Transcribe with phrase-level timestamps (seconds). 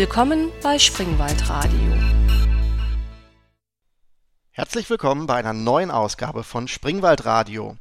[0.00, 1.92] Willkommen bei Springwald Radio.
[4.52, 7.76] Herzlich willkommen bei einer neuen Ausgabe von Springwald Radio.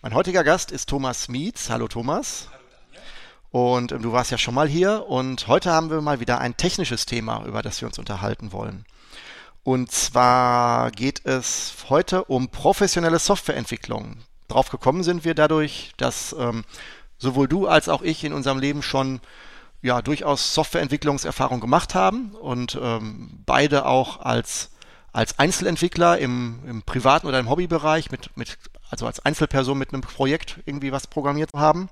[0.00, 1.68] Mein heutiger Gast ist Thomas Mietz.
[1.68, 2.50] Hallo Thomas.
[3.50, 6.56] Und ähm, du warst ja schon mal hier und heute haben wir mal wieder ein
[6.56, 8.84] technisches Thema, über das wir uns unterhalten wollen.
[9.64, 14.18] Und zwar geht es heute um professionelle Softwareentwicklung.
[14.46, 16.64] Drauf gekommen sind wir dadurch, dass ähm,
[17.18, 19.20] sowohl du als auch ich in unserem Leben schon
[19.86, 24.70] ja durchaus Softwareentwicklungserfahrung gemacht haben und ähm, beide auch als
[25.12, 28.58] als Einzelentwickler im, im privaten oder im Hobbybereich mit mit
[28.90, 31.88] also als Einzelperson mit einem Projekt irgendwie was programmiert haben,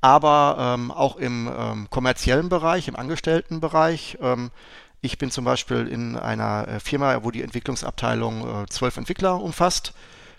[0.00, 4.18] aber ähm, auch im ähm, kommerziellen Bereich, im Angestelltenbereich.
[4.20, 4.50] Ähm,
[5.00, 9.92] ich bin zum Beispiel in einer äh, Firma, wo die Entwicklungsabteilung äh, zwölf Entwickler umfasst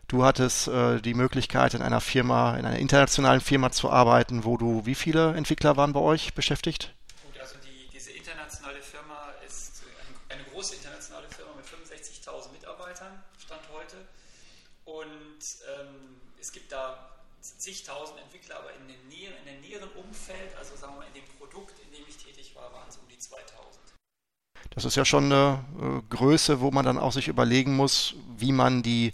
[0.09, 4.57] Du hattest äh, die Möglichkeit, in einer Firma, in einer internationalen Firma zu arbeiten, wo
[4.57, 6.95] du, wie viele Entwickler waren bei euch beschäftigt?
[7.23, 9.83] Gut, also die, diese internationale Firma ist
[10.29, 13.97] eine, große internationale Firma mit 65.000 Mitarbeitern, Stand heute.
[14.85, 15.45] Und
[15.77, 16.97] ähm, es gibt da
[17.39, 21.29] zigtausend Entwickler, aber in dem, Nähe, in näheren Umfeld, also sagen wir mal in dem
[21.37, 23.53] Produkt, in dem ich tätig war, waren es um die 2000.
[24.71, 28.51] Das ist ja schon eine äh, Größe, wo man dann auch sich überlegen muss, wie
[28.51, 29.13] man die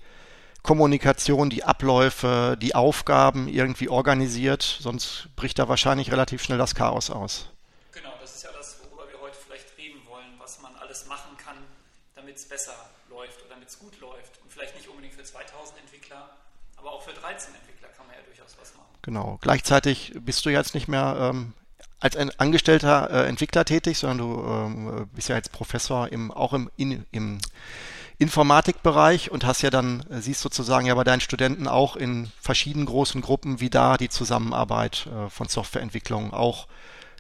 [0.66, 7.12] Kommunikation, die Abläufe, die Aufgaben irgendwie organisiert, sonst bricht da wahrscheinlich relativ schnell das Chaos
[7.12, 7.50] aus.
[7.92, 11.38] Genau, das ist ja das, worüber wir heute vielleicht reden wollen, was man alles machen
[11.38, 11.58] kann,
[12.16, 12.74] damit es besser
[13.12, 14.42] läuft oder damit es gut läuft.
[14.42, 16.32] Und vielleicht nicht unbedingt für 2000 Entwickler,
[16.78, 18.90] aber auch für 13 Entwickler kann man ja durchaus was machen.
[19.04, 21.54] Genau, gleichzeitig bist du jetzt nicht mehr ähm,
[22.00, 26.54] als ein angestellter äh, Entwickler tätig, sondern du ähm, bist ja jetzt Professor im, auch
[26.54, 27.38] im, in, im
[28.18, 32.86] Informatikbereich und hast ja dann, äh, siehst sozusagen ja bei deinen Studenten auch in verschiedenen
[32.86, 36.68] großen Gruppen, wie da die Zusammenarbeit äh, von Softwareentwicklung auch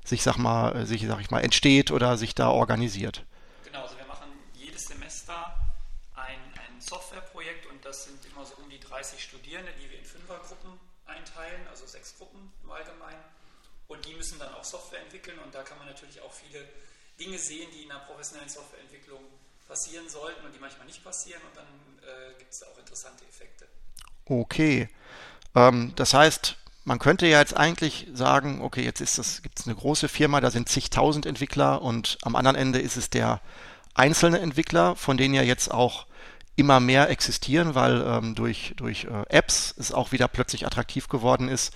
[0.05, 3.25] sich, sag mal, äh, sich, sag ich mal, entsteht oder sich da organisiert.
[3.65, 5.55] Genau, also wir machen jedes Semester
[6.15, 10.05] ein, ein Softwareprojekt und das sind immer so um die 30 Studierende, die wir in
[10.05, 13.23] Fünfergruppen einteilen, also sechs Gruppen im Allgemeinen.
[13.87, 16.63] Und die müssen dann auch Software entwickeln und da kann man natürlich auch viele
[17.19, 19.21] Dinge sehen, die in der professionellen Softwareentwicklung
[19.67, 21.65] passieren sollten und die manchmal nicht passieren und dann
[22.01, 23.65] äh, gibt es auch interessante Effekte.
[24.25, 24.89] Okay.
[25.55, 29.65] Ähm, das heißt, man könnte ja jetzt eigentlich sagen, okay, jetzt ist es, gibt es
[29.65, 33.41] eine große Firma, da sind zigtausend Entwickler und am anderen Ende ist es der
[33.95, 36.05] einzelne Entwickler, von denen ja jetzt auch
[36.55, 41.49] immer mehr existieren, weil ähm, durch, durch äh, Apps es auch wieder plötzlich attraktiv geworden
[41.49, 41.73] ist,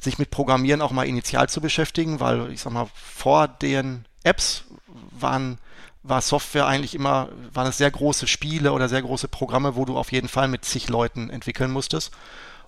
[0.00, 4.64] sich mit Programmieren auch mal initial zu beschäftigen, weil ich sag mal, vor den Apps
[5.12, 5.58] waren
[6.02, 9.96] war Software eigentlich immer, waren es sehr große Spiele oder sehr große Programme, wo du
[9.96, 12.12] auf jeden Fall mit zig Leuten entwickeln musstest.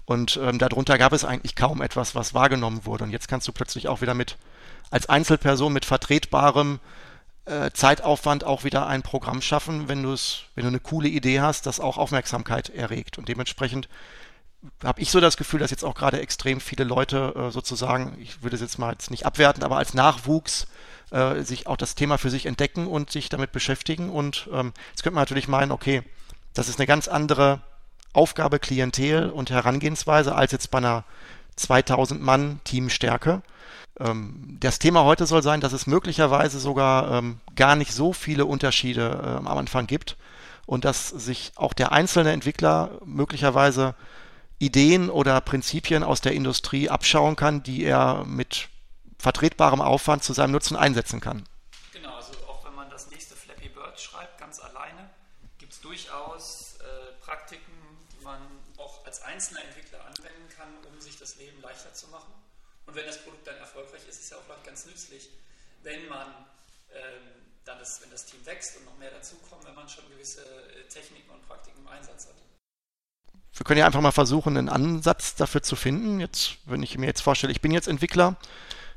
[0.04, 3.04] Und ähm, darunter gab es eigentlich kaum etwas, was wahrgenommen wurde.
[3.04, 4.36] Und jetzt kannst du plötzlich auch wieder mit,
[4.90, 6.80] als Einzelperson mit vertretbarem
[7.44, 11.40] äh, Zeitaufwand auch wieder ein Programm schaffen, wenn du es, wenn du eine coole Idee
[11.40, 13.18] hast, das auch Aufmerksamkeit erregt.
[13.18, 13.88] Und dementsprechend
[14.84, 18.42] habe ich so das Gefühl, dass jetzt auch gerade extrem viele Leute äh, sozusagen, ich
[18.42, 20.66] würde es jetzt mal jetzt nicht abwerten, aber als Nachwuchs
[21.10, 24.10] äh, sich auch das Thema für sich entdecken und sich damit beschäftigen.
[24.10, 26.02] Und ähm, jetzt könnte man natürlich meinen, okay,
[26.54, 27.60] das ist eine ganz andere
[28.12, 31.04] Aufgabe, Klientel und Herangehensweise als jetzt bei einer
[31.56, 33.42] 2000 Mann Teamstärke.
[33.98, 38.46] Ähm, das Thema heute soll sein, dass es möglicherweise sogar ähm, gar nicht so viele
[38.46, 40.16] Unterschiede äh, am Anfang gibt
[40.66, 43.94] und dass sich auch der einzelne Entwickler möglicherweise
[44.60, 48.68] Ideen oder Prinzipien aus der Industrie abschauen kann, die er mit
[49.18, 51.48] vertretbarem Aufwand zu seinem Nutzen einsetzen kann.
[51.92, 55.08] Genau, also auch wenn man das nächste Flappy Bird schreibt, ganz alleine,
[55.58, 57.72] gibt es durchaus äh, Praktiken,
[58.12, 58.40] die man
[58.76, 62.32] auch als einzelner Entwickler anwenden kann, um sich das Leben leichter zu machen.
[62.84, 65.30] Und wenn das Produkt dann erfolgreich ist, ist es ja auch ganz nützlich,
[65.82, 66.28] wenn man
[66.92, 70.42] ähm, dann das, wenn das Team wächst und noch mehr dazukommt, wenn man schon gewisse
[70.42, 72.34] äh, Techniken und Praktiken im Einsatz hat.
[73.52, 76.20] Wir können ja einfach mal versuchen, einen Ansatz dafür zu finden.
[76.20, 78.36] Jetzt, wenn ich mir jetzt vorstelle, ich bin jetzt Entwickler,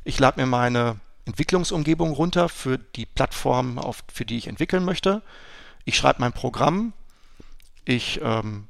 [0.03, 5.21] ich lade mir meine Entwicklungsumgebung runter für die Plattform, auf, für die ich entwickeln möchte.
[5.85, 6.93] Ich schreibe mein Programm.
[7.85, 8.67] Ich ähm,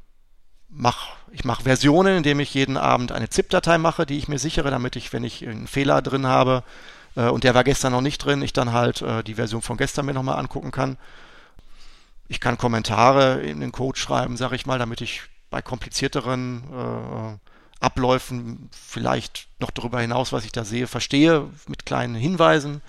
[0.70, 4.70] mache ich mach Versionen, indem ich jeden Abend eine ZIP-Datei mache, die ich mir sichere,
[4.70, 6.64] damit ich, wenn ich einen Fehler drin habe
[7.16, 9.78] äh, und der war gestern noch nicht drin, ich dann halt äh, die Version von
[9.78, 10.98] gestern mir nochmal angucken kann.
[12.28, 17.38] Ich kann Kommentare in den Code schreiben, sage ich mal, damit ich bei komplizierteren äh,
[17.80, 22.82] Abläufen vielleicht noch darüber hinaus, was ich da sehe, verstehe mit kleinen Hinweisen.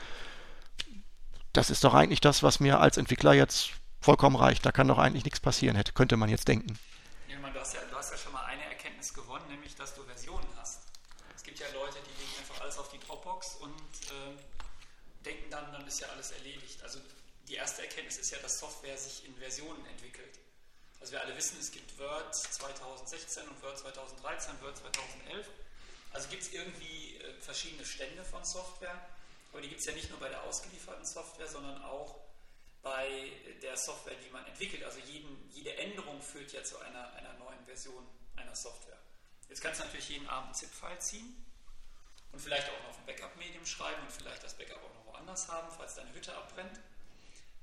[1.53, 4.65] Das ist doch eigentlich das, was mir als Entwickler jetzt vollkommen reicht.
[4.65, 6.79] Da kann doch eigentlich nichts passieren, hätte, könnte man jetzt denken.
[7.29, 10.03] Ja, du, hast ja, du hast ja schon mal eine Erkenntnis gewonnen, nämlich, dass du
[10.05, 10.85] Versionen hast.
[11.37, 15.71] Es gibt ja Leute, die legen einfach alles auf die Dropbox und äh, denken dann,
[15.71, 16.83] dann ist ja alles erledigt.
[16.83, 16.99] Also
[17.47, 20.39] die erste Erkenntnis ist ja, dass Software sich in Versionen entwickelt.
[21.05, 21.71] Also wir alle wissen, es
[22.05, 25.47] Word 2016 und Word 2013, Word 2011.
[26.13, 29.01] Also gibt es irgendwie äh, verschiedene Stände von Software,
[29.53, 32.21] aber die gibt es ja nicht nur bei der ausgelieferten Software, sondern auch
[32.83, 34.85] bei der Software, die man entwickelt.
[34.85, 38.07] Also jeden, jede Änderung führt ja zu einer, einer neuen Version
[38.37, 38.99] einer Software.
[39.49, 41.47] Jetzt kannst du natürlich jeden Abend einen ZIP-File ziehen
[42.33, 45.69] und vielleicht auch noch ein Backup-Medium schreiben und vielleicht das Backup auch noch woanders haben,
[45.75, 46.79] falls deine Hütte abbrennt.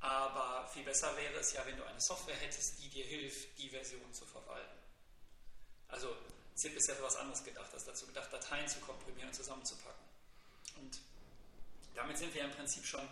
[0.01, 3.69] Aber viel besser wäre es ja, wenn du eine Software hättest, die dir hilft, die
[3.69, 4.77] Version zu verwalten.
[5.87, 6.15] Also
[6.55, 10.03] ZIP ist ja für was anderes gedacht, ist dazu gedacht, Dateien zu komprimieren und zusammenzupacken.
[10.77, 10.99] Und
[11.93, 13.07] damit sind wir im Prinzip schon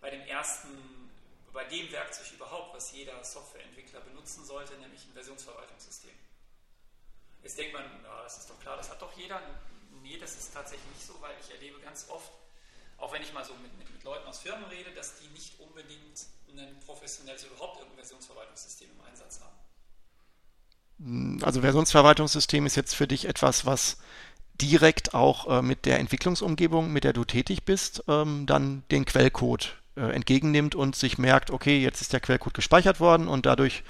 [0.00, 1.10] bei dem ersten,
[1.52, 6.14] bei dem Werkzeug überhaupt, was jeder Softwareentwickler benutzen sollte, nämlich ein Versionsverwaltungssystem.
[7.42, 9.42] Jetzt denkt man, na, das ist doch klar, das hat doch jeder.
[10.02, 12.30] Nee, das ist tatsächlich nicht so, weil ich erlebe ganz oft,
[13.00, 16.26] auch wenn ich mal so mit, mit, Leuten aus Firmen rede, dass die nicht unbedingt
[16.56, 19.54] ein professionelles überhaupt irgendein Versionsverwaltungssystem im Einsatz haben.
[21.42, 23.98] Also Versionsverwaltungssystem ist jetzt für dich etwas, was
[24.60, 29.76] direkt auch äh, mit der Entwicklungsumgebung, mit der du tätig bist, ähm, dann den Quellcode
[29.96, 33.82] äh, entgegennimmt und sich merkt, okay, jetzt ist der Quellcode gespeichert worden und dadurch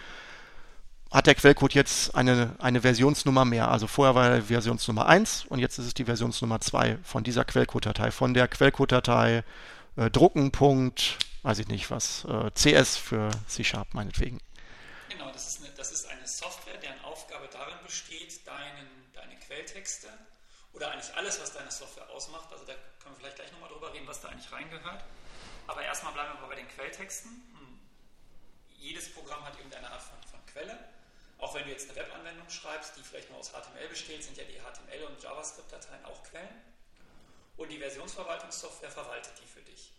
[1.10, 3.70] hat der Quellcode jetzt eine, eine Versionsnummer mehr.
[3.70, 7.44] Also vorher war er Versionsnummer 1 und jetzt ist es die Versionsnummer 2 von dieser
[7.44, 8.12] Quellcode-Datei.
[8.12, 9.42] Von der Quellcode-Datei
[9.96, 14.38] äh, drucken, Punkt, weiß ich nicht was, äh, CS für C-Sharp meinetwegen.
[15.08, 20.06] Genau, das ist, eine, das ist eine Software, deren Aufgabe darin besteht, deinen, deine Quelltexte
[20.72, 22.72] oder eigentlich alles, was deine Software ausmacht, also da
[23.02, 25.02] können wir vielleicht gleich nochmal drüber reden, was da eigentlich reingehört.
[25.66, 27.30] Aber erstmal bleiben wir mal bei den Quelltexten.
[27.30, 27.78] Hm.
[28.78, 30.78] Jedes Programm hat irgendeine Art von, von Quelle.
[31.40, 34.44] Auch wenn du jetzt eine Webanwendung schreibst, die vielleicht nur aus HTML besteht, sind ja
[34.44, 36.62] die HTML- und JavaScript-Dateien auch Quellen.
[37.56, 39.92] Und die Versionsverwaltungssoftware verwaltet die für dich.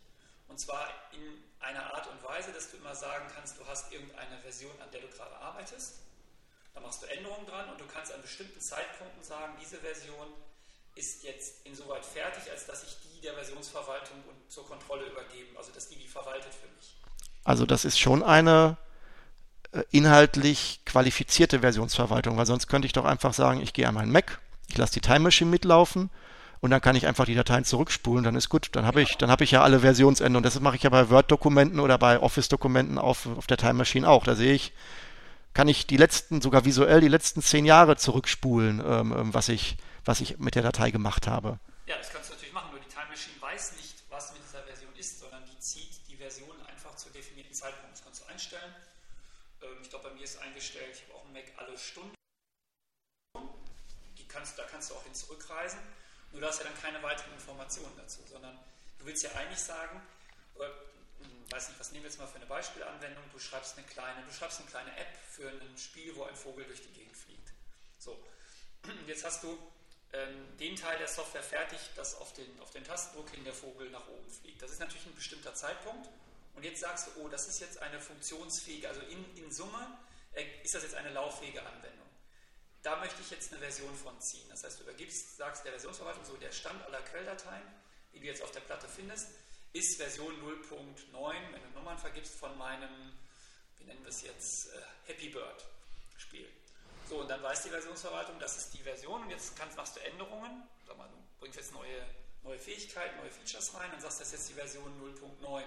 [0.47, 4.37] Und zwar in einer Art und Weise, dass du immer sagen kannst, du hast irgendeine
[4.39, 5.99] Version, an der du gerade arbeitest.
[6.73, 10.27] Da machst du Änderungen dran und du kannst an bestimmten Zeitpunkten sagen, diese Version
[10.95, 15.71] ist jetzt insoweit fertig, als dass ich die der Versionsverwaltung und zur Kontrolle übergeben, also
[15.71, 16.95] dass die die verwaltet für mich.
[17.43, 18.77] Also das ist schon eine
[19.91, 24.39] inhaltlich qualifizierte Versionsverwaltung, weil sonst könnte ich doch einfach sagen, ich gehe an meinen Mac,
[24.67, 26.09] ich lasse die Time Machine mitlaufen
[26.59, 29.31] und dann kann ich einfach die Dateien zurückspulen, dann ist gut, dann habe ich, dann
[29.31, 30.43] habe ich ja alle Versionsänderungen.
[30.43, 34.25] Das mache ich ja bei Word-Dokumenten oder bei Office-Dokumenten auf, auf der Time Machine auch.
[34.25, 34.73] Da sehe ich,
[35.53, 39.77] kann ich die letzten, sogar visuell die letzten zehn Jahre zurückspulen, ähm, ähm was ich,
[40.05, 41.59] was ich mit der Datei gemacht habe.
[41.87, 44.63] Ja, das kannst du natürlich machen, nur die Time Machine weiß nicht, was mit dieser
[44.63, 47.95] Version ist, sondern die zieht die Version einfach zu definierten Zeitpunkt.
[47.95, 48.71] Das kannst du einstellen
[50.21, 52.13] mir ist eingestellt, ich habe auch einen Mac alle Stunden.
[54.27, 55.79] Kannst, da kannst du auch hin zurückreisen.
[56.31, 58.57] Nur du hast ja dann keine weiteren Informationen dazu, sondern
[58.99, 60.01] du willst ja eigentlich sagen,
[60.55, 60.69] oder,
[61.19, 64.23] hm, weiß nicht, was nehmen wir jetzt mal für eine Beispielanwendung, du schreibst eine kleine,
[64.23, 67.51] du schreibst eine kleine App für ein Spiel, wo ein Vogel durch die Gegend fliegt.
[67.97, 68.23] So,
[69.07, 69.57] jetzt hast du
[70.13, 73.89] ähm, den Teil der Software fertig, dass auf den, auf den Tastendruck hin der Vogel
[73.89, 74.61] nach oben fliegt.
[74.61, 76.07] Das ist natürlich ein bestimmter Zeitpunkt
[76.55, 79.97] und jetzt sagst du, oh, das ist jetzt eine funktionsfähige, also in, in Summe
[80.63, 82.07] ist das jetzt eine lauffähige Anwendung.
[82.83, 84.47] Da möchte ich jetzt eine Version von ziehen.
[84.49, 87.63] Das heißt, du übergibst, sagst der Versionsverwaltung so, der Stand aller Quelldateien,
[88.13, 89.29] die du jetzt auf der Platte findest,
[89.73, 92.89] ist Version 0.9, wenn du Nummern vergibst von meinem,
[93.77, 95.63] wie nennen wir es jetzt, äh, Happy Bird
[96.17, 96.49] Spiel.
[97.07, 99.99] So, und dann weiß die Versionsverwaltung, das ist die Version und jetzt kannst, machst du
[100.01, 102.05] Änderungen, sag mal, du bringst jetzt neue,
[102.43, 105.63] neue Fähigkeiten, neue Features rein und sagst, das ist jetzt die Version 0.9.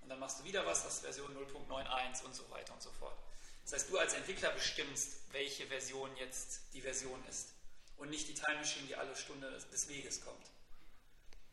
[0.00, 2.90] Und dann machst du wieder was, das ist Version 0.91 und so weiter und so
[2.90, 3.16] fort.
[3.64, 7.48] Das heißt, du als Entwickler bestimmst, welche Version jetzt die Version ist.
[7.96, 10.46] Und nicht die Time Machine, die alle Stunde des Weges kommt.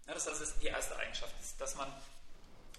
[0.08, 1.94] Ja, das ist die erste Eigenschaft, dass man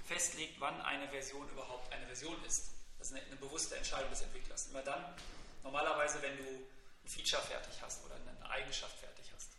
[0.05, 2.71] festlegt, wann eine Version überhaupt eine Version ist.
[2.99, 4.67] Das ist eine, eine bewusste Entscheidung des Entwicklers.
[4.67, 5.05] Immer dann,
[5.63, 9.51] normalerweise, wenn du ein Feature fertig hast oder eine Eigenschaft fertig hast.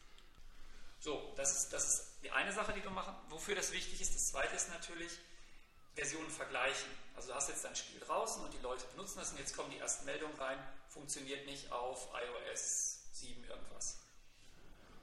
[1.00, 3.16] So, das ist, das ist die eine Sache, die du machen.
[3.30, 4.14] Wofür das wichtig ist.
[4.14, 5.14] Das zweite ist natürlich,
[5.96, 6.90] Versionen vergleichen.
[7.16, 9.70] Also du hast jetzt dein Spiel draußen und die Leute benutzen das und jetzt kommen
[9.72, 10.58] die ersten Meldungen rein,
[10.90, 13.98] funktioniert nicht auf iOS 7 irgendwas.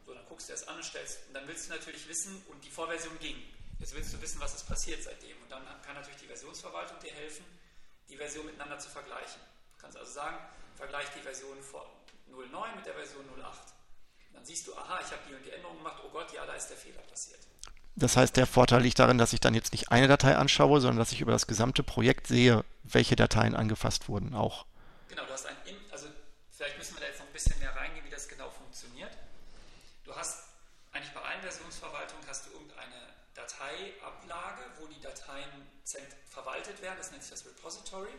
[0.06, 2.64] So, dann guckst du das an und stellst, und dann willst du natürlich wissen, und
[2.64, 3.36] die Vorversion ging.
[3.78, 5.40] Jetzt willst du wissen, was ist passiert seitdem.
[5.42, 7.44] Und dann kann natürlich die Versionsverwaltung dir helfen,
[8.08, 9.40] die Version miteinander zu vergleichen.
[9.74, 10.38] Du kannst also sagen,
[10.76, 11.86] vergleich die Version von
[12.26, 13.74] 09 mit der Version 08.
[14.32, 16.54] dann siehst du, aha, ich habe die und die Änderung gemacht, oh Gott, ja, da
[16.54, 17.40] ist der Fehler passiert.
[17.98, 20.98] Das heißt, der Vorteil liegt darin, dass ich dann jetzt nicht eine Datei anschaue, sondern
[20.98, 24.66] dass ich über das gesamte Projekt sehe, welche Dateien angefasst wurden auch.
[25.08, 25.56] Genau, du hast ein,
[25.90, 26.06] also
[26.52, 29.10] vielleicht müssen wir da jetzt noch ein bisschen mehr reingehen, wie das genau funktioniert.
[30.04, 30.44] Du hast
[30.92, 32.94] eigentlich bei allen Versionsverwaltungen hast du irgendeine
[33.34, 35.50] Datei Dateiablage, wo die Dateien
[36.30, 38.14] verwaltet werden, das nennt sich das Repository,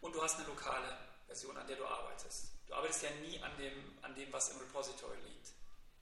[0.00, 0.98] und du hast eine lokale
[1.28, 2.50] Version, an der du arbeitest.
[2.66, 3.72] Du arbeitest ja nie an dem,
[4.02, 5.52] an dem was im Repository liegt,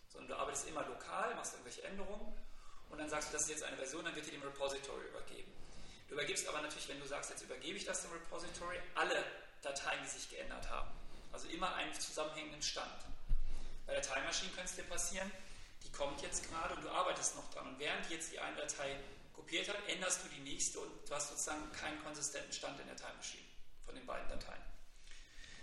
[0.08, 2.32] sondern du arbeitest immer lokal, machst irgendwelche Änderungen
[2.90, 5.52] und dann sagst du, das ist jetzt eine Version, dann wird die dem Repository übergeben.
[6.08, 9.24] Du übergibst aber natürlich, wenn du sagst, jetzt übergebe ich das dem Repository, alle
[9.62, 10.90] Dateien, die sich geändert haben.
[11.32, 12.94] Also immer einen zusammenhängenden Stand.
[13.86, 15.30] Bei der Time Machine könnte es dir passieren,
[15.82, 17.66] die kommt jetzt gerade und du arbeitest noch dran.
[17.66, 18.96] Und während jetzt die eine Datei
[19.32, 22.96] kopiert hat, änderst du die nächste und du hast sozusagen keinen konsistenten Stand in der
[22.96, 23.44] Time Machine
[23.84, 24.62] von den beiden Dateien.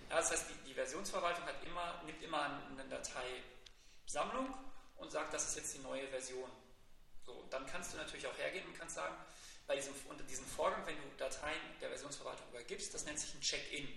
[0.10, 4.54] Ja, das heißt, die, die Versionsverwaltung immer, nimmt immer eine Dateisammlung
[4.98, 6.52] und sagt, das ist jetzt die neue Version.
[7.32, 9.16] So, und dann kannst du natürlich auch hergehen und kannst sagen,
[9.68, 13.42] bei diesem, unter diesem Vorgang, wenn du Dateien der Versionsverwaltung übergibst, das nennt sich ein
[13.42, 13.88] Check-in.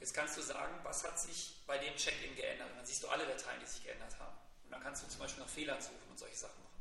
[0.00, 2.70] Jetzt kannst du sagen, was hat sich bei dem Check-in geändert?
[2.70, 4.34] Und dann siehst du alle Dateien, die sich geändert haben.
[4.64, 6.72] Und dann kannst du zum Beispiel nach Fehlern suchen und solche Sachen machen.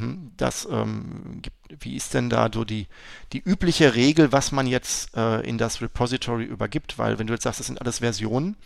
[0.00, 2.86] Mhm, das, ähm, wie ist denn da so die,
[3.34, 6.96] die übliche Regel, was man jetzt äh, in das Repository übergibt?
[6.96, 8.56] Weil wenn du jetzt sagst, das sind alles Versionen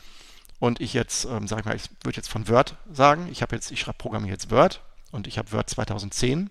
[0.61, 3.57] und ich jetzt, ähm, sag ich mal, ich würde jetzt von Word sagen, ich habe
[3.57, 4.81] jetzt, ich schreibe programmiere jetzt Word
[5.17, 6.51] und ich habe Word 2010,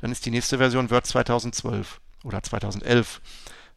[0.00, 3.20] dann ist die nächste Version Word 2012 oder 2011.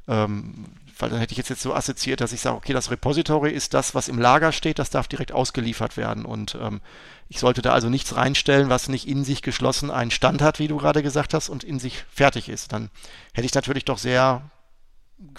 [0.08, 0.66] Ähm,
[1.00, 3.74] weil dann hätte ich jetzt, jetzt so assoziiert, dass ich sage, okay, das Repository ist
[3.74, 6.26] das, was im Lager steht, das darf direkt ausgeliefert werden.
[6.26, 6.82] Und ähm,
[7.28, 10.68] ich sollte da also nichts reinstellen, was nicht in sich geschlossen einen Stand hat, wie
[10.68, 12.72] du gerade gesagt hast, und in sich fertig ist.
[12.72, 12.90] Dann
[13.34, 14.50] hätte ich natürlich doch sehr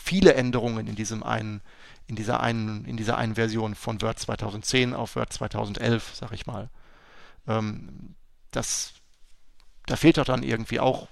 [0.00, 1.62] viele Änderungen in diesem einen,
[2.06, 6.46] in dieser einen, in dieser einen Version von Word 2010 auf Word 2011, sag ich
[6.46, 6.68] mal.
[7.46, 8.14] Ähm,
[8.50, 8.92] das,
[9.86, 11.08] da fehlt doch dann irgendwie auch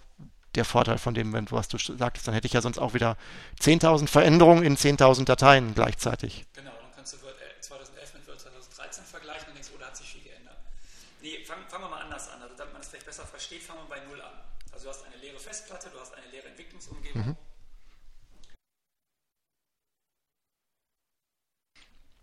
[0.55, 2.95] der Vorteil von dem, wenn du was du sagtest, dann hätte ich ja sonst auch
[2.95, 3.17] wieder
[3.61, 6.47] 10.000 Veränderungen in 10.000 Dateien gleichzeitig.
[6.55, 9.97] Genau, dann kannst du Word 2011 mit Word 2013 vergleichen und denkst, oh, da hat
[9.97, 10.57] sich viel geändert.
[11.21, 13.81] Nee, fangen fang wir mal anders an, also damit man es vielleicht besser versteht, fangen
[13.81, 14.33] wir bei Null an.
[14.73, 17.27] Also du hast eine leere Festplatte, du hast eine leere Entwicklungsumgebung.
[17.27, 17.37] Mhm.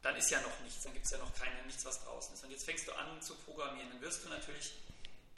[0.01, 2.43] Dann ist ja noch nichts, dann gibt es ja noch keine, nichts, was draußen ist.
[2.43, 4.73] Und jetzt fängst du an zu programmieren, dann wirst du natürlich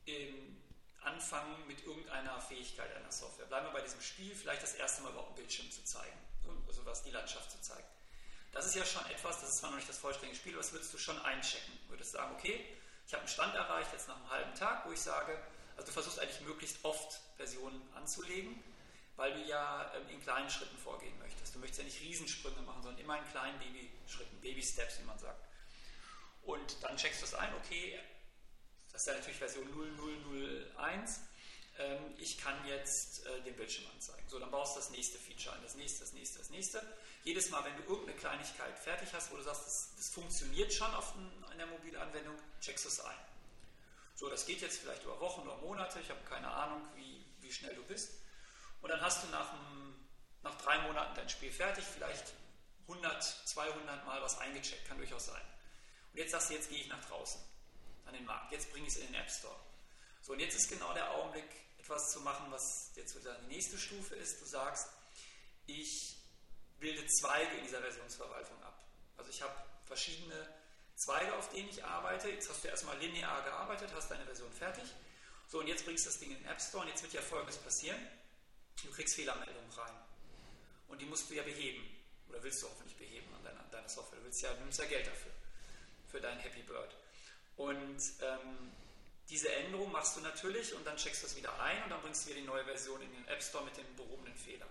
[0.05, 0.55] im
[1.05, 3.45] anfangen mit irgendeiner Fähigkeit einer Software.
[3.45, 6.17] Bleiben wir bei diesem Spiel, vielleicht das erste Mal überhaupt einen Bildschirm zu zeigen,
[6.67, 7.87] also was die Landschaft zu zeigen.
[8.51, 10.71] Das ist ja schon etwas, das ist zwar noch nicht das vollständige Spiel, aber das
[10.71, 11.77] würdest du schon einchecken.
[11.83, 12.65] Du würdest sagen, okay,
[13.05, 15.37] ich habe einen Stand erreicht, jetzt nach einem halben Tag, wo ich sage,
[15.75, 18.63] also du versuchst eigentlich möglichst oft Versionen anzulegen,
[19.17, 21.53] weil du ja ähm, in kleinen Schritten vorgehen möchtest.
[21.53, 25.45] Du möchtest ja nicht Riesensprünge machen, sondern immer in kleinen Baby-Schritten, Baby-Steps, wie man sagt.
[26.43, 27.99] Und dann checkst du es ein, okay,
[28.95, 29.67] das ist ja natürlich Version
[30.79, 31.19] 0001.
[31.79, 34.23] Ähm, ich kann jetzt äh, den Bildschirm anzeigen.
[34.29, 36.81] So, dann baust du das nächste Feature ein, das nächste, das nächste, das nächste.
[37.25, 40.89] Jedes Mal, wenn du irgendeine Kleinigkeit fertig hast, wo du sagst, das, das funktioniert schon
[40.95, 41.13] auf
[41.51, 43.17] einer Mobilanwendung, checkst du es ein.
[44.15, 47.51] So, das geht jetzt vielleicht über Wochen oder Monate, ich habe keine Ahnung, wie, wie
[47.51, 48.11] schnell du bist.
[48.81, 50.07] Und dann hast du nach, einem,
[50.41, 52.31] nach drei Monaten dein Spiel fertig, vielleicht
[52.87, 55.41] 100, 200 Mal was eingecheckt, kann durchaus sein.
[56.13, 57.41] Und jetzt sagst du, jetzt gehe ich nach draußen
[58.05, 58.51] an den Markt.
[58.51, 59.59] Jetzt bringe ich es in den App Store.
[60.21, 63.77] So, und jetzt ist genau der Augenblick, etwas zu machen, was jetzt sozusagen die nächste
[63.77, 64.41] Stufe ist.
[64.41, 64.89] Du sagst,
[65.67, 66.17] ich
[66.79, 68.87] bilde Zweige in dieser Versionsverwaltung ab.
[69.17, 69.53] Also ich habe
[69.85, 70.47] verschiedene
[70.95, 72.29] Zweige, auf denen ich arbeite.
[72.29, 74.83] Jetzt hast du erstmal linear gearbeitet, hast deine Version fertig.
[75.47, 77.21] So, und jetzt bringst du das Ding in den App Store und jetzt wird ja
[77.21, 77.99] Folgendes passieren.
[78.83, 79.93] Du kriegst Fehlermeldungen rein.
[80.87, 81.83] Und die musst du ja beheben.
[82.29, 84.19] Oder willst du hoffentlich beheben an deiner, deiner Software.
[84.19, 85.31] Du willst ja, du nimmst ja Geld dafür.
[86.09, 86.95] Für dein Happy Bird.
[87.57, 88.71] Und ähm,
[89.29, 92.25] diese Änderung machst du natürlich und dann checkst du es wieder ein und dann bringst
[92.25, 94.67] du wieder die neue Version in den App Store mit dem behobenen Fehler.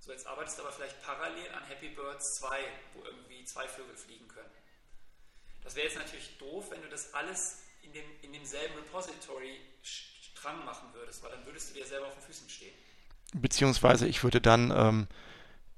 [0.00, 2.58] So, jetzt arbeitest du aber vielleicht parallel an Happy Birds 2,
[2.94, 4.50] wo irgendwie zwei Vögel fliegen können.
[5.64, 10.64] Das wäre jetzt natürlich doof, wenn du das alles in, dem, in demselben Repository Strang
[10.64, 12.74] machen würdest, weil dann würdest du dir selber auf den Füßen stehen.
[13.34, 15.08] Beziehungsweise ich würde dann ähm,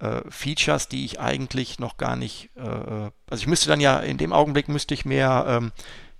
[0.00, 3.98] äh, Features, die ich eigentlich noch gar nicht, äh, äh also ich müsste dann ja,
[4.00, 5.72] in dem Augenblick müsste ich mehr ähm,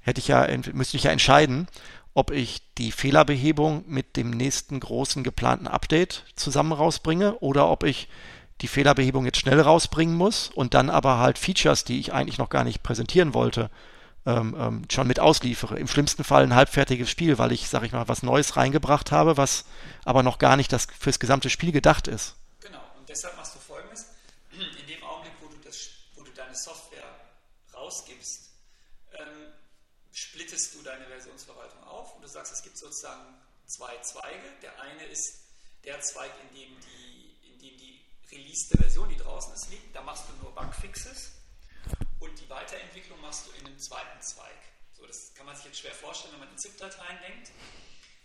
[0.08, 1.68] hätte ich ja, müsste ich ja entscheiden,
[2.14, 8.08] ob ich die Fehlerbehebung mit dem nächsten großen geplanten Update zusammen rausbringe oder ob ich
[8.60, 12.48] die Fehlerbehebung jetzt schnell rausbringen muss und dann aber halt Features, die ich eigentlich noch
[12.48, 13.70] gar nicht präsentieren wollte,
[14.26, 15.78] ähm, ähm, schon mit ausliefere.
[15.78, 19.36] Im schlimmsten Fall ein halbfertiges Spiel, weil ich, sag ich mal, was Neues reingebracht habe,
[19.36, 19.64] was
[20.04, 22.34] aber noch gar nicht das fürs gesamte Spiel gedacht ist.
[22.60, 24.06] Genau, und deshalb machst du folgendes.
[24.50, 27.04] In dem Augenblick, wo du, das, wo du deine Software
[27.72, 28.38] rausgibst,
[30.58, 34.42] splittest du deine Versionsverwaltung auf und du sagst, es gibt sozusagen zwei Zweige.
[34.60, 35.44] Der eine ist
[35.84, 38.00] der Zweig, in dem die, in dem die
[38.32, 39.94] released Version, die draußen ist, liegt.
[39.94, 41.32] Da machst du nur Bugfixes
[42.18, 44.58] und die Weiterentwicklung machst du in einem zweiten Zweig.
[44.94, 47.52] So, das kann man sich jetzt schwer vorstellen, wenn man in ZIP-Dateien denkt.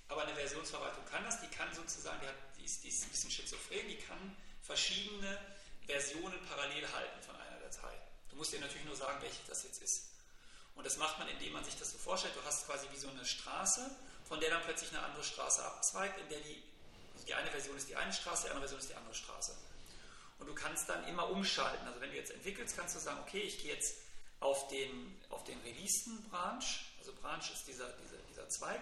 [0.07, 3.09] Aber eine Versionsverwaltung kann das, die kann sozusagen, die, hat, die, ist, die ist ein
[3.09, 5.39] bisschen schizophren, die kann verschiedene
[5.85, 7.93] Versionen parallel halten von einer Datei.
[8.29, 10.12] Du musst dir natürlich nur sagen, welche das jetzt ist.
[10.75, 12.35] Und das macht man, indem man sich das so vorstellt.
[12.35, 13.89] Du hast quasi wie so eine Straße,
[14.27, 16.63] von der dann plötzlich eine andere Straße abzweigt, in der die,
[17.27, 19.55] die eine Version ist die eine Straße, die andere Version ist die andere Straße.
[20.39, 21.87] Und du kannst dann immer umschalten.
[21.87, 23.95] Also wenn du jetzt entwickelst, kannst du sagen, okay, ich gehe jetzt
[24.39, 26.65] auf den, auf den releaseden Branch,
[26.99, 28.81] also Branch ist dieser, dieser, dieser Zweig,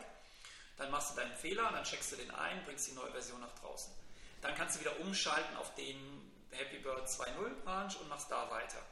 [0.77, 3.39] dann machst du deinen Fehler und dann checkst du den ein, bringst die neue Version
[3.39, 3.93] nach draußen.
[4.41, 8.83] Dann kannst du wieder umschalten auf den Happy Bird 2.0 Branch und machst da weiter.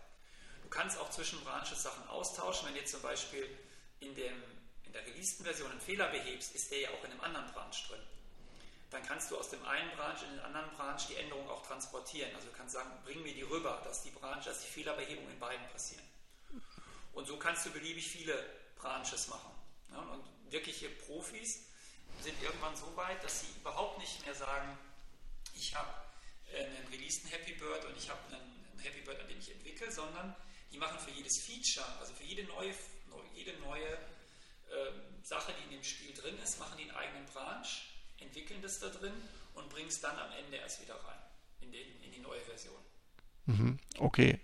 [0.70, 2.68] Du kannst auch zwischen Branches Sachen austauschen.
[2.68, 3.50] Wenn du jetzt zum Beispiel
[4.02, 4.36] in, dem,
[4.86, 7.88] in der releaseden Version einen Fehler behebst, ist der ja auch in einem anderen Branch
[7.88, 8.02] drin.
[8.92, 12.34] Dann kannst du aus dem einen Branch in den anderen Branch die Änderung auch transportieren.
[12.36, 15.40] Also du kannst sagen, bring mir die rüber, dass die Branch, dass die Fehlerbehebung in
[15.40, 16.04] beiden passieren.
[17.14, 18.46] Und so kannst du beliebig viele
[18.78, 19.52] Branches machen.
[19.90, 21.66] Und wirkliche Profis
[22.22, 24.78] sind irgendwann so weit, dass sie überhaupt nicht mehr sagen,
[25.56, 25.92] ich habe
[26.56, 30.36] einen releaseden Happy Bird und ich habe einen Happy Bird, an dem ich entwickle, sondern
[30.72, 32.74] die machen für jedes Feature, also für jede neue,
[33.36, 37.68] jede neue äh, Sache, die in dem Spiel drin ist, machen die einen eigenen Branch,
[38.20, 39.14] entwickeln das da drin
[39.56, 41.20] und bringen es dann am Ende erst wieder rein
[41.62, 42.76] in, den, in die neue Version.
[43.46, 44.40] Mhm, okay.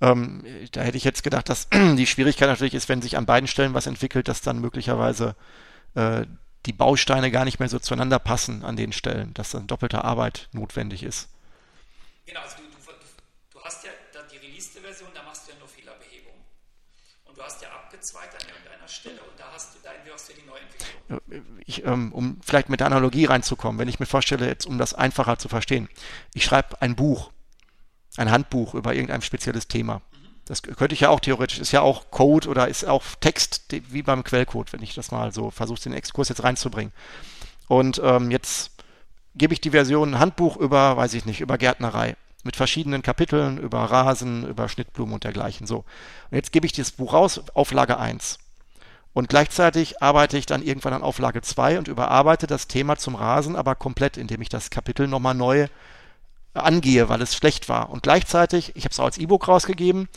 [0.00, 3.46] Ähm, da hätte ich jetzt gedacht, dass die Schwierigkeit natürlich ist, wenn sich an beiden
[3.46, 5.36] Stellen was entwickelt, dass dann möglicherweise
[5.94, 6.26] äh,
[6.66, 10.48] die Bausteine gar nicht mehr so zueinander passen an den Stellen, dass dann doppelte Arbeit
[10.52, 11.28] notwendig ist.
[12.26, 12.56] Genau, also
[13.50, 13.90] du hast ja
[17.90, 21.56] du ja abgezweigt an irgendeiner Stelle und da hast du, da entwirfst du die Neuentwicklung.
[21.66, 24.94] Ich, ähm, um vielleicht mit der Analogie reinzukommen, wenn ich mir vorstelle, jetzt um das
[24.94, 25.88] einfacher zu verstehen,
[26.34, 27.30] ich schreibe ein Buch,
[28.16, 30.02] ein Handbuch über irgendein spezielles Thema.
[30.46, 34.02] Das könnte ich ja auch theoretisch, ist ja auch Code oder ist auch Text, wie
[34.02, 36.92] beim Quellcode, wenn ich das mal so versuche, den Exkurs jetzt reinzubringen.
[37.68, 38.70] Und ähm, jetzt
[39.34, 43.78] gebe ich die Version Handbuch über, weiß ich nicht, über Gärtnerei mit verschiedenen Kapiteln über
[43.84, 45.66] Rasen, über Schnittblumen und dergleichen.
[45.66, 45.78] So.
[45.78, 48.38] Und jetzt gebe ich dieses Buch raus, Auflage 1.
[49.12, 53.56] Und gleichzeitig arbeite ich dann irgendwann an Auflage 2 und überarbeite das Thema zum Rasen,
[53.56, 55.66] aber komplett, indem ich das Kapitel nochmal neu
[56.54, 57.90] angehe, weil es schlecht war.
[57.90, 60.08] Und gleichzeitig, ich habe es auch als E-Book rausgegeben,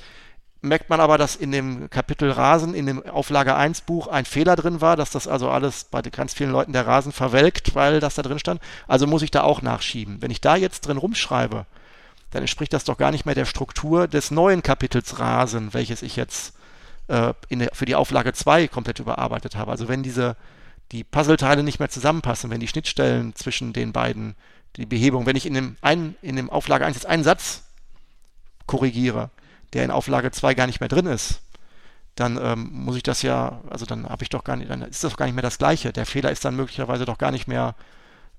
[0.61, 4.55] merkt man aber, dass in dem Kapitel Rasen, in dem Auflage 1 Buch ein Fehler
[4.55, 8.15] drin war, dass das also alles bei ganz vielen Leuten der Rasen verwelkt, weil das
[8.15, 8.61] da drin stand.
[8.87, 10.21] Also muss ich da auch nachschieben.
[10.21, 11.65] Wenn ich da jetzt drin rumschreibe,
[12.31, 16.15] dann entspricht das doch gar nicht mehr der Struktur des neuen Kapitels Rasen, welches ich
[16.15, 16.53] jetzt
[17.07, 19.71] äh, der, für die Auflage 2 komplett überarbeitet habe.
[19.71, 20.35] Also wenn diese
[20.91, 24.35] die Puzzleteile nicht mehr zusammenpassen, wenn die Schnittstellen zwischen den beiden,
[24.75, 27.63] die Behebung, wenn ich in dem, einen, in dem Auflage 1 jetzt einen Satz
[28.65, 29.29] korrigiere,
[29.73, 31.41] der in Auflage 2 gar nicht mehr drin ist,
[32.15, 35.03] dann ähm, muss ich das ja, also dann habe ich doch gar nicht, dann ist
[35.03, 35.93] das doch gar nicht mehr das Gleiche.
[35.93, 37.75] Der Fehler ist dann möglicherweise doch gar nicht mehr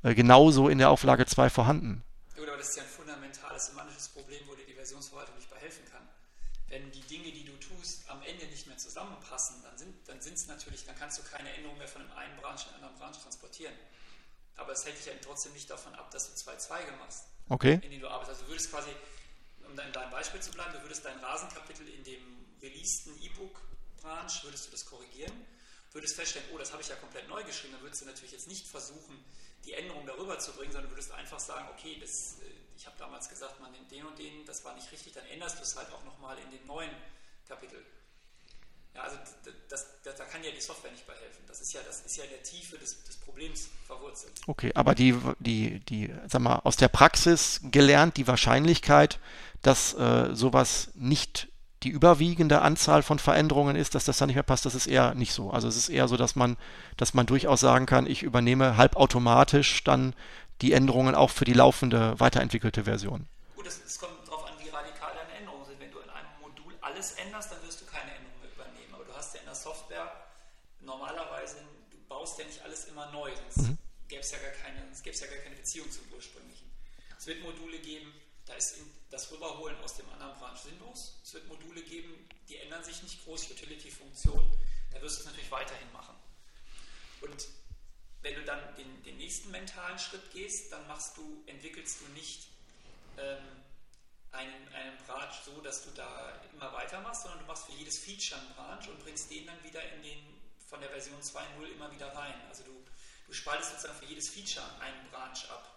[0.02, 2.02] äh, genauso in der Auflage 2 vorhanden.
[2.37, 2.88] Gut, aber das ist ja ein
[10.95, 13.75] kannst du keine Änderung mehr von dem einen Branch in den anderen Branch transportieren.
[14.57, 17.75] Aber es hält dich ja trotzdem nicht davon ab, dass du zwei Zweige machst, okay.
[17.75, 18.31] in denen du arbeitest.
[18.31, 18.91] Also du würdest quasi,
[19.65, 24.67] um in deinem Beispiel zu bleiben, du würdest dein Rasenkapitel in dem releaseden E-Book-Branch, würdest
[24.67, 25.33] du das korrigieren,
[25.93, 28.49] würdest feststellen, oh, das habe ich ja komplett neu geschrieben, dann würdest du natürlich jetzt
[28.49, 29.25] nicht versuchen,
[29.65, 33.29] die Änderung darüber zu bringen, sondern würdest einfach sagen, okay, das, äh, ich habe damals
[33.29, 35.91] gesagt, man nimmt den und den, das war nicht richtig, dann änderst du es halt
[35.93, 36.91] auch nochmal in dem neuen
[37.47, 37.85] Kapitel.
[38.94, 39.16] Ja, also
[39.68, 41.42] das, das, da kann ja die Software nicht bei helfen.
[41.48, 44.33] Das ist ja, das ist ja in der Tiefe des, des Problems verwurzelt.
[44.46, 49.18] Okay, aber die, die, die, sag mal, aus der Praxis gelernt, die Wahrscheinlichkeit,
[49.62, 51.48] dass äh, sowas nicht
[51.83, 55.14] die überwiegende Anzahl von Veränderungen ist, dass das dann nicht mehr passt, das ist eher
[55.14, 55.50] nicht so.
[55.50, 56.57] Also es ist eher so, dass man,
[56.96, 60.14] dass man durchaus sagen kann, ich übernehme halbautomatisch dann
[60.61, 63.26] die Änderungen auch für die laufende weiterentwickelte Version.
[63.57, 65.81] Gut, es kommt darauf an, wie radikal deine Änderungen sind.
[65.81, 68.33] Wenn du in einem Modul alles änderst, dann wirst du keine Änderungen
[69.22, 70.11] hast ja in der Software
[70.92, 71.57] normalerweise,
[71.90, 73.78] du baust ja nicht alles immer neu, sonst mhm.
[74.09, 76.70] gäbe es ja gar keine, es gäbe ja gar keine Beziehung zum ursprünglichen.
[77.18, 78.12] Es wird Module geben,
[78.46, 78.76] da ist
[79.11, 81.20] das Rüberholen aus dem anderen Branch sinnlos.
[81.22, 84.59] Es wird Module geben, die ändern sich nicht groß, Utility-Funktion,
[84.90, 86.16] da wirst du es natürlich weiterhin machen.
[87.20, 87.48] Und
[88.22, 92.48] wenn du dann den, den, nächsten mentalen Schritt gehst, dann machst du, entwickelst du nicht
[93.18, 93.62] ähm,
[94.33, 98.40] einen, einen Branch so, dass du da immer weitermachst, sondern du machst für jedes Feature
[98.40, 100.32] einen Branch und bringst den dann wieder in den
[100.73, 102.33] von der Version 2.0 immer wieder rein.
[102.49, 102.71] Also du,
[103.27, 105.69] du spaltest sozusagen für jedes Feature einen Branch ab.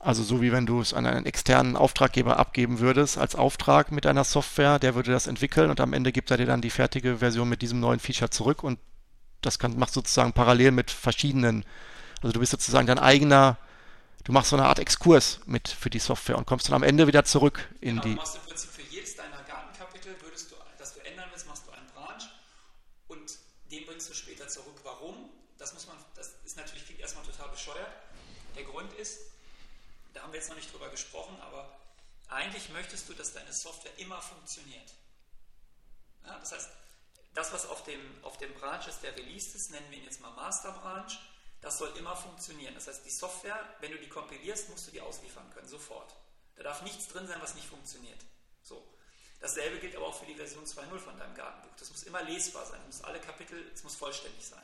[0.00, 4.06] Also so wie wenn du es an einen externen Auftraggeber abgeben würdest als Auftrag mit
[4.06, 7.18] einer Software, der würde das entwickeln und am Ende gibt er dir dann die fertige
[7.18, 8.80] Version mit diesem neuen Feature zurück und
[9.42, 11.64] das kann, machst du sozusagen parallel mit verschiedenen,
[12.22, 13.58] also du bist sozusagen dein eigener,
[14.24, 17.06] du machst so eine Art Exkurs mit für die Software und kommst dann am Ende
[17.06, 18.14] wieder zurück in genau, die.
[18.14, 21.66] Du machst im Prinzip für jedes deiner Gartenkapitel, würdest du, das du ändern willst, machst
[21.66, 22.24] du einen Branch
[23.08, 23.36] und
[23.70, 24.80] den bringst du später zurück.
[24.82, 25.30] Warum?
[25.58, 27.92] Das muss man, das ist natürlich klingt erstmal total bescheuert.
[28.56, 29.20] Der Grund ist,
[30.12, 31.76] da haben wir jetzt noch nicht drüber gesprochen, aber
[32.28, 34.94] eigentlich möchtest du, dass deine Software immer funktioniert.
[36.24, 36.70] Ja, das heißt,
[37.34, 40.20] das, was auf dem, auf dem Branch ist, der released ist, nennen wir ihn jetzt
[40.20, 41.10] mal Master Branch,
[41.62, 42.74] das soll immer funktionieren.
[42.74, 46.14] Das heißt, die Software, wenn du die kompilierst, musst du die ausliefern können, sofort.
[46.54, 48.20] Da darf nichts drin sein, was nicht funktioniert.
[48.62, 48.86] So.
[49.40, 51.74] Dasselbe gilt aber auch für die Version 2.0 von deinem Gartenbuch.
[51.76, 52.80] Das muss immer lesbar sein.
[52.86, 54.62] muss alle Kapitel, es muss vollständig sein.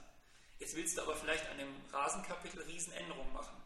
[0.60, 3.60] Jetzt willst du aber vielleicht an dem Rasenkapitel Riesenänderungen machen.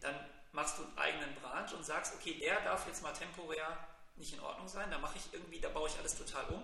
[0.00, 0.18] Dann
[0.52, 3.76] machst du einen eigenen Branch und sagst, okay, der darf jetzt mal temporär
[4.16, 6.62] nicht in Ordnung sein, da mache ich irgendwie, da baue ich alles total um.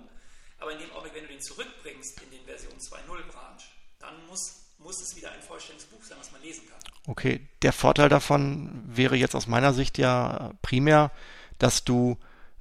[0.61, 3.63] Aber in dem Augenblick, wenn du den zurückbringst in den Version 2.0 Branch,
[3.99, 6.79] dann muss, muss es wieder ein vollständiges Buch sein, was man lesen kann.
[7.07, 11.11] Okay, der Vorteil davon wäre jetzt aus meiner Sicht ja primär,
[11.59, 12.19] dass du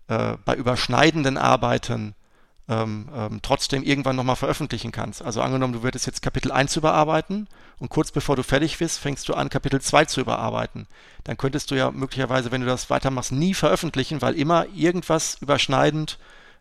[0.07, 2.15] äh, bei überschneidenden Arbeiten
[2.69, 5.21] ähm, ähm, trotzdem irgendwann nochmal veröffentlichen kannst.
[5.21, 7.47] Also angenommen, du würdest jetzt Kapitel 1 überarbeiten
[7.79, 10.87] und kurz bevor du fertig bist, fängst du an, Kapitel 2 zu überarbeiten.
[11.23, 16.17] Dann könntest du ja möglicherweise, wenn du das weitermachst, nie veröffentlichen, weil immer irgendwas überschneidend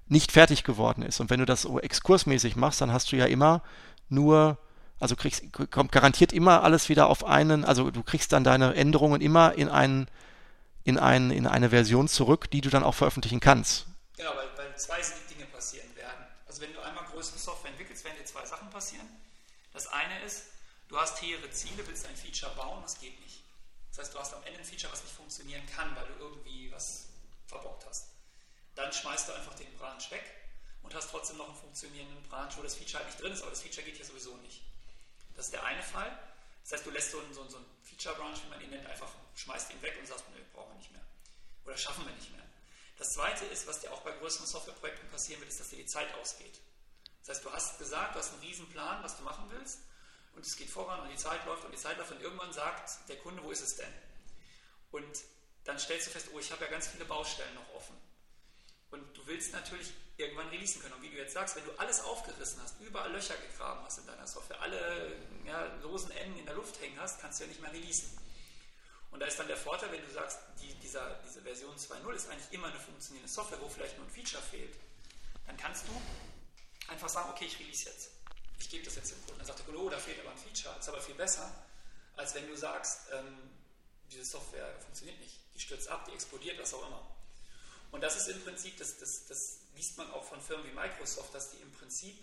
[0.09, 1.21] nicht fertig geworden ist.
[1.21, 3.63] Und wenn du das so exkursmäßig machst, dann hast du ja immer
[4.09, 4.59] nur,
[5.01, 9.21] also kriegst, kommt garantiert immer alles wieder auf einen, also du kriegst dann deine Änderungen
[9.21, 10.07] immer in einen,
[10.85, 13.87] in, ein, in eine Version zurück, die du dann auch veröffentlichen kannst.
[14.17, 16.25] Genau, weil, weil zwei Dinge passieren werden.
[16.47, 19.09] Also wenn du einmal größere Software entwickelst, werden dir zwei Sachen passieren.
[19.73, 20.45] Das eine ist,
[20.89, 23.43] du hast höhere Ziele, willst ein Feature bauen, das geht nicht.
[23.91, 26.71] Das heißt, du hast am Ende ein Feature, was nicht funktionieren kann, weil du irgendwie
[26.71, 27.07] was
[27.47, 28.09] verbockt hast.
[28.75, 30.25] Dann schmeißt du einfach den Branch weg
[30.83, 33.51] und hast trotzdem noch einen funktionierenden Branch, wo das Feature halt nicht drin ist, aber
[33.51, 34.63] das Feature geht hier sowieso nicht.
[35.35, 36.11] Das ist der eine Fall.
[36.63, 38.87] Das heißt, du lässt so einen, so einen, so einen Feature-Branch, wie man ihn nennt,
[38.87, 41.05] einfach, schmeißt ihn weg und sagst, nö, brauchen wir nicht mehr.
[41.65, 42.45] Oder schaffen wir nicht mehr.
[42.99, 45.87] Das zweite ist, was dir auch bei größeren Softwareprojekten passieren wird, ist, dass dir die
[45.87, 46.59] Zeit ausgeht.
[47.27, 49.81] Das heißt, du hast gesagt, du hast einen riesen Plan, was du machen willst,
[50.37, 53.09] und es geht voran und die Zeit läuft und die Zeit läuft und irgendwann sagt
[53.09, 53.93] der Kunde, wo ist es denn?
[54.93, 55.25] Und
[55.65, 57.97] dann stellst du fest, oh, ich habe ja ganz viele Baustellen noch offen.
[58.91, 60.95] Und du willst natürlich irgendwann releasen können.
[60.95, 64.07] Und wie du jetzt sagst, wenn du alles aufgerissen hast, überall Löcher gegraben hast in
[64.07, 67.61] deiner Software, alle ja, losen Enden in der Luft hängen hast, kannst du ja nicht
[67.61, 68.17] mehr releasen.
[69.11, 72.29] Und da ist dann der Vorteil, wenn du sagst, die, dieser, diese Version 2.0 ist
[72.29, 74.77] eigentlich immer eine funktionierende Software, wo vielleicht nur ein Feature fehlt,
[75.47, 75.93] dann kannst du
[76.89, 78.11] einfach sagen, okay, ich release jetzt.
[78.59, 79.39] Ich gebe das jetzt dem Kunden.
[79.39, 80.75] Dann sagt der Kunde, oh, da fehlt aber ein Feature.
[80.75, 81.53] Das ist aber viel besser,
[82.17, 83.51] als wenn du sagst, ähm,
[84.11, 85.39] diese Software funktioniert nicht.
[85.55, 87.07] Die stürzt ab, die explodiert, was auch immer.
[87.91, 91.35] Und das ist im Prinzip, das, das, das liest man auch von Firmen wie Microsoft,
[91.35, 92.19] dass die im Prinzip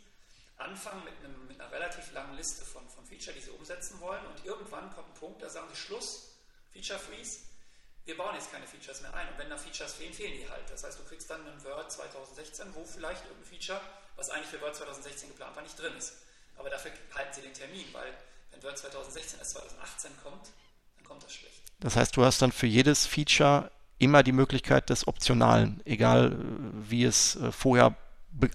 [0.57, 4.25] anfangen mit, einem, mit einer relativ langen Liste von, von Feature, die sie umsetzen wollen.
[4.27, 6.33] Und irgendwann kommt ein Punkt, da sagen sie Schluss,
[6.71, 7.39] Feature Freeze,
[8.05, 9.29] wir bauen jetzt keine Features mehr ein.
[9.29, 10.69] Und wenn da Features fehlen, fehlen die halt.
[10.69, 13.81] Das heißt, du kriegst dann ein Word 2016, wo vielleicht irgendein Feature,
[14.15, 16.13] was eigentlich für Word 2016 geplant war, nicht drin ist.
[16.57, 18.13] Aber dafür halten sie den Termin, weil
[18.51, 20.51] wenn Word 2016 erst 2018 kommt,
[20.97, 21.61] dann kommt das schlecht.
[21.79, 26.89] Das heißt, du hast dann für jedes Feature immer die Möglichkeit des Optionalen, egal äh,
[26.89, 27.95] wie es äh, vorher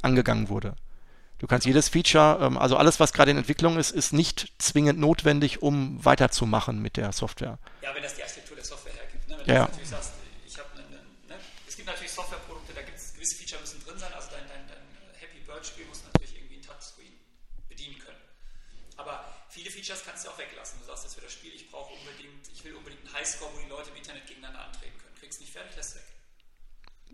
[0.02, 0.74] angegangen wurde.
[1.38, 4.98] Du kannst jedes Feature, ähm, also alles, was gerade in Entwicklung ist, ist nicht zwingend
[4.98, 7.58] notwendig, um weiterzumachen mit der Software.
[7.80, 9.28] Ja, wenn das die Architektur der Software hergibt.
[9.28, 9.38] Ne?
[9.38, 9.64] Wenn ja.
[9.64, 10.12] du natürlich sagst,
[10.44, 11.40] ich habe eine, ne?
[11.66, 14.66] es gibt natürlich Softwareprodukte, da gibt es gewisse Feature müssen drin sein, also dein, dein,
[14.66, 14.82] dein
[15.20, 17.14] Happy Bird Spiel muss natürlich irgendwie ein Touchscreen
[17.68, 18.18] bedienen können.
[18.96, 20.78] Aber viele Features kannst du auch weglassen.
[20.80, 23.58] Du sagst jetzt für das Spiel, ich brauche unbedingt, ich will unbedingt einen Highscore, wo
[23.58, 25.16] die Leute im Internet gegeneinander antreten können.
[25.18, 26.04] Kriegst nicht fertig, lässt weg.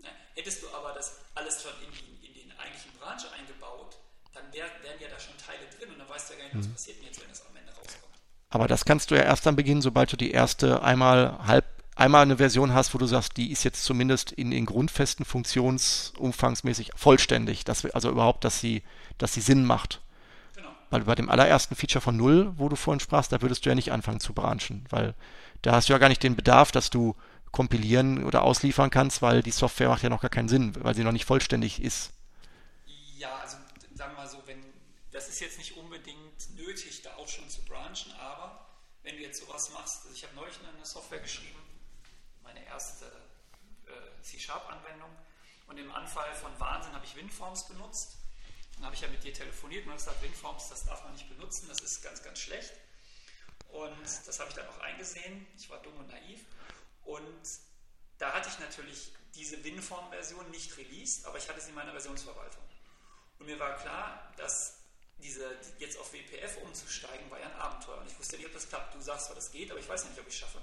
[0.03, 0.09] Ne?
[0.35, 3.95] Hättest du aber das alles schon in, in, in den eigentlichen Branch eingebaut,
[4.33, 6.57] dann wär, wären ja da schon Teile drin und dann weißt du ja gar nicht,
[6.59, 6.73] was mhm.
[6.73, 8.19] passiert denn jetzt, wenn es am Ende rauskommt.
[8.49, 11.63] Aber das kannst du ja erst dann beginnen, sobald du die erste einmal halb
[11.95, 16.91] einmal eine Version hast, wo du sagst, die ist jetzt zumindest in den Grundfesten funktionsumfangsmäßig
[16.93, 18.83] vollständig, dass wir, also überhaupt, dass sie,
[19.17, 20.01] dass sie Sinn macht.
[20.89, 23.75] Weil bei dem allerersten Feature von Null, wo du vorhin sprachst, da würdest du ja
[23.75, 25.15] nicht anfangen zu branchen, weil
[25.61, 27.15] da hast du ja gar nicht den Bedarf, dass du
[27.51, 31.03] kompilieren oder ausliefern kannst, weil die Software macht ja noch gar keinen Sinn, weil sie
[31.03, 32.11] noch nicht vollständig ist.
[33.17, 33.57] Ja, also
[33.95, 34.61] sagen wir mal so, wenn
[35.11, 38.67] das ist jetzt nicht unbedingt nötig, da auch schon zu branchen, aber
[39.03, 41.59] wenn du jetzt sowas machst, also ich habe neulich eine Software geschrieben,
[42.43, 45.09] meine erste äh, C-Sharp-Anwendung,
[45.67, 48.17] und im Anfall von Wahnsinn habe ich WinForms benutzt.
[48.75, 51.29] Dann habe ich ja mit dir telefoniert und habe gesagt, WinForms, das darf man nicht
[51.29, 52.73] benutzen, das ist ganz, ganz schlecht.
[53.69, 55.47] Und das habe ich dann auch eingesehen.
[55.57, 56.41] Ich war dumm und naiv.
[57.03, 57.49] Und
[58.17, 62.63] da hatte ich natürlich diese WinForm-Version nicht released, aber ich hatte sie in meiner Versionsverwaltung.
[63.39, 64.77] Und mir war klar, dass
[65.19, 67.97] diese, jetzt auf WPF umzusteigen, war ja ein Abenteuer.
[67.97, 68.95] Und ich wusste nicht, ob das klappt.
[68.95, 70.61] Du sagst zwar, das geht, aber ich weiß nicht, ob ich es schaffe.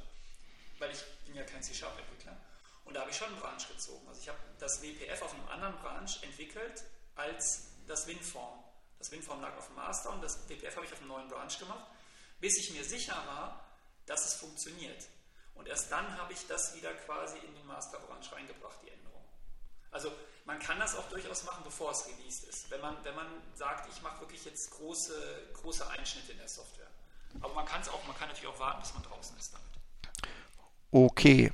[0.78, 2.36] Weil ich bin ja kein C-Sharp-Entwickler.
[2.84, 4.06] Und da habe ich schon einen Branch gezogen.
[4.08, 8.58] Also ich habe das WPF auf einem anderen Branch entwickelt als das WinForm.
[8.98, 11.58] Das WinForm lag auf dem Master und das WPF habe ich auf einem neuen Branch
[11.58, 11.84] gemacht,
[12.40, 13.64] bis ich mir sicher war,
[14.06, 15.08] dass es funktioniert.
[15.54, 19.24] Und erst dann habe ich das wieder quasi in den Master-Branch reingebracht, die Änderung.
[19.90, 20.12] Also
[20.44, 22.70] man kann das auch durchaus machen, bevor es released ist.
[22.70, 26.88] Wenn man, wenn man sagt, ich mache wirklich jetzt große, große Einschnitte in der Software.
[27.40, 30.30] Aber man kann es auch, man kann natürlich auch warten, bis man draußen ist damit.
[30.90, 31.52] Okay,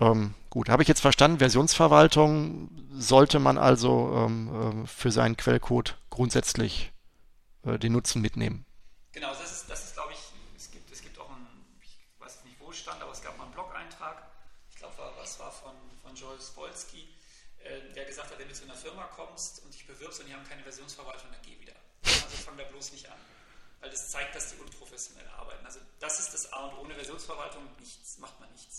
[0.00, 1.38] ähm, gut, habe ich jetzt verstanden.
[1.38, 6.92] Versionsverwaltung sollte man also ähm, äh, für seinen Quellcode grundsätzlich
[7.64, 8.64] äh, den Nutzen mitnehmen.
[9.12, 10.18] Genau, das ist, das ist glaube ich,
[10.56, 11.46] es gibt, es gibt auch einen,
[11.80, 14.22] ich weiß nicht, wo es stand, aber es gab mal einen Blog-Eintrag,
[14.70, 17.08] ich glaube, was war von, von Joel Spolsky,
[17.64, 20.34] äh, der gesagt hat, wenn du zu einer Firma kommst und dich bewirbst und die
[20.34, 21.72] haben keine Versionsverwaltung, dann geh wieder.
[22.04, 23.18] Also fang da bloß nicht an.
[23.80, 25.64] Weil das zeigt, dass die unprofessionell arbeiten.
[25.64, 28.75] Also das ist das A und ohne Versionsverwaltung nichts, macht man nichts.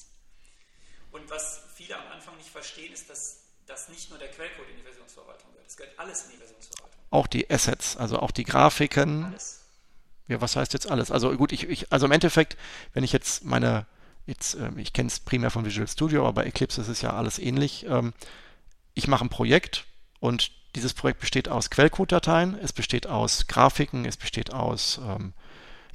[1.11, 4.77] Und was viele am Anfang nicht verstehen, ist, dass, dass nicht nur der Quellcode in
[4.77, 5.67] die Versionsverwaltung gehört.
[5.67, 7.01] Es gehört alles in die Versionsverwaltung.
[7.09, 9.25] Auch die Assets, also auch die Grafiken.
[9.25, 9.61] Alles.
[10.27, 11.09] Ja, was heißt jetzt alles?
[11.09, 12.57] Also gut, ich, ich also im Endeffekt,
[12.93, 13.85] wenn ich jetzt meine,
[14.25, 17.13] jetzt, ähm, ich kenne es primär von Visual Studio, aber bei Eclipse ist es ja
[17.13, 17.85] alles ähnlich.
[17.87, 18.13] Ähm,
[18.93, 19.85] ich mache ein Projekt
[20.19, 25.33] und dieses Projekt besteht aus Quellcode-Dateien, es besteht aus Grafiken, es besteht aus ähm,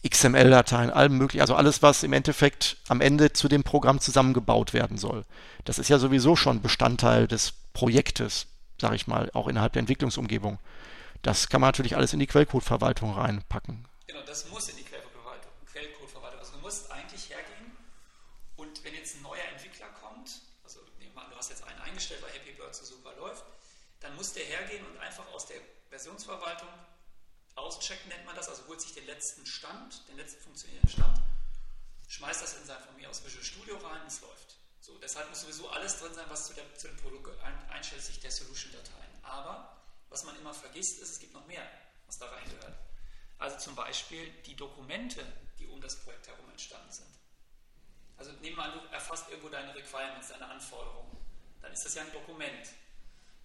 [0.08, 4.96] XML-Dateien, allem möglichen, also alles, was im Endeffekt am Ende zu dem Programm zusammengebaut werden
[4.96, 5.24] soll.
[5.64, 8.46] Das ist ja sowieso schon Bestandteil des Projektes,
[8.80, 10.58] sage ich mal, auch innerhalb der Entwicklungsumgebung.
[11.22, 13.86] Das kann man natürlich alles in die Quellcode-Verwaltung reinpacken.
[14.08, 15.52] Genau, das muss in die Quellcode-Verwaltung.
[16.40, 17.70] Also du musst eigentlich hergehen
[18.56, 21.80] und wenn jetzt ein neuer Entwickler kommt, also nehmen wir an, du hast jetzt einen
[21.80, 23.44] eingestellt, weil Happy Bird so super läuft,
[24.00, 25.58] dann muss der hergehen und einfach aus der
[25.90, 26.68] Versionsverwaltung
[27.54, 31.20] auschecken nennt man das, also holt sich den letzten Stand, den letzten funktionierenden Stand,
[32.08, 34.56] schmeißt das in sein von mir aus Visual Studio rein und es läuft.
[34.80, 38.20] So, deshalb muss sowieso alles drin sein, was zu, der, zu dem Produkt gehört, einschließlich
[38.20, 39.10] der Solution-Dateien.
[39.22, 39.76] Aber
[40.10, 41.66] was man immer vergisst, ist, es gibt noch mehr,
[42.06, 42.76] was da reingehört.
[43.38, 45.24] Also zum Beispiel die Dokumente,
[45.58, 47.08] die um das Projekt herum entstanden sind.
[48.16, 51.16] Also nehmen wir an, du erfasst irgendwo deine Requirements, deine Anforderungen.
[51.60, 52.68] Dann ist das ja ein Dokument.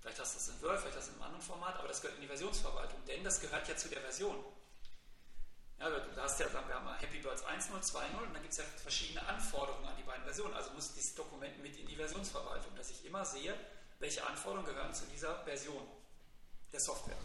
[0.02, 1.88] Vielleicht hast du das in Word, vielleicht hast du es in einem anderen Format, aber
[1.88, 4.36] das gehört in die Versionsverwaltung, denn das gehört ja zu der Version.
[5.80, 8.64] Ja, du hast ja, wir haben Happy Birds 1.0, 2.0 und dann gibt es ja
[8.64, 10.54] verschiedene Anforderungen an die beiden Versionen.
[10.56, 13.54] Also muss dieses Dokument mit in die Versionsverwaltung, dass ich immer sehe,
[14.00, 15.86] welche Anforderungen gehören zu dieser Version
[16.72, 17.18] der Software.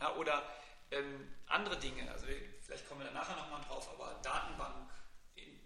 [0.00, 0.42] Ja, oder
[0.90, 2.26] ähm, andere Dinge, also
[2.62, 4.90] vielleicht kommen wir da nachher nochmal drauf, aber Datenbank,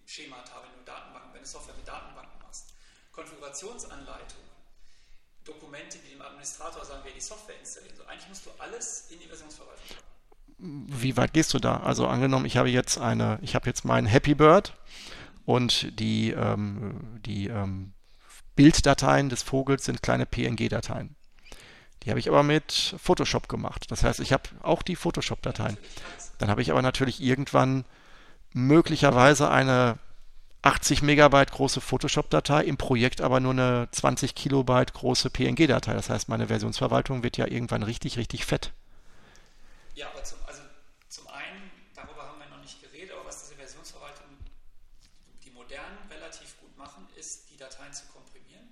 [0.07, 2.75] Schemata, wenn du Datenbanken, wenn du Software mit Datenbanken machst,
[3.13, 4.51] Konfigurationsanleitungen,
[5.53, 8.07] Dokumente, die dem Administrator sagen, wer die Software installieren soll.
[8.07, 11.01] Eigentlich musst du alles in die Versionsverwaltung machen.
[11.03, 11.79] Wie weit gehst du da?
[11.79, 14.75] Also angenommen, ich habe jetzt eine, ich habe jetzt meinen Happy Bird
[15.47, 17.93] und die, ähm, die ähm,
[18.57, 21.17] Bilddateien des Vogels sind kleine PNG-Dateien.
[22.03, 23.87] Die habe ich aber mit Photoshop gemacht.
[23.91, 25.77] Das heißt, ich habe auch die Photoshop-Dateien.
[26.39, 27.85] Dann habe ich aber natürlich irgendwann
[28.53, 29.99] möglicherweise eine
[30.63, 35.95] 80 Megabyte große Photoshop-Datei, im Projekt aber nur eine 20 Kilobyte große PNG-Datei.
[35.95, 38.73] Das heißt, meine Versionsverwaltung wird ja irgendwann richtig, richtig fett.
[39.95, 40.61] Ja, aber zum, also
[41.09, 44.27] zum einen, darüber haben wir noch nicht geredet, aber was diese Versionsverwaltung,
[45.45, 48.69] die modernen relativ gut machen, ist, die Dateien zu komprimieren.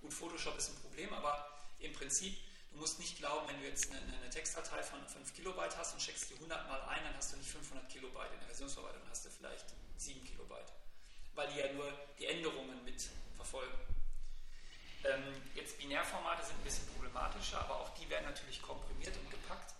[0.00, 1.46] Gut, Photoshop ist ein Problem, aber
[1.78, 2.36] im Prinzip,
[2.72, 6.00] du musst nicht glauben, wenn du jetzt eine, eine Textdatei von 5 Kilobyte hast und
[6.00, 8.32] checkst die 100 mal ein, dann hast du nicht 500 Kilobyte.
[8.34, 9.79] In der Versionsverwaltung hast du vielleicht 7 Kilobyte
[11.40, 13.72] weil die ja nur die Änderungen mit verfolgen.
[15.04, 19.72] Ähm, jetzt Binärformate sind ein bisschen problematischer, aber auch die werden natürlich komprimiert und gepackt,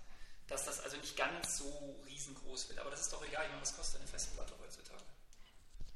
[0.49, 2.79] dass das also nicht ganz so riesengroß wird.
[2.79, 5.03] Aber das ist doch egal, ich meine, was kostet eine Festplatte heutzutage?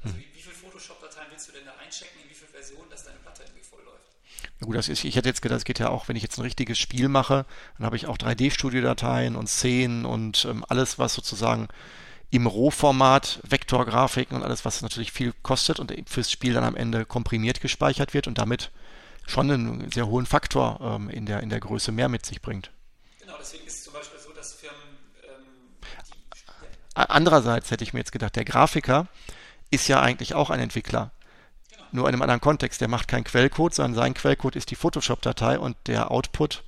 [0.02, 3.04] Also wie, wie viele Photoshop-Dateien willst du denn da einchecken, in wie viele Versionen, dass
[3.04, 4.12] deine Platte irgendwie voll läuft?
[4.60, 6.36] Ja gut, das ist, ich hätte jetzt gedacht, das geht ja auch, wenn ich jetzt
[6.36, 7.46] ein richtiges Spiel mache,
[7.78, 11.68] dann habe ich auch 3D-Studio-Dateien und Szenen und ähm, alles, was sozusagen
[12.34, 17.04] im Rohformat Vektorgrafiken und alles, was natürlich viel kostet und fürs Spiel dann am Ende
[17.04, 18.72] komprimiert gespeichert wird und damit
[19.24, 22.72] schon einen sehr hohen Faktor ähm, in, der, in der Größe mehr mit sich bringt.
[23.20, 24.80] Genau, deswegen ist es zum Beispiel so, dass Firmen.
[25.22, 25.44] Ähm.
[26.96, 29.06] Andererseits hätte ich mir jetzt gedacht, der Grafiker
[29.70, 31.12] ist ja eigentlich auch ein Entwickler.
[31.70, 31.84] Genau.
[31.92, 32.80] Nur in einem anderen Kontext.
[32.80, 36.64] Der macht keinen Quellcode, sondern sein Quellcode ist die Photoshop-Datei und der Output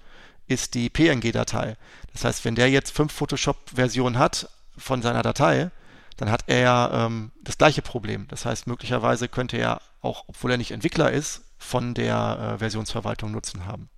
[0.47, 1.77] ist die PNG-Datei.
[2.13, 5.71] Das heißt, wenn der jetzt fünf Photoshop-Versionen hat, von seiner Datei,
[6.17, 8.27] dann hat er ähm, das gleiche Problem.
[8.29, 13.33] Das heißt, möglicherweise könnte er auch, obwohl er nicht Entwickler ist, von der äh, Versionsverwaltung
[13.33, 13.91] Nutzen haben.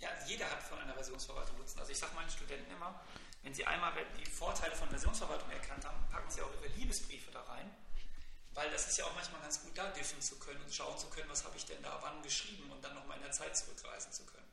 [0.00, 1.78] Ja, jeder hat von einer Versionsverwaltung Nutzen.
[1.78, 2.94] Also ich sage meinen Studenten immer,
[3.58, 7.68] Sie einmal die Vorteile von Versionsverwaltung erkannt haben, packen Sie auch Ihre Liebesbriefe da rein,
[8.54, 11.08] weil das ist ja auch manchmal ganz gut, da diffen zu können und schauen zu
[11.08, 14.12] können, was habe ich denn da wann geschrieben und dann nochmal in der Zeit zurückreisen
[14.12, 14.46] zu können.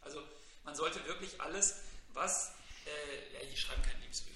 [0.00, 0.22] Also
[0.64, 1.82] man sollte wirklich alles,
[2.14, 2.52] was,
[2.86, 4.35] äh, ja, die schreiben keine Liebesbriefe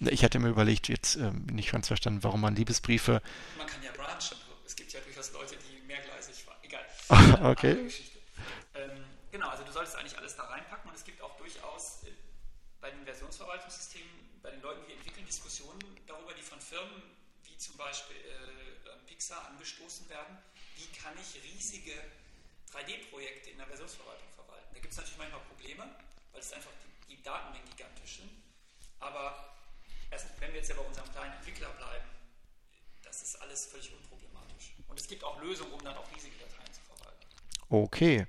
[0.00, 3.22] Ich, hatte mir überlegt, jetzt äh, nicht ganz verstanden, warum man Liebesbriefe.
[3.56, 4.36] Man kann ja branchen.
[4.64, 6.58] Es gibt ja durchaus Leute, die mehrgleisig waren.
[6.62, 6.84] Egal.
[7.50, 7.90] okay.
[8.74, 12.10] Ähm, genau, also du solltest eigentlich alles da reinpacken und es gibt auch durchaus äh,
[12.80, 14.10] bei den Versionsverwaltungssystemen,
[14.42, 17.02] bei den Leuten, die entwickeln, Diskussionen darüber, die von Firmen
[17.44, 20.36] wie zum Beispiel äh, ähm, Pixar angestoßen werden.
[20.76, 21.92] Wie kann ich riesige
[22.72, 24.68] 3D-Projekte in der Versionsverwaltung verwalten?
[24.74, 25.84] Da gibt es natürlich manchmal Probleme,
[26.32, 28.30] weil es einfach die, die Datenmengen gigantisch sind.
[28.98, 29.54] Aber
[30.10, 32.04] erst, wenn wir jetzt ja bei unserem kleinen Entwickler bleiben,
[33.04, 34.74] das ist alles völlig unproblematisch.
[34.88, 37.26] Und es gibt auch Lösungen, um dann auch riesige Dateien zu verwalten.
[37.68, 38.26] Okay.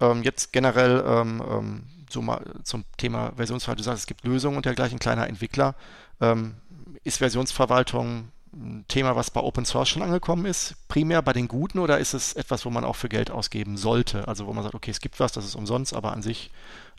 [0.00, 3.82] Ähm, jetzt generell ähm, ähm so mal zum Thema Versionsverwaltung.
[3.82, 5.74] Du sagst, es gibt Lösungen und dergleichen, kleiner Entwickler.
[6.20, 6.54] Ähm,
[7.02, 11.80] ist Versionsverwaltung ein Thema, was bei Open Source schon angekommen ist, primär bei den Guten
[11.80, 14.28] oder ist es etwas, wo man auch für Geld ausgeben sollte?
[14.28, 16.52] Also wo man sagt, okay, es gibt was, das ist umsonst, aber an sich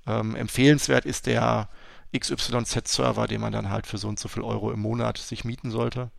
[0.06, 1.70] ähm, empfehlenswert ist der
[2.20, 5.72] XYZ-Server, den man dann halt für so und so viel Euro im Monat sich mieten
[5.72, 6.12] sollte.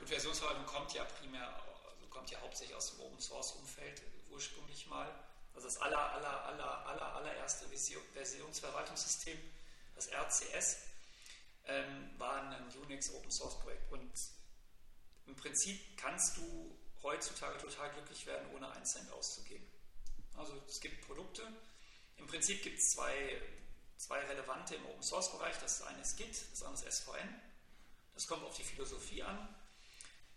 [0.00, 4.86] Gut, Versionsverwaltung kommt ja primär, also kommt ja hauptsächlich aus dem Open Source Umfeld ursprünglich
[4.88, 5.08] mal.
[5.54, 7.66] Also das aller, aller, aller, aller, allererste
[8.22, 9.38] Versionsverwaltungssystem,
[9.96, 10.78] das RCS,
[11.66, 13.90] ähm, war ein Unix Open Source Projekt.
[13.90, 14.12] Und
[15.26, 19.66] im Prinzip kannst du heutzutage total glücklich werden, ohne einen Cent auszugeben.
[20.36, 21.42] Also es gibt Produkte.
[22.16, 23.40] Im Prinzip gibt es zwei
[24.02, 25.56] zwei relevante im Open Source Bereich.
[25.60, 27.40] Das eine ist Git, das andere ist SVN.
[28.14, 29.48] Das kommt auf die Philosophie an.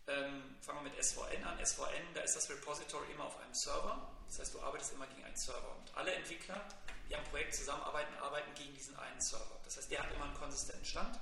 [0.08, 1.66] Ähm, fangen wir mit SVN an.
[1.66, 4.08] SVN, da ist das Repository immer auf einem Server.
[4.28, 5.76] Das heißt, du arbeitest immer gegen einen Server.
[5.78, 6.64] Und alle Entwickler,
[7.10, 9.60] die am Projekt zusammenarbeiten, arbeiten gegen diesen einen Server.
[9.64, 11.20] Das heißt, der hat immer einen konsistenten Stand.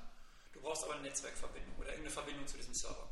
[0.51, 3.09] Du brauchst aber eine Netzwerkverbindung oder irgendeine Verbindung zu diesem Server.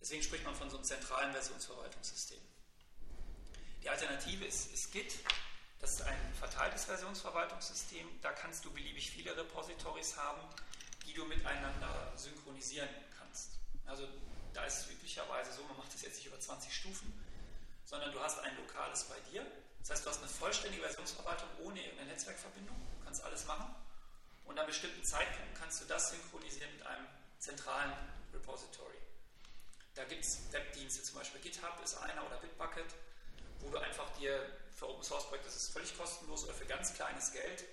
[0.00, 2.40] Deswegen spricht man von so einem zentralen Versionsverwaltungssystem.
[3.82, 5.14] Die Alternative ist, ist Git.
[5.80, 8.06] Das ist ein verteiltes Versionsverwaltungssystem.
[8.22, 10.40] Da kannst du beliebig viele Repositories haben,
[11.06, 13.50] die du miteinander synchronisieren kannst.
[13.86, 14.08] Also
[14.52, 17.12] da ist es üblicherweise so, man macht das jetzt nicht über 20 Stufen,
[17.84, 19.46] sondern du hast ein lokales bei dir.
[19.80, 22.76] Das heißt, du hast eine vollständige Versionsverwaltung ohne irgendeine Netzwerkverbindung.
[22.98, 23.74] Du kannst alles machen.
[24.44, 27.06] Und an bestimmten Zeitpunkten kannst du das synchronisieren mit einem
[27.38, 27.92] zentralen
[28.32, 28.96] Repository.
[29.94, 32.86] Da gibt es Webdienste, zum Beispiel GitHub ist einer oder Bitbucket,
[33.60, 34.40] wo du einfach dir
[34.76, 37.64] für Open Source Projekte ist es völlig kostenlos oder für ganz kleines Geld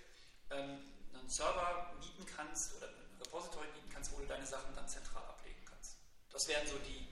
[0.50, 0.80] ähm,
[1.14, 5.24] einen Server mieten kannst oder ein Repository mieten kannst, wo du deine Sachen dann zentral
[5.24, 5.98] ablegen kannst.
[6.32, 7.08] Das wären so die,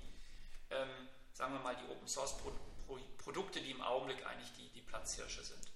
[0.69, 2.51] ähm, sagen wir mal, die Open Source Pro
[2.87, 5.71] Pro Produkte, die im Augenblick eigentlich die, die Platzhirsche sind.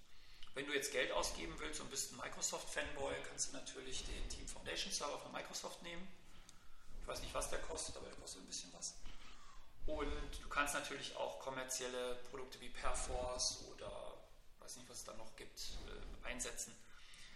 [0.53, 4.47] Wenn du jetzt Geld ausgeben willst und bist ein Microsoft-Fanboy, kannst du natürlich den Team
[4.47, 6.07] Foundation Server von Microsoft nehmen.
[6.99, 8.95] Ich weiß nicht, was der kostet, aber der kostet ein bisschen was.
[9.85, 14.04] Und du kannst natürlich auch kommerzielle Produkte wie Perforce oder
[14.65, 16.73] weiß nicht, was es da noch gibt, äh, einsetzen.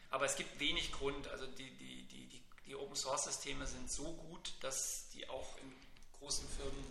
[0.10, 1.28] Aber es gibt wenig Grund.
[1.28, 5.58] Also die, die, die, die, die Open Source Systeme sind so gut, dass die auch
[5.58, 5.72] in
[6.20, 6.86] großen Firmen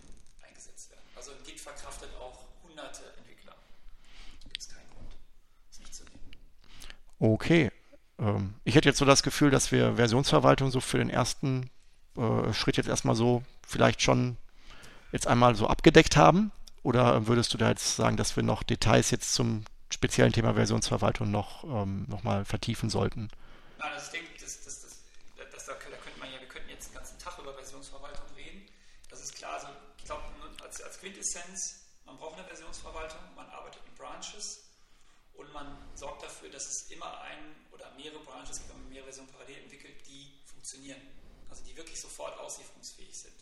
[0.46, 1.02] eingesetzt werden.
[1.16, 3.56] Also Git verkraftet auch hunderte Entwickler.
[4.42, 5.12] Da gibt es keinen Grund,
[5.70, 6.36] es nicht zu nehmen.
[7.18, 7.72] Okay.
[8.20, 11.68] Ähm, ich hätte jetzt so das Gefühl, dass wir Versionsverwaltung so für den ersten
[12.16, 14.36] äh, Schritt jetzt erstmal so vielleicht schon
[15.10, 16.52] jetzt einmal so abgedeckt haben?
[16.84, 21.30] Oder würdest du da jetzt sagen, dass wir noch Details jetzt zum speziellen Thema Versionsverwaltung
[21.30, 23.28] noch, ähm, noch mal vertiefen sollten?
[23.78, 24.96] Nein, also ich denke, das, das, das,
[25.50, 28.66] das, da, könnte man ja, wir könnten jetzt den ganzen Tag über Versionsverwaltung reden.
[29.08, 30.22] Das ist klar, also ich glaube,
[30.62, 34.64] als, als Quintessenz, man braucht eine Versionsverwaltung, man arbeitet in Branches
[35.34, 39.06] und man sorgt dafür, dass es immer ein oder mehrere Branches gibt, wenn man mehrere
[39.06, 41.00] Versionen parallel entwickelt, die funktionieren.
[41.48, 43.34] Also die wirklich sofort auslieferungsfähig sind.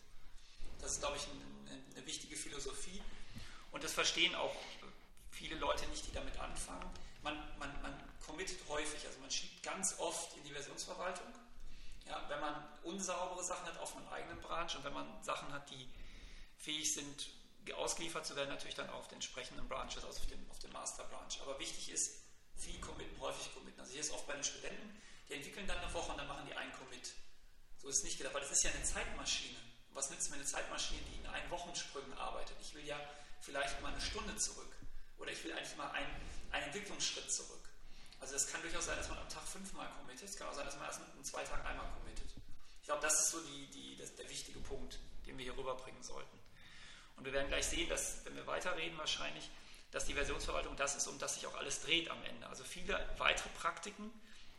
[0.80, 3.02] Das ist, glaube ich, eine, eine wichtige Philosophie.
[3.72, 4.54] Und das verstehen auch
[5.36, 6.88] viele Leute nicht, die damit anfangen.
[7.22, 11.26] Man, man, man committet häufig, also man schiebt ganz oft in die Versionsverwaltung.
[12.06, 15.68] Ja, wenn man unsaubere Sachen hat auf einer eigenen Branch und wenn man Sachen hat,
[15.70, 15.88] die
[16.56, 17.28] fähig sind,
[17.76, 21.04] ausgeliefert zu werden, natürlich dann auf den entsprechenden Branches, also auf den, auf den Master
[21.04, 21.40] Branch.
[21.42, 22.22] Aber wichtig ist,
[22.56, 23.80] viel committen, häufig committen.
[23.80, 26.46] Also hier ist oft bei den Studenten, die entwickeln dann eine Woche und dann machen
[26.48, 27.12] die einen Commit.
[27.78, 29.56] So ist es nicht gedacht, weil das ist ja eine Zeitmaschine
[29.96, 32.56] was nützt mir eine Zeitmaschine, die in ein Wochensprüngen arbeitet?
[32.60, 33.00] Ich will ja
[33.40, 34.75] vielleicht mal eine Stunde zurück
[35.18, 36.14] oder ich will eigentlich mal einen,
[36.52, 37.68] einen Entwicklungsschritt zurück.
[38.20, 40.64] Also es kann durchaus sein, dass man am Tag fünfmal committet, es kann auch sein,
[40.64, 42.30] dass man erst in zwei Tagen einmal committet.
[42.80, 46.02] Ich glaube, das ist so die, die, das, der wichtige Punkt, den wir hier rüberbringen
[46.02, 46.38] sollten.
[47.16, 49.50] Und wir werden gleich sehen, dass, wenn wir weiterreden wahrscheinlich,
[49.90, 52.46] dass die Versionsverwaltung das ist, um das sich auch alles dreht am Ende.
[52.46, 54.10] Also viele weitere Praktiken,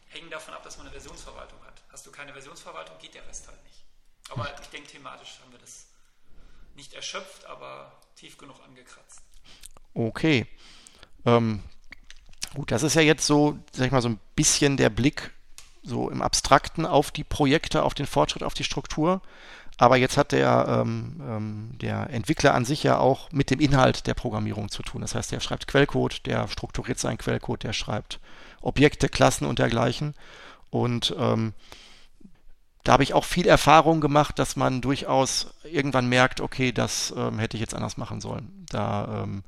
[0.10, 1.82] hängen davon ab, dass man eine Versionsverwaltung hat.
[1.89, 3.84] Hast du keine Versionsverwaltung, geht der Rest halt nicht.
[4.30, 5.88] Aber ich denke, thematisch haben wir das
[6.76, 9.22] nicht erschöpft, aber tief genug angekratzt.
[9.97, 10.45] Okay.
[11.25, 11.61] Ähm,
[12.53, 15.31] gut, das ist ja jetzt so, sag ich mal, so ein bisschen der Blick
[15.81, 19.21] so im Abstrakten auf die Projekte, auf den Fortschritt, auf die Struktur.
[19.79, 24.05] Aber jetzt hat der, ähm, ähm, der Entwickler an sich ja auch mit dem Inhalt
[24.05, 25.01] der Programmierung zu tun.
[25.01, 28.19] Das heißt, der schreibt Quellcode, der strukturiert seinen Quellcode, der schreibt
[28.61, 30.13] Objekte, Klassen und dergleichen.
[30.69, 31.53] Und ähm,
[32.83, 37.39] da habe ich auch viel Erfahrung gemacht, dass man durchaus irgendwann merkt, okay, das ähm,
[37.39, 38.65] hätte ich jetzt anders machen sollen.
[38.69, 39.43] Da ähm,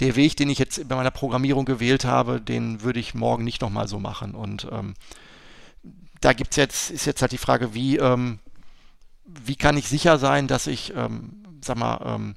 [0.00, 3.62] der Weg, den ich jetzt bei meiner Programmierung gewählt habe, den würde ich morgen nicht
[3.62, 4.34] nochmal so machen.
[4.34, 4.94] Und ähm,
[6.20, 8.38] da gibt's jetzt, ist jetzt halt die Frage, wie, ähm,
[9.24, 12.34] wie kann ich sicher sein, dass ich, ähm, sag mal, ähm,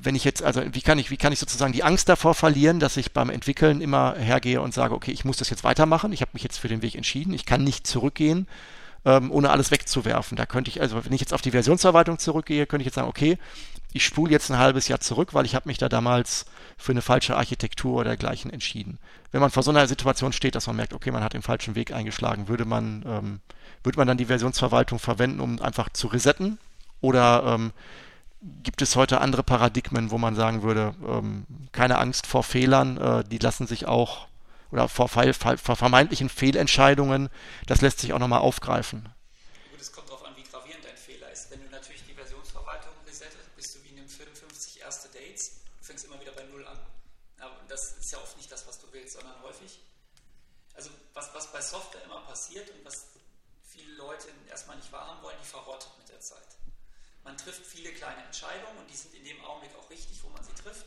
[0.00, 2.80] wenn ich jetzt, also wie kann ich, wie kann ich sozusagen die Angst davor verlieren,
[2.80, 6.20] dass ich beim Entwickeln immer hergehe und sage, okay, ich muss das jetzt weitermachen, ich
[6.20, 8.46] habe mich jetzt für den Weg entschieden, ich kann nicht zurückgehen,
[9.04, 10.36] ähm, ohne alles wegzuwerfen.
[10.36, 13.08] Da könnte ich, also wenn ich jetzt auf die Versionsverwaltung zurückgehe, könnte ich jetzt sagen,
[13.08, 13.38] okay,
[13.92, 16.44] ich spule jetzt ein halbes Jahr zurück, weil ich habe mich da damals
[16.76, 18.98] für eine falsche Architektur oder dergleichen entschieden.
[19.32, 21.74] Wenn man vor so einer Situation steht, dass man merkt, okay, man hat den falschen
[21.74, 23.40] Weg eingeschlagen, würde man, ähm,
[23.82, 26.58] würde man dann die Versionsverwaltung verwenden, um einfach zu resetten?
[27.00, 27.72] Oder ähm,
[28.62, 33.24] gibt es heute andere Paradigmen, wo man sagen würde, ähm, keine Angst vor Fehlern, äh,
[33.24, 34.28] die lassen sich auch,
[34.70, 37.30] oder vor, vor vermeintlichen Fehlentscheidungen,
[37.66, 39.08] das lässt sich auch nochmal aufgreifen.
[51.58, 53.08] Bei Software immer passiert und was
[53.64, 56.56] viele Leute erstmal nicht wahrhaben wollen, die verrottet mit der Zeit.
[57.24, 60.44] Man trifft viele kleine Entscheidungen und die sind in dem Augenblick auch richtig, wo man
[60.44, 60.86] sie trifft.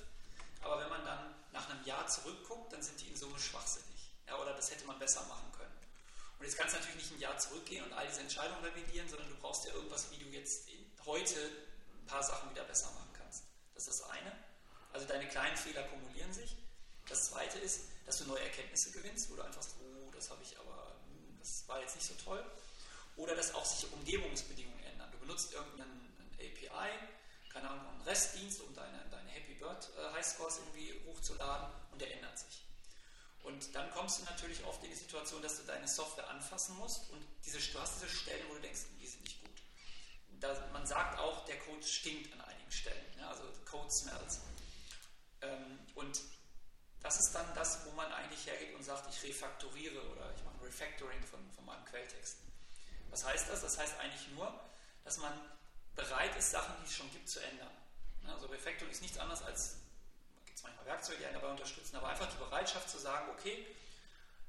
[0.62, 4.14] Aber wenn man dann nach einem Jahr zurückguckt, dann sind die in Summe schwachsinnig.
[4.28, 5.76] Ja, oder das hätte man besser machen können.
[6.40, 9.28] Und jetzt kannst du natürlich nicht ein Jahr zurückgehen und all diese Entscheidungen revidieren, sondern
[9.28, 10.70] du brauchst ja irgendwas, wie du jetzt
[11.06, 13.44] heute ein paar Sachen wieder besser machen kannst.
[13.76, 14.32] Das ist das eine.
[14.94, 16.58] Also deine kleinen Fehler kumulieren sich.
[17.08, 20.42] Das zweite ist, dass du neue Erkenntnisse gewinnst, wo du einfach sagst, oh, das habe
[20.44, 22.44] ich aber, hm, das war jetzt nicht so toll.
[23.18, 25.12] Oder dass auch sich Umgebungsbedingungen ändern.
[25.12, 26.90] Du benutzt irgendeinen API,
[27.50, 32.14] keine Ahnung, einen REST-Dienst, um deine, deine Happy Bird äh, Highscores irgendwie hochzuladen und der
[32.16, 32.66] ändert sich.
[33.44, 37.10] Und dann kommst du natürlich oft in die Situation, dass du deine Software anfassen musst
[37.10, 39.51] und diese, du hast diese Stellen, wo du denkst, die sind nicht gut.
[40.42, 44.42] Da, man sagt auch, der Code stinkt an einigen Stellen, ja, also Code smells.
[45.42, 46.20] Ähm, und
[47.02, 50.66] das ist dann das, wo man eigentlich hergeht und sagt, ich refaktoriere oder ich mache
[50.66, 52.38] Refactoring von, von meinem Quelltext.
[53.10, 53.62] Was heißt das?
[53.62, 54.54] Das heißt eigentlich nur,
[55.04, 55.34] dass man
[55.96, 57.72] bereit ist, Sachen, die es schon gibt, zu ändern.
[58.28, 59.78] Also Refactoring ist nichts anderes als,
[60.46, 63.68] gibt es manchmal Werkzeuge, die einen dabei unterstützen, aber einfach die Bereitschaft zu sagen, okay,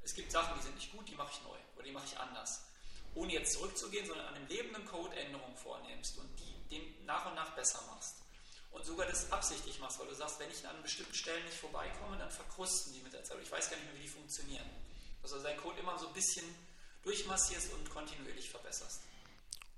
[0.02, 2.18] es gibt Sachen, die sind nicht gut, die mache ich neu oder die mache ich
[2.18, 2.64] anders.
[3.14, 7.34] Ohne jetzt zurückzugehen, sondern an dem lebenden Code Änderungen vornimmst und die den nach und
[7.34, 8.22] nach besser machst
[8.72, 12.16] und sogar das absichtlich machst, weil du sagst, wenn ich an bestimmten Stellen nicht vorbeikomme,
[12.16, 13.36] dann verkrusten die mit der Zeit.
[13.42, 14.64] Ich weiß gar nicht mehr, wie die funktionieren.
[15.20, 16.44] Dass also deinen Code immer so ein bisschen
[17.04, 19.02] durchmassierst und kontinuierlich verbesserst.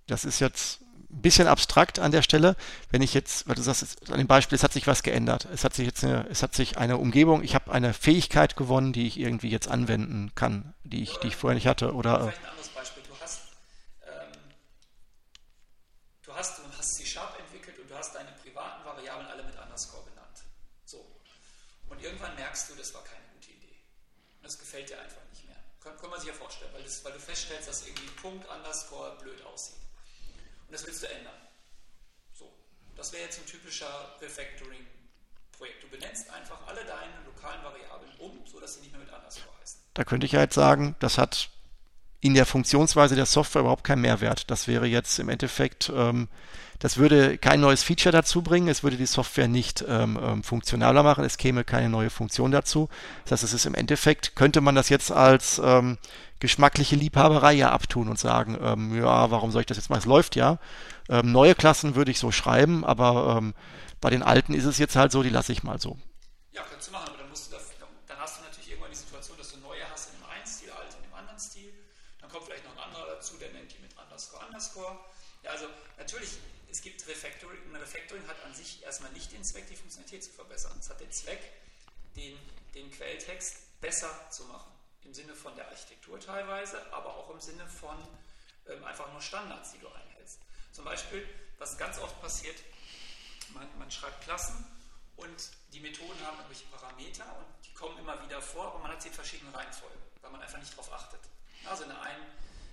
[0.07, 2.57] Das ist jetzt ein bisschen abstrakt an der Stelle.
[2.91, 5.49] Wenn ich jetzt, weil du sagst, an dem Beispiel, es hat sich was geändert.
[5.53, 8.93] Es hat sich jetzt eine, es hat sich eine Umgebung, ich habe eine Fähigkeit gewonnen,
[8.93, 11.95] die ich irgendwie jetzt anwenden kann, die ich, die ich vorher nicht hatte.
[11.95, 13.03] Oder, vielleicht ein anderes Beispiel.
[13.03, 13.41] Du hast,
[14.07, 14.33] ähm,
[16.23, 18.35] du hast, du hast C-Sharp entwickelt und du hast deine
[18.85, 20.45] Variablen alle mit Underscore benannt.
[20.85, 21.05] So.
[21.89, 23.77] Und irgendwann merkst du, das war keine gute Idee.
[24.39, 25.57] Und das gefällt dir einfach nicht mehr.
[25.81, 26.35] Kann, kann man sich ja
[27.05, 29.77] weil, du feststellst, dass irgendwie Punkt Underscore blöd aussieht.
[30.67, 31.37] Und das willst du ändern.
[32.33, 32.53] So.
[32.97, 35.83] Das wäre jetzt ein typischer Refactoring-Projekt.
[35.83, 39.81] Du benennst einfach alle deine lokalen Variablen um, sodass sie nicht mehr mit Underscore heißen.
[39.95, 41.51] Da könnte ich ja jetzt sagen, das hat
[42.25, 44.51] in der Funktionsweise der Software überhaupt keinen Mehrwert.
[44.51, 46.29] Das wäre jetzt im Endeffekt, ähm,
[46.79, 51.03] das würde kein neues Feature dazu bringen, es würde die Software nicht ähm, ähm, funktionaler
[51.03, 52.89] machen, es käme keine neue Funktion dazu.
[53.25, 55.99] Das heißt, es ist im Endeffekt, könnte man das jetzt als ähm,
[56.41, 60.01] geschmackliche Liebhaberei ja abtun und sagen, ähm, ja, warum soll ich das jetzt machen?
[60.01, 60.59] Es läuft ja.
[61.11, 63.53] Ähm, neue Klassen würde ich so schreiben, aber ähm,
[64.01, 65.99] bei den alten ist es jetzt halt so, die lasse ich mal so.
[66.53, 67.65] Ja, könntest du machen, aber dann, musst du das,
[68.09, 70.71] dann hast du natürlich irgendwann die Situation, dass du neue hast in dem einen Stil,
[70.73, 71.73] alte in dem anderen Stil.
[72.21, 74.99] Dann kommt vielleicht noch ein anderer dazu, der nennt die mit Underscore Underscore.
[75.43, 75.67] Ja, also
[75.99, 76.31] natürlich,
[76.71, 77.61] es gibt Refactoring.
[77.73, 80.73] Ein Refactoring hat an sich erstmal nicht den Zweck, die Funktionalität zu verbessern.
[80.79, 81.41] Es hat den Zweck,
[82.17, 82.37] den,
[82.75, 84.73] den Quelltext besser zu machen.
[85.03, 87.97] Im Sinne von der Architektur teilweise, aber auch im Sinne von
[88.67, 90.41] ähm, einfach nur Standards, die du einhältst.
[90.73, 91.29] Zum Beispiel,
[91.59, 92.57] was ganz oft passiert,
[93.53, 94.65] man, man schreibt Klassen
[95.17, 99.03] und die Methoden haben irgendwelche Parameter und die kommen immer wieder vor, aber man hat
[99.03, 100.01] sie in verschiedenen Reihenfolgen.
[100.23, 101.21] weil man einfach nicht darauf achtet.
[101.67, 102.25] Also in, einem,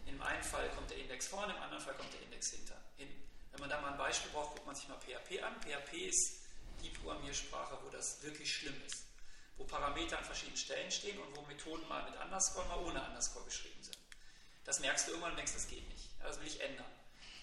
[0.05, 2.77] in dem einen Fall kommt der Index vorne, im anderen Fall kommt der Index hinter.
[2.97, 3.09] Hin.
[3.51, 5.53] Wenn man da mal ein Beispiel braucht, guckt man sich mal PHP an.
[5.61, 6.41] PHP ist
[6.81, 9.05] die Programmiersprache, wo das wirklich schlimm ist.
[9.61, 13.45] Wo Parameter an verschiedenen Stellen stehen und wo Methoden mal mit Underscore, mal ohne Underscore
[13.45, 13.97] geschrieben sind.
[14.65, 16.09] Das merkst du irgendwann und denkst, das geht nicht.
[16.23, 16.85] Das will ich ändern.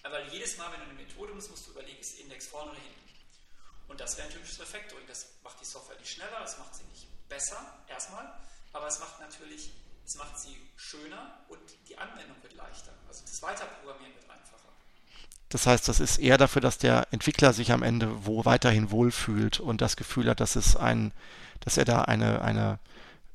[0.03, 2.79] Aber jedes Mal, wenn du eine Methode musst, musst du überlegen, ist Index vorne oder
[2.79, 3.09] hinten.
[3.87, 5.07] Und das wäre ein typisches Refactoring.
[5.07, 8.27] Das macht die Software nicht schneller, das macht sie nicht besser, erstmal,
[8.73, 9.71] aber es macht natürlich,
[10.05, 12.91] es macht sie schöner und die Anwendung wird leichter.
[13.07, 14.73] Also das Weiterprogrammieren wird einfacher.
[15.49, 19.59] Das heißt, das ist eher dafür, dass der Entwickler sich am Ende wo weiterhin wohlfühlt
[19.59, 21.11] und das Gefühl hat, dass es ein,
[21.61, 22.79] dass er da eine, eine,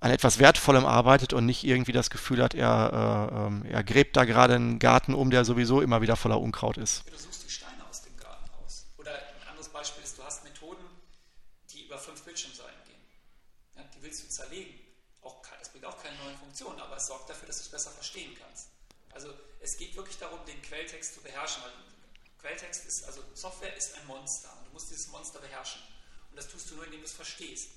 [0.01, 4.17] an etwas Wertvollem arbeitet und nicht irgendwie das Gefühl hat, er, äh, ähm, er gräbt
[4.17, 7.05] da gerade einen Garten um, der sowieso immer wieder voller Unkraut ist.
[7.11, 8.87] Du suchst die Steine aus dem Garten raus.
[8.99, 10.85] Oder ein anderes Beispiel ist, du hast Methoden,
[11.73, 13.01] die über fünf Bildschirmseiten gehen.
[13.77, 14.75] Ja, die willst du zerlegen.
[15.23, 17.91] Auch, das bringt auch keine neuen Funktionen, aber es sorgt dafür, dass du es besser
[17.91, 18.69] verstehen kannst.
[19.15, 19.29] Also
[19.61, 21.63] es geht wirklich darum, den Quelltext zu beherrschen.
[21.63, 21.73] Weil
[22.45, 25.81] Quelltext ist, also Software ist ein Monster und du musst dieses Monster beherrschen.
[26.31, 27.71] Und das tust du nur, indem du es verstehst.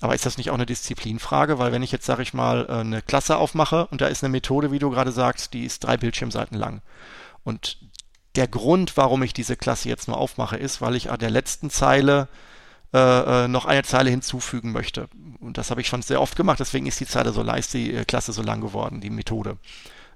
[0.00, 1.58] Aber ist das nicht auch eine Disziplinfrage?
[1.58, 4.30] Weil wenn ich jetzt, sage ich mal, äh, eine Klasse aufmache und da ist eine
[4.30, 6.82] Methode, wie du gerade sagst, die ist drei Bildschirmseiten lang.
[7.44, 7.78] Und
[8.36, 11.70] der Grund, warum ich diese Klasse jetzt nur aufmache, ist, weil ich an der letzten
[11.70, 12.28] Zeile
[12.92, 15.08] äh, äh, noch eine Zeile hinzufügen möchte.
[15.40, 18.04] Und das habe ich schon sehr oft gemacht, deswegen ist die Zeile so leicht, die
[18.06, 19.58] Klasse so lang geworden, die Methode.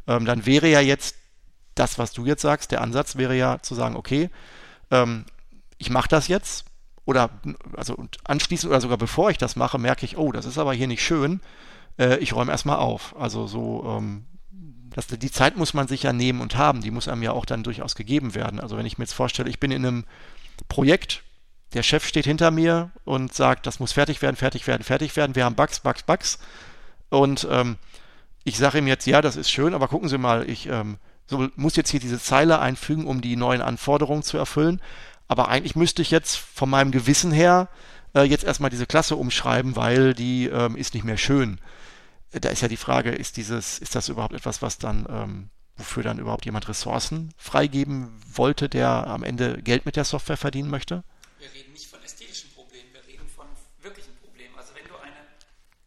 [0.07, 1.17] Ähm, dann wäre ja jetzt
[1.75, 4.31] das, was du jetzt sagst, der Ansatz wäre ja zu sagen, okay,
[4.91, 5.25] ähm,
[5.79, 6.67] ich mache das jetzt,
[7.09, 7.31] oder
[7.75, 10.87] also anschließend oder sogar bevor ich das mache, merke ich, oh, das ist aber hier
[10.87, 11.41] nicht schön.
[11.99, 13.15] Äh, ich räume erstmal auf.
[13.19, 14.27] Also so, ähm,
[14.91, 16.83] das, die Zeit muss man sich ja nehmen und haben.
[16.83, 18.61] Die muss einem ja auch dann durchaus gegeben werden.
[18.61, 20.05] Also wenn ich mir jetzt vorstelle, ich bin in einem
[20.69, 21.23] Projekt,
[21.73, 25.35] der Chef steht hinter mir und sagt, das muss fertig werden, fertig werden, fertig werden.
[25.35, 26.39] Wir haben Bugs, Bugs, Bugs.
[27.09, 27.79] Und ähm,
[28.45, 31.49] ich sage ihm jetzt, ja, das ist schön, aber gucken Sie mal, ich ähm, so,
[31.57, 34.83] muss jetzt hier diese Zeile einfügen, um die neuen Anforderungen zu erfüllen.
[35.29, 37.69] Aber eigentlich müsste ich jetzt von meinem Gewissen her
[38.15, 41.61] äh, jetzt erstmal diese Klasse umschreiben, weil die ähm, ist nicht mehr schön.
[42.33, 45.51] Äh, da ist ja die Frage, ist dieses, ist das überhaupt etwas, was dann, ähm,
[45.77, 50.71] wofür dann überhaupt jemand Ressourcen freigeben wollte, der am Ende Geld mit der Software verdienen
[50.71, 51.05] möchte?
[51.39, 53.47] Wir reden nicht von ästhetischen Problemen, wir reden von
[53.83, 54.55] wirklichen Problemen.
[54.57, 55.17] Also wenn du eine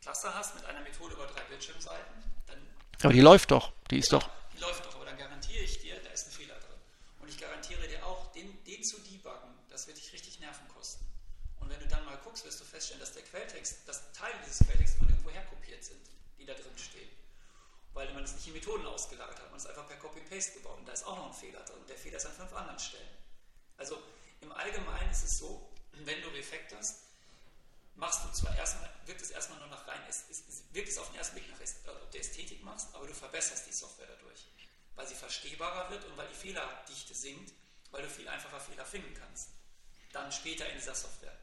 [0.02, 2.14] Klasse hast mit einer Methode über drei Bildschirmseiten,
[2.46, 2.58] dann.
[3.02, 4.22] Aber die läuft doch, die ist genau.
[4.22, 4.30] doch.
[17.94, 20.88] weil man es nicht in Methoden ausgelagert hat, man es einfach per Copy-Paste gebaut und
[20.88, 21.82] da ist auch noch ein Fehler drin.
[21.88, 23.10] Der Fehler ist an fünf anderen Stellen.
[23.78, 23.98] Also
[24.42, 27.04] im Allgemeinen ist es so, wenn du refactorst,
[28.02, 31.08] machst du zwar erstmal, wirkt es erstmal nur nach rein, es, es, wirkt es auf
[31.10, 34.48] den ersten Blick nach äh, der Ästhetik machst, aber du verbesserst die Software dadurch,
[34.96, 37.54] weil sie verstehbarer wird und weil die Fehlerdichte sinkt,
[37.92, 39.50] weil du viel einfacher Fehler finden kannst.
[40.14, 41.38] Dann später in dieser Software.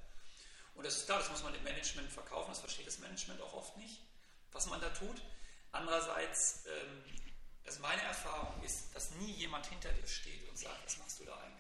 [0.74, 3.54] Und das ist klar, das muss man dem Management verkaufen, das versteht das Management auch
[3.54, 4.02] oft nicht,
[4.50, 5.22] was man da tut.
[5.70, 7.04] Andererseits, ähm,
[7.66, 11.24] also meine Erfahrung ist, dass nie jemand hinter dir steht und sagt, was machst du
[11.24, 11.57] da eigentlich?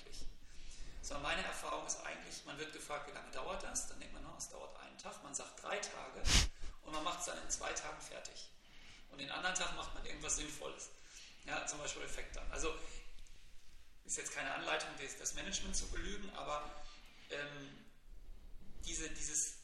[1.08, 3.88] Sondern meine Erfahrung ist eigentlich, man wird gefragt, wie lange dauert das?
[3.88, 5.22] Dann denkt man, es dauert einen Tag.
[5.22, 6.22] Man sagt drei Tage
[6.82, 8.50] und man macht es dann in zwei Tagen fertig.
[9.08, 10.90] Und den anderen Tag macht man irgendwas Sinnvolles.
[11.46, 12.52] Ja, zum Beispiel Effekt dann.
[12.52, 12.74] Also
[14.04, 16.70] ist jetzt keine Anleitung, das Management zu belügen, aber
[17.30, 17.86] ähm,
[18.84, 19.54] diese, dieses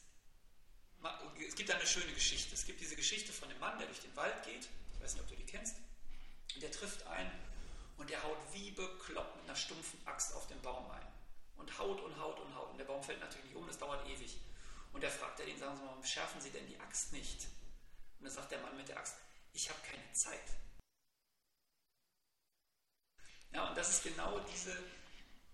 [1.47, 2.55] es gibt eine schöne Geschichte.
[2.55, 4.67] Es gibt diese Geschichte von dem Mann, der durch den Wald geht.
[4.95, 5.75] Ich weiß nicht, ob du die kennst.
[6.55, 7.29] Der trifft einen
[7.97, 11.14] und der haut wie bekloppt mit einer stumpfen Axt auf den Baum ein.
[11.57, 12.71] Und haut und haut und haut.
[12.71, 14.37] Und der Baum fällt natürlich nicht um, das dauert ewig.
[14.93, 17.45] Und der fragt er den, sagen Sie mal, warum schärfen Sie denn die Axt nicht?
[18.19, 19.17] Und dann sagt der Mann mit der Axt,
[19.53, 20.57] ich habe keine Zeit.
[23.53, 24.77] Ja, und das ist genau diese,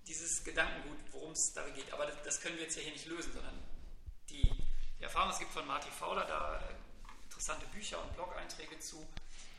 [0.08, 1.92] dieses Gedankengut, worum es da geht.
[1.94, 3.60] Aber das, das können wir jetzt ja hier nicht lösen, sondern
[4.30, 4.62] die
[5.02, 6.76] die Erfahrung, es gibt von Marty Fowler da äh,
[7.24, 9.04] interessante Bücher und Blog-Einträge zu,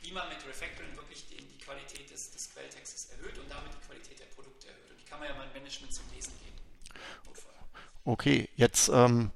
[0.03, 3.85] wie man mit Refactoring wirklich die, die Qualität des, des, Quelltextes erhöht und damit die
[3.87, 4.91] Qualität der Produkte erhöht.
[4.91, 6.53] Und die kann man ja mal im Management zum Lesen geben.
[8.05, 9.31] Okay, jetzt ähm,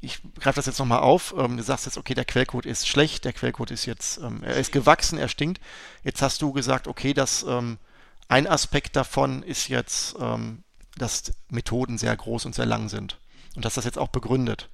[0.00, 1.34] ich greife das jetzt nochmal auf.
[1.36, 4.56] Ähm, du sagst jetzt, okay, der Quellcode ist schlecht, der Quellcode ist jetzt, ähm, er
[4.56, 5.60] ist gewachsen, er stinkt.
[6.04, 7.78] Jetzt hast du gesagt, okay, dass ähm,
[8.28, 10.14] ein Aspekt davon ist jetzt,
[10.96, 13.18] dass Methoden sehr groß und sehr lang sind
[13.56, 14.68] und dass das jetzt auch begründet.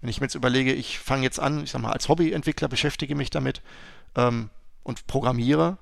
[0.00, 3.14] Wenn ich mir jetzt überlege, ich fange jetzt an, ich sag mal, als Hobbyentwickler beschäftige
[3.14, 3.62] mich damit
[4.14, 4.50] ähm,
[4.82, 5.78] und programmiere,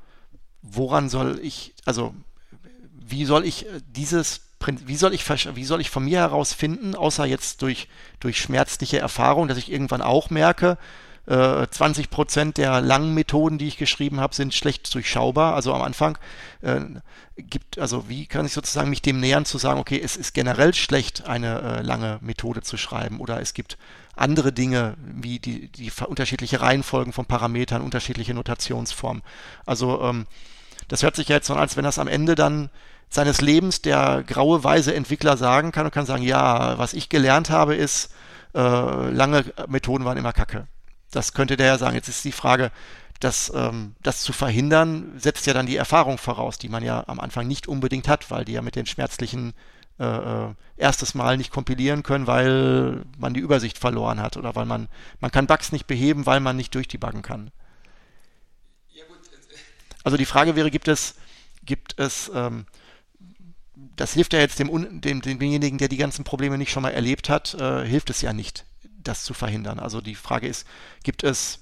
[0.62, 2.14] woran soll ich, also
[2.92, 6.94] wie soll ich äh, dieses wie soll ich, wie soll ich von mir heraus finden,
[6.94, 7.88] außer jetzt durch,
[8.18, 10.78] durch schmerzliche Erfahrung, dass ich irgendwann auch merke,
[11.26, 15.54] äh, 20 Prozent der langen Methoden, die ich geschrieben habe, sind schlecht durchschaubar.
[15.54, 16.18] Also am Anfang
[16.60, 16.80] äh,
[17.36, 20.74] gibt, also wie kann ich sozusagen mich dem nähern zu sagen, okay, es ist generell
[20.74, 23.78] schlecht, eine äh, lange Methode zu schreiben oder es gibt
[24.16, 29.22] andere Dinge wie die, die unterschiedliche Reihenfolgen von Parametern, unterschiedliche Notationsformen.
[29.66, 30.26] Also ähm,
[30.88, 32.70] das hört sich jetzt so an, als wenn das am Ende dann
[33.08, 37.50] seines Lebens der graue, weise Entwickler sagen kann und kann sagen, ja, was ich gelernt
[37.50, 38.12] habe, ist,
[38.54, 38.58] äh,
[39.10, 40.66] lange Methoden waren immer Kacke.
[41.10, 41.94] Das könnte der ja sagen.
[41.94, 42.70] Jetzt ist die Frage,
[43.20, 47.20] das, ähm, das zu verhindern, setzt ja dann die Erfahrung voraus, die man ja am
[47.20, 49.54] Anfang nicht unbedingt hat, weil die ja mit den schmerzlichen
[49.98, 54.66] äh, äh, erstes Mal nicht kompilieren können, weil man die Übersicht verloren hat oder weil
[54.66, 54.88] man,
[55.20, 57.52] man kann Bugs nicht beheben, weil man nicht durchdebuggen kann.
[58.92, 59.18] Ja, gut.
[60.02, 61.14] Also die Frage wäre, gibt es,
[61.62, 62.66] gibt es, ähm,
[63.74, 67.28] das hilft ja jetzt dem, dem, demjenigen, der die ganzen Probleme nicht schon mal erlebt
[67.28, 68.64] hat, äh, hilft es ja nicht,
[68.98, 69.78] das zu verhindern.
[69.78, 70.66] Also die Frage ist,
[71.04, 71.60] gibt es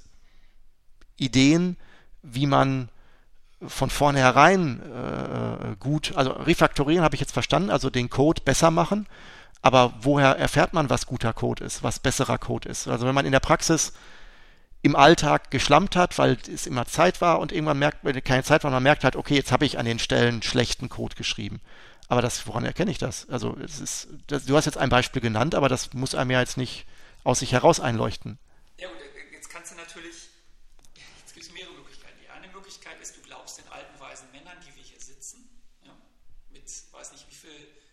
[1.18, 1.76] Ideen,
[2.22, 2.89] wie man
[3.67, 9.07] von vornherein äh, gut, also refaktorieren habe ich jetzt verstanden, also den Code besser machen,
[9.61, 12.89] aber woher erfährt man, was guter Code ist, was besserer Code ist?
[12.89, 13.93] Also wenn man in der Praxis
[14.83, 18.65] im Alltag geschlampt hat, weil es immer Zeit war und irgendwann merkt man, keine Zeit
[18.65, 21.61] war, man merkt halt, okay, jetzt habe ich an den Stellen schlechten Code geschrieben.
[22.09, 23.29] Aber das, woran erkenne ich das?
[23.31, 26.41] Also es ist, das, du hast jetzt ein Beispiel genannt, aber das muss einem ja
[26.41, 26.85] jetzt nicht
[27.23, 28.39] aus sich heraus einleuchten.
[28.79, 28.97] Ja, und
[29.33, 30.13] jetzt kannst du natürlich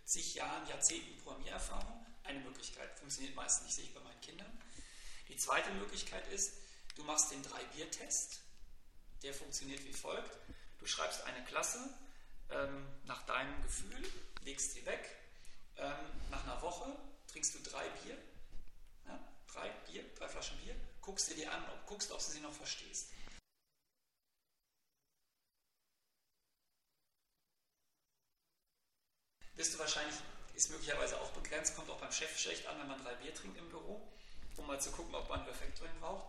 [0.09, 2.05] zig Jahren, Jahrzehnten Programmiererfahrung.
[2.23, 4.61] Eine Möglichkeit, funktioniert meistens nicht, sehe ich bei meinen Kindern.
[5.27, 6.53] Die zweite Möglichkeit ist,
[6.95, 8.39] du machst den Drei-Bier-Test.
[9.21, 10.35] Der funktioniert wie folgt.
[10.79, 11.79] Du schreibst eine Klasse
[12.49, 14.03] ähm, nach deinem Gefühl,
[14.43, 15.07] legst sie weg.
[15.77, 15.93] Ähm,
[16.31, 16.91] nach einer Woche
[17.27, 18.17] trinkst du drei Bier,
[19.05, 19.19] ja,
[19.53, 22.53] drei Bier, drei Flaschen Bier, guckst dir die an und guckst, ob du sie noch
[22.53, 23.09] verstehst.
[29.59, 30.15] Bist du wahrscheinlich,
[30.55, 33.57] ist möglicherweise auch begrenzt, kommt auch beim Chef schlecht an, wenn man drei Bier trinkt
[33.57, 34.01] im Büro,
[34.55, 36.27] um mal zu gucken, ob man Refactoring braucht.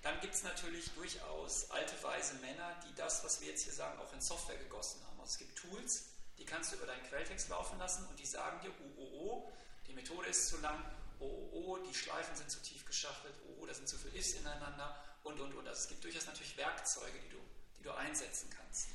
[0.00, 4.00] Dann gibt es natürlich durchaus alte, weise Männer, die das, was wir jetzt hier sagen,
[4.00, 5.20] auch in Software gegossen haben.
[5.20, 6.04] Also es gibt Tools,
[6.38, 9.52] die kannst du über deinen Quelltext laufen lassen und die sagen dir, oh, oh, oh,
[9.86, 10.82] die Methode ist zu lang,
[11.20, 14.16] oh, oh, oh, die Schleifen sind zu tief geschachtelt, oh, oh, da sind zu viele
[14.16, 15.68] Ifs ineinander und, und, und.
[15.68, 17.38] Also es gibt durchaus natürlich Werkzeuge, die du,
[17.78, 18.86] die du einsetzen kannst.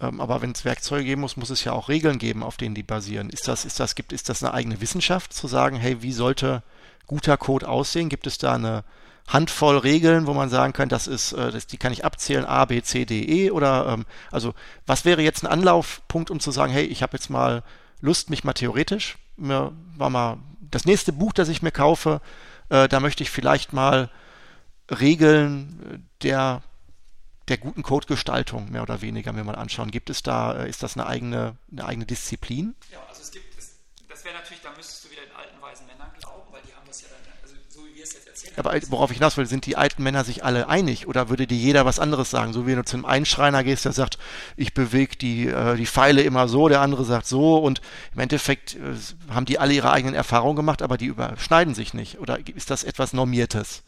[0.00, 2.74] Ähm, aber wenn es Werkzeuge geben muss, muss es ja auch Regeln geben, auf denen
[2.74, 3.30] die basieren.
[3.30, 6.62] Ist das, ist das, gibt, ist das eine eigene Wissenschaft, zu sagen, hey, wie sollte
[7.06, 8.08] guter Code aussehen?
[8.08, 8.84] Gibt es da eine
[9.28, 12.64] Handvoll Regeln, wo man sagen kann, das ist, äh, das, die kann ich abzählen, A,
[12.64, 14.54] B, C, D, E oder ähm, also
[14.86, 17.62] was wäre jetzt ein Anlaufpunkt, um zu sagen, hey, ich habe jetzt mal
[18.00, 22.20] Lust, mich mal theoretisch, mir war mal das nächste Buch, das ich mir kaufe,
[22.68, 24.10] äh, da möchte ich vielleicht mal
[24.90, 26.62] Regeln der
[27.48, 29.90] der guten Codegestaltung mehr oder weniger mir mal anschauen.
[29.90, 32.74] Gibt es da, äh, ist das eine eigene, eine eigene Disziplin?
[32.90, 33.76] Ja, also es gibt, es,
[34.08, 36.86] das wäre natürlich, da müsstest du wieder den alten weisen Männern glauben, weil die haben
[36.86, 38.54] das ja dann, also so wie wir es jetzt erzählen.
[38.56, 41.56] Aber worauf ich hinaus will, sind die alten Männer sich alle einig oder würde dir
[41.56, 42.52] jeder was anderes sagen?
[42.52, 44.18] So wie du zum einen Schreiner gehst, der sagt,
[44.56, 47.80] ich bewege die, äh, die Pfeile immer so, der andere sagt so und
[48.12, 48.96] im Endeffekt äh,
[49.32, 52.18] haben die alle ihre eigenen Erfahrungen gemacht, aber die überschneiden sich nicht.
[52.18, 53.84] Oder ist das etwas Normiertes?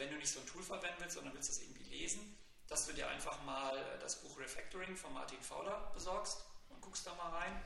[0.00, 2.36] Wenn du nicht so ein Tool verwenden willst, sondern willst das irgendwie lesen,
[2.68, 7.06] dass du dir einfach mal äh, das Buch Refactoring von Martin Fowler besorgst und guckst
[7.06, 7.62] da mal rein.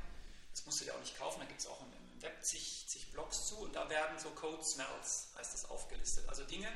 [0.51, 3.11] Das musst du dir auch nicht kaufen, da gibt es auch im Web zig, zig
[3.13, 6.29] Blogs zu und da werden so Code Smells, heißt das, aufgelistet.
[6.29, 6.69] Also Dinge,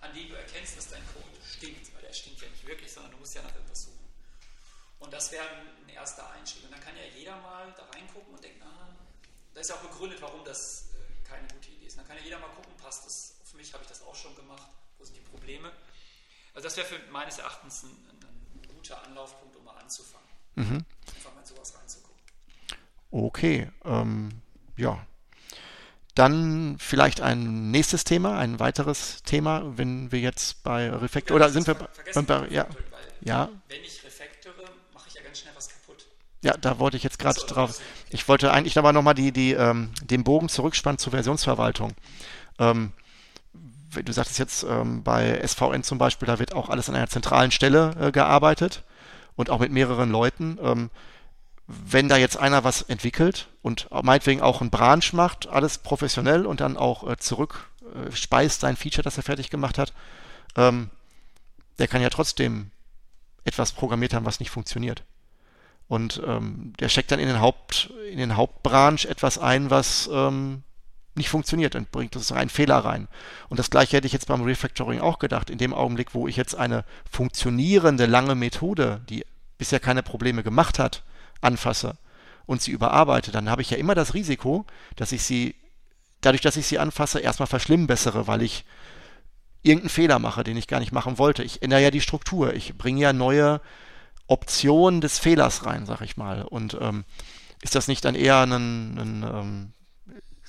[0.00, 3.12] an denen du erkennst, dass dein Code stinkt, weil er stinkt ja nicht wirklich, sondern
[3.12, 3.98] du musst ja nach etwas suchen.
[4.98, 6.64] Und das wäre ein erster Einstieg.
[6.64, 8.96] Und dann kann ja jeder mal da reingucken und denken, ah,
[9.52, 11.98] da ist ja auch begründet, warum das äh, keine gute Idee ist.
[11.98, 14.34] Dann kann ja jeder mal gucken, passt das auf mich, habe ich das auch schon
[14.36, 14.68] gemacht
[15.02, 15.70] wo sind die Probleme?
[16.54, 20.28] Also das wäre für meines Erachtens ein, ein, guter Anlaufpunkt, um mal anzufangen.
[20.54, 20.84] Mhm.
[21.16, 22.22] Einfach mal sowas reinzugucken.
[23.10, 24.30] Okay, ähm,
[24.76, 25.04] ja.
[26.14, 31.66] Dann vielleicht ein nächstes Thema, ein weiteres Thema, wenn wir jetzt bei Refactor, oder sind
[31.66, 31.88] wir bei,
[32.22, 32.68] bei ja,
[33.22, 33.48] ja.
[33.68, 36.06] Wenn ich Refactore, mache ich ja ganz schnell was kaputt.
[36.42, 37.80] Ja, da wollte ich jetzt gerade so, drauf.
[38.10, 41.92] Ich wollte eigentlich aber nochmal die, die, ähm, den Bogen zurückspannen zur Versionsverwaltung.
[42.58, 42.92] Ähm,
[43.94, 47.50] du sagtest jetzt ähm, bei SVN zum Beispiel, da wird auch alles an einer zentralen
[47.50, 48.84] Stelle äh, gearbeitet
[49.36, 50.58] und auch mit mehreren Leuten.
[50.62, 50.90] Ähm,
[51.66, 56.60] wenn da jetzt einer was entwickelt und meinetwegen auch einen Branch macht, alles professionell und
[56.60, 59.92] dann auch äh, zurück äh, speist sein Feature, das er fertig gemacht hat,
[60.56, 60.90] ähm,
[61.78, 62.70] der kann ja trotzdem
[63.44, 65.04] etwas programmiert haben, was nicht funktioniert.
[65.88, 70.62] Und ähm, der steckt dann in den Haupt, in den Hauptbranch etwas ein, was ähm,
[71.14, 73.08] nicht funktioniert und bringt sozusagen einen Fehler rein.
[73.48, 75.50] Und das gleiche hätte ich jetzt beim Refactoring auch gedacht.
[75.50, 79.24] In dem Augenblick, wo ich jetzt eine funktionierende lange Methode, die
[79.58, 81.02] bisher keine Probleme gemacht hat,
[81.40, 81.96] anfasse
[82.46, 84.64] und sie überarbeite, dann habe ich ja immer das Risiko,
[84.96, 85.54] dass ich sie,
[86.22, 88.64] dadurch, dass ich sie anfasse, erstmal verschlimmbessere, weil ich
[89.62, 91.44] irgendeinen Fehler mache, den ich gar nicht machen wollte.
[91.44, 92.54] Ich ändere ja die Struktur.
[92.54, 93.60] Ich bringe ja neue
[94.26, 96.42] Optionen des Fehlers rein, sag ich mal.
[96.42, 97.04] Und ähm,
[97.60, 99.72] ist das nicht dann eher ein, ein ähm,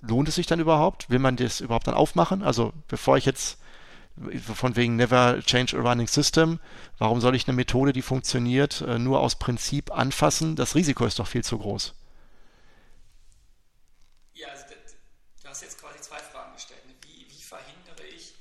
[0.03, 1.09] lohnt es sich dann überhaupt?
[1.09, 2.43] Will man das überhaupt dann aufmachen?
[2.43, 3.57] Also bevor ich jetzt
[4.53, 6.59] von wegen never change a running system,
[6.99, 10.55] warum soll ich eine Methode, die funktioniert, äh, nur aus Prinzip anfassen?
[10.55, 11.95] Das Risiko ist doch viel zu groß.
[14.33, 14.65] Ja, also
[15.41, 16.81] du hast jetzt quasi zwei Fragen gestellt.
[17.01, 18.35] Wie, wie verhindere ich,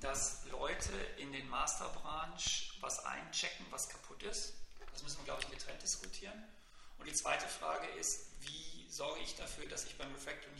[0.00, 4.54] dass Leute in den Masterbranch was einchecken, was kaputt ist?
[4.92, 6.44] Das müssen wir, glaube ich, getrennt diskutieren.
[6.98, 8.32] Und die zweite Frage ist,
[8.92, 10.51] sorge ich dafür, dass ich beim Refactoring.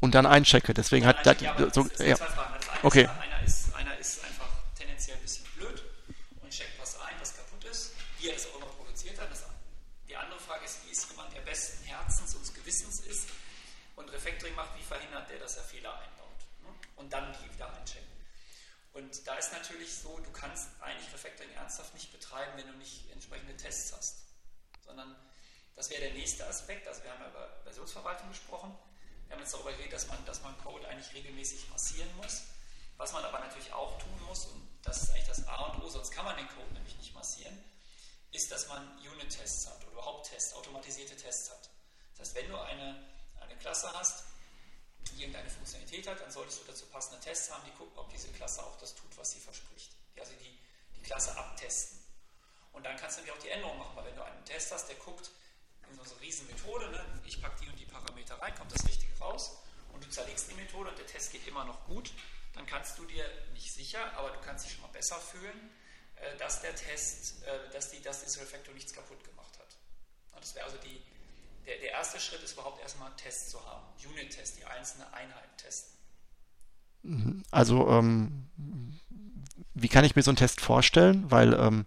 [0.00, 0.74] Und dann einchecke.
[0.74, 2.16] Deswegen hat das, ja, so, das ja.
[2.16, 2.54] zwei Fragen.
[2.58, 3.02] Das eine okay.
[3.02, 5.82] Ist, einer, ist, einer ist einfach tendenziell ein bisschen blöd
[6.42, 9.30] und checkt was ein, was kaputt ist, wie er es auch immer produziert hat.
[9.30, 9.44] Das,
[10.08, 13.28] die andere Frage ist, wie ist jemand, der besten Herzens und Gewissens ist
[13.96, 16.40] und Refactoring macht, wie verhindert der, dass er Fehler einbaut?
[16.62, 16.68] Ne?
[16.96, 18.06] Und dann die wieder einchecken.
[18.92, 23.10] Und da ist natürlich so, du kannst eigentlich Refactoring ernsthaft nicht betreiben, wenn du nicht
[23.12, 24.22] entsprechende Tests hast.
[24.84, 25.14] Sondern
[25.74, 26.88] das wäre der nächste Aspekt.
[26.88, 28.74] Also wir haben ja über Versionsverwaltung gesprochen.
[29.26, 32.42] Wir haben jetzt darüber geredet, dass man, dass man Code eigentlich regelmäßig massieren muss.
[32.96, 35.88] Was man aber natürlich auch tun muss, und das ist eigentlich das A und O,
[35.88, 37.62] sonst kann man den Code nämlich nicht massieren,
[38.32, 41.70] ist, dass man Unit-Tests hat oder überhaupt Tests, automatisierte Tests hat.
[42.16, 43.04] Das heißt, wenn du eine,
[43.40, 44.24] eine Klasse hast,
[45.10, 48.28] die irgendeine Funktionalität hat, dann solltest du dazu passende Tests haben, die gucken, ob diese
[48.28, 49.92] Klasse auch das tut, was sie verspricht.
[50.14, 50.58] Die also die,
[50.96, 51.98] die Klasse abtesten.
[52.72, 54.88] Und dann kannst du nämlich auch die Änderungen machen, weil wenn du einen Test hast,
[54.88, 55.30] der guckt,
[55.94, 57.04] so eine Riesenmethode, ne?
[57.24, 59.58] ich packe die und die Parameter rein, kommt das Richtige raus
[59.92, 62.12] und du zerlegst die Methode und der Test geht immer noch gut,
[62.54, 65.70] dann kannst du dir nicht sicher, aber du kannst dich schon mal besser fühlen,
[66.16, 69.76] äh, dass der Test, äh, dass, die, dass dieser Refactor nichts kaputt gemacht hat.
[70.40, 71.02] Das wäre also die,
[71.66, 75.58] der, der erste Schritt ist überhaupt erstmal einen Test zu haben, Unit-Test, die einzelne Einheit
[75.58, 75.96] testen.
[77.02, 77.42] Mhm.
[77.50, 78.48] Also ähm,
[79.74, 81.30] wie kann ich mir so einen Test vorstellen?
[81.30, 81.84] Weil ähm,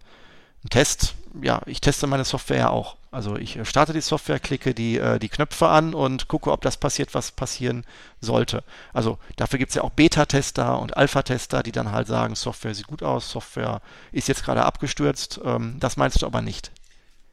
[0.64, 2.96] ein Test, ja, ich teste meine Software ja auch.
[3.10, 6.60] Also ich äh, starte die Software, klicke die, äh, die Knöpfe an und gucke, ob
[6.60, 7.84] das passiert, was passieren
[8.20, 8.62] sollte.
[8.92, 12.86] Also dafür gibt es ja auch Beta-Tester und Alpha-Tester, die dann halt sagen, Software sieht
[12.86, 13.80] gut aus, Software
[14.12, 15.40] ist jetzt gerade abgestürzt.
[15.44, 16.70] Ähm, das meinst du aber nicht.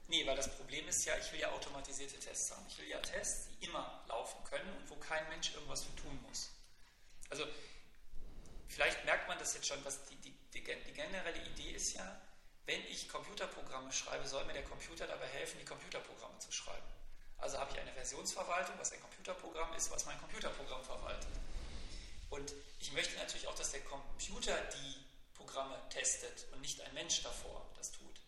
[0.07, 2.63] Nee, weil das Problem ist ja, ich will ja automatisierte Tests haben.
[2.69, 6.17] Ich will ja Tests, die immer laufen können und wo kein Mensch irgendwas für tun
[6.27, 6.49] muss.
[7.29, 7.43] Also
[8.69, 12.21] vielleicht merkt man das jetzt schon, was die, die, die, die generelle Idee ist ja,
[12.67, 16.85] wenn ich Computerprogramme schreibe, soll mir der Computer dabei helfen, die Computerprogramme zu schreiben.
[17.37, 21.31] Also habe ich eine Versionsverwaltung, was ein Computerprogramm ist, was mein Computerprogramm verwaltet.
[22.29, 27.23] Und ich möchte natürlich auch, dass der Computer die Programme testet und nicht ein Mensch
[27.23, 28.19] davor das tut.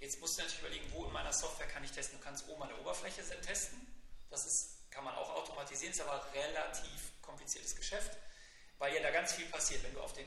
[0.00, 2.18] Jetzt musst du natürlich überlegen, wo in meiner Software kann ich testen.
[2.18, 3.80] Du kannst oben an der Oberfläche testen.
[4.28, 8.18] Das ist, kann man auch automatisieren, ist aber relativ kompliziertes Geschäft,
[8.78, 9.82] weil ja da ganz viel passiert.
[9.82, 10.26] Wenn du auf, den,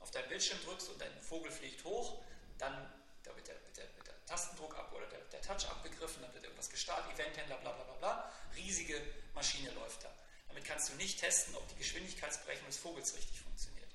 [0.00, 2.20] auf deinen Bildschirm drückst und dein Vogel fliegt hoch,
[2.58, 2.92] dann
[3.24, 6.32] da wird, der, wird, der, wird der Tastendruck ab oder der, der, Touch abgegriffen, dann
[6.34, 8.32] wird irgendwas gestartet, Eventhändler, bla bla bla bla.
[8.54, 9.00] Riesige
[9.34, 10.12] Maschine läuft da.
[10.48, 13.90] Damit kannst du nicht testen, ob die Geschwindigkeitsberechnung des Vogels richtig funktioniert.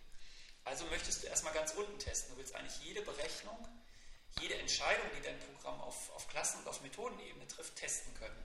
[0.66, 2.34] Also möchtest du erstmal ganz unten testen.
[2.34, 3.57] Du willst eigentlich jede Berechnung,
[4.39, 8.43] jede Entscheidung, die dein Programm auf, auf Klassen- und auf Methodenebene trifft, testen können.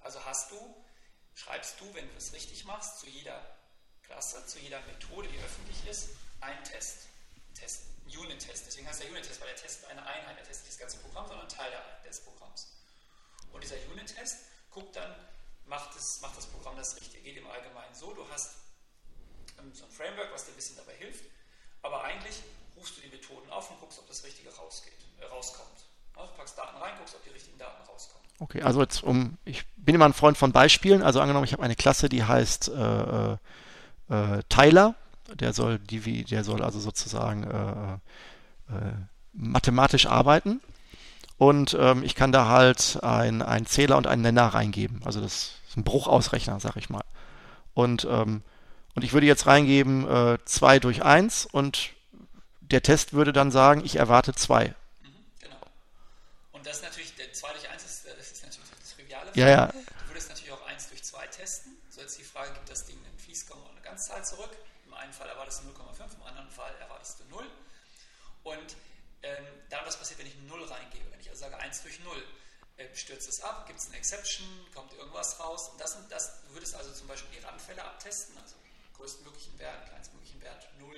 [0.00, 0.84] Also hast du,
[1.34, 3.56] schreibst du, wenn du es richtig machst, zu jeder
[4.02, 7.08] Klasse, zu jeder Methode, die öffentlich ist, einen Test.
[7.56, 7.86] Testen.
[8.06, 8.66] Unit-Test.
[8.66, 11.26] Deswegen heißt der Unit-Test, weil er testet eine Einheit, er testet nicht das ganze Programm,
[11.26, 11.72] sondern Teil
[12.06, 12.68] des Programms.
[13.52, 14.38] Und dieser Unit-Test
[14.70, 15.10] guckt dann,
[15.66, 17.22] macht das, macht das Programm das Richtige.
[17.24, 18.54] Geht im Allgemeinen so, du hast
[19.58, 21.24] ähm, so ein Framework, was dir ein bisschen dabei hilft,
[21.82, 22.42] aber eigentlich
[22.76, 25.86] rufst du die Methoden auf und guckst, ob das Richtige rausgeht, äh, rauskommt.
[26.14, 28.26] Also packst Daten rein, guckst, ob die richtigen Daten rauskommen.
[28.38, 31.02] Okay, also jetzt um, ich bin immer ein Freund von Beispielen.
[31.02, 33.36] Also angenommen, ich habe eine Klasse, die heißt äh, äh,
[34.10, 34.94] äh Tyler
[35.34, 38.92] der soll, die, der soll also sozusagen äh, äh,
[39.32, 40.60] mathematisch arbeiten.
[41.38, 45.02] Und ähm, ich kann da halt einen Zähler und einen Nenner reingeben.
[45.04, 47.04] Also das ist ein Bruchausrechner, sag ich mal.
[47.74, 48.42] Und, ähm,
[48.94, 50.06] und ich würde jetzt reingeben
[50.44, 51.90] 2 äh, durch 1 und
[52.62, 54.68] der Test würde dann sagen, ich erwarte 2.
[54.68, 54.74] Mhm,
[55.40, 55.56] genau.
[56.52, 59.30] Und das ist natürlich, der 2 durch 1 ist, das ist natürlich das Triviale.
[59.34, 59.66] Ja, ja.
[59.66, 61.72] Du würdest natürlich auch 1 durch 2 testen.
[61.90, 64.50] So jetzt die Frage, gibt das Ding einen Fließkomma und eine Ganzzahl zurück?
[64.86, 64.94] Im
[65.62, 67.44] du 0,5, im anderen Fall erwartest du 0.
[68.44, 68.76] Und
[69.22, 71.10] ähm, dann, was passiert, wenn ich eine 0 reingebe?
[71.10, 72.16] Wenn ich also sage 1 durch 0,
[72.76, 75.68] äh, stürzt es ab, gibt es eine Exception, kommt irgendwas raus.
[75.70, 78.56] Und das, das, du würdest also zum Beispiel die Randfälle abtesten, also
[78.96, 80.88] größtmöglichen Wert, kleinstmöglichen Wert 0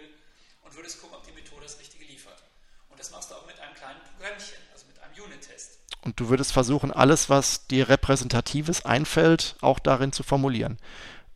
[0.62, 2.42] und würdest gucken, ob die Methode das Richtige liefert.
[2.90, 5.78] Und das machst du auch mit einem kleinen Programmchen, also mit einem Unit-Test.
[6.02, 10.78] Und du würdest versuchen, alles, was dir Repräsentatives einfällt, auch darin zu formulieren.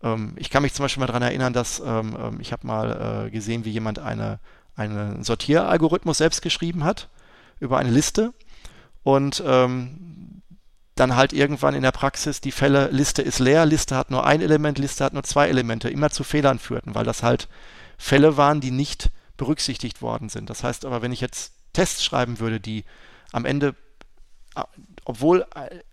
[0.03, 3.27] Ähm, ich kann mich zum Beispiel mal daran erinnern, dass ähm, ähm, ich habe mal
[3.27, 4.41] äh, gesehen, wie jemand eine,
[4.77, 7.09] einen Sortieralgorithmus selbst geschrieben hat
[7.61, 8.33] über eine Liste
[9.03, 10.43] und ähm,
[10.95, 14.43] dann halt irgendwann in der Praxis die Fälle, Liste ist leer, Liste hat nur ein
[14.43, 17.49] Element, Liste hat nur zwei Elemente, immer zu Fehlern führten, weil das halt
[17.97, 20.51] Fälle waren, die nicht berücksichtigt worden sind.
[20.51, 22.85] Das heißt aber, wenn ich jetzt Tests schreiben würde, die
[23.33, 23.75] am Ende,
[25.05, 25.47] obwohl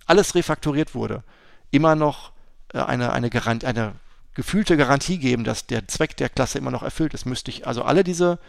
[0.06, 1.24] alles refaktoriert wurde,
[1.72, 2.34] immer noch äh,
[2.74, 3.94] eine, eine, Garant, eine
[4.36, 7.84] gefühlte Garantie geben, dass der Zweck der Klasse immer noch erfüllt ist, müsste ich also
[7.84, 8.40] alle diese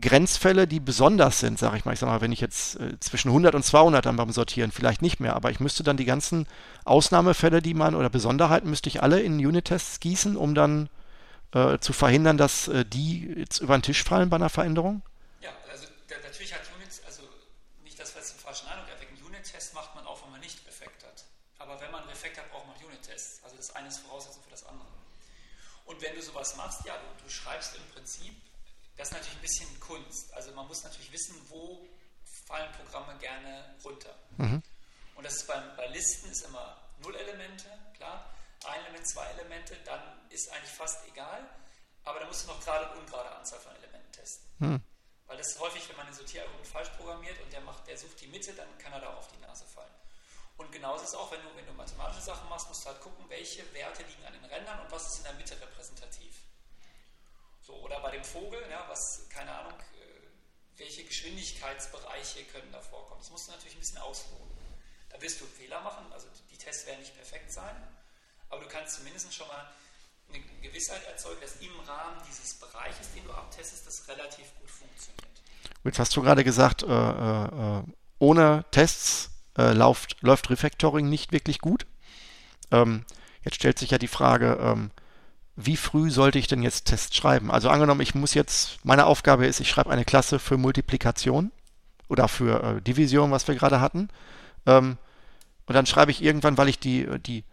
[0.00, 3.28] Grenzfälle, die besonders sind, sage ich mal, ich sage mal, wenn ich jetzt äh, zwischen
[3.28, 6.46] 100 und 200 dann beim Sortieren vielleicht nicht mehr, aber ich müsste dann die ganzen
[6.84, 10.88] Ausnahmefälle, die man oder Besonderheiten müsste ich alle in Unit-Tests gießen, um dann
[11.52, 15.02] äh, zu verhindern, dass äh, die jetzt über den Tisch fallen bei einer Veränderung?
[15.40, 17.22] Ja, also der, natürlich hat Unit, also
[17.82, 20.64] nicht, dass wir jetzt einen falschen Eindruck erwecken, Unit-Test macht man auch, wenn man nicht
[20.64, 21.24] Refekt hat.
[21.58, 23.42] Aber wenn man Refekt hat, braucht man Unit-Tests.
[23.42, 24.86] Also das eine ist Voraussetzung für das andere.
[25.98, 28.32] Und wenn du sowas machst, ja, du, du schreibst im Prinzip,
[28.96, 30.32] das ist natürlich ein bisschen Kunst.
[30.32, 31.88] Also man muss natürlich wissen, wo
[32.46, 34.14] fallen Programme gerne runter.
[34.36, 34.62] Mhm.
[35.16, 38.32] Und das ist beim, bei Listen ist immer Null-Elemente, klar
[38.66, 41.48] ein Element, zwei Elemente, dann ist eigentlich fast egal.
[42.04, 44.48] Aber da musst du noch gerade und ungerade Anzahl von Elementen testen.
[44.60, 44.82] Hm.
[45.26, 48.20] Weil das ist häufig, wenn man den Sortieralgorithmus falsch programmiert und der, macht, der sucht
[48.20, 49.90] die Mitte, dann kann er da auf die Nase fallen.
[50.58, 53.00] Und genauso ist es auch, wenn du, wenn du mathematische Sachen machst, musst du halt
[53.00, 56.34] gucken, welche Werte liegen an den Rändern und was ist in der Mitte repräsentativ.
[57.62, 63.20] So, oder bei dem Vogel, ja, was, keine Ahnung, äh, welche Geschwindigkeitsbereiche können da vorkommen.
[63.20, 64.58] Das musst du natürlich ein bisschen ausloten.
[65.10, 67.76] Da wirst du Fehler machen, also die Tests werden nicht perfekt sein,
[68.50, 69.70] aber du kannst zumindest schon mal
[70.28, 75.42] eine Gewissheit erzeugen, dass im Rahmen dieses Bereiches, den du abtestest, das relativ gut funktioniert.
[75.84, 77.82] Jetzt hast du gerade gesagt, äh, äh,
[78.18, 81.86] ohne Tests äh, läuft, läuft Refactoring nicht wirklich gut.
[82.70, 83.04] Ähm,
[83.44, 84.90] jetzt stellt sich ja die Frage, ähm,
[85.56, 87.50] wie früh sollte ich denn jetzt Tests schreiben?
[87.50, 91.50] Also angenommen, ich muss jetzt, meine Aufgabe ist, ich schreibe eine Klasse für Multiplikation
[92.08, 94.08] oder für äh, Division, was wir gerade hatten.
[94.66, 94.96] Ähm,
[95.66, 97.44] und dann schreibe ich irgendwann, weil ich die, die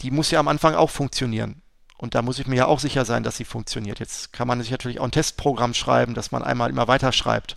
[0.00, 1.62] die muss ja am Anfang auch funktionieren.
[1.98, 4.00] Und da muss ich mir ja auch sicher sein, dass sie funktioniert.
[4.00, 7.56] Jetzt kann man sich natürlich auch ein Testprogramm schreiben, dass man einmal immer weiter schreibt,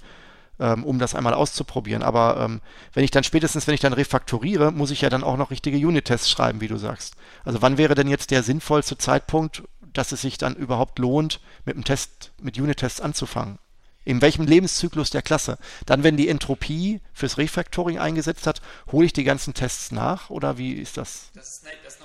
[0.60, 2.04] ähm, um das einmal auszuprobieren.
[2.04, 2.62] Aber ähm,
[2.94, 5.78] wenn ich dann spätestens, wenn ich dann refaktoriere, muss ich ja dann auch noch richtige
[5.78, 7.16] Unit-Tests schreiben, wie du sagst.
[7.46, 11.76] Also wann wäre denn jetzt der sinnvollste Zeitpunkt, dass es sich dann überhaupt lohnt, mit
[11.76, 13.60] einem Test, mit Unit-Tests anzufangen?
[14.06, 15.58] In welchem Lebenszyklus der Klasse?
[15.86, 20.58] Dann, wenn die Entropie fürs Refactoring eingesetzt hat, hole ich die ganzen Tests nach oder
[20.58, 21.30] wie ist das?
[21.36, 22.00] Das ist, ne, das ist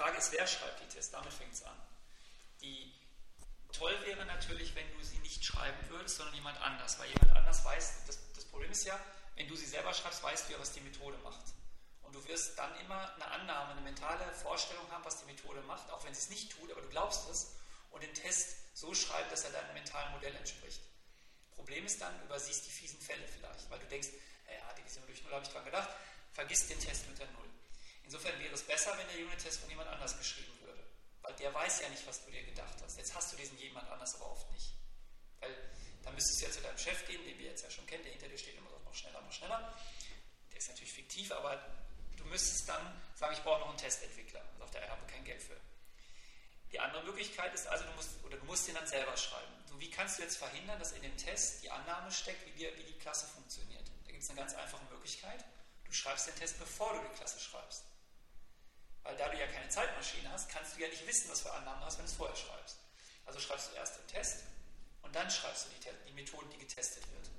[0.00, 1.12] Frage ist, wer schreibt die Tests?
[1.12, 1.59] Damit fängt es.
[1.59, 1.59] Die,
[3.80, 7.64] toll wäre natürlich, wenn du sie nicht schreiben würdest, sondern jemand anders, weil jemand anders
[7.64, 9.00] weiß, das, das Problem ist ja,
[9.36, 11.40] wenn du sie selber schreibst, weißt du ja, was die Methode macht.
[12.02, 15.90] Und du wirst dann immer eine Annahme, eine mentale Vorstellung haben, was die Methode macht,
[15.90, 17.56] auch wenn sie es nicht tut, aber du glaubst es
[17.90, 20.82] und den Test so schreibt, dass er deinem mentalen Modell entspricht.
[21.56, 24.08] Problem ist dann, übersiehst die fiesen Fälle vielleicht, weil du denkst,
[24.46, 25.88] ja, Division durch Null habe ich dran gedacht,
[26.34, 27.48] vergiss den Test mit der Null.
[28.04, 30.52] Insofern wäre es besser, wenn der Unit-Test von jemand anders geschrieben.
[31.22, 32.96] Weil der weiß ja nicht, was du dir gedacht hast.
[32.96, 34.74] Jetzt hast du diesen jemand anders aber oft nicht.
[35.40, 35.54] Weil
[36.02, 38.12] dann müsstest du ja zu deinem Chef gehen, den wir jetzt ja schon kennen, der
[38.12, 39.76] hinter dir steht und sagt, noch schneller, noch schneller.
[40.50, 41.62] Der ist natürlich fiktiv, aber
[42.16, 44.42] du müsstest dann sagen, ich brauche noch einen Testentwickler.
[44.52, 45.56] Und sagt er, ich habe kein Geld für.
[46.72, 49.52] Die andere Möglichkeit ist also, du musst, oder du musst den dann selber schreiben.
[49.66, 52.76] So, wie kannst du jetzt verhindern, dass in dem Test die Annahme steckt, wie die,
[52.76, 53.90] wie die Klasse funktioniert?
[54.04, 55.44] Da gibt es eine ganz einfache Möglichkeit.
[55.84, 57.84] Du schreibst den Test, bevor du die Klasse schreibst.
[59.02, 61.80] Weil da du ja keine Zeitmaschine hast, kannst du ja nicht wissen, was für Annahmen
[61.80, 62.76] du hast, wenn du es vorher schreibst.
[63.26, 64.40] Also schreibst du erst den Test
[65.02, 67.30] und dann schreibst du die, die Methode, die getestet wird.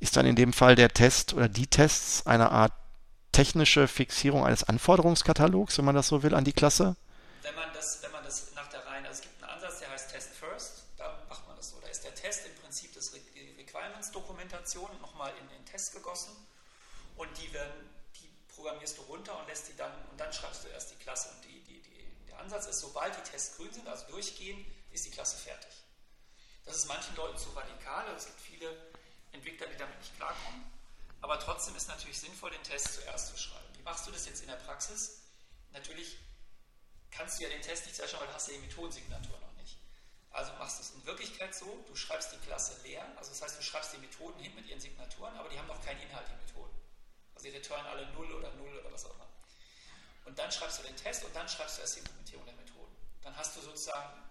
[0.00, 2.72] Ist dann in dem Fall der Test oder die Tests eine Art
[3.32, 6.96] technische Fixierung eines Anforderungskatalogs, wenn man das so will, an die Klasse?
[7.42, 9.90] Wenn man das, wenn man das nach der Reihe, also es gibt einen Ansatz, der
[9.90, 11.80] heißt Test First, da macht man das so.
[11.80, 16.32] Da ist der Test im Prinzip das Requirements-Dokumentation nochmal in den Test gegossen
[17.16, 17.88] und die werden
[18.54, 21.30] programmierst du runter und lässt die dann und dann schreibst du erst die Klasse.
[21.30, 25.04] Und die, die, die, der Ansatz ist, sobald die Tests grün sind, also durchgehen, ist
[25.06, 25.72] die Klasse fertig.
[26.64, 28.92] Das ist manchen Leuten zu radikal, also es gibt viele
[29.32, 30.62] Entwickler, die damit nicht klarkommen.
[31.20, 33.66] Aber trotzdem ist natürlich sinnvoll, den Test zuerst zu schreiben.
[33.76, 35.22] Wie machst du das jetzt in der Praxis?
[35.72, 36.18] Natürlich
[37.10, 39.52] kannst du ja den Test nicht zuerst schreiben, weil du hast ja die Methodensignatur noch
[39.54, 39.78] nicht.
[40.30, 43.58] Also machst du es in Wirklichkeit so, du schreibst die Klasse leer, also das heißt,
[43.58, 46.46] du schreibst die Methoden hin mit ihren Signaturen, aber die haben noch keinen Inhalt, die
[46.46, 46.81] Methoden.
[47.42, 49.26] Also die returnen alle 0 oder 0 oder was auch immer.
[50.26, 52.94] Und dann schreibst du den Test und dann schreibst du erst die Implementierung der Methoden.
[53.20, 54.22] Dann hast du sozusagen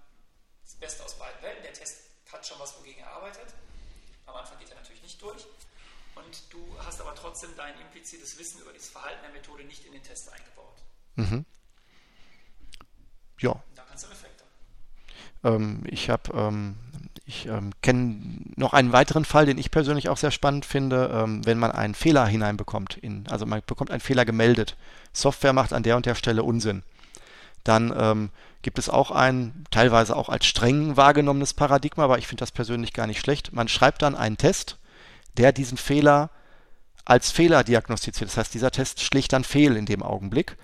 [0.63, 1.61] das Beste aus beiden Welten.
[1.63, 3.53] Der Test hat schon was wogegen er arbeitet.
[4.27, 5.45] Am Anfang geht er natürlich nicht durch.
[6.15, 9.91] Und du hast aber trotzdem dein implizites Wissen über das Verhalten der Methode nicht in
[9.91, 10.77] den Test eingebaut.
[11.15, 11.45] Mhm.
[13.39, 13.61] Ja.
[13.75, 14.47] Da kannst du Reflektor.
[15.43, 16.77] Ähm, ich habe, ähm,
[17.25, 18.17] ich ähm, kenne
[18.55, 21.95] noch einen weiteren Fall, den ich persönlich auch sehr spannend finde, ähm, wenn man einen
[21.95, 22.97] Fehler hineinbekommt.
[22.97, 24.75] In, also man bekommt einen Fehler gemeldet.
[25.13, 26.83] Software macht an der und der Stelle Unsinn.
[27.63, 28.29] Dann ähm,
[28.61, 32.93] gibt es auch ein teilweise auch als streng wahrgenommenes Paradigma, aber ich finde das persönlich
[32.93, 33.53] gar nicht schlecht.
[33.53, 34.77] Man schreibt dann einen Test,
[35.37, 36.29] der diesen Fehler
[37.05, 38.29] als Fehler diagnostiziert.
[38.29, 40.57] Das heißt, dieser Test schlägt dann fehl in dem Augenblick,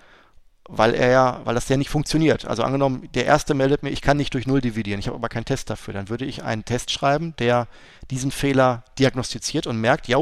[0.68, 2.45] weil er ja, weil das ja nicht funktioniert.
[2.45, 5.30] Also angenommen, der erste meldet mir, ich kann nicht durch Null dividieren, ich habe aber
[5.30, 5.93] keinen Test dafür.
[5.93, 7.68] Dann würde ich einen Test schreiben, der
[8.11, 10.18] diesen Fehler diagnostiziert und merkt, ja,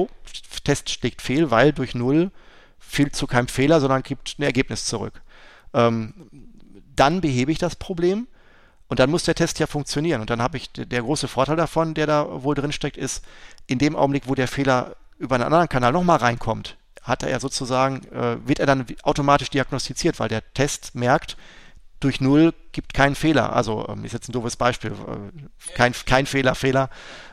[0.63, 2.31] Test schlägt fehl, weil durch Null
[2.79, 5.21] führt zu keinem Fehler, sondern gibt ein Ergebnis zurück.
[5.73, 6.13] Ähm,
[6.95, 8.27] dann behebe ich das Problem
[8.87, 10.21] und dann muss der Test ja funktionieren.
[10.21, 13.25] Und dann habe ich der große Vorteil davon, der da wohl drin steckt, ist,
[13.67, 18.03] in dem Augenblick, wo der Fehler über einen anderen Kanal nochmal reinkommt, hat er sozusagen,
[18.11, 21.37] äh, wird er dann automatisch diagnostiziert, weil der Test merkt,
[21.99, 23.53] durch Null gibt keinen Fehler.
[23.53, 26.89] Also ähm, ist jetzt ein doofes Beispiel, äh, kein, kein Fehler, Fehler.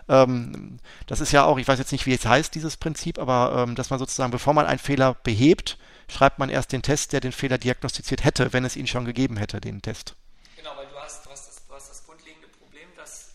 [0.08, 3.64] Ähm, das ist ja auch, ich weiß jetzt nicht, wie es heißt, dieses Prinzip, aber
[3.66, 7.20] ähm, dass man sozusagen, bevor man einen Fehler behebt, schreibt man erst den Test, der
[7.20, 10.14] den Fehler diagnostiziert hätte, wenn es ihn schon gegeben hätte, den Test.
[10.56, 13.30] Genau, weil du hast, du hast, das, du hast das grundlegende Problem, dass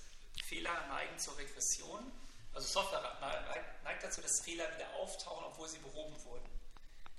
[0.45, 1.99] Fehler neigen zur Regression.
[2.53, 3.01] Also Software
[3.83, 6.45] neigt dazu, dass Fehler wieder auftauchen, obwohl sie behoben wurden.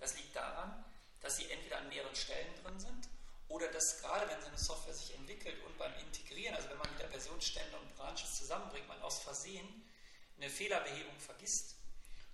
[0.00, 0.84] Das liegt daran,
[1.28, 3.06] dass sie entweder an mehreren Stellen drin sind
[3.48, 6.90] oder dass gerade wenn so eine Software sich entwickelt und beim Integrieren, also wenn man
[6.94, 9.86] wieder Versionsstände und Branches zusammenbringt, man aus Versehen
[10.38, 11.74] eine Fehlerbehebung vergisst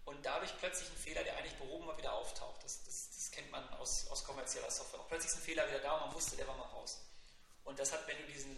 [0.05, 2.63] und dadurch plötzlich ein Fehler, der eigentlich behoben war, wieder auftaucht.
[2.63, 5.01] Das, das, das kennt man aus, aus kommerzieller Software.
[5.01, 7.01] Auch plötzlich ist ein Fehler wieder da und man wusste, der war mal raus.
[7.65, 8.57] Und das hat, wenn du diesen,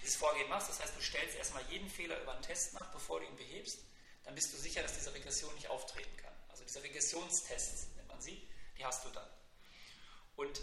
[0.00, 3.20] dieses Vorgehen machst, das heißt, du stellst erstmal jeden Fehler über einen Test nach, bevor
[3.20, 3.80] du ihn behebst,
[4.22, 6.32] dann bist du sicher, dass diese Regression nicht auftreten kann.
[6.48, 9.28] Also diese Regressionstests, nennt man sie, die hast du dann.
[10.36, 10.60] Und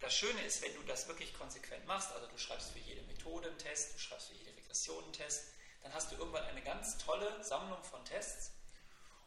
[0.00, 3.48] das Schöne ist, wenn du das wirklich konsequent machst, also du schreibst für jede Methode
[3.48, 5.44] einen Test, du schreibst für jede Regression einen Test,
[5.82, 8.52] dann hast du irgendwann eine ganz tolle Sammlung von Tests,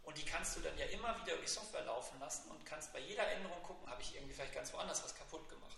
[0.03, 2.91] und die kannst du dann ja immer wieder über die Software laufen lassen und kannst
[2.91, 5.77] bei jeder Änderung gucken, habe ich irgendwie vielleicht ganz woanders was kaputt gemacht.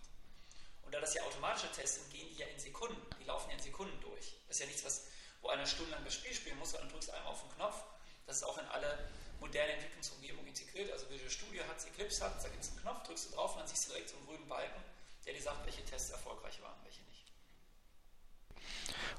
[0.84, 3.02] Und da das ja automatische Tests sind, gehen die ja in Sekunden.
[3.20, 4.34] Die laufen ja in Sekunden durch.
[4.48, 5.08] Das ist ja nichts, was,
[5.42, 7.84] wo einer stundenlang das Spiel spielen muss, sondern drückst einmal auf den Knopf.
[8.26, 9.10] Das ist auch in alle
[9.44, 10.92] modernen Entwicklungsumgebungen integriert.
[10.92, 13.54] Also Visual Studio hat es, Eclipse hat da gibt es einen Knopf, drückst du drauf
[13.54, 14.82] und dann siehst du direkt so einen grünen Balken,
[15.26, 17.28] der dir sagt, welche Tests erfolgreich waren, welche nicht.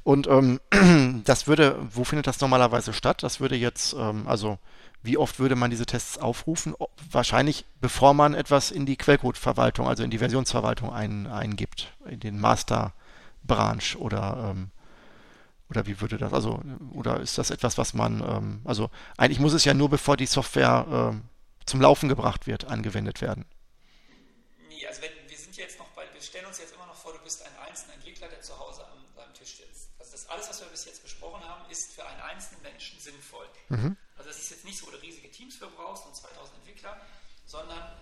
[0.02, 3.22] Und ähm, das würde, wo findet das normalerweise statt?
[3.22, 4.58] Das würde jetzt, ähm, also
[5.02, 6.74] wie oft würde man diese Tests aufrufen?
[7.10, 12.40] Wahrscheinlich, bevor man etwas in die Quellcode-Verwaltung, also in die Versionsverwaltung ein, eingibt, in den
[12.40, 14.70] Master-Branch oder, ähm,
[15.70, 16.32] oder wie würde das?
[16.32, 16.60] Also,
[16.92, 20.26] oder ist das etwas, was man, ähm, also eigentlich muss es ja nur, bevor die
[20.26, 21.22] Software ähm,
[21.64, 23.46] zum Laufen gebracht wird, angewendet werden.
[24.68, 27.12] Nee, also wenn, wir sind jetzt noch bei, wir stellen uns jetzt immer noch vor,
[27.12, 29.88] du bist ein einzelner Entwickler, der zu Hause am, am Tisch sitzt.
[29.98, 33.46] Also das alles, was wir bis jetzt besprochen haben, ist für einen einzelnen Menschen sinnvoll.
[33.70, 33.96] Mhm.
[34.16, 37.00] Also es ist jetzt nicht so, wo du riesige Teams für brauchst und 2000 Entwickler,
[37.46, 37.96] sondern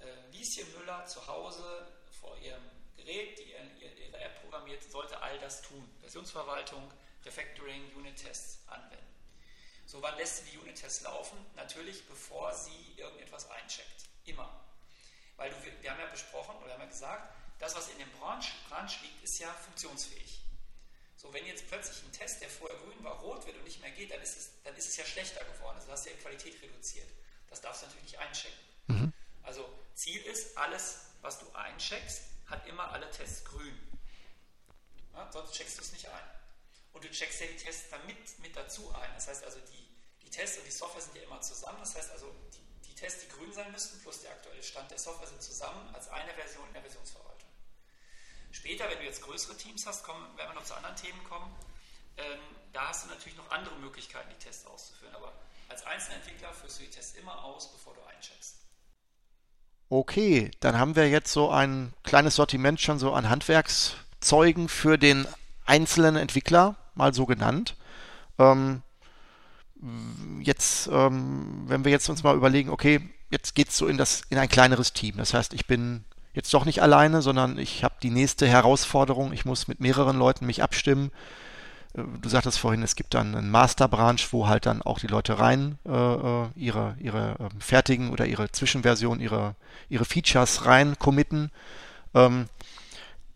[0.00, 1.88] äh, Lieschen Müller zu Hause
[2.20, 2.62] vor ihrem
[2.96, 5.88] Gerät, die ihre, ihre App programmiert, sollte all das tun.
[6.00, 6.90] Versionsverwaltung,
[7.24, 9.06] Refactoring, Unit-Tests anwenden.
[9.86, 11.38] So, wann lässt sie die Unit-Tests laufen?
[11.54, 14.08] Natürlich, bevor sie irgendetwas eincheckt.
[14.24, 14.48] Immer.
[15.36, 18.44] Weil du, wir haben ja besprochen, oder haben ja gesagt, das, was in dem Branch,
[18.68, 20.40] Branch liegt, ist ja funktionsfähig.
[21.16, 23.92] So, wenn jetzt plötzlich ein Test, der vorher grün war, rot wird und nicht mehr
[23.92, 25.76] geht, dann ist es, dann ist es ja schlechter geworden.
[25.76, 27.08] Also du hast ja die Qualität reduziert.
[27.48, 28.58] Das darfst du natürlich nicht einchecken.
[28.88, 29.12] Mhm.
[29.44, 33.95] Also Ziel ist, alles, was du eincheckst, hat immer alle Tests grün.
[35.16, 36.24] Ja, sonst checkst du es nicht ein.
[36.92, 39.10] Und du checkst ja die Tests damit mit dazu ein.
[39.14, 39.88] Das heißt also, die,
[40.22, 41.78] die Tests und die Software sind ja immer zusammen.
[41.80, 44.98] Das heißt also, die, die Tests, die grün sein müssten, plus der aktuelle Stand der
[44.98, 47.48] Software sind zusammen als eine Version in der Versionsverwaltung.
[48.52, 51.54] Später, wenn du jetzt größere Teams hast, kommen, werden wir noch zu anderen Themen kommen,
[52.18, 52.40] ähm,
[52.72, 55.14] da hast du natürlich noch andere Möglichkeiten, die Tests auszuführen.
[55.14, 55.32] Aber
[55.68, 58.56] als Einzelentwickler führst du die Tests immer aus, bevor du eincheckst.
[59.88, 63.28] Okay, dann haben wir jetzt so ein kleines Sortiment schon so an
[64.16, 65.26] Handwerkszeugen für den
[65.64, 67.76] einzelnen Entwickler, mal so genannt.
[68.38, 68.82] Ähm,
[70.40, 73.00] jetzt, ähm, wenn wir jetzt uns mal überlegen, okay,
[73.30, 75.16] jetzt geht es so in das in ein kleineres Team.
[75.16, 79.32] Das heißt, ich bin jetzt doch nicht alleine, sondern ich habe die nächste Herausforderung.
[79.32, 81.10] Ich muss mit mehreren Leuten mich abstimmen.
[81.94, 85.38] Äh, du sagtest vorhin, es gibt dann einen Master-Branch, wo halt dann auch die Leute
[85.38, 89.56] rein äh, äh ihre, ihre äh, fertigen oder ihre Zwischenversion, ihre,
[89.88, 91.50] ihre Features rein committen.
[92.14, 92.48] Ähm,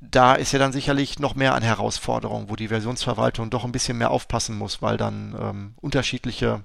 [0.00, 3.98] da ist ja dann sicherlich noch mehr an Herausforderungen, wo die Versionsverwaltung doch ein bisschen
[3.98, 6.64] mehr aufpassen muss, weil dann ähm, unterschiedliche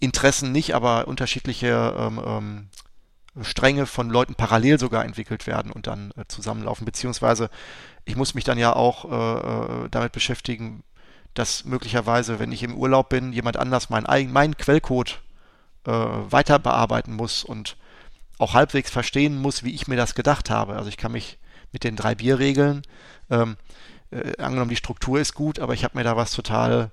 [0.00, 2.68] Interessen nicht, aber unterschiedliche ähm, ähm,
[3.44, 6.84] Stränge von Leuten parallel sogar entwickelt werden und dann äh, zusammenlaufen.
[6.84, 7.48] Beziehungsweise
[8.04, 10.82] ich muss mich dann ja auch äh, äh, damit beschäftigen,
[11.34, 15.20] dass möglicherweise, wenn ich im Urlaub bin, jemand anders meinen mein Quellcode
[15.86, 17.76] äh, weiter bearbeiten muss und
[18.38, 20.74] auch halbwegs verstehen muss, wie ich mir das gedacht habe.
[20.74, 21.38] Also ich kann mich
[21.72, 22.82] mit den drei Bierregeln.
[23.30, 23.56] Ähm,
[24.10, 26.90] äh, angenommen, die Struktur ist gut, aber ich habe mir da was total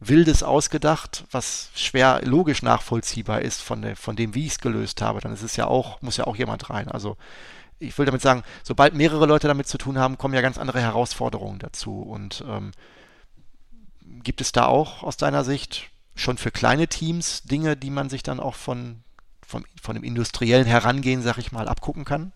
[0.00, 5.02] Wildes ausgedacht, was schwer logisch nachvollziehbar ist von, der, von dem, wie ich es gelöst
[5.02, 6.88] habe, dann ist es ja auch, muss ja auch jemand rein.
[6.88, 7.16] Also
[7.80, 10.80] ich will damit sagen, sobald mehrere Leute damit zu tun haben, kommen ja ganz andere
[10.80, 12.00] Herausforderungen dazu.
[12.00, 12.72] Und ähm,
[14.22, 18.22] gibt es da auch aus deiner Sicht schon für kleine Teams Dinge, die man sich
[18.22, 19.02] dann auch von,
[19.46, 22.32] von, von dem industriellen Herangehen, sag ich mal, abgucken kann?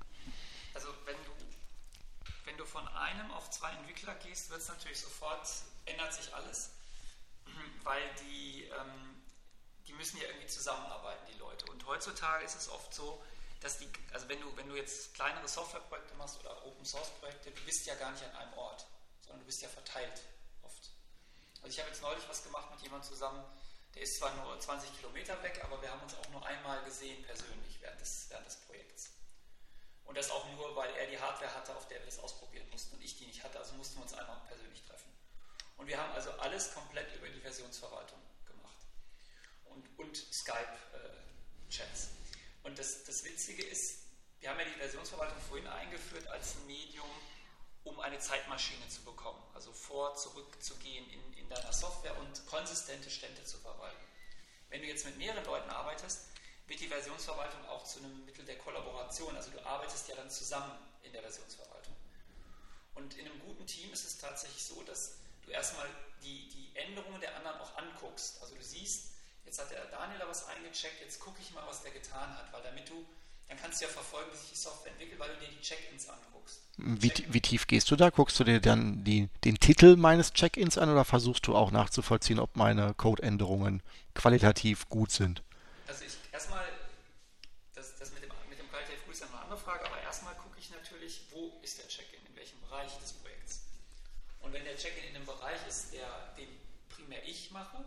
[12.03, 13.23] Heutzutage ist es oft so,
[13.61, 17.53] dass die, also wenn du, wenn du jetzt kleinere Softwareprojekte machst oder Open Source Projekte,
[17.53, 18.87] du bist ja gar nicht an einem Ort,
[19.21, 20.21] sondern du bist ja verteilt
[20.63, 20.91] oft.
[21.63, 23.45] Also ich habe jetzt neulich was gemacht mit jemandem zusammen,
[23.95, 27.23] der ist zwar nur 20 Kilometer weg, aber wir haben uns auch nur einmal gesehen
[27.25, 29.11] persönlich während des, während des Projekts.
[30.05, 32.97] Und das auch nur, weil er die Hardware hatte, auf der wir das ausprobieren mussten
[32.97, 35.13] und ich die nicht hatte, also mussten wir uns einmal persönlich treffen.
[35.77, 38.87] Und wir haben also alles komplett über die Versionsverwaltung gemacht.
[39.67, 41.22] Und, und Skype äh,
[41.73, 42.09] Chats.
[42.63, 44.03] Und das, das Witzige ist,
[44.41, 47.09] wir haben ja die Versionsverwaltung vorhin eingeführt als Medium,
[47.85, 49.43] um eine Zeitmaschine zu bekommen.
[49.55, 54.05] Also vor, zurück zu gehen in, in deiner Software und konsistente Stände zu verwalten.
[54.69, 56.27] Wenn du jetzt mit mehreren Leuten arbeitest,
[56.67, 59.35] wird die Versionsverwaltung auch zu einem Mittel der Kollaboration.
[59.35, 61.95] Also du arbeitest ja dann zusammen in der Versionsverwaltung.
[62.95, 65.89] Und in einem guten Team ist es tatsächlich so, dass du erstmal
[66.23, 68.41] die, die Änderungen der anderen auch anguckst.
[68.43, 69.12] Also du siehst,
[69.45, 72.53] jetzt hat der Daniel da was eingecheckt, jetzt gucke ich mal, was der getan hat,
[72.53, 73.05] weil damit du,
[73.49, 76.09] dann kannst du ja verfolgen, wie sich die Software entwickelt, weil du dir die Check-ins
[76.09, 76.63] anguckst.
[76.79, 78.11] Wie, wie, tief gehst du da?
[78.11, 82.39] Guckst du dir dann die, den Titel meines Check-ins an oder versuchst du auch nachzuvollziehen,
[82.39, 83.83] ob meine Codeänderungen
[84.15, 85.43] qualitativ gut sind?
[85.87, 86.65] Also ich erstmal,
[87.75, 90.59] das, das mit, dem, mit dem qualitativ gut ist eine andere Frage, aber erstmal gucke
[90.59, 93.61] ich natürlich, wo ist der Check-in, in welchem Bereich des Projekts.
[94.41, 96.49] Und wenn der Check-in in einem Bereich ist, der, den
[96.89, 97.85] primär ich mache,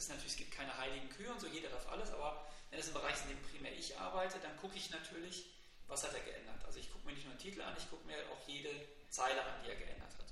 [0.00, 2.88] ist natürlich, es gibt keine heiligen Kühe und so, jeder darf alles, aber wenn es
[2.88, 5.46] ein Bereich ist, in dem primär ich arbeite, dann gucke ich natürlich,
[5.88, 6.64] was hat er geändert.
[6.64, 8.70] Also ich gucke mir nicht nur den Titel an, ich gucke mir auch jede
[9.10, 10.26] Zeile an, die er geändert hat.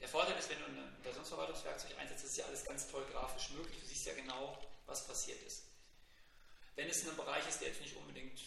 [0.00, 3.78] Der Vorteil ist, wenn du ein Versionsverwaltungswerkzeug einsetzt, ist ja alles ganz toll grafisch möglich.
[3.80, 5.64] Du siehst ja genau, was passiert ist.
[6.74, 8.40] Wenn es in einem Bereich ist, der jetzt nicht unbedingt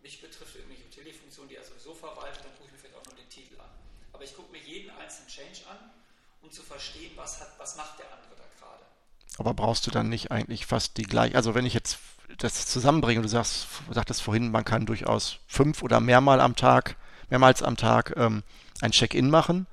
[0.00, 3.16] mich betrifft, irgendwelche Utility-Funktionen, die er sowieso verwaltet, dann gucke ich mir vielleicht auch nur
[3.16, 3.70] den Titel an.
[4.12, 5.92] Aber ich gucke mir jeden einzelnen Change an,
[6.42, 8.84] um zu verstehen, was, hat, was macht der andere da gerade.
[9.38, 11.98] Aber brauchst du dann nicht eigentlich fast die gleiche, also wenn ich jetzt
[12.38, 16.96] das zusammenbringe, du sagst, sagtest vorhin, man kann durchaus fünf oder mehrmal am Tag,
[17.30, 18.42] mehrmals am Tag ähm,
[18.80, 19.66] ein Check-in machen.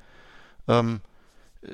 [0.68, 1.02] Ähm,
[1.64, 1.68] äh,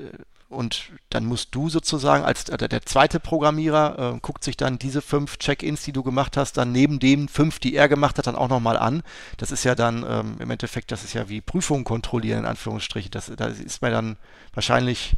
[0.48, 5.02] und dann musst du sozusagen als äh, der zweite Programmierer äh, guckt sich dann diese
[5.02, 8.36] fünf Check-ins, die du gemacht hast, dann neben den fünf, die er gemacht hat, dann
[8.36, 9.02] auch nochmal an.
[9.36, 13.10] Das ist ja dann ähm, im Endeffekt, das ist ja wie Prüfungen kontrollieren in Anführungsstrichen.
[13.10, 14.16] Das, da ist man dann
[14.54, 15.16] wahrscheinlich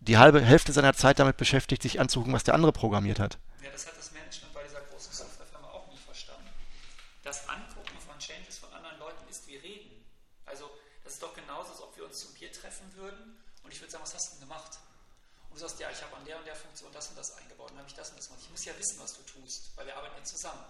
[0.00, 3.38] die halbe Hälfte seiner Zeit damit beschäftigt, sich anzugucken, was der andere programmiert hat.
[3.62, 6.48] Ja, das hat das Management bei dieser großen Softwarefirma auch nie verstanden.
[7.22, 10.04] Das Angucken von Changes von anderen Leuten ist wie Reden.
[10.46, 10.70] Also
[11.04, 13.90] das ist doch genauso, als ob wir uns zum Bier treffen würden und ich würde
[13.92, 14.78] sagen, was hast du denn gemacht?
[15.50, 17.70] Und du sagst, ja, ich habe an der und der Funktion das und das eingebaut
[17.72, 18.42] und habe ich das und das gemacht.
[18.44, 20.64] Ich muss ja wissen, was du tust, weil wir arbeiten ja zusammen.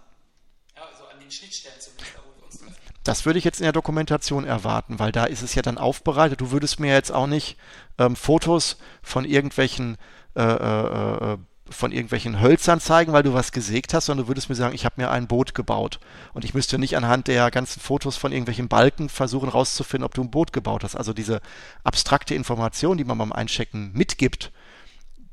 [0.78, 2.76] Ja, also an den Schnittstellen zumindest, da wo wir uns.
[3.02, 6.40] Das würde ich jetzt in der Dokumentation erwarten, weil da ist es ja dann aufbereitet.
[6.40, 7.56] Du würdest mir jetzt auch nicht
[7.98, 9.96] ähm, Fotos von irgendwelchen
[10.36, 11.38] äh, äh, äh,
[11.70, 14.84] von irgendwelchen Hölzern zeigen, weil du was gesägt hast, sondern du würdest mir sagen, ich
[14.84, 16.00] habe mir ein Boot gebaut.
[16.32, 20.22] Und ich müsste nicht anhand der ganzen Fotos von irgendwelchen Balken versuchen rauszufinden, ob du
[20.22, 20.96] ein Boot gebaut hast.
[20.96, 21.40] Also diese
[21.84, 24.50] abstrakte Information, die man beim Einchecken mitgibt,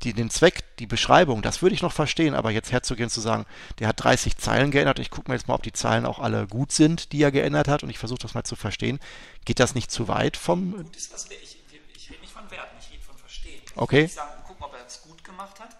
[0.02, 3.46] die, den Zweck, die Beschreibung, das würde ich noch verstehen, aber jetzt herzugehen zu sagen,
[3.78, 6.46] der hat 30 Zeilen geändert, ich gucke mir jetzt mal, ob die Zeilen auch alle
[6.46, 9.00] gut sind, die er geändert hat und ich versuche das mal zu verstehen.
[9.44, 10.72] Geht das nicht zu weit vom...
[10.72, 13.62] Gut ist, was ich, ich, ich rede nicht von Werten, ich rede von Verstehen.
[13.74, 14.04] Okay.
[14.04, 15.76] Ich sagen, gucken, ob er es gut gemacht hat,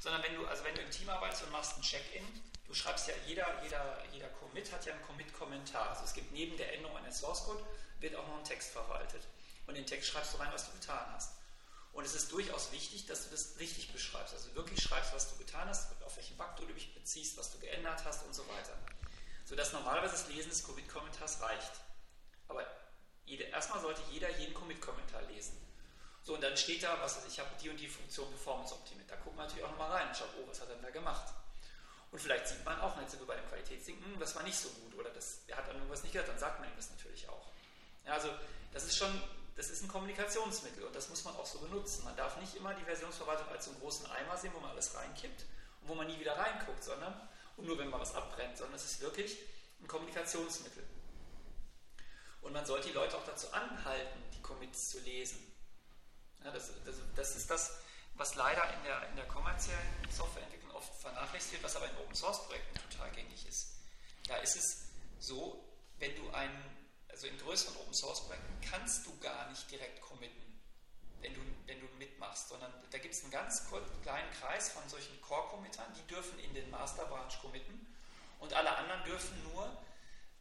[0.00, 2.24] sondern wenn du, also wenn du im Team arbeitest und machst ein Check-in,
[2.66, 5.90] du schreibst ja, jeder, jeder, jeder Commit hat ja einen Commit-Kommentar.
[5.90, 7.62] Also es gibt neben der Änderung eines Source Code,
[8.00, 9.22] wird auch noch ein Text verwaltet.
[9.66, 11.35] Und in den Text schreibst du rein, was du getan hast.
[11.96, 14.34] Und es ist durchaus wichtig, dass du das richtig beschreibst.
[14.34, 17.58] Also wirklich schreibst, was du getan hast, auf welchen Bug du dich beziehst, was du
[17.58, 18.76] geändert hast und so weiter.
[19.46, 21.72] Sodass normalerweise das Lesen des Commit-Kommentars reicht.
[22.48, 22.66] Aber
[23.24, 25.56] jede, erstmal sollte jeder jeden Commit-Kommentar lesen.
[26.22, 29.10] So, und dann steht da, was weiß ich, habe die und die Funktion Performance optimiert.
[29.10, 30.90] Da gucken wir natürlich auch nochmal rein und schauen, oh, was hat er denn da
[30.90, 31.32] gemacht?
[32.12, 34.58] Und vielleicht sieht man auch, jetzt sind wir bei dem Qualitätsding, hm, das war nicht
[34.58, 36.90] so gut oder das, er hat an irgendwas nicht gehört, dann sagt man ihm das
[36.90, 37.46] natürlich auch.
[38.04, 38.28] Ja, also
[38.74, 39.22] das ist schon
[39.56, 42.04] das ist ein Kommunikationsmittel und das muss man auch so benutzen.
[42.04, 44.94] Man darf nicht immer die Versionsverwaltung als so einen großen Eimer sehen, wo man alles
[44.94, 45.44] reinkippt
[45.80, 48.84] und wo man nie wieder reinguckt, sondern und nur wenn man was abbrennt, sondern es
[48.84, 49.38] ist wirklich
[49.80, 50.84] ein Kommunikationsmittel.
[52.42, 55.38] Und man sollte die Leute auch dazu anhalten, die Commits zu lesen.
[56.44, 57.78] Ja, das, das, das, ist das,
[58.14, 59.80] was leider in der, in der kommerziellen
[60.10, 63.78] Softwareentwicklung oft vernachlässigt wird, was aber in Open Source Projekten total gängig ist.
[64.28, 64.84] Da ist es
[65.18, 65.64] so,
[65.98, 66.75] wenn du einen
[67.16, 70.60] also in größeren Open Source Projekten kannst du gar nicht direkt committen,
[71.22, 73.62] wenn du, wenn du mitmachst, sondern da gibt es einen ganz
[74.02, 77.86] kleinen Kreis von solchen Core-Committern, die dürfen in den Master Branch committen
[78.38, 79.66] und alle anderen dürfen nur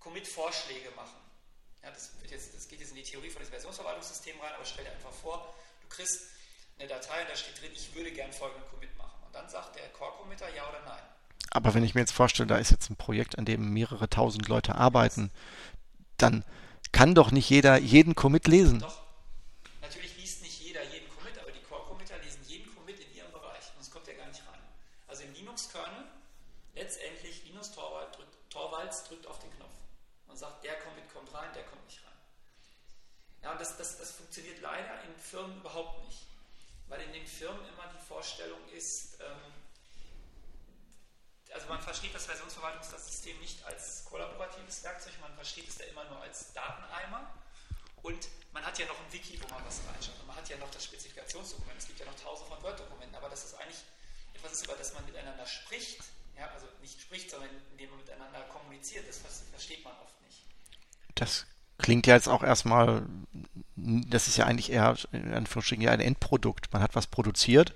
[0.01, 1.15] Commit-Vorschläge machen.
[1.81, 4.83] Ja, das, jetzt, das, geht jetzt in die Theorie von dem Versionsverwaltungssystem rein, aber stell
[4.83, 6.23] dir einfach vor, du kriegst
[6.77, 9.23] eine Datei und da steht drin, ich würde gern folgenden Commit machen.
[9.25, 11.03] Und dann sagt der Core-Committer ja oder nein.
[11.51, 14.49] Aber wenn ich mir jetzt vorstelle, da ist jetzt ein Projekt, an dem mehrere tausend
[14.49, 15.31] Leute arbeiten,
[16.17, 16.43] dann
[16.95, 18.79] kann doch nicht jeder jeden Commit lesen.
[18.79, 19.01] Doch.
[19.81, 23.65] Natürlich liest nicht jeder jeden Commit, aber die Core-Committer lesen jeden Commit in ihrem Bereich.
[23.75, 24.61] Sonst kommt er gar nicht rein.
[25.05, 26.05] Also im Linux-Kernel,
[26.73, 29.73] letztendlich Linus Torvalds drückt auf den Knopf
[30.29, 32.17] und sagt, der Commit kommt rein, der kommt nicht rein.
[33.43, 36.21] Ja, und das, das, das funktioniert leider in Firmen überhaupt nicht.
[36.87, 39.51] Weil in den Firmen immer die Vorstellung ist, ähm,
[41.55, 46.21] also man versteht das Versionsverwaltungssystem nicht als kollaboratives Werkzeug, man versteht es da immer nur
[46.21, 47.31] als Dateneimer.
[48.03, 50.19] Und man hat ja noch ein Wiki, wo man was reinschaut.
[50.19, 51.79] Und man hat ja noch das Spezifikationsdokument.
[51.79, 53.79] Es gibt ja noch tausende von Word-Dokumenten, aber das ist eigentlich
[54.35, 56.03] etwas, ist, über das man miteinander spricht.
[56.37, 59.07] Ja, also nicht spricht, sondern indem man miteinander kommuniziert.
[59.07, 60.43] Das versteht man oft nicht.
[61.15, 63.03] Das klingt ja jetzt auch erstmal,
[63.75, 66.71] das ist ja eigentlich eher in ein Endprodukt.
[66.73, 67.73] Man hat was produziert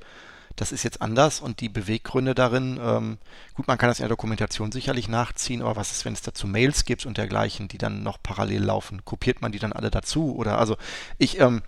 [0.55, 3.17] das ist jetzt anders und die Beweggründe darin, ähm,
[3.53, 6.47] gut, man kann das in der Dokumentation sicherlich nachziehen, aber was ist, wenn es dazu
[6.47, 9.05] Mails gibt und dergleichen, die dann noch parallel laufen?
[9.05, 10.35] Kopiert man die dann alle dazu?
[10.35, 10.77] Oder also
[11.17, 11.61] ich, ähm,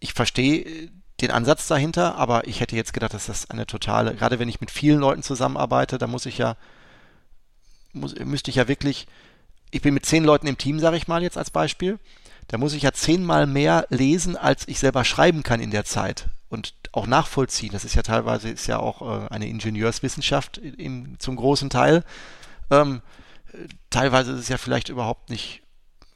[0.00, 4.38] ich verstehe den Ansatz dahinter, aber ich hätte jetzt gedacht, dass das eine totale, gerade
[4.38, 6.56] wenn ich mit vielen Leuten zusammenarbeite, da muss ich ja,
[7.92, 9.06] muss, müsste ich ja wirklich,
[9.70, 11.98] ich bin mit zehn Leuten im Team, sage ich mal jetzt als Beispiel,
[12.48, 16.28] da muss ich ja zehnmal mehr lesen, als ich selber schreiben kann in der Zeit
[16.48, 17.72] und auch nachvollziehen.
[17.72, 22.04] Das ist ja teilweise ist ja auch äh, eine Ingenieurswissenschaft in, zum großen Teil.
[22.70, 23.02] Ähm,
[23.90, 25.62] teilweise ist es ja vielleicht überhaupt nicht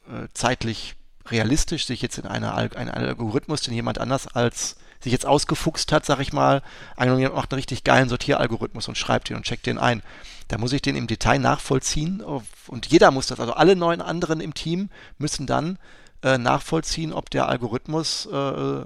[0.07, 0.95] äh, zeitlich
[1.27, 6.05] realistisch, sich jetzt in eine, einen Algorithmus, den jemand anders als sich jetzt ausgefuchst hat,
[6.05, 6.61] sag ich mal,
[6.99, 10.01] jemand macht einen richtig geilen Sortieralgorithmus und schreibt den und checkt den ein.
[10.49, 14.41] Da muss ich den im Detail nachvollziehen und jeder muss das, also alle neun anderen
[14.41, 15.77] im Team müssen dann
[16.21, 18.83] äh, nachvollziehen, ob der Algorithmus äh,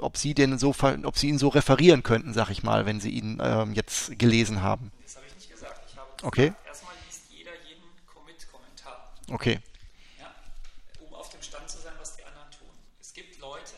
[0.00, 3.10] ob sie den so, ob sie ihn so referieren könnten, sag ich mal, wenn sie
[3.10, 4.92] ihn ähm, jetzt gelesen haben.
[5.02, 5.80] Das habe ich nicht gesagt.
[5.88, 6.52] Ich habe gesagt, okay.
[6.66, 9.12] erstmal liest jeder jeden Commit-Kommentar.
[9.30, 9.60] Okay.
[10.18, 10.34] Ja,
[11.00, 12.68] um auf dem Stand zu sein, was die anderen tun.
[13.00, 13.76] Es gibt Leute,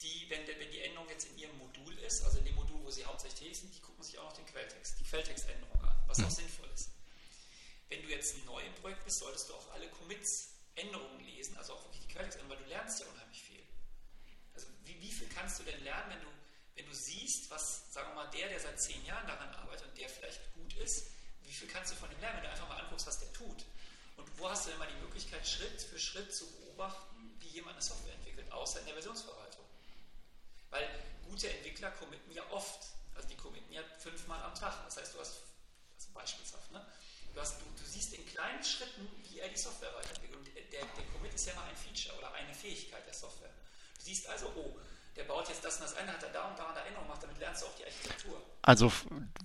[0.00, 2.80] die, wenn, der, wenn die Änderung jetzt in ihrem Modul ist, also in dem Modul,
[2.84, 5.96] wo sie hauptsächlich tätig sind, die gucken sich auch noch den Quelltext, die Quelltextänderung an,
[6.06, 6.26] was mhm.
[6.26, 6.90] auch sinnvoll ist.
[7.88, 11.74] Wenn du jetzt neu im Projekt bist, solltest du auch alle Commits Änderungen lesen, also
[11.74, 13.22] auch wirklich die Quelltextänderung, weil du lernst ja unheimlich
[15.42, 16.28] kannst du denn lernen, wenn du,
[16.76, 19.98] wenn du siehst, was, sagen wir mal, der, der seit zehn Jahren daran arbeitet und
[19.98, 21.10] der vielleicht gut ist,
[21.44, 23.66] wie viel kannst du von ihm lernen, wenn du einfach mal anguckst, was der tut?
[24.16, 27.74] Und wo hast du denn mal die Möglichkeit, Schritt für Schritt zu beobachten, wie jemand
[27.74, 29.66] eine Software entwickelt, außer in der Versionsverwaltung?
[30.70, 30.88] Weil
[31.28, 32.80] gute Entwickler committen ja oft,
[33.14, 34.72] also die committen ja fünfmal am Tag.
[34.86, 35.42] Das heißt, du hast,
[35.94, 36.86] also beispielshaft, ne?
[37.34, 40.38] du, hast, du, du siehst in kleinen Schritten, wie er die Software weiterentwickelt.
[40.38, 43.52] Und der, der Commit ist ja mal ein Feature oder eine Fähigkeit der Software.
[43.98, 44.80] Du siehst also, oh,
[45.16, 47.22] der baut jetzt das und das ein, hat er da und da eine Erinnerung gemacht,
[47.22, 48.40] damit lernst du auch die Architektur.
[48.62, 48.92] Also,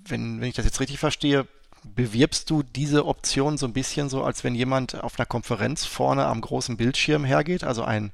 [0.05, 1.47] wenn, wenn ich das jetzt richtig verstehe,
[1.83, 6.25] bewirbst du diese Option so ein bisschen so, als wenn jemand auf einer Konferenz vorne
[6.25, 8.11] am großen Bildschirm hergeht, also ein,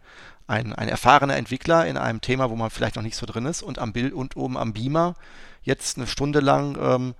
[0.47, 3.63] ein, ein erfahrener Entwickler in einem Thema, wo man vielleicht noch nicht so drin ist
[3.63, 5.15] und am Bild und oben am Beamer
[5.63, 7.15] jetzt eine Stunde lang ähm,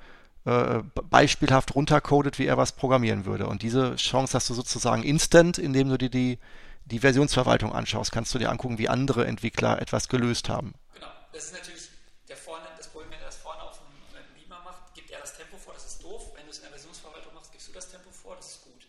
[0.46, 3.48] äh, beispielhaft runtercodet, wie er was programmieren würde.
[3.48, 6.38] Und diese Chance hast du sozusagen instant, indem du dir die
[6.86, 10.74] die Versionsverwaltung anschaust, kannst du dir angucken, wie andere Entwickler etwas gelöst haben.
[10.94, 11.90] Genau, das ist natürlich
[12.28, 15.36] der vorne, das Problem, wenn er das vorne auf dem Beamer macht, gibt er das
[15.38, 16.32] Tempo vor, das ist doof.
[16.36, 18.88] Wenn du es in der Versionsverwaltung machst, gibst du das Tempo vor, das ist gut.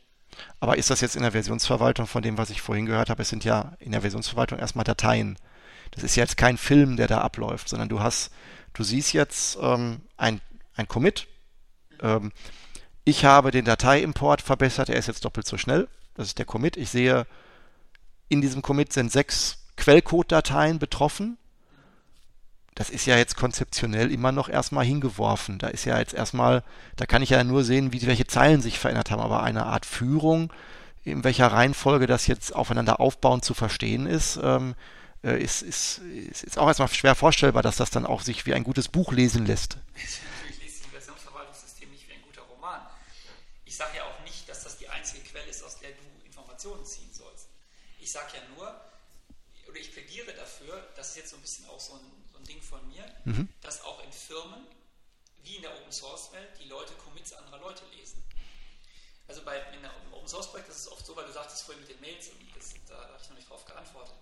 [0.61, 3.23] Aber ist das jetzt in der Versionsverwaltung von dem, was ich vorhin gehört habe?
[3.23, 5.39] Es sind ja in der Versionsverwaltung erstmal Dateien.
[5.93, 8.31] Das ist jetzt kein Film, der da abläuft, sondern du hast,
[8.73, 10.41] du siehst jetzt ähm, ein,
[10.75, 11.29] ein Commit.
[12.01, 12.33] Ähm,
[13.05, 15.89] ich habe den Dateiimport verbessert, er ist jetzt doppelt so schnell.
[16.15, 16.77] Das ist der Commit.
[16.77, 17.27] Ich sehe,
[18.29, 21.39] in diesem Commit sind sechs Quellcode-Dateien betroffen.
[22.75, 25.59] Das ist ja jetzt konzeptionell immer noch erstmal hingeworfen.
[25.59, 26.65] Da ist ja jetzt erstmal,
[26.97, 29.87] da kann ich ja nur sehen, wie welche Zeilen sich verändert haben, aber eine Art
[29.87, 30.53] Führung,
[31.05, 34.75] in welcher Reihenfolge das jetzt aufeinander aufbauend zu verstehen ist, ähm,
[35.23, 38.55] äh, ist, ist, ist, ist auch erstmal schwer vorstellbar, dass das dann auch sich wie
[38.55, 39.79] ein gutes Buch lesen lässt.
[39.95, 42.81] Natürlich liest ein Versionsverwaltungssystem nicht wie ein guter Roman.
[43.65, 46.85] Ich sage ja auch nicht, dass das die einzige Quelle ist, aus der du Informationen
[46.85, 47.49] ziehen sollst.
[48.01, 48.81] Ich sage ja nur,
[49.69, 52.45] oder ich plädiere dafür, das ist jetzt so ein bisschen auch so ein, so ein
[52.45, 53.49] Ding von mir, mhm.
[53.61, 54.67] dass auch in Firmen,
[55.43, 58.23] wie in der Open Source Welt, die Leute Commits anderer Leute lesen.
[59.29, 61.83] Also bei in der Open Source Projekt ist es oft so, weil du sagtest vorhin
[61.83, 64.17] mit den Mails, und das, da habe ich noch nicht drauf geantwortet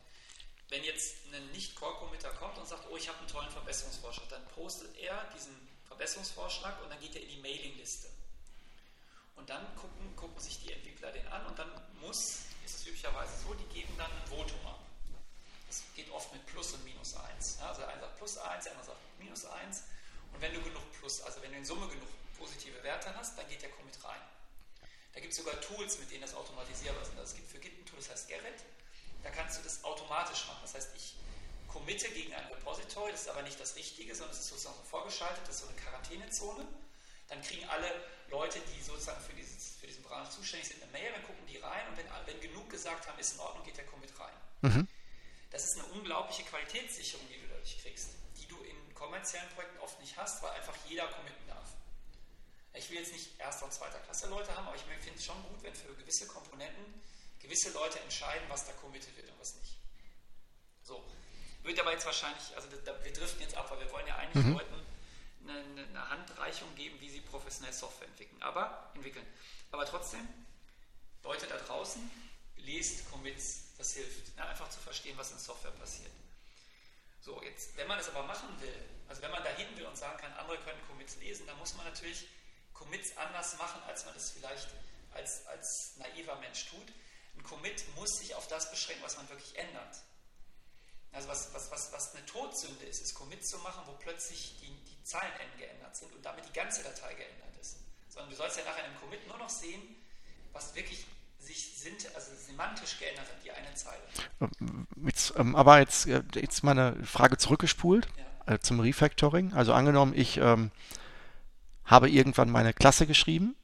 [0.73, 4.97] wenn jetzt ein Nicht-Core-Committer kommt und sagt, oh, ich habe einen tollen Verbesserungsvorschlag, dann postet
[4.99, 5.55] er diesen
[5.87, 8.09] Verbesserungsvorschlag und dann geht er in die Mailingliste.
[9.37, 11.71] Und dann gucken, gucken sich die Entwickler den an und dann
[12.01, 14.81] muss, ist es üblicherweise so, die geben dann ein Votum ab.
[15.67, 17.59] Das geht oft mit Plus und Minus 1.
[17.61, 19.83] Ja, also einer sagt Plus 1, der andere sagt Minus 1.
[20.35, 22.09] Und wenn du genug Plus, also wenn du in Summe genug
[22.39, 24.21] positive Werte hast, dann geht der Commit rein.
[25.13, 27.11] Da gibt es sogar Tools, mit denen das automatisierbar ist.
[27.11, 28.63] Also es gibt für Git ein Tool, das heißt Gerrit
[29.23, 30.61] da kannst du das automatisch machen.
[30.63, 31.15] Das heißt, ich
[31.69, 35.43] committe gegen ein Repository, das ist aber nicht das Richtige, sondern es ist sozusagen vorgeschaltet,
[35.47, 36.67] das ist so eine Quarantänezone.
[37.33, 37.89] Dann kriegen alle
[38.29, 41.57] Leute, die sozusagen für, dieses, für diesen Branch zuständig sind, eine Mail, dann gucken die
[41.57, 44.35] rein und wenn, wenn genug gesagt haben, ist in Ordnung, geht der Commit rein.
[44.61, 44.87] Mhm.
[45.51, 49.99] Das ist eine unglaubliche Qualitätssicherung, die du dadurch kriegst, die du in kommerziellen Projekten oft
[50.01, 51.73] nicht hast, weil einfach jeder committen darf.
[52.75, 55.43] Ich will jetzt nicht erster und zweiter Klasse Leute haben, aber ich finde es schon
[55.45, 56.85] gut, wenn für gewisse Komponenten
[57.41, 59.79] gewisse Leute entscheiden, was da committed wird und was nicht.
[60.83, 61.03] So.
[61.63, 64.53] Wird aber jetzt wahrscheinlich, also wir driften jetzt ab, weil wir wollen ja eigentlich mhm.
[64.53, 64.92] Leuten
[65.45, 68.43] eine, eine, Handreichung geben, wie sie professionell Software entwickeln.
[68.43, 69.27] Aber entwickeln.
[69.71, 70.27] Aber trotzdem,
[71.23, 72.11] Leute da draußen,
[72.57, 74.37] lest Commits, das hilft.
[74.37, 76.11] Ja, einfach zu verstehen, was in Software passiert.
[77.21, 78.75] So, jetzt, wenn man das aber machen will,
[79.09, 81.75] also wenn man da hin will und sagen kann, andere können Commits lesen, dann muss
[81.75, 82.27] man natürlich
[82.73, 84.69] Commits anders machen, als man das vielleicht
[85.13, 86.93] als, als naiver Mensch tut.
[87.37, 89.97] Ein Commit muss sich auf das beschränken, was man wirklich ändert.
[91.13, 94.75] Also was, was, was, was eine Todsünde ist, ist Commit zu machen, wo plötzlich die,
[95.03, 97.79] die Zeilenenden geändert sind und damit die ganze Datei geändert ist.
[98.09, 99.83] Sondern du sollst ja nachher in einem Commit nur noch sehen,
[100.53, 101.07] was wirklich
[101.39, 104.03] sich sind, also semantisch geändert hat, die eine Zeile.
[105.05, 108.07] Jetzt, ähm, aber jetzt, äh, jetzt mal eine Frage zurückgespult
[108.47, 108.55] ja.
[108.55, 109.53] äh, zum Refactoring.
[109.55, 110.71] Also angenommen, ich ähm,
[111.85, 113.57] habe irgendwann meine Klasse geschrieben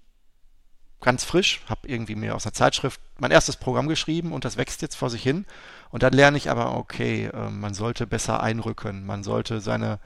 [1.00, 4.82] ganz frisch, habe irgendwie mir aus einer Zeitschrift mein erstes Programm geschrieben und das wächst
[4.82, 5.46] jetzt vor sich hin.
[5.90, 10.00] Und dann lerne ich aber, okay, äh, man sollte besser einrücken, man sollte seine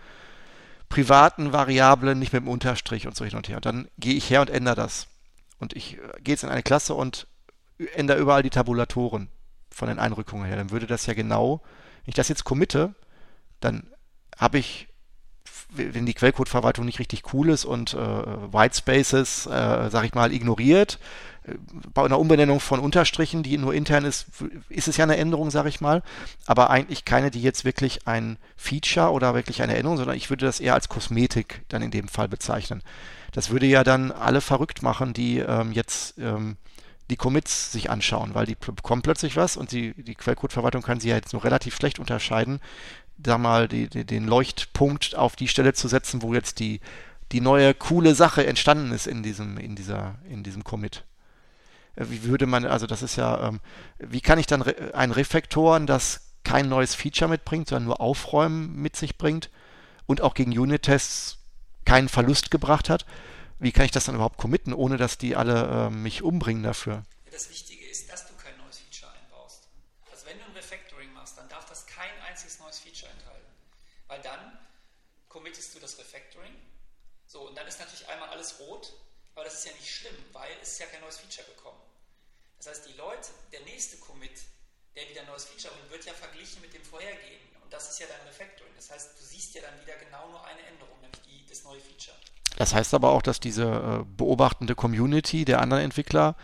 [0.92, 3.56] privaten Variablen nicht mit dem Unterstrich und so hin und her.
[3.56, 5.06] Und dann gehe ich her und ändere das.
[5.58, 7.26] Und ich äh, gehe jetzt in eine Klasse und
[7.94, 9.28] ändere überall die Tabulatoren
[9.70, 10.56] von den Einrückungen her.
[10.56, 11.62] Dann würde das ja genau,
[12.04, 12.94] wenn ich das jetzt committe,
[13.60, 13.88] dann
[14.36, 14.88] habe ich
[15.74, 20.98] wenn die Quellcode-Verwaltung nicht richtig cool ist und äh, Whitespaces, äh, sag ich mal, ignoriert,
[21.44, 21.54] äh,
[21.94, 24.26] bei einer Umbenennung von Unterstrichen, die nur intern ist,
[24.68, 26.02] ist es ja eine Änderung, sag ich mal,
[26.46, 30.46] aber eigentlich keine, die jetzt wirklich ein Feature oder wirklich eine Änderung, sondern ich würde
[30.46, 32.82] das eher als Kosmetik dann in dem Fall bezeichnen.
[33.32, 36.56] Das würde ja dann alle verrückt machen, die ähm, jetzt ähm,
[37.10, 41.10] die Commits sich anschauen, weil die bekommen plötzlich was und die, die Quellcode-Verwaltung kann sie
[41.10, 42.60] ja jetzt nur relativ schlecht unterscheiden,
[43.22, 46.80] da mal die, die, den Leuchtpunkt auf die Stelle zu setzen, wo jetzt die,
[47.32, 51.04] die neue coole Sache entstanden ist in diesem, in dieser, in diesem Commit.
[51.96, 53.60] Äh, wie würde man, also das ist ja, ähm,
[53.98, 58.74] wie kann ich dann re ein Refaktoren, das kein neues Feature mitbringt, sondern nur Aufräumen
[58.74, 59.50] mit sich bringt
[60.06, 61.38] und auch gegen Unit-Tests
[61.84, 63.06] keinen Verlust gebracht hat,
[63.58, 67.04] wie kann ich das dann überhaupt committen, ohne dass die alle äh, mich umbringen dafür?
[67.30, 69.68] Das Wichtige ist, dass du kein neues Feature einbaust.
[70.10, 73.46] Also wenn du ein Refactoring machst, dann darf das kein einziges neues Feature enthalten.
[74.22, 74.58] Dann
[75.28, 76.54] committest du das Refactoring.
[77.26, 78.92] So, und dann ist natürlich einmal alles rot,
[79.34, 81.80] aber das ist ja nicht schlimm, weil es ist ja kein neues Feature gekommen.
[82.58, 84.42] Das heißt, die Leute, der nächste Commit,
[84.94, 87.62] der wieder ein neues Feature bringt, wird ja verglichen mit dem vorhergehenden.
[87.62, 88.72] Und das ist ja dein Refactoring.
[88.76, 91.80] Das heißt, du siehst ja dann wieder genau nur eine Änderung, nämlich die, das neue
[91.80, 92.16] Feature.
[92.56, 96.36] Das heißt aber auch, dass diese äh, beobachtende Community der anderen Entwickler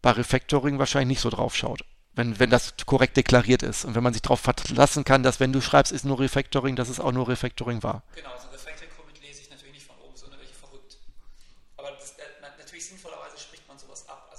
[0.00, 1.82] bei Refactoring wahrscheinlich nicht so drauf schaut.
[2.18, 5.52] Wenn, wenn das korrekt deklariert ist und wenn man sich darauf verlassen kann, dass wenn
[5.52, 8.02] du schreibst, ist nur Refactoring, dass es auch nur Refactoring war.
[8.16, 10.98] Genau, also Refactoring-Commit lese ich natürlich nicht von oben, sondern welche verrückt.
[11.76, 14.34] Aber das, äh, natürlich sinnvollerweise spricht man sowas ab.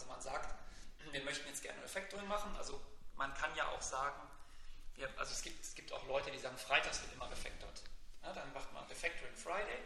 [1.11, 2.51] wir möchten jetzt gerne Refactoring machen.
[2.57, 2.81] Also
[3.15, 4.27] man kann ja auch sagen,
[4.95, 7.81] wir, also es gibt, es gibt auch Leute, die sagen, freitags wird immer refactored.
[8.23, 9.79] Ja, dann macht man Refactoring Friday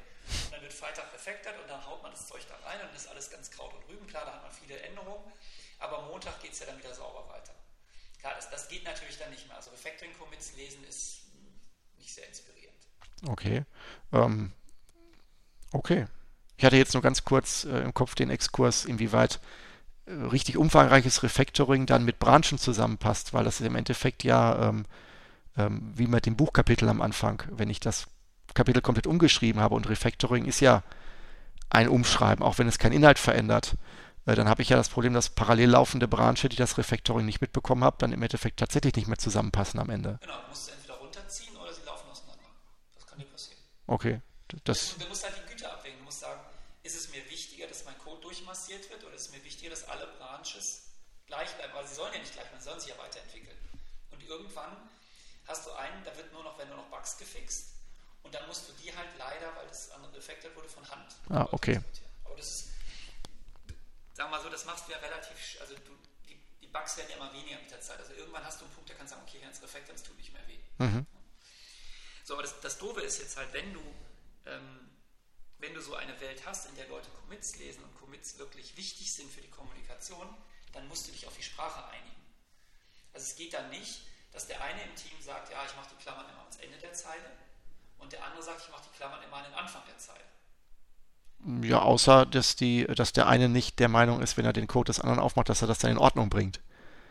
[0.46, 2.96] und dann wird Freitag refactored und dann haut man das Zeug da rein und dann
[2.96, 4.08] ist alles ganz Kraut und Rüben.
[4.08, 5.32] Klar, da hat man viele Änderungen,
[5.78, 7.54] aber Montag geht es ja dann wieder sauber weiter.
[8.24, 9.58] Klar, das, das geht natürlich dann nicht mehr.
[9.58, 11.24] Also Refactoring-Commits lesen ist
[12.00, 12.78] nicht sehr inspirierend.
[13.28, 13.66] Okay.
[14.14, 14.54] Ähm,
[15.74, 16.06] okay.
[16.56, 19.42] Ich hatte jetzt nur ganz kurz äh, im Kopf den Exkurs, inwieweit
[20.06, 24.86] äh, richtig umfangreiches Refactoring dann mit Branchen zusammenpasst, weil das im Endeffekt ja ähm,
[25.58, 28.08] ähm, wie mit dem Buchkapitel am Anfang, wenn ich das
[28.54, 30.82] Kapitel komplett umgeschrieben habe und Refactoring ist ja
[31.70, 33.76] ein Umschreiben, auch wenn es keinen Inhalt verändert,
[34.26, 37.42] äh, dann habe ich ja das Problem, dass parallel laufende Branche, die das Refactoring nicht
[37.42, 40.20] mitbekommen haben, dann im Endeffekt tatsächlich nicht mehr zusammenpassen am Ende.
[40.22, 42.44] Genau, du musst es entweder runterziehen oder sie laufen auseinander.
[42.96, 43.60] Das kann dir passieren.
[43.88, 44.22] Okay.
[44.64, 45.98] Das, du, du musst halt die Güte abwägen.
[46.00, 46.40] Du musst sagen,
[46.84, 49.88] ist es mir wichtiger, dass mein Code durchmassiert wird oder ist es mir wichtiger, dass
[49.88, 50.84] alle Branches
[51.28, 51.74] gleich bleiben?
[51.74, 53.58] Weil sie sollen ja nicht gleich bleiben, sie sollen sich ja weiterentwickeln.
[54.12, 54.78] Und irgendwann
[55.48, 57.74] hast du einen, da wird nur noch, wenn nur noch Bugs gefixt
[58.24, 61.16] und dann musst du die halt leider, weil das andere refactored wurde, von Hand.
[61.30, 61.82] Ah, okay.
[62.24, 62.70] Aber das ist,
[64.14, 65.92] sagen wir mal so, das machst du ja relativ, also du,
[66.28, 68.00] die, die, Bugs werden ja immer weniger mit der Zeit.
[68.00, 70.18] Also irgendwann hast du einen Punkt, da kannst du sagen, okay, ganz refactored, das tut
[70.18, 70.60] nicht mehr weh.
[70.78, 71.06] Mhm.
[72.24, 73.82] So, aber das, das Doofe ist jetzt halt, wenn du,
[74.46, 74.90] ähm,
[75.60, 79.14] wenn du so eine Welt hast, in der Leute Commits lesen und Commits wirklich wichtig
[79.14, 80.28] sind für die Kommunikation,
[80.72, 82.24] dann musst du dich auf die Sprache einigen.
[83.14, 86.02] Also es geht dann nicht, dass der eine im Team sagt, ja, ich mache die
[86.02, 87.32] Klammern immer ans Ende der Zeile
[88.00, 90.24] und der andere sagt, ich mache die Klammern immer an den Anfang der Zeile.
[91.62, 94.88] Ja, außer dass, die, dass der eine nicht der Meinung ist, wenn er den Code
[94.88, 96.62] des anderen aufmacht, dass er das dann in Ordnung bringt.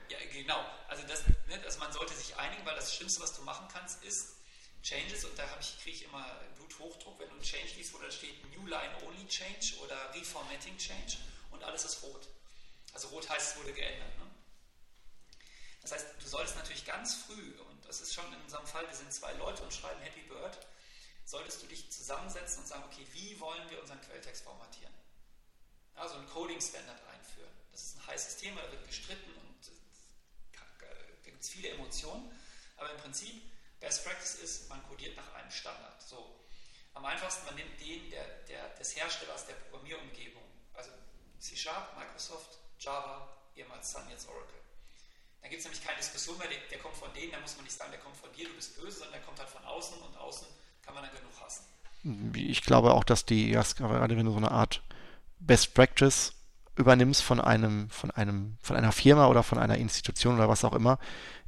[0.08, 0.58] Ja, genau.
[0.88, 4.02] Also, das, ne, also man sollte sich einigen, weil das Schlimmste, was du machen kannst,
[4.04, 4.36] ist
[4.82, 5.44] Changes und da
[5.82, 6.24] kriege ich immer
[6.56, 10.76] Bluthochdruck, wenn du ein Change liest, wo da steht New Line Only Change oder Reformatting
[10.78, 11.18] Change
[11.50, 12.28] und alles ist rot.
[12.94, 14.18] Also rot heißt, es wurde geändert.
[14.18, 14.26] Ne?
[15.82, 18.94] Das heißt, du solltest natürlich ganz früh, und das ist schon in unserem Fall, wir
[18.94, 20.58] sind zwei Leute und schreiben Happy Bird,
[21.32, 24.92] solltest du dich zusammensetzen und sagen, okay, wie wollen wir unseren Quelltext formatieren?
[25.94, 27.50] Also ein Coding-Standard einführen.
[27.70, 29.70] Das ist ein heißes Thema, da wird gestritten und
[30.52, 30.60] da
[31.22, 32.30] gibt es viele Emotionen.
[32.76, 33.50] Aber im Prinzip,
[33.80, 36.02] Best Practice ist, man codiert nach einem Standard.
[36.02, 36.38] So.
[36.92, 40.44] Am einfachsten, man nimmt den der, der, des Herstellers der Programmierumgebung.
[40.74, 40.90] Also
[41.38, 44.60] C Sharp, Microsoft, Java, ehemals Sun, jetzt Oracle.
[45.40, 47.64] Dann gibt es nämlich keine Diskussion mehr, der, der, kommt von denen, da muss man
[47.64, 49.98] nicht sagen, der kommt von dir, du bist böse, sondern der kommt halt von außen
[50.02, 50.46] und außen
[50.82, 51.64] kann man dann genug hassen.
[52.36, 54.82] Ich glaube auch, dass die, ja, gerade wenn du so eine Art
[55.38, 56.34] Best Practice
[56.76, 60.72] übernimmst von einem, von einem, von einer Firma oder von einer Institution oder was auch
[60.72, 60.98] immer,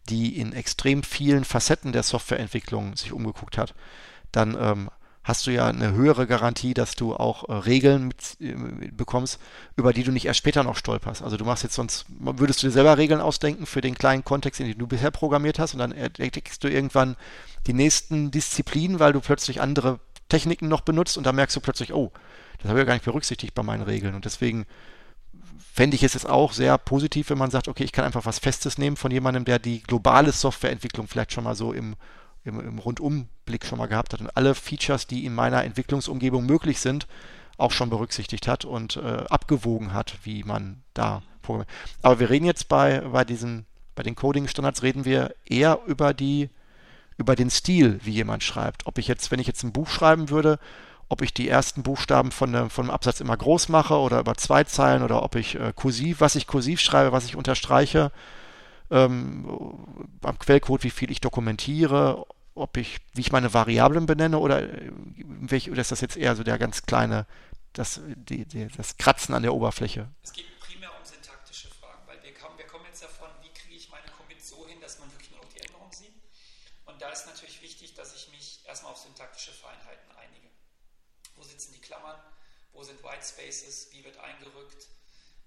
[0.09, 3.75] die in extrem vielen Facetten der Softwareentwicklung sich umgeguckt hat,
[4.33, 4.91] dann ähm,
[5.25, 8.55] hast du ja eine höhere Garantie, dass du auch äh, Regeln mit, äh,
[8.93, 9.41] bekommst,
[9.75, 11.23] über die du nicht erst später noch stolperst.
[11.23, 14.61] Also du machst jetzt sonst, würdest du dir selber Regeln ausdenken für den kleinen Kontext,
[14.61, 17.17] in den du bisher programmiert hast und dann entdeckst du irgendwann
[17.67, 19.99] die nächsten Disziplinen, weil du plötzlich andere
[20.29, 22.13] Techniken noch benutzt und da merkst du plötzlich, oh,
[22.59, 24.67] das habe ich ja gar nicht berücksichtigt bei meinen Regeln und deswegen
[25.73, 28.39] fände ich es jetzt auch sehr positiv, wenn man sagt, okay, ich kann einfach was
[28.39, 31.97] Festes nehmen von jemandem, der die globale Softwareentwicklung vielleicht schon mal so im
[32.45, 36.81] im, im Rundumblick schon mal gehabt hat und alle Features, die in meiner Entwicklungsumgebung möglich
[36.81, 37.07] sind,
[37.57, 41.71] auch schon berücksichtigt hat und äh, abgewogen hat, wie man da programmiert.
[42.03, 46.51] Aber wir reden jetzt bei, bei diesen, bei den Coding-Standards reden wir eher über die,
[47.17, 48.87] über den Stil, wie jemand schreibt.
[48.87, 50.59] Ob ich jetzt, wenn ich jetzt ein Buch schreiben würde,
[51.09, 54.35] ob ich die ersten Buchstaben von, der, von dem Absatz immer groß mache oder über
[54.35, 58.11] zwei Zeilen oder ob ich äh, kursiv, was ich kursiv schreibe, was ich unterstreiche,
[58.91, 59.47] ähm,
[60.23, 64.91] am Quellcode, wie viel ich dokumentiere, ob ich, wie ich meine Variablen benenne oder, äh,
[65.17, 67.27] welch, oder ist das jetzt eher so der ganz kleine,
[67.73, 70.09] das, die, die, das Kratzen an der Oberfläche?
[70.23, 73.75] Es geht primär um syntaktische Fragen, weil wir kommen, wir kommen jetzt davon, wie kriege
[73.75, 76.15] ich meine Commits so hin, dass man wirklich nur noch die Änderung sieht.
[76.87, 80.49] Und da ist natürlich wichtig, dass ich mich erstmal auf syntaktische Feinheiten einige.
[81.37, 82.19] Wo sitzen die Klammern?
[82.73, 83.89] Wo sind White Spaces?
[83.93, 84.87] Wie wird eingerückt?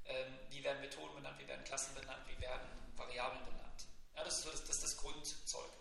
[0.05, 1.39] Ähm, wie werden Methoden benannt?
[1.39, 2.23] Wie werden Klassen benannt?
[2.27, 3.87] Wie werden Variablen benannt?
[4.15, 5.76] Ja, das ist so das, das, das Grundzeug.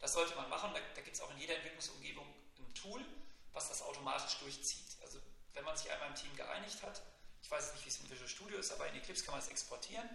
[0.00, 0.72] Das sollte man machen.
[0.74, 2.26] Da, da gibt es auch in jeder Entwicklungsumgebung
[2.58, 3.04] ein Tool,
[3.52, 4.96] was das automatisch durchzieht.
[5.02, 5.20] Also
[5.54, 7.02] wenn man sich einmal im Team geeinigt hat,
[7.42, 9.48] ich weiß nicht, wie es in Visual Studio ist, aber in Eclipse kann man es
[9.48, 10.08] exportieren.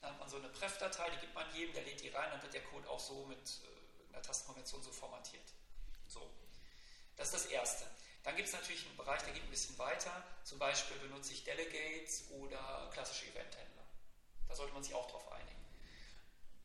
[0.00, 2.42] Dann hat man so eine Pref-Datei, die gibt man jedem, der lädt die rein, dann
[2.42, 5.42] wird der Code auch so mit äh, einer Tastenkonvention so formatiert.
[6.06, 6.30] So,
[7.16, 7.84] das ist das Erste.
[8.22, 10.22] Dann gibt es natürlich einen Bereich, der geht ein bisschen weiter.
[10.44, 13.84] Zum Beispiel benutze ich Delegates oder klassische Eventhändler.
[14.48, 15.57] Da sollte man sich auch drauf einigen.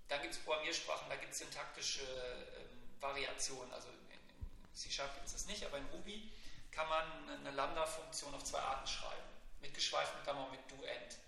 [0.09, 3.71] Dann gibt es Programmiersprachen, da gibt es syntaktische ähm, Variationen.
[3.73, 6.31] Also in, in C-Sharp gibt es das nicht, aber in Ruby
[6.71, 9.21] kann man eine Lambda-Funktion auf zwei Arten schreiben.
[9.61, 11.19] Mit geschweiftem Gamma und mit Do-End.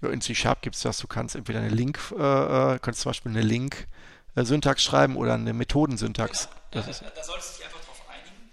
[0.00, 3.10] Ja, in C-Sharp gibt es das, du kannst entweder eine Link, äh, äh kannst zum
[3.10, 6.48] Beispiel eine Link-Syntax schreiben oder eine Methodensyntax.
[6.70, 6.86] Genau.
[6.86, 8.50] Da, da, da solltest du dich einfach drauf einigen,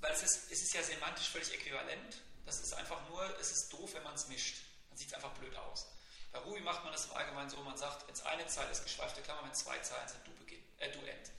[0.00, 2.22] weil es ist, es ist ja semantisch völlig äquivalent.
[2.46, 4.56] Das ist einfach nur, es ist doof, wenn man es mischt.
[4.88, 5.86] Dann sieht es einfach blöd aus.
[6.62, 9.20] Ruby macht man das im Allgemeinen so, man sagt, wenn es eine Zeile ist, geschweifte
[9.22, 11.32] Klammer, wenn zwei Zeilen sind, du beginn, äh, du end.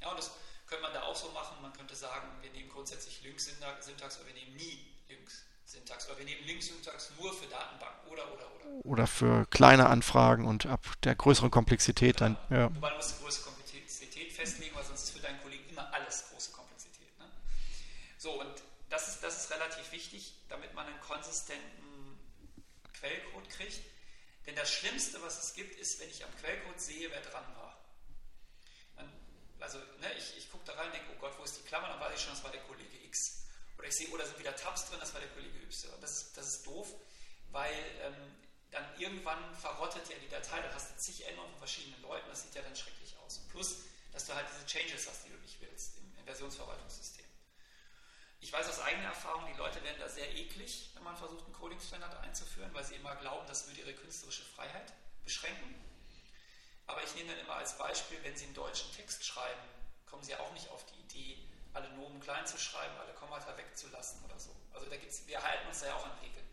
[0.00, 0.30] Ja, und das
[0.66, 1.60] könnte man da auch so machen.
[1.60, 6.44] Man könnte sagen, wir nehmen grundsätzlich Link-Syntax oder wir nehmen nie Link-Syntax oder wir nehmen
[6.46, 8.84] Link-Syntax nur für Datenbanken oder, oder, oder.
[8.84, 12.36] Oder für kleine Anfragen und ab der größeren Komplexität genau.
[12.48, 12.58] dann.
[12.58, 12.74] Ja.
[12.74, 16.30] Wobei du musst die größere Komplexität festlegen, weil sonst ist für deinen Kollegen immer alles
[16.30, 17.18] große Komplexität.
[17.18, 17.26] Ne?
[18.16, 22.18] So, und das ist, das ist relativ wichtig, damit man einen konsistenten
[22.94, 23.91] Quellcode kriegt.
[24.46, 27.62] Denn das Schlimmste, was es gibt, ist, wenn ich am Quellcode sehe, wer dran war.
[29.62, 31.88] Also ne, ich, ich gucke da rein und denke, oh Gott, wo ist die Klammer?
[31.88, 33.46] Dann weiß ich schon, das war der Kollege X.
[33.78, 36.00] Oder ich sehe, oh, da sind wieder Tabs drin, das war der Kollege Y.
[36.00, 36.88] Das, das ist doof,
[37.52, 38.14] weil ähm,
[38.72, 42.42] dann irgendwann verrottet ja die Datei, dann hast du zig Änderungen von verschiedenen Leuten, das
[42.42, 43.40] sieht ja dann schrecklich aus.
[43.50, 43.76] Plus,
[44.12, 47.21] dass du halt diese Changes hast, die du nicht willst im, im Versionsverwaltungssystem.
[48.42, 51.54] Ich weiß aus eigener Erfahrung, die Leute werden da sehr eklig, wenn man versucht, einen
[51.54, 54.92] Coding-Standard einzuführen, weil sie immer glauben, das würde ihre künstlerische Freiheit
[55.22, 55.74] beschränken.
[56.88, 59.60] Aber ich nehme dann immer als Beispiel, wenn Sie einen deutschen Text schreiben,
[60.06, 64.24] kommen Sie auch nicht auf die Idee, alle Nomen klein zu schreiben, alle Kommata wegzulassen
[64.24, 64.50] oder so.
[64.74, 66.46] Also da gibt's, wir halten uns da ja auch an Regeln.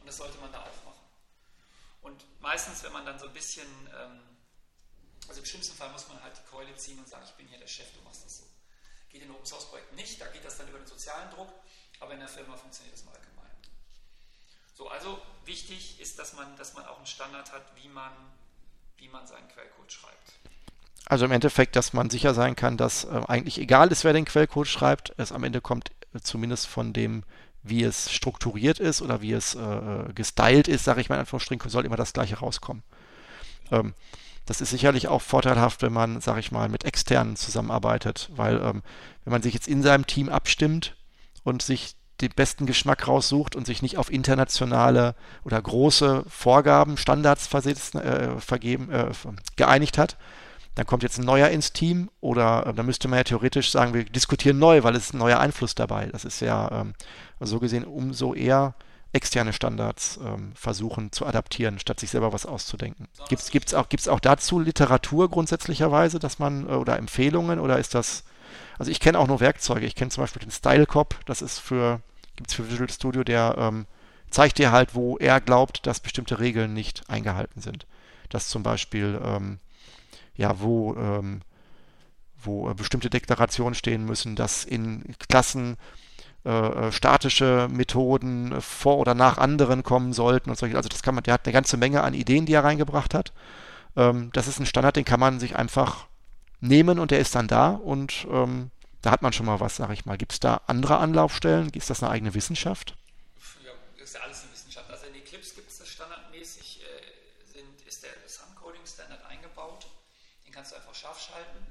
[0.00, 1.04] Und das sollte man da auch machen.
[2.02, 4.20] Und meistens, wenn man dann so ein bisschen, ähm,
[5.28, 7.58] also im schlimmsten Fall muss man halt die Keule ziehen und sagen, ich bin hier
[7.58, 8.49] der Chef, du machst das so.
[9.12, 11.52] Geht in Open Source Projekten nicht, da geht das dann über den sozialen Druck,
[11.98, 13.50] aber in der Firma funktioniert das mal allgemein.
[14.74, 18.12] So, also wichtig ist, dass man, dass man auch einen Standard hat, wie man
[19.00, 20.32] wie man seinen Quellcode schreibt.
[21.06, 24.24] Also im Endeffekt, dass man sicher sein kann, dass äh, eigentlich egal ist, wer den
[24.24, 27.24] Quellcode schreibt, es am Ende kommt äh, zumindest von dem,
[27.62, 31.70] wie es strukturiert ist oder wie es äh, gestylt ist, sage ich mal in Anführungsstrichen,
[31.70, 32.82] soll immer das gleiche rauskommen.
[33.70, 33.94] Ähm,
[34.46, 38.82] das ist sicherlich auch vorteilhaft, wenn man, sage ich mal, mit externen zusammenarbeitet, weil ähm,
[39.24, 40.96] wenn man sich jetzt in seinem Team abstimmt
[41.44, 45.14] und sich den besten Geschmack raussucht und sich nicht auf internationale
[45.44, 49.10] oder große Vorgaben, Standards äh, vergeben, äh,
[49.56, 50.16] geeinigt hat.
[50.74, 53.94] Dann kommt jetzt ein neuer ins Team oder äh, dann müsste man ja theoretisch sagen,
[53.94, 56.06] wir diskutieren neu, weil es ein neuer Einfluss dabei.
[56.06, 56.94] Das ist ja ähm,
[57.40, 58.74] so gesehen umso eher
[59.12, 63.08] externe Standards ähm, versuchen zu adaptieren, statt sich selber was auszudenken.
[63.28, 67.94] Gibt es auch, gibt's auch dazu Literatur grundsätzlicherweise, dass man äh, oder Empfehlungen oder ist
[67.94, 68.24] das
[68.78, 69.84] also ich kenne auch nur Werkzeuge.
[69.84, 72.00] Ich kenne zum Beispiel den Style Cop, das ist für
[72.36, 73.86] gibt es für Visual Studio, der ähm,
[74.30, 77.86] zeigt dir halt, wo er glaubt, dass bestimmte Regeln nicht eingehalten sind.
[78.30, 79.58] Dass zum Beispiel, ähm,
[80.36, 81.42] ja, wo, ähm,
[82.42, 85.76] wo äh, bestimmte Deklarationen stehen müssen, dass in Klassen
[86.44, 86.50] äh,
[86.88, 90.76] äh statische Methoden vor oder nach anderen kommen sollten und solche.
[90.76, 93.32] Also das kann man, der hat eine ganze Menge an Ideen, die er reingebracht hat.
[93.96, 96.06] Ähm, das ist ein Standard, den kann man sich einfach
[96.60, 98.70] nehmen und der ist dann da und ähm,
[99.02, 100.18] da hat man schon mal was, sag ich mal.
[100.18, 101.70] Gibt es da andere Anlaufstellen?
[101.70, 102.96] Ist das eine eigene Wissenschaft?
[103.64, 103.72] Ja,
[104.02, 104.90] ist ja alles eine Wissenschaft.
[104.90, 109.86] Also in Eclipse gibt es das standardmäßig, äh, sind, ist der Sun-Coding-Standard eingebaut.
[110.46, 111.66] Den kannst du einfach scharf schalten.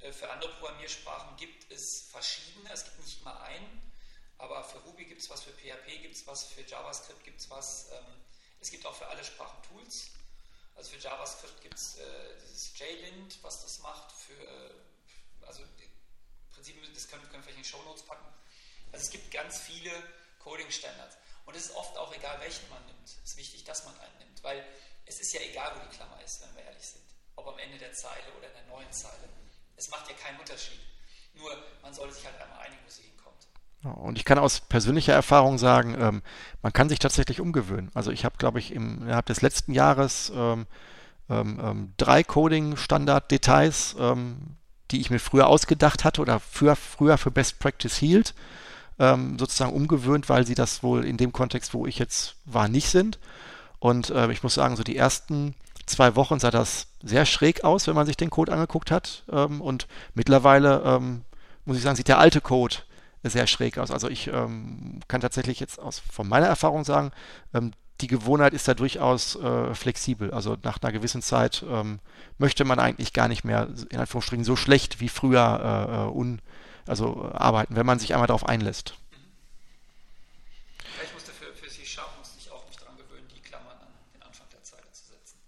[0.00, 2.70] Äh, für andere Programmiersprachen gibt es verschiedene.
[2.72, 3.92] Es gibt nicht immer einen.
[4.38, 7.50] Aber für Ruby gibt es was, für PHP gibt es was, für JavaScript gibt es
[7.50, 7.90] was.
[7.90, 8.04] Ähm,
[8.60, 10.10] es gibt auch für alle Sprachen Tools.
[10.76, 14.12] Also für JavaScript gibt es äh, dieses JLint, was das macht.
[14.12, 14.70] Für, äh,
[15.44, 15.64] also
[16.52, 18.32] Prinzip, das können, können wir vielleicht in Show Notes packen.
[18.92, 19.90] Also es gibt ganz viele
[20.38, 21.16] Coding-Standards.
[21.46, 23.08] Und es ist oft auch egal, welchen man nimmt.
[23.08, 24.64] Es ist wichtig, dass man einen nimmt, weil
[25.06, 27.02] es ist ja egal, wo die Klammer ist, wenn wir ehrlich sind.
[27.34, 29.28] Ob am Ende der Zeile oder in der neuen Zeile.
[29.74, 30.78] Es macht ja keinen Unterschied.
[31.34, 33.17] Nur, man sollte sich halt einmal einigen, wo sie.
[33.82, 36.22] Und ich kann aus persönlicher Erfahrung sagen, ähm,
[36.62, 37.90] man kann sich tatsächlich umgewöhnen.
[37.94, 40.66] Also ich habe, glaube ich, im, innerhalb des letzten Jahres ähm,
[41.30, 44.56] ähm, ähm drei Coding-Standard-Details ähm,
[44.90, 48.34] die ich mir früher ausgedacht hatte oder für, früher für Best Practice hielt,
[48.98, 52.88] ähm, sozusagen umgewöhnt, weil sie das wohl in dem Kontext, wo ich jetzt war, nicht
[52.88, 53.18] sind.
[53.80, 57.86] Und äh, ich muss sagen, so die ersten zwei Wochen sah das sehr schräg aus,
[57.86, 59.24] wenn man sich den Code angeguckt hat.
[59.28, 61.00] Und mittlerweile,
[61.64, 62.76] muss ich sagen, sieht der alte Code
[63.30, 63.90] sehr schräg aus.
[63.90, 67.12] Also ich ähm, kann tatsächlich jetzt aus, von meiner Erfahrung sagen,
[67.54, 70.30] ähm, die Gewohnheit ist da durchaus äh, flexibel.
[70.32, 71.98] Also nach einer gewissen Zeit ähm,
[72.38, 75.40] möchte man eigentlich gar nicht mehr in Anführungsstrichen so schlecht wie früher
[75.88, 76.40] äh, äh un,
[76.86, 78.94] also arbeiten, wenn man sich einmal darauf einlässt.
[81.02, 83.88] Ich musste für, für C Sharp musste ich auch mich daran gewöhnen, die Klammern an
[84.14, 85.38] den Anfang der Zeile zu setzen.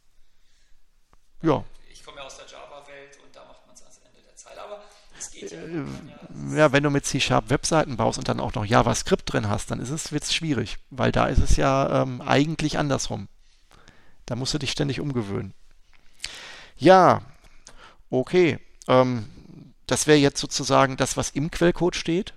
[1.43, 1.65] Ja.
[1.93, 4.61] Ich komme ja aus der Java-Welt und da macht man es ans Ende der Zeile.
[4.61, 4.83] Aber
[5.17, 5.23] äh,
[6.55, 9.81] ja, wenn du mit C-Sharp Webseiten baust und dann auch noch JavaScript drin hast, dann
[9.81, 13.29] ist es wird's schwierig, weil da ist es ja ähm, eigentlich andersrum.
[14.27, 15.55] Da musst du dich ständig umgewöhnen.
[16.77, 17.23] Ja,
[18.11, 18.59] okay.
[18.89, 19.27] Ähm,
[19.87, 22.35] das wäre jetzt sozusagen das, was im Quellcode steht.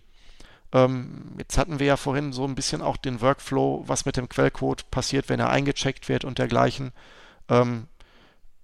[0.71, 4.27] Ähm, jetzt hatten wir ja vorhin so ein bisschen auch den Workflow, was mit dem
[4.27, 6.91] Quellcode passiert, wenn er eingecheckt wird und dergleichen.
[7.47, 7.87] Ähm,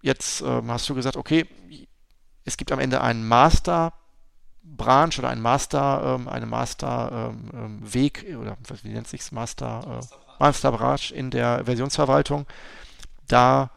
[0.01, 1.45] jetzt ähm, hast du gesagt, okay,
[2.45, 3.93] es gibt am Ende einen Master
[4.77, 10.01] Branch oder einen Master, ähm, eine Master ähm, ähm, Weg oder wie nennt sich Master,
[10.01, 12.45] äh, Master Branch in der Versionsverwaltung.
[13.27, 13.71] Da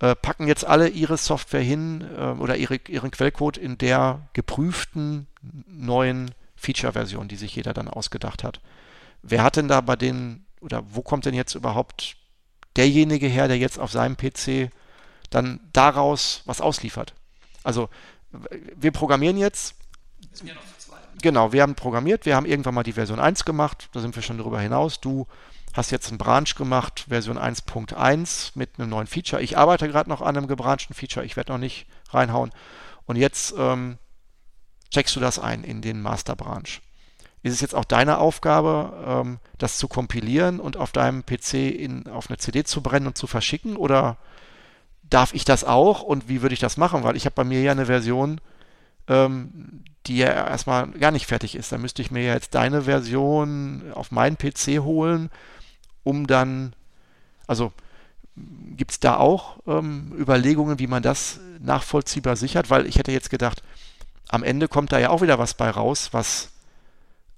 [0.00, 5.26] äh, packen jetzt alle ihre Software hin äh, oder ihre, ihren Quellcode in der geprüften
[5.66, 8.60] neuen Feature-Version, die sich jeder dann ausgedacht hat.
[9.22, 12.16] Wer hat denn da bei den, oder wo kommt denn jetzt überhaupt
[12.76, 14.70] derjenige her, der jetzt auf seinem PC
[15.30, 17.14] dann daraus was ausliefert?
[17.64, 17.88] Also
[18.76, 19.74] wir programmieren jetzt.
[20.44, 20.56] Wir
[21.22, 24.22] genau, wir haben programmiert, wir haben irgendwann mal die Version 1 gemacht, da sind wir
[24.22, 25.00] schon darüber hinaus.
[25.00, 25.26] Du
[25.74, 29.42] hast jetzt einen Branch gemacht, Version 1.1 mit einem neuen Feature.
[29.42, 32.50] Ich arbeite gerade noch an einem gebranchten Feature, ich werde noch nicht reinhauen.
[33.06, 33.98] Und jetzt ähm,
[34.90, 36.80] checkst du das ein in den Master Branch.
[37.42, 42.08] Ist es jetzt auch deine Aufgabe, ähm, das zu kompilieren und auf deinem PC in,
[42.08, 43.76] auf eine CD zu brennen und zu verschicken?
[43.76, 44.18] Oder
[45.02, 47.04] darf ich das auch und wie würde ich das machen?
[47.04, 48.40] Weil ich habe bei mir ja eine Version,
[49.08, 51.72] ähm, die ja erstmal gar nicht fertig ist.
[51.72, 55.30] Da müsste ich mir jetzt deine Version auf meinen PC holen
[56.08, 56.72] um dann,
[57.46, 57.70] also
[58.34, 62.70] gibt es da auch ähm, Überlegungen, wie man das nachvollziehbar sichert?
[62.70, 63.62] Weil ich hätte jetzt gedacht,
[64.28, 66.50] am Ende kommt da ja auch wieder was bei raus, was,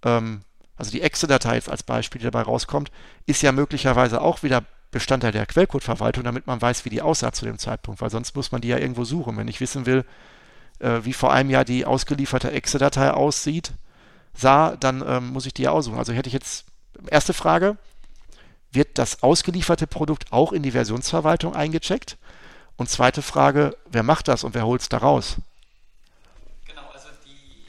[0.05, 0.43] ähm,
[0.77, 2.93] also die Exe-Datei jetzt als Beispiel, die dabei rauskommt,
[3.27, 7.45] ist ja möglicherweise auch wieder Bestandteil der Quellcode-Verwaltung, damit man weiß, wie die aussah zu
[7.45, 9.37] dem Zeitpunkt, weil sonst muss man die ja irgendwo suchen.
[9.37, 10.05] Wenn ich wissen will,
[10.81, 13.73] äh, wie vor einem Jahr die ausgelieferte Exe-Datei aussieht,
[14.35, 15.99] sah, dann ähm, muss ich die ja aussuchen.
[15.99, 16.65] Also hätte ich jetzt,
[17.07, 17.77] erste Frage,
[18.73, 22.17] wird das ausgelieferte Produkt auch in die Versionsverwaltung eingecheckt?
[22.77, 25.37] Und zweite Frage, wer macht das und wer holt es da raus?
[26.67, 27.69] Genau, also die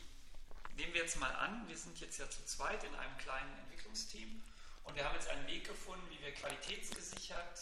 [0.78, 4.42] nehmen wir jetzt mal an, wir sind jetzt ja zu zweit in einem kleinen Entwicklungsteam
[4.86, 7.60] und wir haben jetzt einen Weg gefunden, wie wir qualitätsgesichert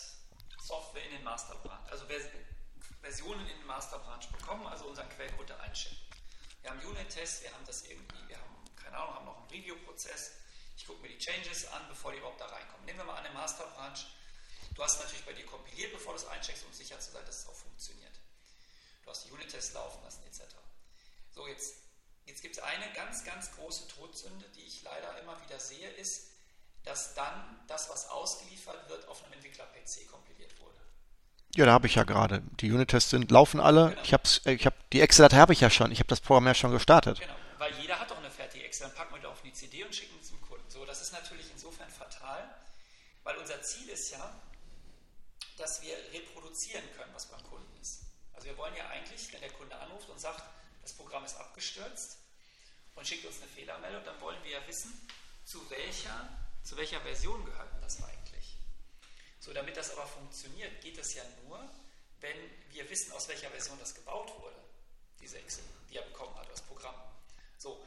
[0.62, 2.06] Software in den Masterbranch, also
[3.02, 5.98] Versionen in den Masterbranch bekommen, also unseren Quellcode einchecken.
[6.62, 10.34] Wir haben Unit-Tests, wir haben das irgendwie, wir haben, keine Ahnung, haben noch einen Review-Prozess
[11.30, 12.86] gucke mir die Changes an, bevor die überhaupt da reinkommen.
[12.86, 14.00] Nehmen wir mal an, eine Master Branch.
[14.76, 17.40] Du hast natürlich bei dir kompiliert, bevor du es eincheckst, um sicher zu sein, dass
[17.40, 18.14] es auch funktioniert.
[19.04, 20.44] Du hast die Unit-Tests laufen lassen, etc.
[21.32, 21.76] So, jetzt,
[22.26, 26.28] jetzt gibt es eine ganz, ganz große Todsünde, die ich leider immer wieder sehe, ist,
[26.84, 30.78] dass dann das, was ausgeliefert wird, auf einem Entwickler-PC kompiliert wurde.
[31.56, 32.42] Ja, da habe ich ja gerade.
[32.62, 33.90] Die Unit-Tests sind, laufen alle.
[33.90, 34.02] Genau.
[34.04, 35.92] Ich habe äh, ich hab, die Excel-Datei habe ich ja schon.
[35.92, 37.20] Ich habe das Programm ja schon gestartet.
[37.20, 38.88] Genau, weil jeder hat doch eine fertige Excel.
[38.88, 40.19] Dann packen wir da auf die CD und schicken
[41.10, 42.56] ist natürlich insofern fatal,
[43.24, 44.42] weil unser Ziel ist ja,
[45.58, 48.02] dass wir reproduzieren können, was beim Kunden ist.
[48.34, 50.44] Also wir wollen ja eigentlich, wenn der Kunde anruft und sagt,
[50.84, 52.18] das Programm ist abgestürzt
[52.94, 54.94] und schickt uns eine Fehlermeldung, dann wollen wir ja wissen,
[55.46, 56.30] zu welcher,
[56.64, 58.58] zu welcher Version gehört das eigentlich.
[59.40, 61.60] So, damit das aber funktioniert, geht es ja nur,
[62.20, 62.38] wenn
[62.70, 64.62] wir wissen, aus welcher Version das gebaut wurde,
[65.20, 66.96] diese Excel, die er bekommen hat, das Programm.
[67.58, 67.84] So,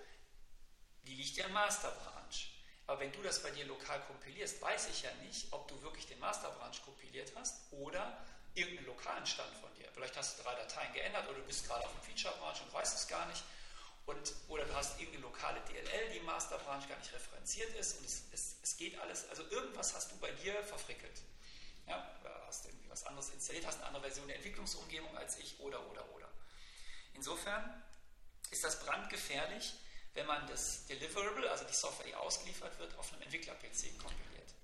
[1.05, 2.52] die liegt ja im Masterbranch.
[2.87, 6.07] Aber wenn du das bei dir lokal kompilierst, weiß ich ja nicht, ob du wirklich
[6.07, 8.19] den Masterbranch kompiliert hast oder
[8.55, 9.89] irgendeinen lokalen Stand von dir.
[9.95, 12.97] Vielleicht hast du drei Dateien geändert oder du bist gerade auf dem Feature-Branch und weißt
[12.97, 13.43] es gar nicht.
[14.05, 18.05] Und, oder du hast irgendeine lokale DLL, die im Masterbranch gar nicht referenziert ist und
[18.05, 19.29] es, es, es geht alles.
[19.29, 21.23] Also irgendwas hast du bei dir verfrickelt.
[21.87, 25.59] Ja, oder hast irgendwie was anderes installiert, hast eine andere Version der Entwicklungsumgebung als ich
[25.61, 26.29] oder, oder, oder.
[27.15, 27.83] Insofern
[28.51, 29.75] ist das brandgefährlich,
[30.15, 34.55] wenn man das Deliverable, also die Software, die ausgeliefert wird, auf einem Entwickler-PC kompiliert.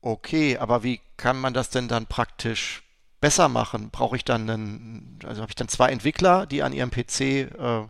[0.00, 2.82] Okay, aber wie kann man das denn dann praktisch
[3.20, 3.90] besser machen?
[3.90, 7.86] Brauche ich dann einen, also habe ich dann zwei Entwickler, die an ihrem PC äh,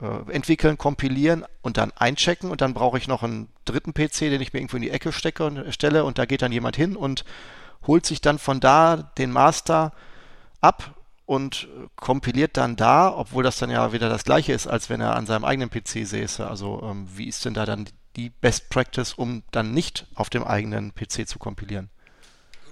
[0.00, 4.40] äh, entwickeln, kompilieren und dann einchecken und dann brauche ich noch einen dritten PC, den
[4.40, 6.76] ich mir irgendwo in die Ecke stecke und äh, stelle und da geht dann jemand
[6.76, 7.24] hin und
[7.86, 9.92] holt sich dann von da den Master
[10.60, 10.94] ab
[11.28, 15.14] und kompiliert dann da, obwohl das dann ja wieder das gleiche ist, als wenn er
[15.14, 16.48] an seinem eigenen PC säße.
[16.48, 17.86] Also ähm, wie ist denn da dann
[18.16, 21.90] die Best Practice, um dann nicht auf dem eigenen PC zu kompilieren?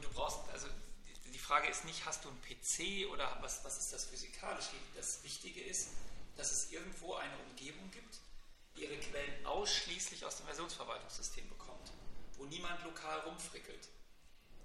[0.00, 0.68] Du brauchst, also
[1.34, 4.70] die Frage ist nicht, hast du einen PC oder was, was ist das physikalisch?
[4.96, 5.90] Das Wichtige ist,
[6.38, 8.20] dass es irgendwo eine Umgebung gibt,
[8.74, 11.92] die ihre Quellen ausschließlich aus dem Versionsverwaltungssystem bekommt,
[12.38, 13.90] wo niemand lokal rumfrickelt.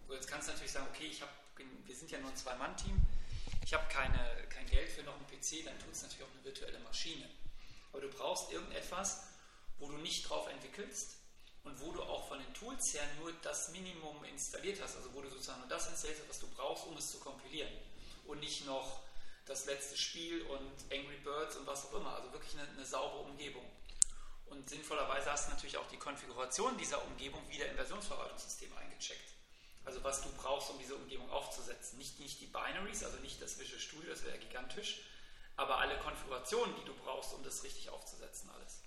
[0.08, 1.28] So, jetzt kannst du natürlich sagen, okay, ich hab,
[1.58, 2.96] wir sind ja nur ein Zwei-Mann-Team,
[3.72, 4.12] ich habe kein
[4.70, 7.30] Geld für noch einen PC, dann tut es natürlich auch eine virtuelle Maschine.
[7.94, 9.28] Aber du brauchst irgendetwas,
[9.80, 11.16] wo du nicht drauf entwickelst
[11.64, 15.22] und wo du auch von den Tools her nur das Minimum installiert hast, also wo
[15.22, 17.72] du sozusagen nur das installiert hast, was du brauchst, um es zu kompilieren
[18.26, 19.04] und nicht noch
[19.46, 23.22] das letzte Spiel und Angry Birds und was auch immer, also wirklich eine, eine saubere
[23.22, 23.66] Umgebung.
[24.48, 29.31] Und sinnvollerweise hast du natürlich auch die Konfiguration dieser Umgebung wieder im Versionsverwaltungssystem eingecheckt.
[29.86, 31.98] Also was du brauchst, um diese Umgebung aufzusetzen.
[31.98, 35.02] Nicht, nicht die Binaries, also nicht das Visual Studio, das wäre gigantisch,
[35.58, 38.82] aber alle Konfigurationen, die du brauchst, um das richtig aufzusetzen, alles.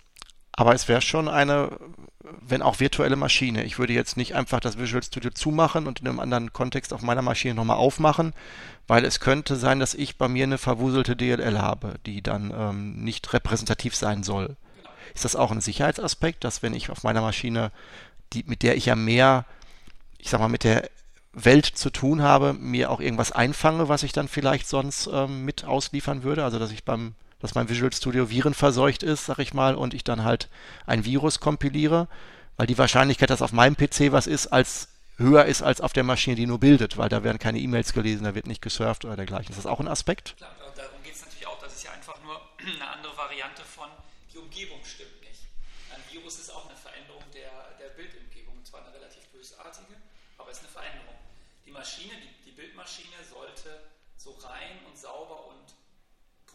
[0.57, 1.77] Aber es wäre schon eine,
[2.21, 3.65] wenn auch virtuelle Maschine.
[3.65, 7.01] Ich würde jetzt nicht einfach das Visual Studio zumachen und in einem anderen Kontext auf
[7.01, 8.33] meiner Maschine nochmal aufmachen,
[8.87, 13.03] weil es könnte sein, dass ich bei mir eine verwuselte DLL habe, die dann ähm,
[13.03, 14.55] nicht repräsentativ sein soll.
[14.77, 14.89] Genau.
[15.13, 17.71] Ist das auch ein Sicherheitsaspekt, dass wenn ich auf meiner Maschine,
[18.31, 19.45] die, mit der ich ja mehr,
[20.25, 20.89] ich sag mal, mit der
[21.33, 25.65] Welt zu tun habe, mir auch irgendwas einfange, was ich dann vielleicht sonst ähm, mit
[25.65, 26.43] ausliefern würde?
[26.43, 30.03] Also dass ich beim dass mein Visual Studio virenverseucht ist, sag ich mal, und ich
[30.03, 30.49] dann halt
[30.87, 32.07] ein Virus kompiliere,
[32.57, 34.87] weil die Wahrscheinlichkeit, dass auf meinem PC was ist, als
[35.17, 38.23] höher ist als auf der Maschine, die nur bildet, weil da werden keine E-Mails gelesen,
[38.23, 39.51] da wird nicht gesurft oder dergleichen.
[39.51, 40.35] Ist das auch ein Aspekt?
[40.37, 41.59] Klar, darum geht es natürlich auch.
[41.59, 43.89] Das ist ja einfach nur eine andere Variante von,
[44.33, 45.45] die Umgebung stimmt nicht.
[45.93, 49.95] Ein Virus ist auch eine Veränderung der, der Bildumgebung, und zwar eine relativ bösartige,
[50.37, 51.15] aber es ist eine Veränderung.
[51.65, 53.69] Die Maschine, die, die Bildmaschine sollte
[54.17, 55.75] so rein und sauber und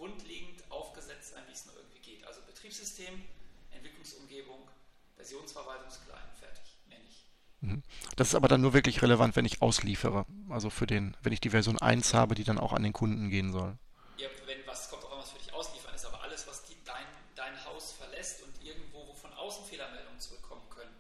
[0.01, 2.25] grundlegend aufgesetzt sein, wie es nur irgendwie geht.
[2.27, 3.23] Also Betriebssystem,
[3.71, 4.69] Entwicklungsumgebung,
[5.17, 7.27] Versionsverwaltungsklein, fertig, mehr nicht.
[7.61, 7.83] Mhm.
[8.17, 10.27] Das ist aber dann nur wirklich relevant, wenn ich ausliefere.
[10.49, 13.31] Also für den, wenn ich die Version 1 habe, die dann auch an den Kunden
[13.31, 13.77] gehen soll.
[14.17, 16.77] Ja, wenn was kommt auch an, was für dich ausliefern ist, aber alles, was die,
[16.85, 17.07] dein,
[17.37, 20.95] dein Haus verlässt und irgendwo, wo von außen Fehlermeldungen zurückkommen können,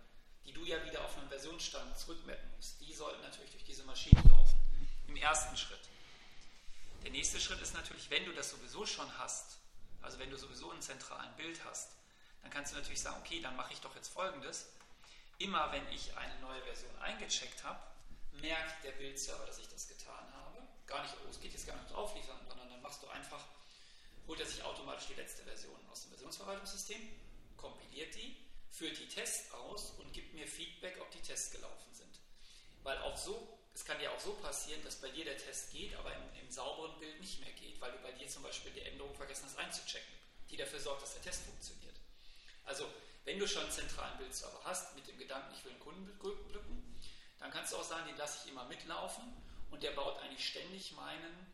[0.46, 4.22] die du ja wieder auf einen Versionsstand zurückmappen musst, die sollten natürlich durch diese Maschine
[4.28, 4.58] laufen.
[5.08, 5.80] Im ersten Schritt.
[7.02, 9.59] Der nächste Schritt ist natürlich, wenn du das sowieso schon hast,
[10.02, 11.92] also wenn du sowieso einen zentralen Bild hast,
[12.42, 14.66] dann kannst du natürlich sagen, okay, dann mache ich doch jetzt folgendes.
[15.38, 17.80] Immer wenn ich eine neue Version eingecheckt habe,
[18.40, 20.58] merkt der Bildserver, dass ich das getan habe.
[20.86, 23.44] Gar nicht, oh, es geht jetzt gar nicht drauf liefern, sondern dann machst du einfach,
[24.26, 27.00] holt er sich automatisch die letzte Version aus dem Versionsverwaltungssystem,
[27.56, 28.36] kompiliert die,
[28.70, 32.18] führt die Tests aus und gibt mir Feedback, ob die Tests gelaufen sind.
[32.82, 35.96] Weil auch so es kann ja auch so passieren, dass bei dir der Test geht,
[35.96, 38.82] aber im, im, sauberen Bild nicht mehr geht, weil du bei dir zum Beispiel die
[38.82, 40.12] Änderung vergessen hast einzuchecken,
[40.50, 41.94] die dafür sorgt, dass der Test funktioniert.
[42.66, 42.84] Also,
[43.24, 47.00] wenn du schon einen zentralen Bildserver hast, mit dem Gedanken, ich will einen Kunden glücken,
[47.38, 49.24] dann kannst du auch sagen, den lasse ich immer mitlaufen
[49.70, 51.46] und der baut eigentlich ständig meinen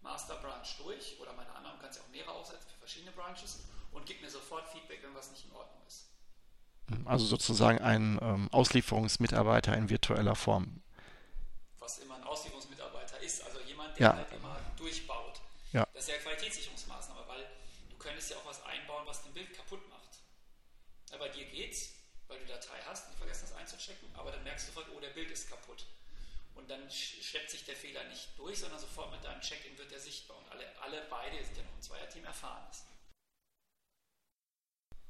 [0.00, 3.60] Master Branch durch oder meine anderen, kannst ja auch mehrere aufsetzen für verschiedene Branches
[3.92, 6.08] und gibt mir sofort Feedback, wenn was nicht in Ordnung ist.
[7.04, 10.82] Also sozusagen ein ähm, Auslieferungsmitarbeiter in virtueller Form
[11.84, 14.16] was immer ein Auslieferungsmitarbeiter ist, also jemand, der ja.
[14.16, 15.40] halt immer durchbaut.
[15.72, 15.86] Ja.
[15.92, 17.46] Das ist ja Qualitätssicherungsmaßnahme, weil
[17.90, 20.22] du könntest ja auch was einbauen, was den Bild kaputt macht.
[21.10, 21.90] Ja, bei dir geht's,
[22.26, 25.10] weil du Datei hast und vergessen hast einzuchecken, aber dann merkst du sofort, oh, der
[25.10, 25.84] Bild ist kaputt.
[26.54, 30.00] Und dann schleppt sich der Fehler nicht durch, sondern sofort mit deinem Check-in wird er
[30.00, 30.38] sichtbar.
[30.38, 32.84] Und alle, alle beide, sind ja noch ein Zweierteam, erfahren es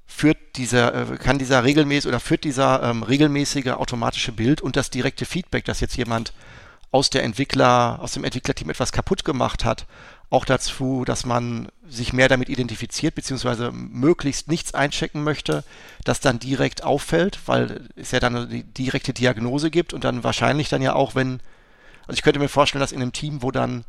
[0.07, 4.91] führt dieser, äh, kann dieser regelmäßig oder führt dieser ähm, regelmäßige automatische Bild und das
[4.91, 6.33] direkte Feedback, dass jetzt jemand
[6.95, 9.85] aus der Entwickler, aus dem Entwicklerteam etwas kaputt gemacht hat,
[10.31, 15.65] auch dazu, dass man sich mehr damit identifiziert, beziehungsweise möglichst nichts einchecken möchte,
[16.05, 20.69] das dann direkt auffällt, weil es ja dann eine direkte Diagnose gibt und dann wahrscheinlich
[20.69, 21.41] dann ja auch, wenn,
[22.07, 23.85] also ich könnte mir vorstellen, dass in einem Team, wo dann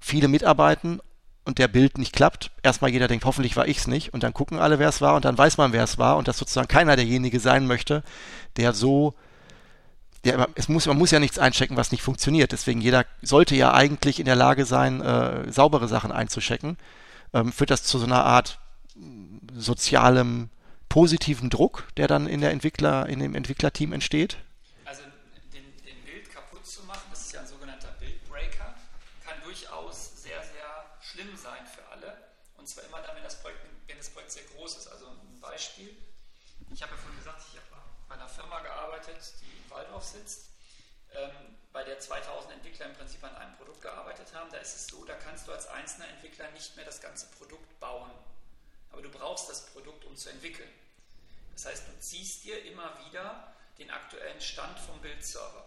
[0.00, 1.00] viele mitarbeiten
[1.44, 4.32] und der Bild nicht klappt, erstmal jeder denkt, hoffentlich war ich es nicht und dann
[4.32, 6.68] gucken alle, wer es war und dann weiß man, wer es war und dass sozusagen
[6.68, 8.02] keiner derjenige sein möchte,
[8.56, 9.16] der so
[10.24, 12.52] ja, es muss, man muss ja nichts einchecken, was nicht funktioniert.
[12.52, 16.76] Deswegen jeder sollte ja eigentlich in der Lage sein, äh, saubere Sachen einzuchecken.
[17.32, 18.58] Ähm, führt das zu so einer Art
[19.54, 20.50] sozialem
[20.88, 24.36] positiven Druck, der dann in der Entwickler, in dem Entwicklerteam entsteht?
[24.84, 25.02] Also
[25.54, 28.74] den, den Bild kaputt zu machen, das ist ja ein sogenannter Bildbreaker,
[29.24, 30.68] kann durchaus sehr, sehr
[31.00, 32.12] schlimm sein für alle.
[32.58, 34.88] Und zwar immer dann, wenn das Projekt, wenn das Projekt sehr groß ist.
[34.88, 35.94] Also ein Beispiel.
[36.74, 40.50] Ich habe ja vorhin gesagt, ich habe bei einer Firma gearbeitet, die Waldorf sitzt,
[41.14, 44.86] ähm, bei der 2000 Entwickler im Prinzip an einem Produkt gearbeitet haben, da ist es
[44.88, 48.10] so, da kannst du als einzelner Entwickler nicht mehr das ganze Produkt bauen.
[48.92, 50.68] Aber du brauchst das Produkt, um zu entwickeln.
[51.54, 55.64] Das heißt, du ziehst dir immer wieder den aktuellen Stand vom Bildserver.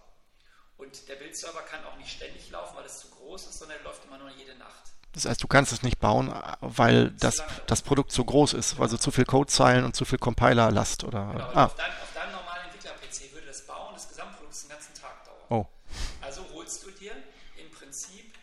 [0.77, 3.83] Und der Bildserver kann auch nicht ständig laufen, weil es zu groß ist, sondern er
[3.83, 4.91] läuft immer nur jede Nacht.
[5.13, 8.97] Das heißt, du kannst es nicht bauen, weil das, das Produkt zu groß ist, also
[8.97, 11.31] zu viel Codezeilen und zu viel Compiler-Last oder.
[11.31, 11.65] Genau, ah.
[11.65, 12.33] auf, dein, auf deinem
[15.49, 15.67] Oh.
[16.21, 17.11] Also holst du dir
[17.57, 18.33] im Prinzip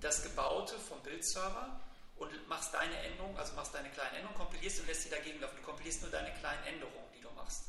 [0.00, 1.73] das Gebaute vom Bildserver
[2.48, 5.56] machst deine Änderung, also machst deine kleinen Änderungen, kompilierst und lässt sie dagegen laufen.
[5.56, 7.64] Du kompilierst nur deine kleinen Änderungen, die du machst.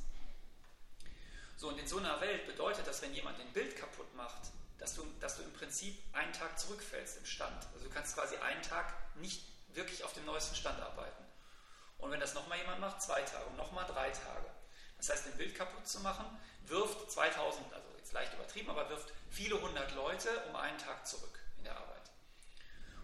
[1.58, 4.96] So, und in so einer Welt bedeutet das, wenn jemand ein Bild kaputt macht, dass
[4.96, 7.66] du, dass du im Prinzip einen Tag zurückfällst im Stand.
[7.74, 11.24] Also du kannst quasi einen Tag nicht wirklich auf dem neuesten Stand arbeiten.
[11.98, 14.46] Und wenn das nochmal jemand macht, zwei Tage und nochmal drei Tage.
[14.98, 16.26] Das heißt, ein Bild kaputt zu machen,
[16.64, 21.40] wirft 2000, also jetzt leicht übertrieben, aber wirft viele hundert Leute um einen Tag zurück
[21.58, 21.95] in der Arbeit.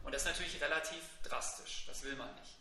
[0.04, 2.58] Und das ist natürlich relativ drastisch, das will man nicht.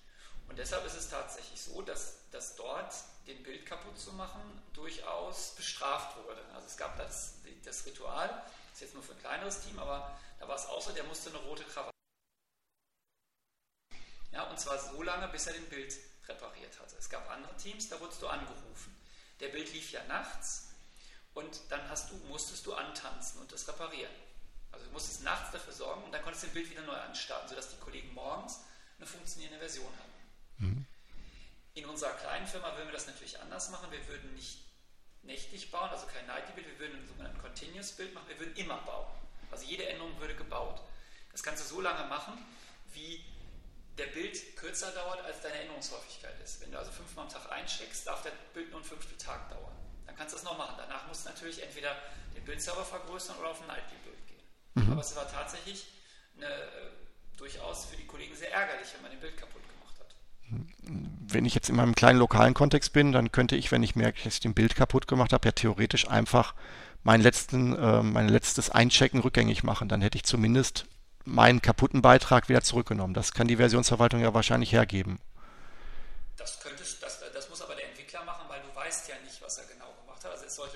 [0.49, 2.93] Und deshalb ist es tatsächlich so, dass, dass dort
[3.27, 4.41] den Bild kaputt zu machen
[4.73, 6.45] durchaus bestraft wurde.
[6.53, 7.35] Also es gab das,
[7.65, 10.83] das Ritual, das ist jetzt nur für ein kleineres Team, aber da war es auch
[10.83, 11.91] so, der musste eine rote Krawatte.
[14.33, 15.95] Ja, und zwar so lange, bis er den Bild
[16.29, 16.97] repariert hatte.
[16.97, 18.97] Es gab andere Teams, da wurdest du angerufen.
[19.39, 20.69] Der Bild lief ja nachts
[21.35, 24.13] und dann du, musstest du antanzen und das reparieren.
[24.73, 27.49] Also du musstest nachts dafür sorgen und dann konntest du das Bild wieder neu anstarten,
[27.49, 28.61] sodass die Kollegen morgens
[28.99, 30.67] eine funktionierende Version haben.
[30.67, 30.87] Mhm.
[31.75, 33.91] In unserer kleinen Firma würden wir das natürlich anders machen.
[33.91, 34.65] Wir würden nicht
[35.23, 38.29] nächtig bauen, also kein Nightly-Bild, wir würden ein sogenanntes Continuous-Bild machen.
[38.29, 39.07] Wir würden immer bauen.
[39.51, 40.81] Also jede Änderung würde gebaut.
[41.33, 42.35] Das kannst du so lange machen,
[42.93, 43.25] wie
[43.99, 46.61] der Bild kürzer dauert, als deine Änderungshäufigkeit ist.
[46.61, 49.77] Wenn du also fünfmal am Tag eincheckst, darf der Bild nur ein Fünftel Tag dauern.
[50.07, 50.77] Dann kannst du das noch machen.
[50.79, 51.97] Danach musst du natürlich entweder
[52.35, 54.30] den Bildserver vergrößern oder auf ein Nightly-Bild gehen.
[54.87, 54.93] Mhm.
[54.93, 55.87] Aber es war tatsächlich
[56.37, 56.59] eine, äh,
[57.37, 60.15] durchaus für die Kollegen sehr ärgerlich, wenn man den Bild kaputt gemacht hat.
[61.33, 64.23] Wenn ich jetzt in meinem kleinen lokalen Kontext bin, dann könnte ich, wenn ich merke,
[64.25, 66.55] dass ich den Bild kaputt gemacht habe, ja theoretisch einfach
[67.03, 69.89] mein, letzten, äh, mein letztes Einchecken rückgängig machen.
[69.89, 70.87] Dann hätte ich zumindest
[71.25, 73.15] meinen kaputten Beitrag wieder zurückgenommen.
[73.15, 75.19] Das kann die Versionsverwaltung ja wahrscheinlich hergeben.
[76.37, 79.30] Das, könntest, das, das muss aber der Entwickler machen, weil du weißt ja nicht,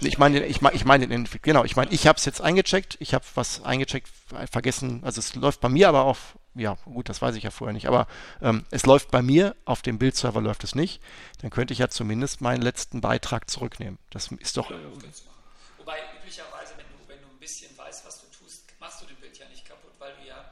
[0.01, 3.15] ich meine, ich meine, ich meine, genau, ich meine, ich habe es jetzt eingecheckt, ich
[3.15, 4.09] habe was eingecheckt,
[4.51, 7.73] vergessen, also es läuft bei mir aber auf, ja gut, das weiß ich ja vorher
[7.73, 8.07] nicht, aber
[8.43, 11.01] ähm, es läuft bei mir, auf dem Bildserver läuft es nicht,
[11.41, 13.99] dann könnte ich ja zumindest meinen letzten Beitrag zurücknehmen.
[14.11, 14.71] Das ist doch...
[14.71, 19.17] Wobei üblicherweise, wenn du, wenn du ein bisschen weißt, was du tust, machst du den
[19.17, 20.45] Bild ja nicht kaputt, weil du ja,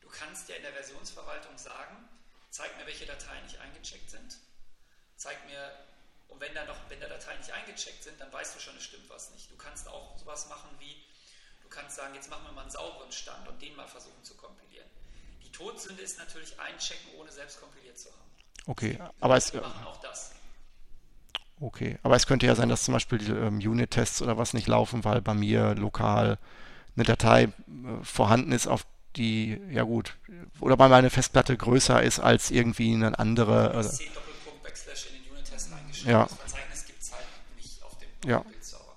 [0.00, 1.96] du kannst ja in der Versionsverwaltung sagen,
[2.50, 4.38] zeig mir, welche Dateien nicht eingecheckt sind,
[5.16, 5.72] zeig mir,
[6.44, 9.08] wenn da noch, wenn da Dateien nicht eingecheckt sind, dann weißt du schon, es stimmt
[9.08, 9.50] was nicht.
[9.50, 10.96] Du kannst auch sowas machen wie,
[11.62, 14.34] du kannst sagen, jetzt machen wir mal einen sauberen Stand und den mal versuchen zu
[14.34, 14.88] kompilieren.
[15.42, 18.30] Die Todsünde ist natürlich einchecken, ohne selbst kompiliert zu haben.
[18.66, 19.52] Okay, aber es.
[19.52, 20.32] Wir machen auch das.
[21.60, 24.66] Okay, aber es könnte ja sein, dass zum Beispiel die ähm, Unit-Tests oder was nicht
[24.66, 26.38] laufen, weil bei mir lokal
[26.96, 27.50] eine Datei äh,
[28.02, 30.16] vorhanden ist, auf die, ja gut,
[30.58, 33.72] oder weil meine Festplatte größer ist als irgendwie eine andere.
[33.72, 33.84] Äh,
[36.04, 36.24] Ja.
[36.24, 37.26] Das Verzeichnis gibt es halt
[37.56, 38.40] nicht auf dem ja.
[38.40, 38.96] Bildserver.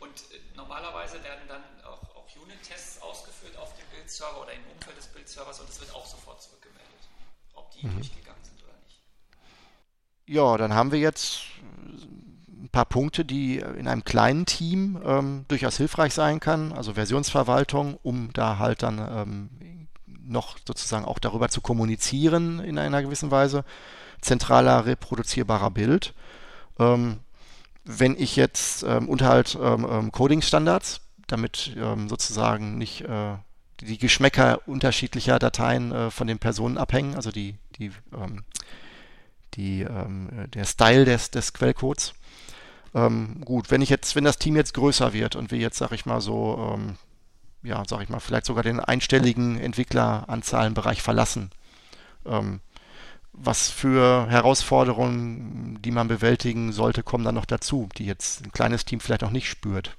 [0.00, 4.96] Und äh, normalerweise werden dann auch, auch Unit-Tests ausgeführt auf dem Bildserver oder im Umfeld
[4.96, 7.08] des Bildservers und es wird auch sofort zurückgemeldet,
[7.54, 7.94] ob die mhm.
[7.94, 9.00] durchgegangen sind oder nicht.
[10.26, 11.42] Ja, dann haben wir jetzt
[12.72, 16.72] paar Punkte, die in einem kleinen Team ähm, durchaus hilfreich sein kann.
[16.72, 23.02] Also Versionsverwaltung, um da halt dann ähm, noch sozusagen auch darüber zu kommunizieren in einer
[23.02, 23.64] gewissen Weise.
[24.20, 26.14] Zentraler reproduzierbarer Bild.
[26.78, 27.18] Ähm,
[27.84, 31.76] wenn ich jetzt ähm, und halt ähm, ähm, Coding-Standards, damit
[32.08, 33.36] sozusagen nicht äh,
[33.80, 37.92] die Geschmäcker unterschiedlicher Dateien äh, von den Personen abhängen, also die, die,
[39.54, 42.14] die, der Style des, des Quellcodes.
[42.94, 45.92] Ähm, gut, wenn ich jetzt, wenn das Team jetzt größer wird und wir jetzt, sag
[45.92, 46.96] ich mal so, ähm,
[47.62, 51.50] ja, sag ich mal, vielleicht sogar den einstelligen Entwickleranzahlenbereich verlassen,
[52.26, 52.60] ähm,
[53.32, 58.84] was für Herausforderungen, die man bewältigen sollte, kommen dann noch dazu, die jetzt ein kleines
[58.84, 59.96] Team vielleicht noch nicht spürt?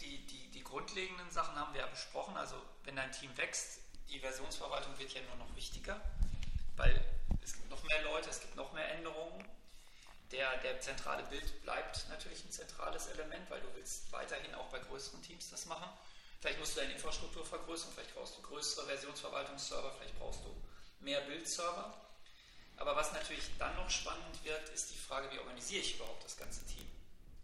[0.00, 2.36] Die, die, die grundlegenden Sachen haben wir ja besprochen.
[2.36, 6.00] Also wenn dein Team wächst, die Versionsverwaltung wird ja nur noch wichtiger,
[6.76, 7.00] weil
[7.42, 9.44] es gibt noch mehr Leute, es gibt noch mehr Änderungen
[10.32, 14.78] der, der zentrale Bild bleibt natürlich ein zentrales Element, weil du willst weiterhin auch bei
[14.78, 15.88] größeren Teams das machen.
[16.40, 20.54] Vielleicht musst du deine Infrastruktur vergrößern, vielleicht brauchst du größere Versionsverwaltungsserver, vielleicht brauchst du
[21.00, 21.94] mehr Bildserver.
[22.76, 26.36] Aber was natürlich dann noch spannend wird, ist die Frage, wie organisiere ich überhaupt das
[26.36, 26.86] ganze Team?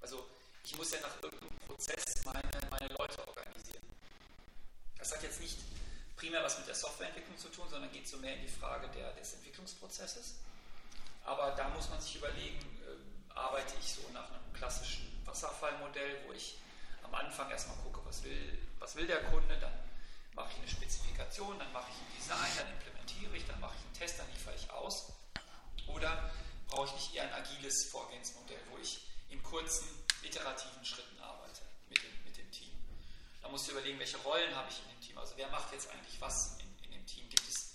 [0.00, 0.26] Also
[0.64, 3.82] ich muss ja nach irgendeinem Prozess meine, meine Leute organisieren.
[4.98, 5.58] Das hat jetzt nicht
[6.16, 9.12] primär was mit der Softwareentwicklung zu tun, sondern geht so mehr in die Frage der,
[9.12, 10.36] des Entwicklungsprozesses.
[11.24, 16.32] Aber da muss man sich überlegen, äh, arbeite ich so nach einem klassischen Wasserfallmodell, wo
[16.32, 16.58] ich
[17.02, 19.72] am Anfang erstmal gucke, was will, was will der Kunde, dann
[20.34, 23.84] mache ich eine Spezifikation, dann mache ich ein Design, dann implementiere ich, dann mache ich
[23.84, 25.12] einen Test, dann liefere ich aus.
[25.86, 26.30] Oder
[26.68, 29.86] brauche ich nicht eher ein agiles Vorgehensmodell, wo ich in kurzen,
[30.22, 32.72] iterativen Schritten arbeite mit dem, mit dem Team.
[33.42, 35.18] Da musst du überlegen, welche Rollen habe ich in dem Team.
[35.18, 37.28] Also wer macht jetzt eigentlich was in, in dem Team?
[37.28, 37.74] Gibt es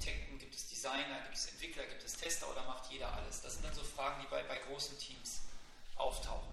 [0.00, 3.42] Architekten, gibt es Designer, gibt es Entwickler, gibt es Tester oder macht jeder alles?
[3.42, 5.42] Das sind dann so Fragen, die bei, bei großen Teams
[5.96, 6.48] auftauchen.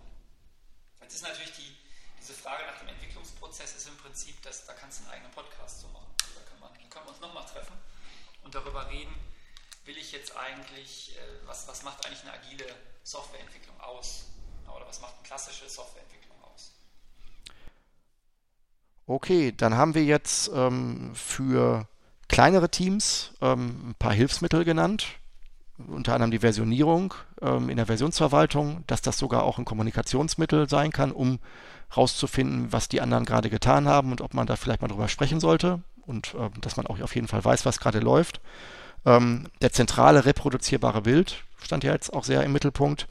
[1.01, 1.77] Jetzt ist natürlich die,
[2.19, 5.79] diese Frage nach dem Entwicklungsprozess ist im Prinzip, dass, da kannst du einen eigenen Podcast
[5.79, 6.07] zu machen.
[6.21, 7.73] Also da, kann man, da können wir uns nochmal treffen
[8.43, 9.13] und darüber reden,
[9.85, 12.65] will ich jetzt eigentlich, äh, was, was macht eigentlich eine agile
[13.03, 14.25] Softwareentwicklung aus?
[14.67, 16.71] Oder was macht eine klassische Softwareentwicklung aus?
[19.05, 21.87] Okay, dann haben wir jetzt ähm, für
[22.27, 25.07] kleinere Teams ähm, ein paar Hilfsmittel genannt,
[25.77, 30.91] unter anderem die Versionierung ähm, in der Versionsverwaltung, dass das sogar auch ein Kommunikationsmittel sein
[30.91, 31.39] kann, um
[31.89, 35.39] herauszufinden, was die anderen gerade getan haben und ob man da vielleicht mal drüber sprechen
[35.39, 38.41] sollte und äh, dass man auch auf jeden Fall weiß, was gerade läuft.
[39.05, 43.07] Ähm, der zentrale reproduzierbare Bild stand ja jetzt auch sehr im Mittelpunkt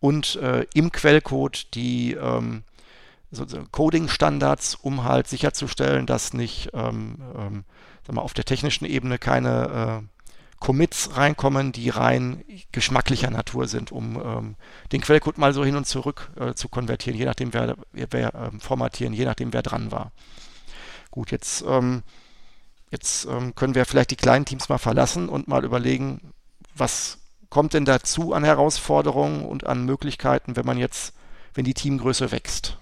[0.00, 2.64] und äh, im Quellcode die ähm,
[3.30, 7.64] so, so Coding-Standards, um halt sicherzustellen, dass nicht ähm, ähm,
[8.06, 10.17] sag mal, auf der technischen Ebene keine äh,
[10.60, 14.56] Commits reinkommen, die rein geschmacklicher Natur sind, um ähm,
[14.92, 18.50] den Quellcode mal so hin und zurück äh, zu konvertieren, je nachdem wer, wer äh,
[18.58, 20.12] formatieren, je nachdem wer dran war.
[21.10, 22.02] Gut, jetzt, ähm,
[22.90, 26.32] jetzt ähm, können wir vielleicht die kleinen Teams mal verlassen und mal überlegen,
[26.74, 27.18] was
[27.50, 31.14] kommt denn dazu an Herausforderungen und an Möglichkeiten, wenn man jetzt,
[31.54, 32.78] wenn die Teamgröße wächst?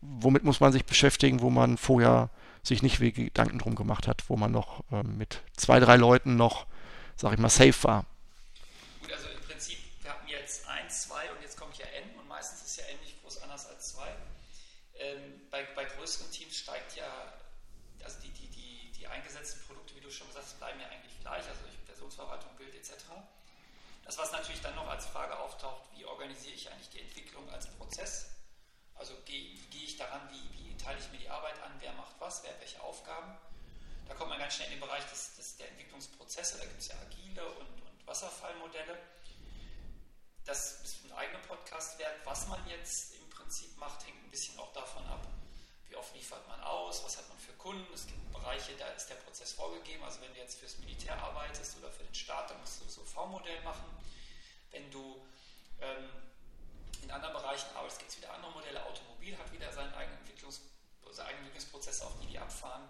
[0.00, 2.30] Womit muss man sich beschäftigen, wo man vorher
[2.62, 6.36] sich nicht wie Gedanken drum gemacht hat, wo man noch ähm, mit zwei, drei Leuten
[6.36, 6.66] noch,
[7.16, 8.04] sag ich mal, safe war?
[9.00, 12.28] Gut, also im Prinzip, wir hatten jetzt 1, 2 und jetzt kommt ja n und
[12.28, 14.14] meistens ist ja n nicht groß anders als 2.
[14.96, 17.32] Ähm, bei, bei größeren Teams steigt ja,
[18.02, 21.18] also die, die, die, die eingesetzten Produkte, wie du schon gesagt hast, bleiben ja eigentlich
[21.20, 22.92] gleich, also Versionsverwaltung, Bild etc.
[24.04, 27.66] Das, was natürlich dann noch als Frage auftaucht, wie organisiere ich eigentlich die Entwicklung als
[27.66, 28.26] Prozess?
[28.94, 32.14] Also gehe geh ich daran, wie, wie, teile ich mir die Arbeit an, wer macht
[32.18, 33.32] was, wer hat welche Aufgaben?
[34.06, 35.23] Da kommt man ganz schnell in den Bereich des
[35.64, 38.98] der Entwicklungsprozesse, da gibt es ja agile und, und Wasserfallmodelle.
[40.44, 42.14] Das ist ein eigener Podcast wert.
[42.24, 45.26] Was man jetzt im Prinzip macht, hängt ein bisschen auch davon ab,
[45.88, 47.92] wie oft liefert man aus, was hat man für Kunden.
[47.94, 50.04] Es gibt Bereiche, da ist der Prozess vorgegeben.
[50.04, 53.02] Also wenn du jetzt fürs Militär arbeitest oder für den Staat, dann musst du so
[53.04, 53.86] V-Modell machen.
[54.70, 55.24] Wenn du
[55.80, 56.10] ähm,
[57.02, 58.84] in anderen Bereichen arbeitest, gibt es wieder andere Modelle.
[58.84, 60.60] Automobil hat wieder seinen eigenen, Entwicklungs
[61.10, 61.52] seine eigenen
[62.02, 62.82] auf die die abfahren.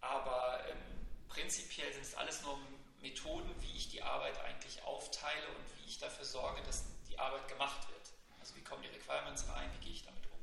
[0.00, 2.58] Aber ähm, prinzipiell sind es alles nur
[3.00, 7.48] Methoden, wie ich die Arbeit eigentlich aufteile und wie ich dafür sorge, dass die Arbeit
[7.48, 8.00] gemacht wird.
[8.38, 10.38] Also wie kommen die Requirements rein, wie gehe ich damit um.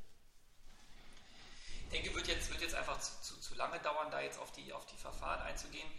[1.84, 4.52] Ich denke, wird jetzt, wird jetzt einfach zu, zu, zu lange dauern, da jetzt auf
[4.52, 5.90] die, auf die Verfahren einzugehen.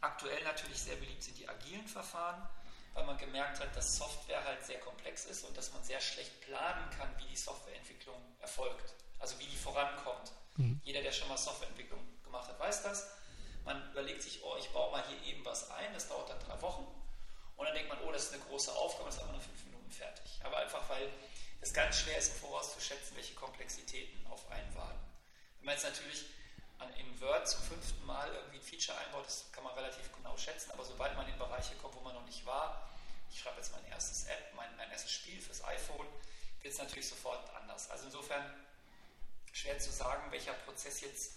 [0.00, 2.48] Aktuell natürlich sehr beliebt sind die agilen Verfahren,
[2.94, 6.40] weil man gemerkt hat, dass Software halt sehr komplex ist und dass man sehr schlecht
[6.40, 10.32] planen kann, wie die Softwareentwicklung erfolgt, also wie die vorankommt.
[10.56, 10.80] Mhm.
[10.84, 13.10] Jeder, der schon mal Softwareentwicklung gemacht hat, weiß das.
[13.68, 16.58] Man überlegt sich, oh, ich baue mal hier eben was ein, das dauert dann drei
[16.62, 16.86] Wochen.
[17.54, 19.62] Und dann denkt man, oh, das ist eine große Aufgabe, das ist aber nur fünf
[19.66, 20.40] Minuten fertig.
[20.42, 21.12] Aber einfach, weil
[21.60, 24.98] es ganz schwer ist, vorauszuschätzen, welche Komplexitäten auf einen warten.
[25.58, 26.24] Wenn man jetzt natürlich
[26.78, 30.34] an, in Word zum fünften Mal irgendwie ein Feature einbaut, das kann man relativ genau
[30.38, 32.88] schätzen, aber sobald man in Bereiche kommt, wo man noch nicht war,
[33.30, 36.06] ich schreibe jetzt mein erstes App, mein, mein erstes Spiel fürs iPhone,
[36.62, 37.90] wird es natürlich sofort anders.
[37.90, 38.64] Also insofern
[39.52, 41.32] schwer zu sagen, welcher Prozess jetzt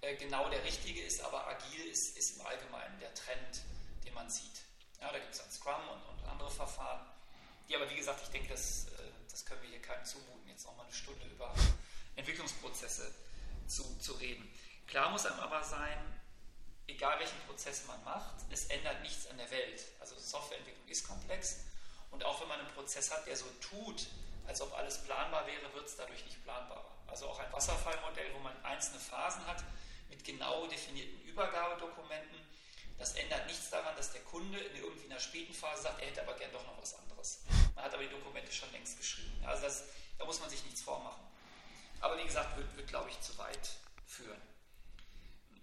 [0.00, 3.62] äh, genau der richtige ist, aber agil ist, ist im Allgemeinen der Trend,
[4.04, 4.62] den man sieht.
[5.00, 7.06] Ja, da gibt es dann Scrum und, und, andere Verfahren,
[7.68, 10.66] die aber wie gesagt, ich denke, das, äh, das können wir hier keinem zumuten, jetzt
[10.66, 11.52] nochmal eine Stunde über
[12.16, 13.12] Entwicklungsprozesse
[13.66, 14.48] zu, zu reden.
[14.86, 15.98] Klar muss einem aber sein,
[16.86, 19.84] egal welchen Prozess man macht, es ändert nichts an der Welt.
[20.00, 21.60] Also Softwareentwicklung ist komplex
[22.10, 24.06] und auch wenn man einen Prozess hat, der so tut,
[24.46, 26.90] als ob alles planbar wäre, wird es dadurch nicht planbarer.
[27.06, 29.62] Also auch ein Wasserfallmodell, wo man einzelne Phasen hat
[30.08, 32.38] mit genau definierten Übergabedokumenten,
[32.98, 36.22] das ändert nichts daran, dass der Kunde in irgendwie einer späten Phase sagt, er hätte
[36.22, 37.42] aber gern doch noch was anderes.
[37.74, 39.40] Man hat aber die Dokumente schon längst geschrieben.
[39.46, 39.84] Also das,
[40.18, 41.22] da muss man sich nichts vormachen.
[42.00, 43.70] Aber wie gesagt, wird, wird glaube ich, zu weit
[44.04, 44.40] führen.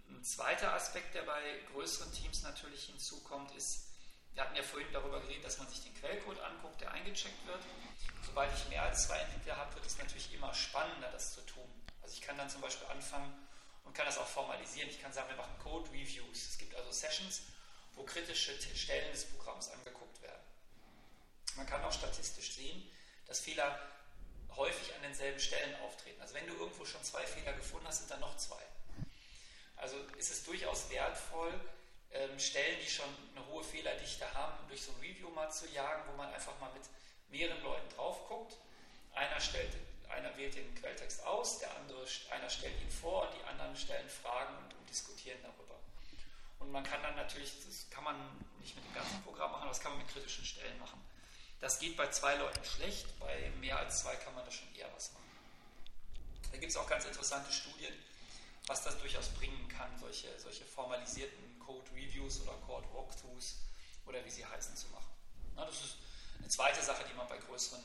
[0.09, 1.41] Ein zweiter Aspekt, der bei
[1.73, 3.89] größeren Teams natürlich hinzukommt, ist,
[4.33, 7.61] wir hatten ja vorhin darüber geredet, dass man sich den Quellcode anguckt, der eingecheckt wird.
[8.25, 11.69] Sobald ich mehr als zwei Entwickler habe, wird es natürlich immer spannender, das zu tun.
[12.01, 13.33] Also ich kann dann zum Beispiel anfangen
[13.85, 14.89] und kann das auch formalisieren.
[14.89, 16.49] Ich kann sagen, wir machen Code Reviews.
[16.49, 17.43] Es gibt also Sessions,
[17.93, 20.41] wo kritische Stellen des Programms angeguckt werden.
[21.55, 22.91] Man kann auch statistisch sehen,
[23.27, 23.79] dass Fehler
[24.55, 26.21] häufig an denselben Stellen auftreten.
[26.21, 28.61] Also wenn du irgendwo schon zwei Fehler gefunden hast, sind da noch zwei.
[29.77, 31.53] Also ist es durchaus wertvoll,
[32.11, 36.03] ähm, Stellen, die schon eine hohe Fehlerdichte haben, durch so ein Review mal zu jagen,
[36.09, 36.83] wo man einfach mal mit
[37.29, 38.57] mehreren Leuten drauf guckt.
[39.13, 39.73] Einer, stellt,
[40.15, 44.09] einer wählt den Quelltext aus, der andere, einer stellt ihn vor und die anderen stellen
[44.09, 45.75] Fragen und, und diskutieren darüber.
[46.59, 48.15] Und man kann dann natürlich, das kann man
[48.59, 50.99] nicht mit dem ganzen Programm machen, aber das kann man mit kritischen Stellen machen.
[51.59, 54.89] Das geht bei zwei Leuten schlecht, bei mehr als zwei kann man da schon eher
[54.95, 55.25] was machen.
[56.51, 57.93] Da gibt es auch ganz interessante Studien,
[58.67, 63.57] was das durchaus bringen kann, solche, solche formalisierten Code-Reviews oder Code-Walkthroughs
[64.05, 65.11] oder wie sie heißen zu machen.
[65.55, 65.97] Na, das ist
[66.39, 67.83] eine zweite Sache, die man bei größeren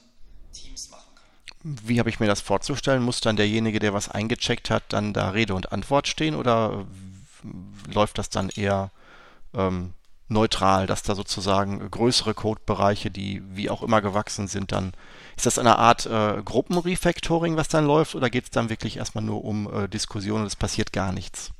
[0.53, 1.20] Teams machen kann.
[1.63, 3.03] Wie habe ich mir das vorzustellen?
[3.03, 6.87] Muss dann derjenige, der was eingecheckt hat, dann da Rede und Antwort stehen oder
[7.93, 8.91] läuft das dann eher
[9.55, 9.95] ähm,
[10.31, 14.93] neutral, dass da sozusagen größere Codebereiche, die wie auch immer gewachsen sind, dann
[15.37, 19.25] ist das eine Art äh, Gruppenrefactoring, was dann läuft, oder geht es dann wirklich erstmal
[19.25, 21.51] nur um äh, Diskussionen und es passiert gar nichts?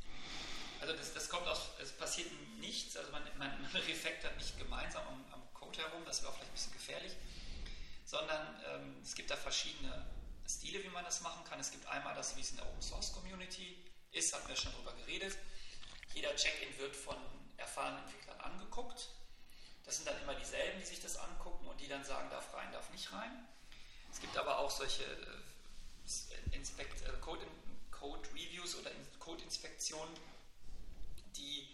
[0.79, 2.27] Also das, das, kommt aus, es passiert
[2.61, 6.35] nichts, also man, man, man refactort nicht gemeinsam am, am, Code herum, das wäre auch
[6.35, 7.11] vielleicht ein bisschen gefährlich,
[8.05, 8.39] sondern
[8.71, 10.05] ähm, es gibt da verschiedene
[10.47, 11.59] Stile, wie man das machen kann.
[11.59, 13.83] Es gibt einmal das, wie es in der Open Source Community
[14.13, 15.35] ist, hatten wir schon drüber geredet.
[16.31, 17.17] Jeder Check-in wird von
[17.57, 19.09] erfahrenen Entwicklern angeguckt.
[19.83, 22.71] Das sind dann immer dieselben, die sich das angucken und die dann sagen, darf rein,
[22.71, 23.47] darf nicht rein.
[24.09, 27.45] Es gibt aber auch solche äh, Inspect, äh, Code,
[27.91, 30.15] Code, Reviews oder Code-Inspektionen,
[31.35, 31.67] die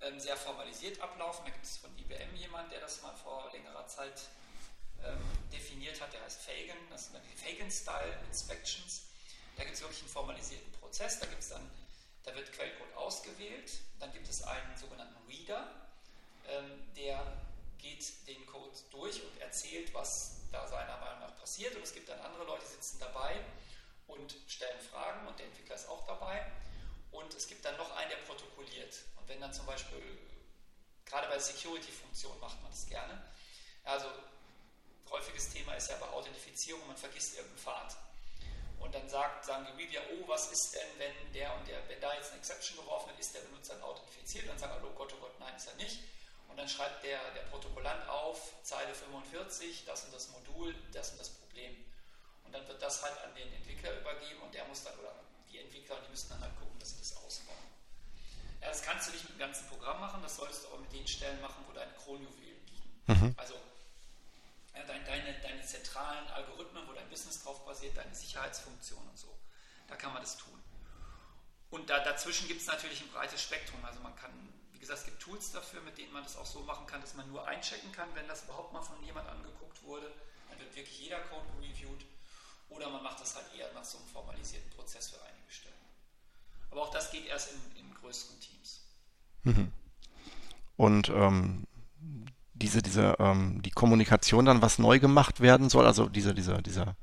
[0.00, 1.44] ähm, sehr formalisiert ablaufen.
[1.44, 4.30] Da gibt es von IBM jemanden, der das mal vor längerer Zeit
[5.04, 5.20] ähm,
[5.52, 6.78] definiert hat, der heißt Fagan.
[6.88, 9.02] Das sind dann die Fagan-Style Inspections.
[9.56, 11.20] Da gibt es wirklich einen formalisierten Prozess.
[11.20, 11.70] Da, gibt's dann,
[12.24, 13.72] da wird Quellcode ausgewählt.
[13.98, 15.68] Dann gibt es einen sogenannten Reader,
[16.48, 17.40] ähm, der
[17.78, 21.74] geht den Code durch und erzählt, was da seiner Meinung nach passiert.
[21.76, 23.42] Und es gibt dann andere Leute, die sitzen dabei
[24.06, 26.44] und stellen Fragen und der Entwickler ist auch dabei.
[27.10, 29.02] Und es gibt dann noch einen, der protokolliert.
[29.16, 30.18] Und wenn dann zum Beispiel,
[31.04, 33.22] gerade bei Security-Funktionen macht man das gerne.
[33.84, 34.06] Also
[35.10, 37.96] häufiges Thema ist ja bei Authentifizierung, man vergisst irgendeinen Pfad.
[38.80, 42.00] Und dann sagt, sagen die Reviewer, oh, was ist denn, wenn der und der, wenn
[42.00, 44.48] da jetzt eine Exception geworfen wird, ist der Benutzer dann authentifiziert?
[44.48, 46.00] Dann sagen oh Gott, oh Gott, nein, ist er nicht.
[46.48, 51.20] Und dann schreibt der, der Protokollant auf, Zeile 45, das und das Modul, das und
[51.20, 51.76] das Problem.
[52.44, 55.14] Und dann wird das halt an den Entwickler übergeben und der muss dann, oder
[55.52, 57.56] die Entwickler, die müssen dann halt gucken, dass sie das ausbauen.
[58.60, 60.92] Ja, das kannst du nicht mit dem ganzen Programm machen, das solltest du aber mit
[60.92, 63.02] den Stellen machen, wo deine Kronjuwelen liegen.
[63.06, 63.34] Mhm.
[63.36, 63.54] Also
[64.74, 69.38] ja, deine, deine, deine zentralen Algorithmen, wo dein Business drauf basiert, deine Sicherheitsfunktionen und so.
[69.88, 70.62] Da kann man das tun.
[71.70, 73.84] Und da, dazwischen gibt es natürlich ein breites Spektrum.
[73.84, 74.32] Also man kann
[74.80, 77.12] wie gesagt, es gibt Tools dafür, mit denen man das auch so machen kann, dass
[77.12, 80.10] man nur einchecken kann, wenn das überhaupt mal von jemand angeguckt wurde.
[80.48, 82.06] Dann wird wirklich jeder Code reviewed.
[82.70, 85.74] Oder man macht das halt eher nach so einem formalisierten Prozess für einige Stellen.
[86.70, 88.80] Aber auch das geht erst in, in größeren Teams.
[89.42, 89.70] Mhm.
[90.78, 91.66] Und ähm,
[92.60, 96.96] diese, diese, ähm, die Kommunikation dann, was neu gemacht werden soll, also diese, dieser, dieser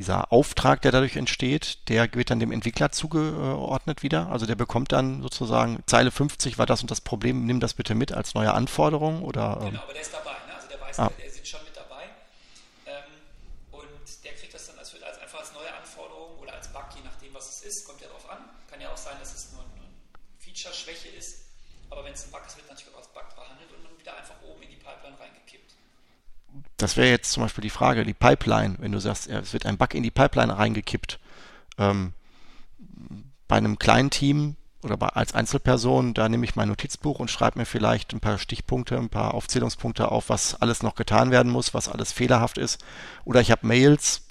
[0.00, 4.30] dieser Auftrag, der dadurch entsteht, der wird dann dem Entwickler zugeordnet wieder.
[4.30, 7.94] Also der bekommt dann sozusagen Zeile 50 war das und das Problem, nimm das bitte
[7.94, 9.58] mit als neue Anforderung oder.
[9.60, 10.56] Ähm genau, aber der ist dabei, ne?
[10.56, 11.12] also der weiß, ah.
[11.20, 12.04] der sitzt schon mit dabei
[12.86, 13.12] ähm,
[13.72, 17.02] und der kriegt das dann als, als einfach als neue Anforderung oder als Bug, je
[17.04, 18.38] nachdem was es ist, kommt ja darauf an.
[18.70, 19.84] Kann ja auch sein, dass es nur eine
[20.38, 21.44] Feature-Schwäche ist,
[21.90, 24.16] aber wenn es ein Bug ist, wird natürlich auch als Bug behandelt und dann wieder
[24.16, 25.76] einfach oben in die Pipeline reingekippt
[26.82, 29.76] das wäre jetzt zum Beispiel die Frage, die Pipeline, wenn du sagst, es wird ein
[29.78, 31.18] Bug in die Pipeline reingekippt.
[31.78, 32.12] Ähm,
[33.48, 37.58] bei einem kleinen Team oder bei, als Einzelperson, da nehme ich mein Notizbuch und schreibe
[37.58, 41.74] mir vielleicht ein paar Stichpunkte, ein paar Aufzählungspunkte auf, was alles noch getan werden muss,
[41.74, 42.82] was alles fehlerhaft ist.
[43.24, 44.22] Oder ich habe Mails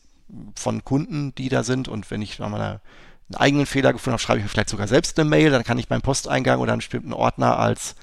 [0.55, 2.81] von Kunden, die da sind und wenn ich mal eine,
[3.29, 5.77] einen eigenen Fehler gefunden habe, schreibe ich mir vielleicht sogar selbst eine Mail, dann kann
[5.77, 7.95] ich meinen Posteingang oder einen bestimmten Ordner als,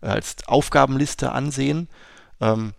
[0.00, 1.88] als Aufgabenliste ansehen.
[2.40, 2.74] Ähm,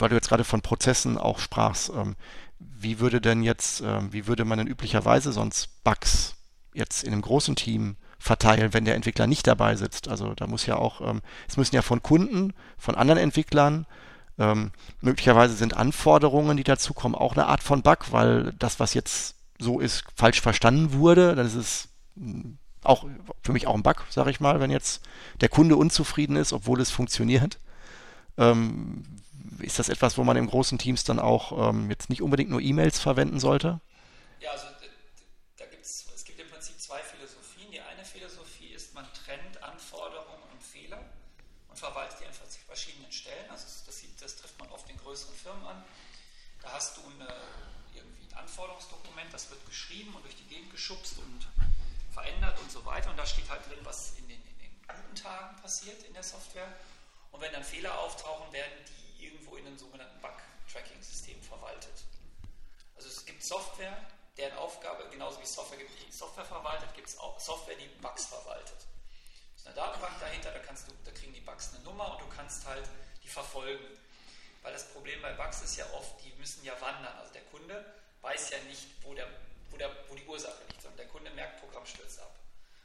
[0.00, 2.16] weil du jetzt gerade von Prozessen auch sprachst, ähm,
[2.58, 6.36] wie würde denn jetzt, ähm, wie würde man denn üblicherweise sonst Bugs
[6.74, 10.08] jetzt in einem großen Team verteilen, wenn der Entwickler nicht dabei sitzt?
[10.08, 13.86] Also da muss ja auch, ähm, es müssen ja von Kunden, von anderen Entwicklern,
[15.00, 19.80] möglicherweise sind Anforderungen, die dazukommen, auch eine Art von Bug, weil das, was jetzt so
[19.80, 23.06] ist, falsch verstanden wurde, dann ist es hm, auch
[23.42, 25.02] für mich auch ein Bug, sage ich mal, wenn jetzt
[25.40, 27.58] der Kunde unzufrieden ist, obwohl es funktioniert.
[28.38, 29.04] Ähm,
[29.60, 32.60] ist das etwas, wo man in großen Teams dann auch ähm, jetzt nicht unbedingt nur
[32.60, 33.80] E-Mails verwenden sollte?
[34.40, 34.66] Ja, also
[35.56, 37.70] da gibt's, es gibt im Prinzip zwei Philosophien.
[37.70, 41.00] Die eine Philosophie ist, man trennt Anforderungen und Fehler
[41.68, 42.32] und verwaltet die an
[42.66, 43.50] verschiedenen Stellen.
[43.50, 45.82] Also das, das trifft man oft in größeren Firmen an.
[46.62, 47.32] Da hast du eine,
[47.94, 51.46] irgendwie ein Anforderungsdokument, das wird geschrieben und durch die Gegend geschubst und
[52.12, 53.10] verändert und so weiter.
[53.10, 56.22] Und da steht halt drin, was in den, in den guten Tagen passiert in der
[56.22, 56.68] Software.
[57.30, 62.04] Und wenn dann Fehler auftauchen, werden die irgendwo in einem sogenannten Bug-Tracking-System verwaltet.
[62.96, 63.96] Also es gibt Software,
[64.36, 67.86] deren Aufgabe, genauso wie es Software gibt, die Software verwaltet, gibt es auch Software, die
[68.00, 68.76] Bugs verwaltet.
[69.56, 72.36] ist eine Datenbank dahinter, da, kannst du, da kriegen die Bugs eine Nummer und du
[72.36, 72.88] kannst halt
[73.22, 73.84] die verfolgen.
[74.62, 77.16] Weil das Problem bei Bugs ist ja oft, die müssen ja wandern.
[77.18, 77.84] Also der Kunde
[78.22, 79.28] weiß ja nicht, wo, der,
[79.70, 82.34] wo, der, wo die Ursache liegt, sondern der Kunde merkt, Programm stürzt ab.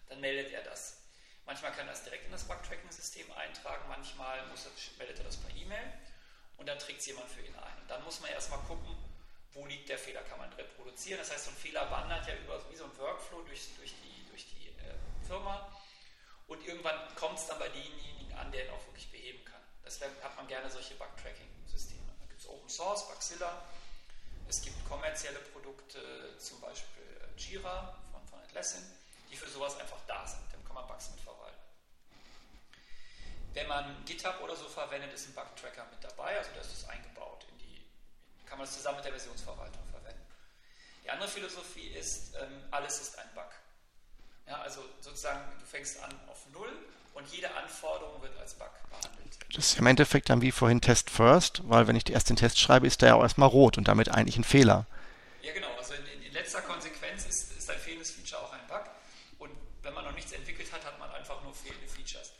[0.07, 0.97] Dann meldet er das.
[1.45, 5.37] Manchmal kann er das direkt in das Bug-Tracking-System eintragen, manchmal muss er, meldet er das
[5.37, 5.91] per E-Mail
[6.57, 7.81] und dann trägt es jemand für ihn ein.
[7.81, 8.95] Und dann muss man erstmal gucken,
[9.53, 11.19] wo liegt der Fehler, kann man reproduzieren.
[11.19, 14.29] Das heißt, so ein Fehler wandert ja über wie so ein Workflow durch, durch die,
[14.29, 15.71] durch die äh, Firma
[16.51, 19.61] und irgendwann kommt es dann bei denjenigen an, der ihn auch wirklich beheben kann.
[19.85, 22.11] Deshalb hat man gerne solche Bug-Tracking-Systeme.
[22.19, 23.63] Da gibt es Open Source, Bugzilla,
[24.49, 28.83] es gibt kommerzielle Produkte, zum Beispiel äh, Jira von, von Atlassian,
[29.31, 30.43] die für sowas einfach da sind.
[30.51, 31.60] Dann kann man Bugs mit verwalten.
[33.53, 36.87] Wenn man GitHub oder so verwendet, ist ein Bug-Tracker mit dabei, also da ist es
[36.87, 37.85] eingebaut in die,
[38.45, 40.25] kann man es zusammen mit der Versionsverwaltung verwenden.
[41.03, 43.51] Die andere Philosophie ist, ähm, alles ist ein Bug.
[44.47, 46.71] Ja, also sozusagen, du fängst an auf Null
[47.13, 49.37] und jede Anforderung wird als Bug behandelt.
[49.53, 52.59] Das ist im Endeffekt dann wie vorhin Test First, weil wenn ich erst den Test
[52.59, 54.85] schreibe, ist der ja auch erstmal rot und damit eigentlich ein Fehler.
[55.41, 55.75] Ja, genau.
[55.77, 58.83] Also in, in, in letzter Konsequenz ist, ist ein fehlendes Feature auch ein Bug.
[59.39, 59.51] Und
[59.83, 62.31] wenn man noch nichts entwickelt hat, hat man einfach nur fehlende Features.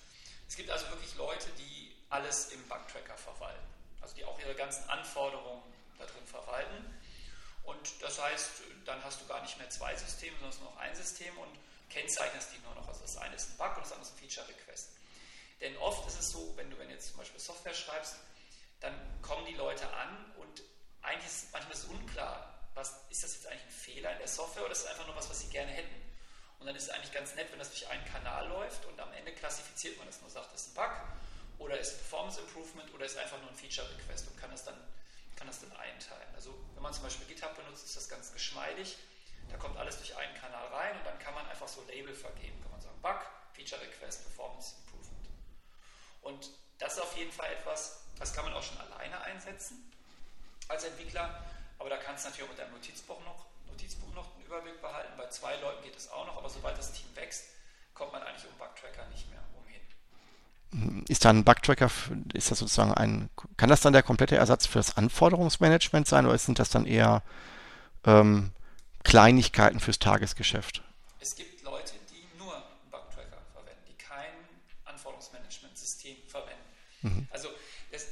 [0.48, 3.66] Es gibt also wirklich Leute, die alles im Bug-Tracker verwalten.
[4.02, 5.64] Also die auch ihre ganzen Anforderungen
[5.98, 7.00] da drin verwalten.
[7.64, 10.96] Und das heißt, dann hast du gar nicht mehr zwei Systeme, sondern nur noch ein
[10.96, 11.60] System und
[11.90, 12.88] kennzeichnest die nur noch.
[12.88, 14.90] Also das eine ist ein Bug und das andere ist ein Feature-Request.
[15.62, 18.16] Denn oft ist es so, wenn du wenn jetzt zum Beispiel Software schreibst,
[18.80, 20.64] dann kommen die Leute an und
[21.04, 24.64] eigentlich ist manchmal ist unklar, was, ist das jetzt eigentlich ein Fehler in der Software
[24.64, 25.96] oder ist es einfach nur was, was sie gerne hätten?
[26.60, 29.12] Und dann ist es eigentlich ganz nett, wenn das durch einen Kanal läuft und am
[29.14, 30.92] Ende klassifiziert man das nur, sagt, das ist ein Bug
[31.62, 34.76] oder ist Performance Improvement oder ist einfach nur ein Feature Request und kann das dann,
[35.36, 36.34] kann das dann einteilen.
[36.34, 38.98] Also wenn man zum Beispiel GitHub benutzt, ist das ganz geschmeidig.
[39.50, 42.60] Da kommt alles durch einen Kanal rein und dann kann man einfach so Label vergeben.
[42.62, 43.22] Kann man sagen Bug,
[43.54, 45.30] Feature Request, Performance Improvement.
[46.22, 49.92] Und das ist auf jeden Fall etwas, das kann man auch schon alleine einsetzen
[50.68, 51.46] als Entwickler.
[51.78, 55.14] Aber da kannst du natürlich auch mit deinem Notizbuch noch, Notizbuch noch einen Überblick behalten.
[55.18, 57.46] Bei zwei Leuten geht es auch noch, aber sobald das Team wächst,
[57.94, 59.44] kommt man eigentlich um Bugtracker nicht mehr.
[61.10, 61.92] Ist da ein Bugtracker,
[62.34, 66.38] ist das sozusagen ein, kann das dann der komplette Ersatz für das Anforderungsmanagement sein oder
[66.38, 67.24] sind das dann eher
[68.06, 68.52] ähm,
[69.04, 70.82] Kleinigkeiten fürs Tagesgeschäft.
[71.20, 74.32] Es gibt Leute, die nur einen Bugtracker verwenden, die kein
[74.86, 76.64] Anforderungsmanagementsystem verwenden.
[77.02, 77.28] Mhm.
[77.32, 77.50] Also
[77.92, 78.06] das,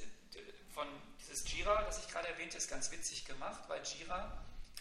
[0.73, 0.87] von
[1.21, 4.33] dieses Jira, das ich gerade erwähnte, ist ganz witzig gemacht, weil Jira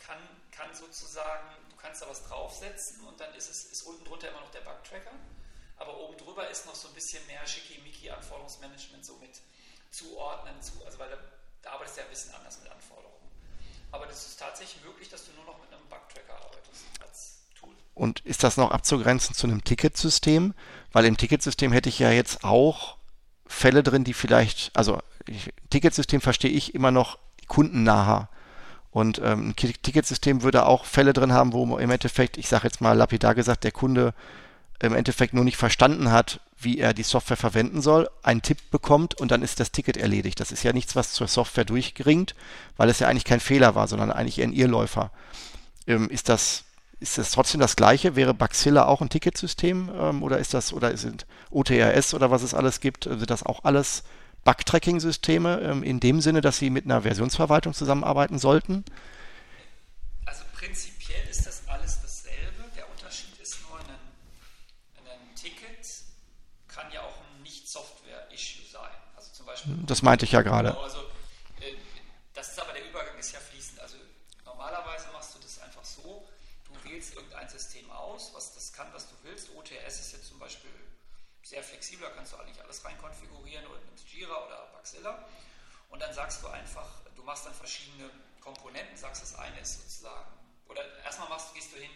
[0.04, 0.18] kann,
[0.50, 4.40] kann sozusagen, du kannst da was draufsetzen und dann ist es ist unten drunter immer
[4.40, 5.12] noch der Bugtracker,
[5.78, 9.40] aber oben drüber ist noch so ein bisschen mehr schickimicki Anforderungsmanagement so mit
[9.90, 11.16] zuordnen, zu, also weil da,
[11.62, 13.28] da arbeitest du ja ein bisschen anders mit Anforderungen.
[13.90, 17.74] Aber das ist tatsächlich möglich, dass du nur noch mit einem Bugtracker arbeitest als Tool.
[17.94, 20.54] Und ist das noch abzugrenzen zu einem Ticketsystem?
[20.92, 22.96] Weil im Ticketsystem hätte ich ja jetzt auch
[23.46, 28.28] Fälle drin, die vielleicht, also ich, Ticketsystem verstehe ich immer noch kundennaher.
[28.90, 32.80] Und ähm, ein Ticketsystem würde auch Fälle drin haben, wo im Endeffekt, ich sage jetzt
[32.80, 34.14] mal lapidar gesagt, der Kunde
[34.80, 39.14] im Endeffekt nur nicht verstanden hat, wie er die Software verwenden soll, einen Tipp bekommt
[39.20, 40.40] und dann ist das Ticket erledigt.
[40.40, 42.34] Das ist ja nichts, was zur Software durchringt,
[42.76, 45.10] weil es ja eigentlich kein Fehler war, sondern eigentlich ein Irrläufer.
[45.86, 46.64] Ähm, ist das
[47.00, 48.16] ist das trotzdem das gleiche?
[48.16, 52.54] Wäre Baxilla auch ein Ticketsystem ähm, oder ist das oder sind OTRS oder was es
[52.54, 54.02] alles gibt, sind das auch alles
[54.44, 58.84] Bug-Tracking-Systeme ähm, in dem Sinne, dass sie mit einer Versionsverwaltung zusammenarbeiten sollten?
[60.26, 60.97] Also prinzipiell
[69.86, 70.70] Das meinte ich ja gerade.
[70.70, 70.98] Genau, also,
[71.60, 71.74] äh,
[72.34, 73.80] das ist aber der Übergang ist ja fließend.
[73.80, 73.96] Also
[74.44, 76.28] normalerweise machst du das einfach so,
[76.64, 79.50] du wählst irgendein System aus, was das kann, was du willst.
[79.56, 80.70] OTS ist jetzt zum Beispiel
[81.42, 85.24] sehr flexibel, da kannst du eigentlich alles rein konfigurieren oder nimmst Jira oder Baxilla
[85.88, 86.86] und dann sagst du einfach,
[87.16, 90.30] du machst dann verschiedene Komponenten, sagst, das eine ist sozusagen,
[90.68, 91.90] oder erstmal machst, gehst du hin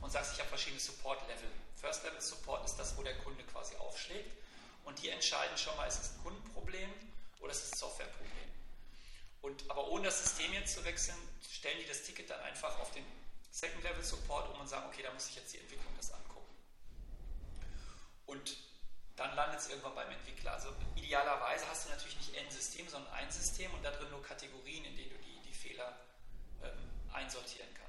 [0.00, 1.48] und sagst, ich habe verschiedene Support-Level.
[1.76, 4.32] First Level Support ist das, wo der Kunde quasi aufschlägt
[4.88, 6.90] und die entscheiden schon mal, ist es ein Kundenproblem
[7.40, 8.48] oder ist es ein Softwareproblem.
[9.42, 12.90] Und, aber ohne das System jetzt zu wechseln, stellen die das Ticket dann einfach auf
[12.92, 13.04] den
[13.50, 16.54] Second Level Support um und sagen, okay, da muss ich jetzt die Entwicklung das angucken.
[18.26, 18.56] Und
[19.16, 20.52] dann landet es irgendwann beim Entwickler.
[20.52, 24.22] Also idealerweise hast du natürlich nicht ein System, sondern ein System und da drin nur
[24.22, 25.98] Kategorien, in denen du die, die Fehler
[26.62, 27.87] ähm, einsortieren kannst.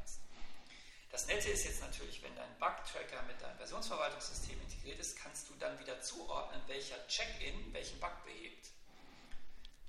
[1.11, 5.53] Das Nette ist jetzt natürlich, wenn dein Bug-Tracker mit deinem Versionsverwaltungssystem integriert ist, kannst du
[5.59, 8.67] dann wieder zuordnen, welcher Check-in welchen Bug behebt.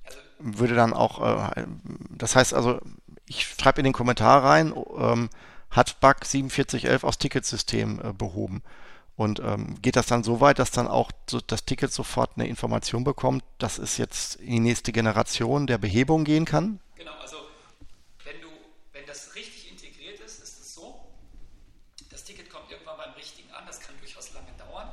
[0.04, 1.66] Also, Würde dann auch, äh,
[2.10, 2.80] das heißt also,
[3.26, 5.30] ich schreibe in den Kommentar rein, ähm,
[5.70, 8.62] hat Bug 4711 aus Ticketsystem äh, behoben.
[9.20, 12.48] Und ähm, geht das dann so weit, dass dann auch so das Ticket sofort eine
[12.48, 16.80] Information bekommt, dass es jetzt in die nächste Generation der Behebung gehen kann?
[16.96, 17.36] Genau, also
[18.24, 18.48] wenn du,
[18.92, 21.04] wenn das richtig integriert ist, ist es so,
[22.10, 24.88] das Ticket kommt irgendwann beim richtigen an, das kann durchaus lange dauern,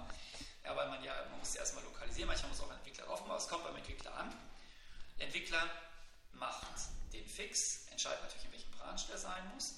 [0.65, 3.23] ja, weil man ja, man muss ja erstmal lokalisieren, manchmal muss auch ein Entwickler drauf
[3.23, 4.33] aber es kommt beim Entwickler an.
[5.19, 5.63] Der Entwickler
[6.33, 6.67] macht
[7.13, 9.75] den Fix, entscheidet natürlich, in welchem Branch der sein muss.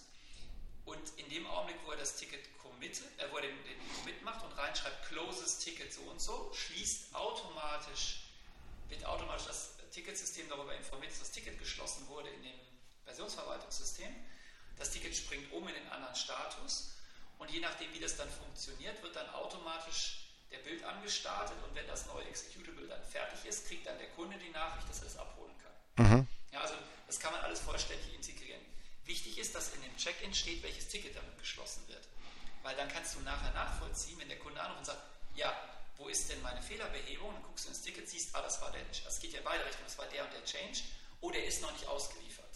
[0.85, 4.21] Und in dem Augenblick, wo er das Ticket committet, äh, wo er den, den Commit
[4.23, 8.21] macht und reinschreibt, closes Ticket so und so, schließt automatisch,
[8.87, 12.59] wird automatisch das Ticketsystem darüber informiert, dass das Ticket geschlossen wurde in dem
[13.05, 14.13] Versionsverwaltungssystem.
[14.77, 16.95] Das Ticket springt um in den anderen Status
[17.37, 21.85] und je nachdem, wie das dann funktioniert, wird dann automatisch der Bild angestartet und wenn
[21.85, 25.17] das neue Executable dann fertig ist, kriegt dann der Kunde die Nachricht, dass er es
[25.17, 26.05] abholen kann.
[26.05, 26.27] Mhm.
[26.51, 26.75] Ja, also
[27.07, 28.61] das kann man alles vollständig integrieren.
[29.05, 32.07] Wichtig ist, dass in dem Check-in steht, welches Ticket damit geschlossen wird.
[32.63, 35.01] Weil dann kannst du nachher nachvollziehen, wenn der Kunde anruft und sagt,
[35.35, 35.53] ja,
[35.97, 37.33] wo ist denn meine Fehlerbehebung?
[37.33, 39.65] Dann guckst du ins Ticket, siehst, ah, das war der, das geht ja in beide
[39.65, 40.81] Richtungen, das war der und der Change,
[41.21, 42.49] oder er ist noch nicht ausgeliefert.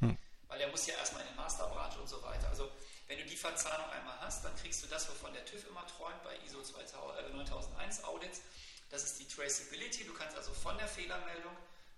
[0.00, 0.16] Hm.
[0.48, 2.48] Weil er muss ja erstmal in den Masterbranche und so weiter.
[2.48, 2.70] Also
[3.08, 6.22] wenn du die Verzahnung einmal hast, dann kriegst du das, wovon der TÜV immer träumt
[6.24, 8.40] bei ISO 2000, äh, 9001 Audits.
[8.90, 10.04] Das ist die Traceability.
[10.04, 11.56] Du kannst also von der Fehlermeldung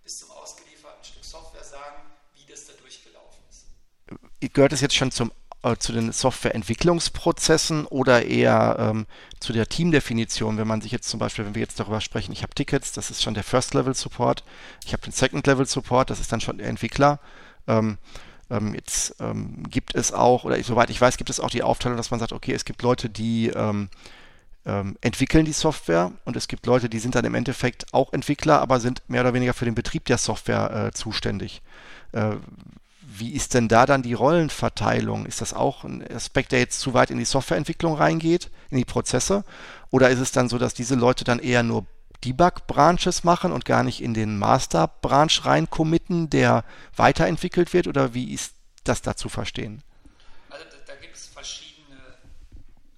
[0.09, 2.01] bis zum ausgelieferten Stück Software sagen,
[2.35, 4.55] wie das da durchgelaufen ist.
[4.55, 5.31] Gehört es jetzt schon zum
[5.63, 9.07] äh, zu den Softwareentwicklungsprozessen oder eher ähm,
[9.39, 12.43] zu der Teamdefinition, wenn man sich jetzt zum Beispiel, wenn wir jetzt darüber sprechen, ich
[12.43, 14.45] habe Tickets, das ist schon der First-Level-Support,
[14.87, 17.21] ich habe den Second-Level-Support, das ist dann schon der Entwickler.
[17.67, 17.99] Ähm,
[18.49, 21.99] ähm, jetzt ähm, gibt es auch, oder soweit ich weiß, gibt es auch die Aufteilung,
[21.99, 23.49] dass man sagt, okay, es gibt Leute, die
[24.69, 28.61] ähm, entwickeln die Software und es gibt Leute, die sind dann im Endeffekt auch Entwickler,
[28.61, 31.63] aber sind mehr oder weniger für den Betrieb der Software äh, zuständig.
[32.13, 32.37] Äh,
[33.01, 35.27] wie ist denn da dann die Rollenverteilung?
[35.27, 38.85] Ist das auch ein Aspekt, der jetzt zu weit in die Softwareentwicklung reingeht, in die
[38.85, 39.45] Prozesse?
[39.91, 41.87] Oder ist es dann so, dass diese Leute dann eher nur
[42.25, 46.65] Debug-Branches machen und gar nicht in den Master-Branch rein committen, der
[46.95, 47.87] weiterentwickelt wird?
[47.87, 48.55] Oder wie ist
[48.85, 49.83] das da zu verstehen?
[50.51, 51.97] Also da, da gibt es verschiedene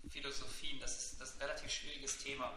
[0.09, 0.79] Philosophien.
[0.81, 2.53] Das ist, das ist ein relativ schwieriges Thema.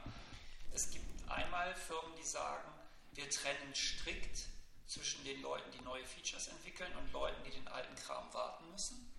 [0.74, 2.70] Es gibt einmal Firmen, die sagen,
[3.14, 4.48] wir trennen strikt
[4.88, 9.10] zwischen den Leuten, die neue Features entwickeln und Leuten, die den alten Kram warten müssen.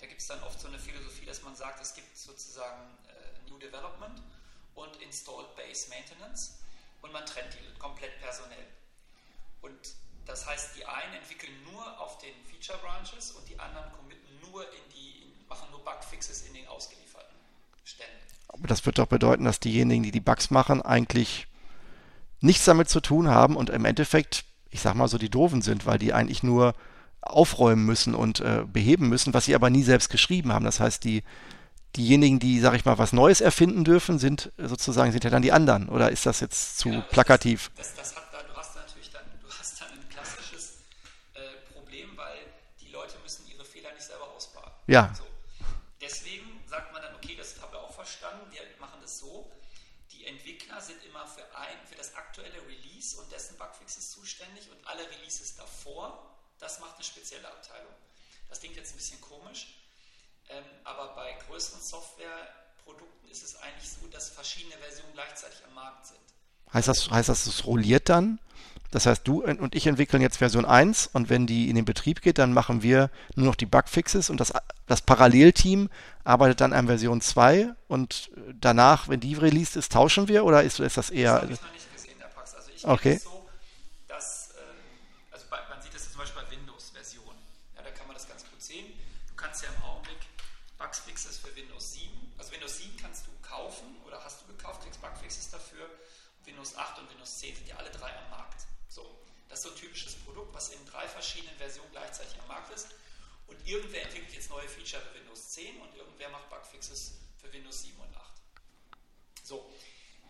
[0.00, 2.16] Da gibt es dann oft so eine Philosophie, dass man sagt, es gibt
[2.56, 4.22] sozusagen äh, New Development
[4.74, 6.58] und Installed Base Maintenance
[7.02, 8.66] und man trennt die komplett personell.
[9.60, 9.76] Und
[10.24, 14.62] das heißt, die einen entwickeln nur auf den Feature Branches und die anderen committen nur
[14.62, 17.36] in die, machen nur Bugfixes in den ausgelieferten
[17.84, 18.16] Ständen.
[18.48, 21.46] Aber das wird doch bedeuten, dass diejenigen, die die Bugs machen, eigentlich
[22.40, 25.86] nichts damit zu tun haben und im Endeffekt ich sag mal so, die doofen sind,
[25.86, 26.74] weil die eigentlich nur
[27.22, 30.64] aufräumen müssen und äh, beheben müssen, was sie aber nie selbst geschrieben haben.
[30.64, 31.22] Das heißt, die,
[31.96, 35.52] diejenigen, die, sag ich mal, was Neues erfinden dürfen, sind sozusagen, sind ja dann die
[35.52, 35.88] anderen.
[35.88, 37.70] Oder ist das jetzt zu genau, plakativ?
[37.76, 40.78] Das, das, das hat da, du hast da natürlich dann, du hast dann ein klassisches
[41.34, 42.38] äh, Problem, weil
[42.80, 44.72] die Leute müssen ihre Fehler nicht selber ausbaden.
[44.86, 45.12] Ja.
[45.16, 45.26] So.
[54.36, 57.92] zuständig und alle Releases davor, das macht eine spezielle Abteilung.
[58.48, 59.78] Das klingt jetzt ein bisschen komisch,
[60.48, 66.06] ähm, aber bei größeren Softwareprodukten ist es eigentlich so, dass verschiedene Versionen gleichzeitig am Markt
[66.06, 66.18] sind.
[66.72, 68.38] Heißt das, heißt das, es rolliert dann?
[68.90, 72.20] Das heißt, du und ich entwickeln jetzt Version 1 und wenn die in den Betrieb
[72.20, 74.52] geht, dann machen wir nur noch die Bugfixes und das,
[74.86, 75.88] das Parallelteam
[76.24, 78.30] arbeitet dann an Version 2 und
[78.60, 81.32] danach, wenn die released ist, tauschen wir oder ist, ist das eher.
[81.32, 82.56] Das habe ich noch nicht gesehen der Praxis.
[82.56, 83.18] Also ich okay.
[83.22, 83.35] so,
[103.66, 107.98] irgendwer entwickelt jetzt neue Feature für Windows 10 und irgendwer macht Bugfixes für Windows 7
[107.98, 108.24] und 8.
[109.42, 109.70] So,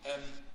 [0.03, 0.45] ähm,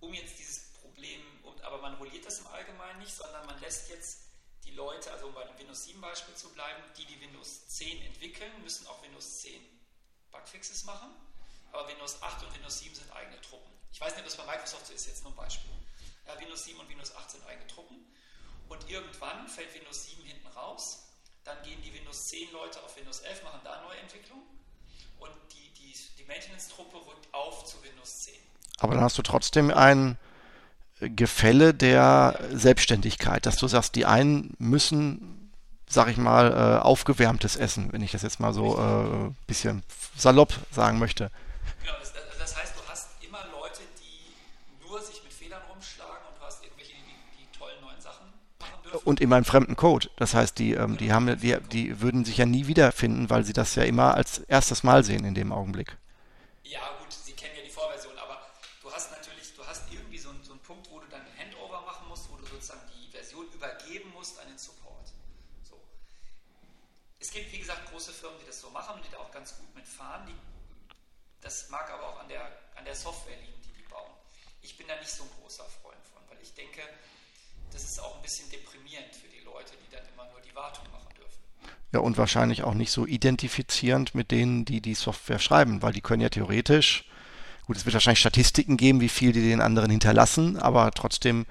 [0.00, 1.20] um jetzt dieses Problem,
[1.62, 4.20] aber man rolliert das im Allgemeinen nicht, sondern man lässt jetzt
[4.64, 8.02] die Leute, also um bei dem Windows 7 Beispiel zu bleiben, die die Windows 10
[8.02, 9.62] entwickeln, müssen auch Windows 10
[10.30, 11.10] Bugfixes machen,
[11.72, 13.72] aber Windows 8 und Windows 7 sind eigene Truppen.
[13.92, 15.70] Ich weiß nicht, ob das bei Microsoft so ist, jetzt nur ein Beispiel.
[16.26, 18.13] Ja, Windows 7 und Windows 8 sind eigene Truppen
[18.68, 21.04] und irgendwann fällt Windows 7 hinten raus
[21.44, 24.40] dann gehen die Windows 10 Leute auf Windows 11, machen da neue Entwicklung
[25.18, 28.34] und die, die, die Maintenance-Truppe rückt auf zu Windows 10.
[28.78, 30.16] Aber dann hast du trotzdem ein
[31.00, 35.52] Gefälle der Selbstständigkeit, dass du sagst, die einen müssen,
[35.86, 39.82] sag ich mal, äh, aufgewärmtes essen, wenn ich das jetzt mal so ein äh, bisschen
[40.16, 41.30] salopp sagen möchte.
[41.82, 46.40] Genau, das, das, heißt, du hast immer Leute, die nur sich mit Fehlern rumschlagen und
[46.40, 48.93] du hast irgendwelche, die, die tollen neuen Sachen machen dürfen.
[49.04, 50.08] Und immer einen fremden Code.
[50.16, 53.52] Das heißt, die, ähm, die, haben, die, die würden sich ja nie wiederfinden, weil sie
[53.52, 55.98] das ja immer als erstes Mal sehen in dem Augenblick.
[56.62, 58.40] Ja, gut, sie kennen ja die Vorversion, aber
[58.82, 61.36] du hast natürlich, du hast irgendwie so einen, so einen Punkt, wo du dann einen
[61.38, 65.12] Handover machen musst, wo du sozusagen die Version übergeben musst an den Support.
[65.62, 65.78] So.
[67.20, 69.58] Es gibt, wie gesagt, große Firmen, die das so machen und die da auch ganz
[69.58, 70.26] gut mitfahren.
[70.26, 70.34] Die,
[71.42, 72.40] das mag aber auch an der,
[72.74, 74.12] an der Software liegen, die die bauen.
[74.62, 76.80] Ich bin da nicht so ein großer Freund von, weil ich denke,
[77.74, 80.84] das ist auch ein bisschen deprimierend für die Leute, die dann immer nur die Wartung
[80.92, 81.38] machen dürfen.
[81.92, 86.00] Ja, und wahrscheinlich auch nicht so identifizierend mit denen, die die Software schreiben, weil die
[86.00, 87.04] können ja theoretisch,
[87.66, 91.46] gut, es wird wahrscheinlich Statistiken geben, wie viel die den anderen hinterlassen, aber trotzdem,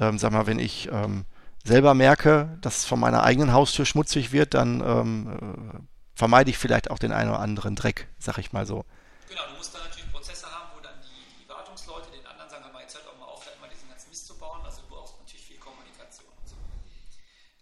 [0.00, 1.24] ähm, sag mal, wenn ich ähm,
[1.64, 5.38] selber merke, dass von meiner eigenen Haustür schmutzig wird, dann ähm,
[5.76, 5.78] äh,
[6.14, 8.84] vermeide ich vielleicht auch den einen oder anderen Dreck, sag ich mal so.
[9.28, 12.64] Genau, du musst dann natürlich Prozesse haben, wo dann die, die Wartungsleute den anderen sagen,
[12.64, 14.64] hör mal, jetzt hört auch mal auf, mal diesen ganzen Mist zu bauen.
[14.64, 16.56] Also du brauchst natürlich viel Kommunikation und so.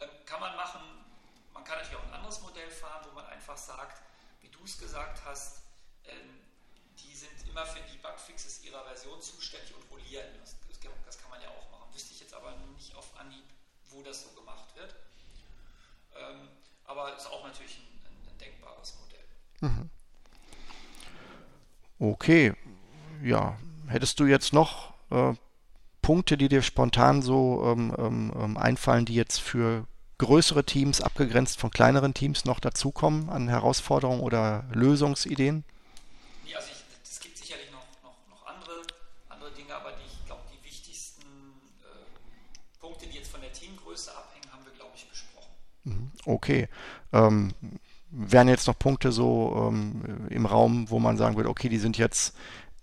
[0.00, 0.80] Ähm, kann man machen,
[1.52, 4.00] man kann natürlich auch ein anderes Modell fahren, wo man einfach sagt,
[4.40, 5.62] wie du es gesagt hast,
[6.06, 6.40] ähm,
[6.96, 10.26] die sind immer für die Bugfixes ihrer Version zuständig und rollieren.
[10.40, 10.56] Das,
[11.04, 11.92] das kann man ja auch machen.
[11.92, 13.44] Wüsste ich jetzt aber nicht auf Anhieb,
[13.90, 14.94] wo das so gemacht wird.
[16.16, 16.48] Ähm,
[16.98, 19.24] aber ist auch natürlich ein, ein, denkbares Modell.
[19.60, 19.90] Mhm.
[21.98, 22.54] Okay,
[23.22, 23.58] ja.
[23.88, 25.34] Hättest du jetzt noch äh,
[26.02, 29.86] Punkte, die dir spontan so ähm, ähm, ähm, einfallen, die jetzt für
[30.18, 35.64] größere Teams, abgegrenzt von kleineren Teams, noch dazukommen an Herausforderungen oder Lösungsideen?
[36.46, 36.70] Ja, also
[37.04, 38.82] es gibt sicherlich noch, noch, noch andere,
[39.28, 44.10] andere Dinge, aber die, ich glaube, die wichtigsten äh, Punkte, die jetzt von der Teamgröße
[44.16, 45.52] abhängen, haben wir, glaube ich, besprochen.
[45.84, 46.68] Mhm, okay.
[47.12, 47.52] Ähm,
[48.10, 51.98] wären jetzt noch Punkte so ähm, im Raum, wo man sagen würde, okay, die sind
[51.98, 52.34] jetzt,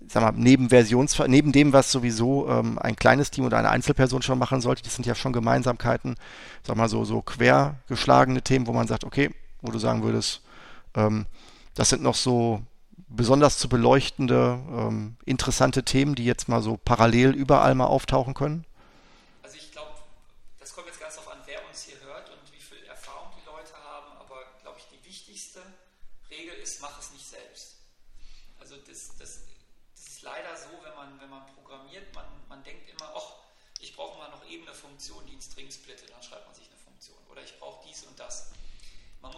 [0.08, 4.22] sag mal, neben Versions, neben dem, was sowieso ähm, ein kleines Team oder eine Einzelperson
[4.22, 6.16] schon machen sollte, das sind ja schon Gemeinsamkeiten,
[6.64, 9.30] sag mal so, so quergeschlagene Themen, wo man sagt, okay,
[9.62, 10.42] wo du sagen würdest,
[10.96, 11.26] ähm,
[11.74, 12.62] das sind noch so
[13.08, 18.66] besonders zu beleuchtende, ähm, interessante Themen, die jetzt mal so parallel überall mal auftauchen können?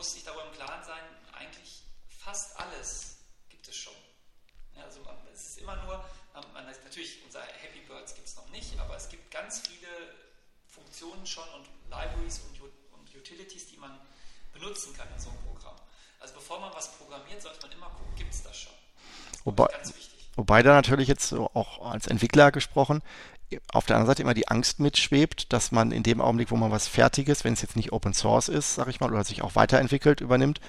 [0.06, 1.02] muss sich darüber im Klaren sein,
[1.34, 3.18] eigentlich fast alles
[3.50, 3.96] gibt es schon.
[4.76, 6.06] Ja, also man, es ist immer nur,
[6.54, 9.92] man, natürlich, unser Happy Birds gibt es noch nicht, aber es gibt ganz viele
[10.68, 13.92] Funktionen schon und Libraries und, und Utilities, die man
[14.54, 15.76] benutzen kann in so einem Programm.
[16.20, 18.74] Also bevor man was programmiert, sollte man immer gucken, gibt es das schon.
[19.32, 19.68] Das Wobei,
[20.36, 23.04] wobei da natürlich jetzt auch als Entwickler gesprochen,
[23.72, 26.72] auf der anderen Seite immer die Angst mitschwebt, dass man in dem Augenblick, wo man
[26.72, 29.56] was Fertiges, wenn es jetzt nicht Open Source ist, sag ich mal, oder sich auch
[29.56, 30.60] weiterentwickelt, übernimmt,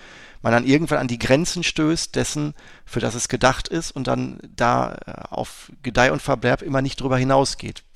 [0.42, 4.40] man dann irgendwann an die Grenzen stößt dessen, für das es gedacht ist und dann
[4.54, 7.82] da äh, auf Gedeih und Verderb immer nicht drüber hinausgeht,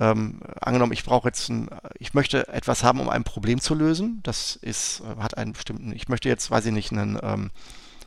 [0.00, 4.20] ähm, angenommen, ich brauche jetzt ein, ich möchte etwas haben, um ein Problem zu lösen.
[4.22, 7.50] Das ist, äh, hat einen bestimmten, ich möchte jetzt, weiß ich nicht, einen, ähm,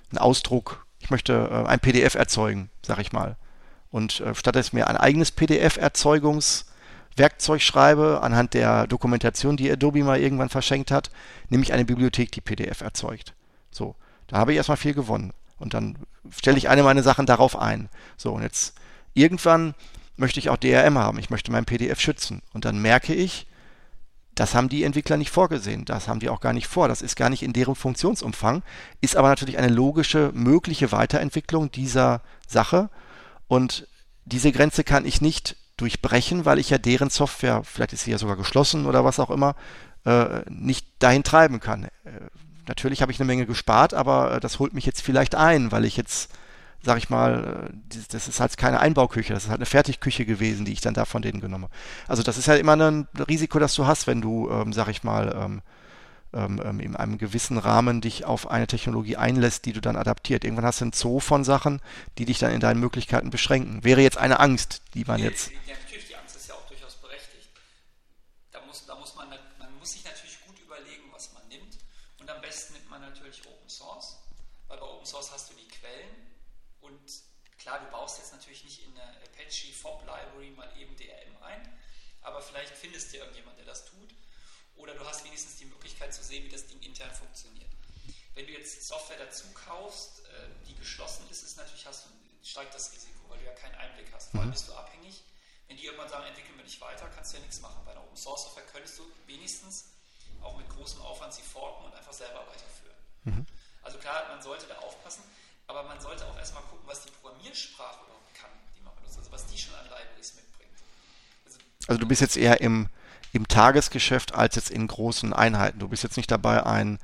[0.09, 3.35] einen Ausdruck, ich möchte äh, ein PDF erzeugen, sag ich mal.
[3.89, 10.01] Und äh, statt dass ich mir ein eigenes PDF-Erzeugungswerkzeug schreibe, anhand der Dokumentation, die Adobe
[10.03, 11.11] mal irgendwann verschenkt hat,
[11.49, 13.33] nehme ich eine Bibliothek, die PDF erzeugt.
[13.69, 13.95] So,
[14.27, 15.33] da habe ich erstmal viel gewonnen.
[15.59, 15.97] Und dann
[16.29, 17.89] stelle ich eine meiner Sachen darauf ein.
[18.15, 18.75] So, und jetzt
[19.13, 19.75] irgendwann
[20.21, 21.19] möchte ich auch DRM haben.
[21.19, 22.41] Ich möchte mein PDF schützen.
[22.53, 23.47] Und dann merke ich,
[24.35, 25.83] das haben die Entwickler nicht vorgesehen.
[25.83, 26.87] Das haben die auch gar nicht vor.
[26.87, 28.63] Das ist gar nicht in deren Funktionsumfang.
[29.01, 32.89] Ist aber natürlich eine logische, mögliche Weiterentwicklung dieser Sache.
[33.47, 33.87] Und
[34.23, 38.17] diese Grenze kann ich nicht durchbrechen, weil ich ja deren Software, vielleicht ist sie ja
[38.17, 39.55] sogar geschlossen oder was auch immer,
[40.05, 41.85] äh, nicht dahin treiben kann.
[41.85, 41.89] Äh,
[42.67, 45.85] natürlich habe ich eine Menge gespart, aber äh, das holt mich jetzt vielleicht ein, weil
[45.85, 46.31] ich jetzt,
[46.83, 50.65] sag ich mal, äh, das ist halt keine Einbauküche, das ist halt eine Fertigküche gewesen,
[50.65, 51.73] die ich dann da von denen genommen habe.
[52.07, 55.03] Also das ist halt immer ein Risiko, das du hast, wenn du, ähm, sag ich
[55.03, 55.61] mal, ähm,
[56.33, 60.45] ähm, ähm, in einem gewissen Rahmen dich auf eine Technologie einlässt, die du dann adaptiert.
[60.45, 61.81] Irgendwann hast du einen Zoo von Sachen,
[62.17, 63.83] die dich dann in deinen Möglichkeiten beschränken.
[63.83, 65.51] Wäre jetzt eine Angst, die man jetzt.
[65.51, 66.31] Ja, natürlich, die Angst
[80.11, 81.61] Library mal eben DRM ein,
[82.21, 84.13] aber vielleicht findest du irgendjemand, der das tut.
[84.75, 87.69] Oder du hast wenigstens die Möglichkeit zu sehen, wie das Ding intern funktioniert.
[88.41, 92.09] Wenn du jetzt Software dazu kaufst, äh, die geschlossen ist, ist natürlich hast du,
[92.41, 94.31] steigt das Risiko, weil du ja keinen Einblick hast.
[94.31, 94.53] Vor allem mhm.
[94.53, 95.23] bist du abhängig.
[95.67, 97.79] Wenn die irgendwann sagen, entwickeln wir nicht weiter, kannst du ja nichts machen.
[97.85, 99.91] Bei einer Open Source Software könntest du wenigstens
[100.41, 102.97] auch mit großem Aufwand sie forken und einfach selber weiterführen.
[103.25, 103.45] Mhm.
[103.83, 105.21] Also klar, man sollte da aufpassen,
[105.67, 109.31] aber man sollte auch erstmal gucken, was die Programmiersprache überhaupt kann, die man benutzt, also
[109.31, 110.79] was die schon an Libraries mitbringt.
[111.45, 112.89] Also, also du bist jetzt eher im,
[113.33, 115.77] im Tagesgeschäft als jetzt in großen Einheiten.
[115.77, 116.97] Du bist jetzt nicht dabei, ein,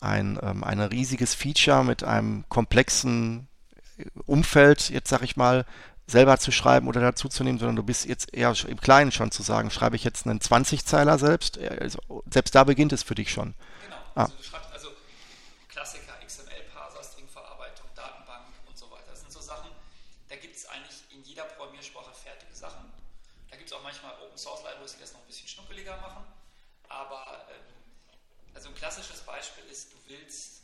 [0.00, 3.48] ein, ähm, ein riesiges Feature mit einem komplexen
[4.26, 5.64] Umfeld, jetzt sag ich mal,
[6.06, 9.30] selber zu schreiben oder dazu zu nehmen, sondern du bist jetzt eher im Kleinen schon
[9.30, 11.98] zu sagen, schreibe ich jetzt einen 20-Zeiler selbst, also
[12.30, 13.54] selbst da beginnt es für dich schon.
[13.84, 14.22] Genau, ah.
[14.24, 14.88] also du schreibst also
[15.68, 19.10] Klassiker, XML-Parser, Stringverarbeitung, Datenbank und so weiter.
[19.10, 19.70] Das sind so Sachen,
[20.28, 22.84] da gibt es eigentlich in jeder Programmiersprache fertige Sachen.
[23.50, 26.24] Da gibt es auch manchmal Open-Source-Libraries, die das noch ein bisschen schnuckeliger machen,
[26.90, 30.54] aber ähm, also ein klassisches Beispiel ist, du willst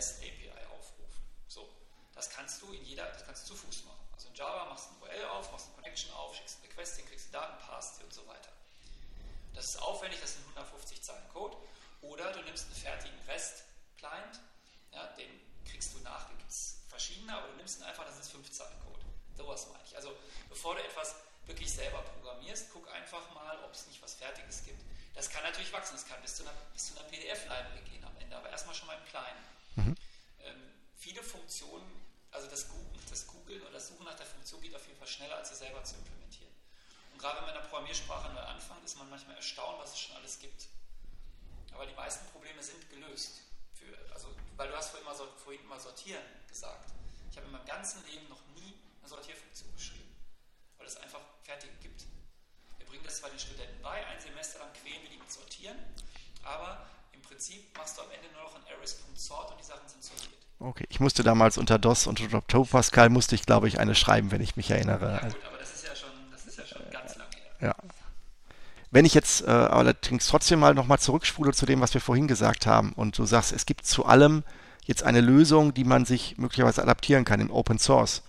[0.00, 1.22] einen REST-API aufrufen.
[1.48, 1.68] So,
[2.14, 4.00] das kannst du in jeder, das kannst du zu Fuß machen.
[4.40, 7.32] Java, machst ein URL auf, machst eine Connection auf, schickst ein Request hin, kriegst die
[7.32, 8.48] Daten, passt und so weiter.
[9.52, 11.56] Das ist aufwendig, das sind 150 Zeilen Code.
[12.00, 14.40] Oder du nimmst einen fertigen REST-Client,
[14.92, 15.28] ja, den
[15.66, 18.50] kriegst du nach, da gibt es verschiedene, aber du nimmst ihn einfach, das ist 5
[18.50, 19.04] Zeilen Code.
[19.36, 19.94] Sowas meine ich.
[19.94, 20.16] Also
[20.48, 24.82] bevor du etwas wirklich selber programmierst, guck einfach mal, ob es nicht was Fertiges gibt.
[25.14, 28.48] Das kann natürlich wachsen, das kann bis zu einer, einer PDF-Library gehen am Ende, aber
[28.48, 29.44] erstmal schon mal im Kleinen.
[29.76, 29.94] Mhm.
[30.40, 32.66] Ähm, viele Funktionen also das,
[33.08, 35.82] das oder das Suchen nach der Funktion geht auf jeden Fall schneller, als sie selber
[35.82, 36.52] zu implementieren.
[37.12, 40.00] Und gerade wenn man in der Programmiersprache neu anfängt, ist man manchmal erstaunt, was es
[40.00, 40.68] schon alles gibt.
[41.72, 43.40] Aber die meisten Probleme sind gelöst.
[43.74, 46.92] Für, also, weil du hast vorhin mal, vorhin mal sortieren gesagt.
[47.30, 50.14] Ich habe in meinem ganzen Leben noch nie eine Sortierfunktion geschrieben,
[50.78, 52.04] weil es einfach fertig gibt.
[52.78, 55.78] Wir bringen das zwar den Studenten bei, ein Semester lang quälen wir die mit Sortieren,
[56.42, 56.86] aber
[57.20, 60.38] im Prinzip machst du am Ende nur noch ein arrays.sort und die Sachen sind sortiert.
[60.58, 64.30] Okay, ich musste damals unter DOS und unter Pascal musste ich, glaube ich, eine schreiben,
[64.30, 65.20] wenn ich mich erinnere.
[65.22, 67.68] Ja, gut, aber das ist ja schon, das ist ja schon ganz lange her.
[67.68, 67.74] Ja.
[68.90, 72.66] Wenn ich jetzt äh, allerdings trotzdem mal nochmal zurückspule zu dem, was wir vorhin gesagt
[72.66, 74.42] haben, und du sagst, es gibt zu allem
[74.84, 78.22] jetzt eine Lösung, die man sich möglicherweise adaptieren kann im Open Source,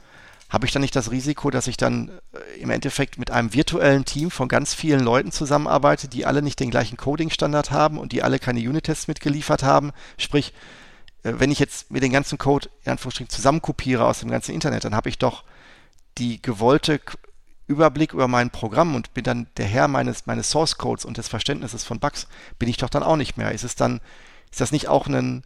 [0.51, 4.03] habe ich dann nicht das Risiko, dass ich dann äh, im Endeffekt mit einem virtuellen
[4.03, 8.21] Team von ganz vielen Leuten zusammenarbeite, die alle nicht den gleichen Coding-Standard haben und die
[8.21, 9.93] alle keine Unit-Tests mitgeliefert haben?
[10.17, 10.53] Sprich,
[11.23, 14.83] äh, wenn ich jetzt mir den ganzen Code in Anführungsstrichen zusammenkopiere aus dem ganzen Internet,
[14.83, 15.45] dann habe ich doch
[16.17, 16.99] die gewollte
[17.67, 21.29] Überblick über mein Programm und bin dann der Herr meines, meines Source Codes und des
[21.29, 22.27] Verständnisses von Bugs,
[22.59, 23.53] bin ich doch dann auch nicht mehr.
[23.53, 24.01] Ist es dann,
[24.51, 25.45] ist das nicht auch ein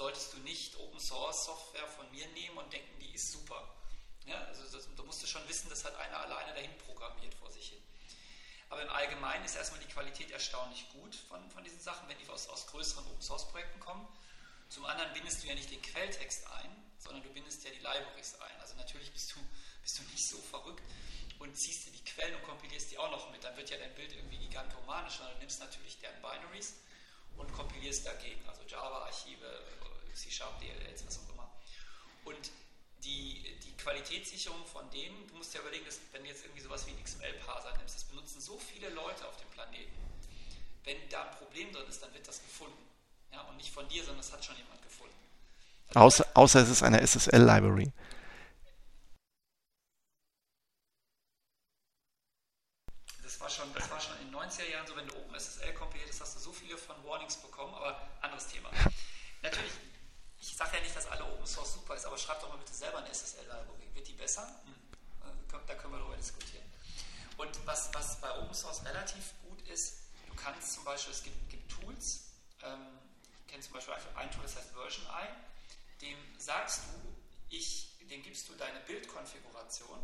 [0.00, 3.68] solltest du nicht Open Source Software von mir nehmen und denken, die ist super.
[4.24, 7.68] Ja, also das, du musst schon wissen, das hat einer alleine dahin programmiert vor sich
[7.68, 7.82] hin.
[8.70, 12.26] Aber im Allgemeinen ist erstmal die Qualität erstaunlich gut von, von diesen Sachen, wenn die
[12.30, 14.08] aus, aus größeren Open Source Projekten kommen.
[14.70, 18.40] Zum anderen bindest du ja nicht den Quelltext ein, sondern du bindest ja die Libraries
[18.40, 18.58] ein.
[18.62, 19.40] Also natürlich bist du,
[19.82, 20.82] bist du nicht so verrückt
[21.40, 23.44] und ziehst dir die Quellen und kompilierst die auch noch mit.
[23.44, 26.76] Dann wird ja dein Bild irgendwie gigantomanisch, sondern du nimmst natürlich deren Binaries
[27.40, 29.46] und kompilierst dagegen, also Java-Archive,
[30.14, 31.50] C-Sharp, DLLs, was auch immer.
[32.24, 32.50] Und
[33.04, 36.86] die, die Qualitätssicherung von denen, du musst ja überlegen, dass, wenn du jetzt irgendwie sowas
[36.86, 39.96] wie einen XML-Parser nimmst, das benutzen so viele Leute auf dem Planeten.
[40.84, 42.78] Wenn da ein Problem drin ist, dann wird das gefunden.
[43.32, 45.14] Ja, und nicht von dir, sondern das hat schon jemand gefunden.
[45.94, 47.92] Außer, außer es ist eine SSL-Library.
[53.22, 56.09] Das war, schon, das war schon in den 90er Jahren so, wenn du OpenSSL kompiliert
[56.50, 58.70] so viele von Warnings bekommen, aber anderes Thema.
[59.42, 59.72] Natürlich,
[60.40, 62.74] ich sage ja nicht, dass alle Open Source super ist, aber schreib doch mal bitte
[62.74, 63.94] selber eine SSL-Library.
[63.94, 64.46] Wird die besser?
[64.64, 64.74] Hm.
[65.66, 66.64] Da können wir darüber diskutieren.
[67.36, 71.50] Und was, was bei Open Source relativ gut ist, du kannst zum Beispiel, es gibt,
[71.50, 72.32] gibt Tools,
[72.62, 72.98] ähm,
[73.46, 75.28] kennst zum Beispiel ein Tool, das heißt Version I,
[76.00, 80.00] dem sagst du, ich, dem gibst du deine Bildkonfiguration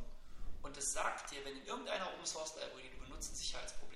[0.62, 3.95] und es sagt dir, wenn in irgendeiner Open Source Library, die du benutzt, ein Sicherheitsproblem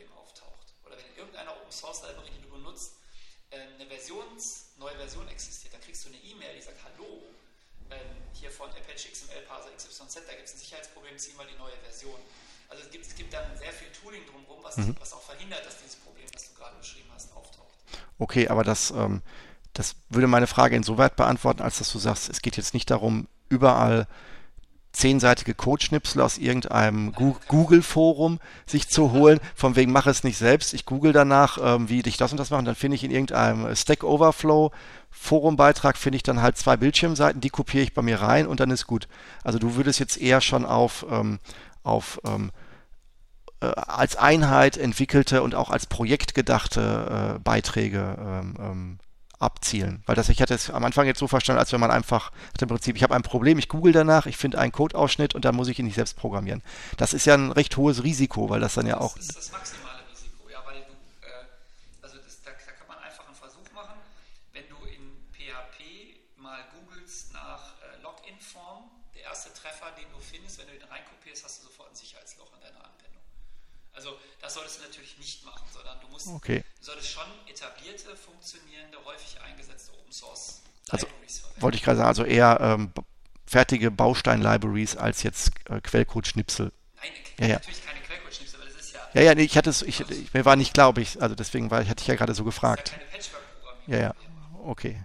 [0.91, 2.99] oder wenn in irgendeiner Open Source Library, die du benutzt,
[3.51, 7.23] äh, eine Versions, neue Version existiert, dann kriegst du eine E-Mail, die sagt, hallo,
[7.91, 11.59] ähm, hier von Apache XML Parser XYZ, da gibt es ein Sicherheitsproblem, zieh mal die
[11.59, 12.19] neue Version.
[12.69, 14.97] Also es gibt, es gibt dann sehr viel Tooling drumherum, was, mhm.
[14.99, 17.75] was auch verhindert, dass dieses Problem, was du gerade beschrieben hast, auftaucht.
[18.19, 19.23] Okay, aber das, ähm,
[19.73, 23.27] das würde meine Frage insoweit beantworten, als dass du sagst, es geht jetzt nicht darum,
[23.49, 24.07] überall
[24.93, 30.85] zehnseitige Codeschnipsel aus irgendeinem Google-Forum sich zu holen, von wegen mache es nicht selbst, ich
[30.85, 33.75] google danach, ähm, wie ich das und das mache, und dann finde ich in irgendeinem
[33.77, 34.73] Stack Overflow
[35.11, 38.71] Forumbeitrag finde ich dann halt zwei Bildschirmseiten, die kopiere ich bei mir rein und dann
[38.71, 39.09] ist gut.
[39.43, 41.41] Also du würdest jetzt eher schon auf, ähm,
[41.83, 42.53] auf ähm,
[43.61, 48.99] äh, als Einheit entwickelte und auch als Projekt gedachte äh, Beiträge ähm, ähm
[49.41, 50.03] abzielen.
[50.07, 52.31] Weil das, ich hatte es am Anfang jetzt so verstanden, als wenn man einfach
[52.61, 55.57] im Prinzip, ich habe ein Problem, ich google danach, ich finde einen Codeausschnitt und dann
[55.57, 56.62] muss ich ihn nicht selbst programmieren.
[56.99, 59.17] Das ist ja ein recht hohes Risiko, weil das dann ja auch.
[59.17, 60.93] Das ist das maximale Risiko, ja, weil du,
[61.27, 63.97] äh, also das, da, da, kann man einfach einen Versuch machen,
[64.53, 70.59] wenn du in PHP mal googelst nach äh, Login-Form, der erste Treffer, den du findest,
[70.59, 73.25] wenn du den reinkopierst, hast du sofort ein Sicherheitsloch in deiner Anwendung.
[73.95, 76.65] Also das solltest du natürlich nicht machen, sondern du musst, okay.
[76.79, 81.07] du solltest schon etablierte, funktionierende, häufig eingesetzte Open Source also,
[81.61, 82.93] Wollte ich gerade sagen, also eher ähm,
[83.47, 86.73] fertige Baustein-Libraries als jetzt äh, Quellcode-Schnipsel.
[86.97, 87.55] Nein, ja, ja.
[87.55, 89.01] natürlich keine Quellcode-Schnipsel, aber das ist ja.
[89.12, 91.35] Ja, ja, nee, ich hatte es, ich, ich, mir war nicht klar, ob ich, also
[91.35, 92.95] deswegen war, hatte ich ja gerade so gefragt.
[93.87, 94.15] Ja Ja, ja,
[94.65, 95.03] okay.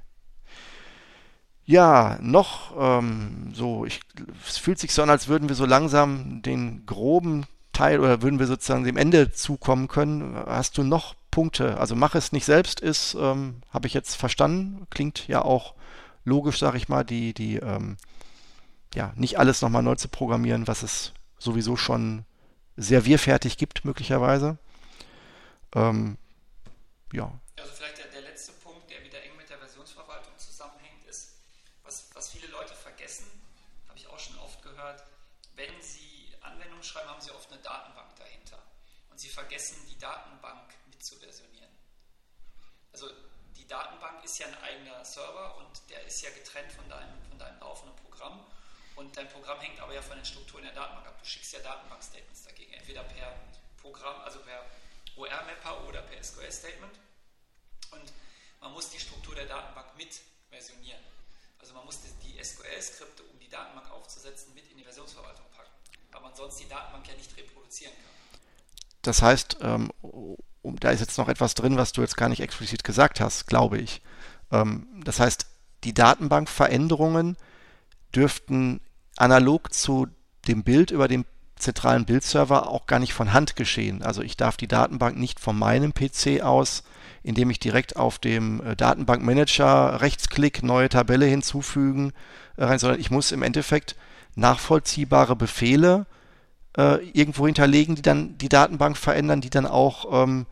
[1.65, 3.99] Ja, noch ähm, so, ich,
[4.47, 8.37] es fühlt sich so an, als würden wir so langsam den groben Teil oder würden
[8.37, 10.35] wir sozusagen dem Ende zukommen können.
[10.45, 11.77] Hast du noch Punkte?
[11.77, 15.75] Also mach es nicht selbst ist, ähm, habe ich jetzt verstanden, klingt ja auch
[16.23, 17.97] logisch, sage ich mal, die, die, ähm,
[18.93, 22.23] ja, nicht alles nochmal neu zu programmieren, was es sowieso schon
[22.77, 24.57] servierfertig gibt, möglicherweise.
[25.75, 26.17] Ähm,
[27.11, 27.29] ja.
[27.59, 31.33] Also vielleicht der, der letzte Punkt, der wieder eng mit der Versionsverwaltung zusammenhängt, ist,
[31.83, 33.27] was, was viele Leute vergessen,
[33.89, 35.03] habe ich auch schon oft gehört,
[35.57, 38.59] wenn sie Anwendungen schreiben, haben sie oft eine Datenbank dahinter.
[39.11, 41.69] Und sie vergessen, die Datenbank mitzuversionieren.
[42.91, 43.07] Also
[43.55, 47.39] die Datenbank ist ja ein eigener Server und der ist ja getrennt von deinem, von
[47.39, 48.45] deinem laufenden Programm.
[48.97, 51.17] Und dein Programm hängt aber ja von den Strukturen der Datenbank ab.
[51.17, 53.33] Du schickst ja Datenbank-Statements dagegen, entweder per
[53.81, 54.65] Programm, also per
[55.15, 56.99] OR-Mapper oder per SQL-Statement.
[57.91, 58.11] Und
[58.59, 60.99] man muss die Struktur der Datenbank mit versionieren.
[61.59, 65.71] Also man muss die SQL-Skripte, um die Datenbank aufzusetzen, mit in die Versionsverwaltung packen,
[66.11, 68.39] weil man sonst die Datenbank ja nicht reproduzieren kann.
[69.01, 69.93] Das heißt, ähm,
[70.79, 73.77] da ist jetzt noch etwas drin, was du jetzt gar nicht explizit gesagt hast, glaube
[73.77, 74.01] ich.
[74.51, 75.45] Ähm, das heißt,
[75.83, 77.37] die Datenbankveränderungen
[78.15, 78.81] dürften
[79.17, 80.07] analog zu
[80.47, 81.25] dem Bild über den
[81.57, 84.03] zentralen Bildserver auch gar nicht von Hand geschehen.
[84.03, 86.83] Also ich darf die Datenbank nicht von meinem PC aus,
[87.23, 92.11] indem ich direkt auf dem äh, Datenbankmanager rechtsklick, neue Tabelle hinzufügen,
[92.57, 93.95] äh, sondern ich muss im Endeffekt
[94.35, 96.05] nachvollziehbare Befehle
[96.77, 100.45] äh, irgendwo hinterlegen, die dann die Datenbank verändern, die dann auch, ähm,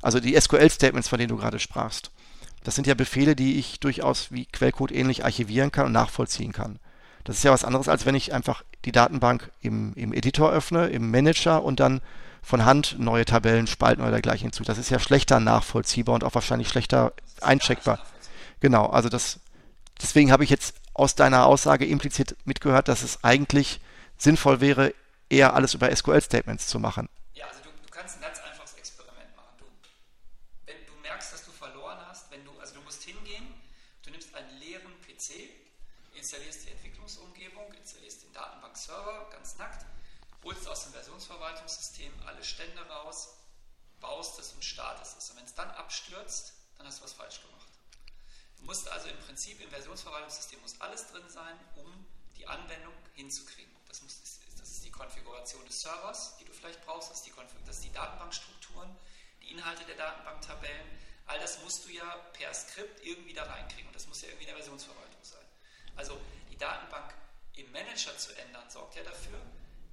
[0.00, 2.10] also die SQL-Statements, von denen du gerade sprachst.
[2.64, 6.78] Das sind ja Befehle, die ich durchaus wie Quellcode ähnlich archivieren kann und nachvollziehen kann.
[7.24, 10.88] Das ist ja was anderes, als wenn ich einfach die Datenbank im, im Editor öffne,
[10.88, 12.00] im Manager und dann
[12.42, 14.64] von Hand neue Tabellen, Spalten oder dergleichen hinzu.
[14.64, 18.00] Das ist ja schlechter nachvollziehbar und auch wahrscheinlich schlechter eincheckbar.
[18.60, 19.38] Genau, also das,
[20.00, 23.80] deswegen habe ich jetzt aus deiner Aussage implizit mitgehört, dass es eigentlich
[24.18, 24.92] sinnvoll wäre,
[25.32, 27.08] eher alles über SQL-Statements zu machen.
[27.32, 29.56] Ja, also du, du kannst ein ganz einfaches Experiment machen.
[29.58, 29.64] Du,
[30.66, 33.46] wenn du merkst, dass du verloren hast, wenn du, also du musst hingehen,
[34.02, 35.48] du nimmst einen leeren PC,
[36.14, 39.86] installierst die Entwicklungsumgebung, installierst den Datenbank-Server ganz nackt,
[40.44, 43.38] holst aus dem Versionsverwaltungssystem alle Stände raus,
[44.00, 45.30] baust es und startest es.
[45.30, 47.68] Und wenn es dann abstürzt, dann hast du was falsch gemacht.
[48.58, 53.72] Du musst also im Prinzip im Versionsverwaltungssystem muss alles drin sein, um die Anwendung hinzukriegen.
[53.88, 54.21] Das muss,
[54.92, 57.32] Konfiguration des Servers, die du vielleicht brauchst, das ist die,
[57.66, 58.94] das die Datenbankstrukturen,
[59.42, 60.86] die Inhalte der Datenbanktabellen.
[61.26, 64.44] All das musst du ja per Skript irgendwie da reinkriegen und das muss ja irgendwie
[64.44, 65.44] in der Versionsverwaltung sein.
[65.96, 67.14] Also die Datenbank
[67.54, 69.40] im Manager zu ändern, sorgt ja dafür,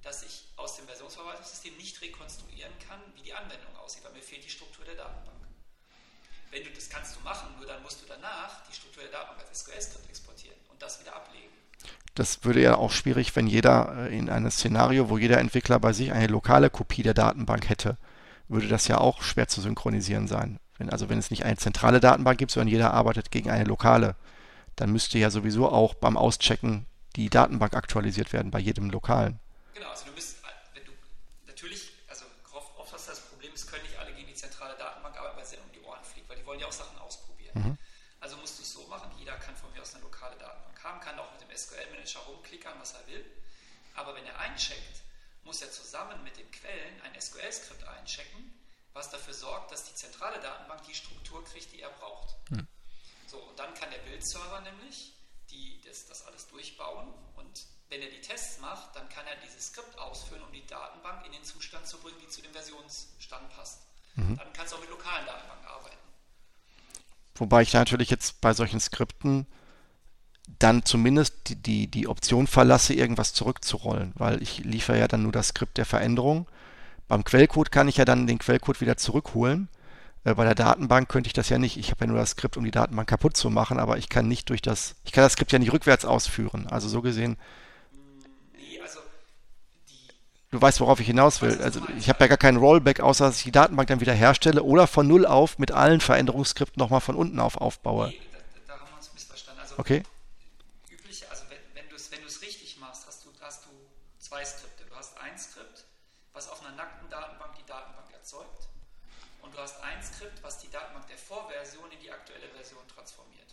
[0.02, 4.44] dass ich aus dem Versionsverwaltungssystem nicht rekonstruieren kann, wie die Anwendung aussieht, weil mir fehlt
[4.44, 5.40] die Struktur der Datenbank.
[6.50, 9.48] Wenn du das kannst du machen, nur dann musst du danach die Struktur der Datenbank
[9.48, 11.59] als SQL-Skript exportieren und das wieder ablegen.
[12.14, 15.92] Das würde ja auch schwierig, wenn jeder äh, in einem Szenario, wo jeder Entwickler bei
[15.92, 17.96] sich eine lokale Kopie der Datenbank hätte,
[18.48, 20.58] würde das ja auch schwer zu synchronisieren sein.
[20.76, 24.16] Wenn, also wenn es nicht eine zentrale Datenbank gibt, sondern jeder arbeitet gegen eine lokale,
[24.76, 26.86] dann müsste ja sowieso auch beim Auschecken
[27.16, 29.38] die Datenbank aktualisiert werden bei jedem lokalen.
[29.74, 30.38] Genau, also du bist,
[30.74, 30.92] wenn du
[31.46, 35.16] natürlich, also oft hast du das Problem, es können nicht alle gegen die zentrale Datenbank
[35.16, 37.52] arbeiten, weil es um die Ohren fliegt, weil die wollen ja auch Sachen ausprobieren.
[37.54, 37.78] Mhm.
[38.20, 41.00] Also musst du es so machen, jeder kann von mir aus eine lokale Datenbank haben,
[41.00, 43.24] kann auch SQL-Manager rumklickern, was er will.
[43.94, 45.04] Aber wenn er eincheckt,
[45.60, 48.52] muss er zusammen mit den Quellen ein SQL-Skript einchecken,
[48.94, 52.34] was dafür sorgt, dass die zentrale Datenbank die Struktur kriegt, die er braucht.
[52.48, 52.66] Hm.
[53.26, 55.12] So, und dann kann der Bildserver nämlich
[55.50, 59.66] die, das, das alles durchbauen und wenn er die Tests macht, dann kann er dieses
[59.66, 63.82] Skript ausführen, um die Datenbank in den Zustand zu bringen, die zu dem Versionsstand passt.
[64.14, 64.36] Mhm.
[64.36, 65.96] Dann kannst du auch mit lokalen Datenbanken arbeiten.
[67.34, 69.46] Wobei ich natürlich jetzt bei solchen Skripten
[70.58, 75.32] dann zumindest die, die, die Option verlasse, irgendwas zurückzurollen, weil ich liefere ja dann nur
[75.32, 76.46] das Skript der Veränderung.
[77.08, 79.68] Beim Quellcode kann ich ja dann den Quellcode wieder zurückholen.
[80.24, 81.76] Äh, bei der Datenbank könnte ich das ja nicht.
[81.76, 84.28] Ich habe ja nur das Skript, um die Datenbank kaputt zu machen, aber ich kann
[84.28, 86.66] nicht durch das, ich kann das Skript ja nicht rückwärts ausführen.
[86.68, 87.36] Also so gesehen.
[88.52, 89.00] Nee, also
[90.50, 91.60] du weißt, worauf ich hinaus will.
[91.62, 94.62] Also ich habe ja gar keinen Rollback, außer dass ich die Datenbank dann wieder herstelle
[94.62, 98.08] oder von null auf mit allen Veränderungsskripten nochmal von unten auf aufbaue.
[98.08, 98.20] Nee,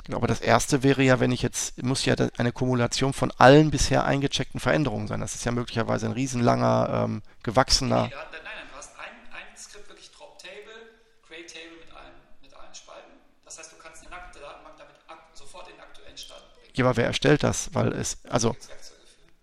[0.08, 0.16] okay.
[0.16, 4.06] Aber das erste wäre ja, wenn ich jetzt, muss ja eine Kumulation von allen bisher
[4.06, 5.20] eingecheckten Veränderungen sein.
[5.20, 8.04] Das ist ja möglicherweise ein riesenlanger, ähm, gewachsener.
[8.04, 10.92] Nee, da, nein, nein, du hast ein, ein Skript wirklich Drop Table,
[11.28, 13.12] Create Table mit allen, mit allen Spalten.
[13.46, 14.96] Das heißt, du kannst eine nackte Datenbank damit
[15.34, 16.74] sofort in den aktuellen Stand bringen.
[16.74, 17.74] Ja, aber wer erstellt das?
[17.74, 18.56] Weil es, also.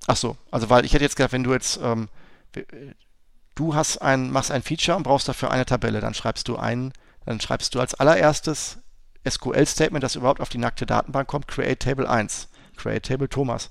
[0.06, 2.10] Ach so, also weil ich hätte jetzt gedacht, wenn du jetzt, ähm,
[3.54, 6.92] du hast ein, machst ein Feature und brauchst dafür eine Tabelle, dann schreibst du ein,
[7.24, 8.78] dann schreibst du als allererstes
[9.28, 13.70] SQL-Statement, das überhaupt auf die nackte Datenbank kommt, Create Table 1, Create Table Thomas.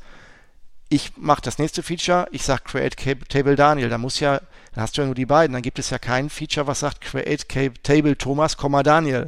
[0.90, 2.96] Ich mache das nächste Feature, ich sage Create
[3.30, 4.42] Table Daniel, da muss ja,
[4.74, 7.02] dann hast du ja nur die beiden, dann gibt es ja kein Feature, was sagt
[7.02, 9.28] Create Table Thomas, Daniel.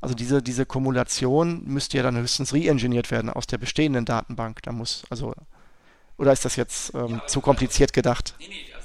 [0.00, 4.62] Also diese, diese Kumulation müsste ja dann höchstens re-engineert werden aus der bestehenden Datenbank.
[4.62, 5.34] Da muss, also,
[6.18, 8.34] oder ist das jetzt ähm, ja, zu kompliziert gedacht?
[8.38, 8.77] Nee, nee,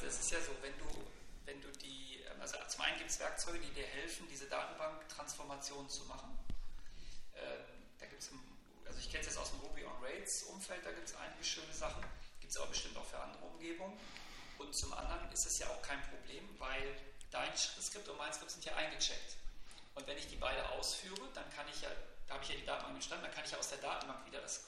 [19.95, 21.89] Und wenn ich die beide ausführe, dann kann ich ja,
[22.27, 24.41] da habe ich ja die Datenbank entstanden, dann kann ich ja aus der Datenbank wieder
[24.41, 24.65] das,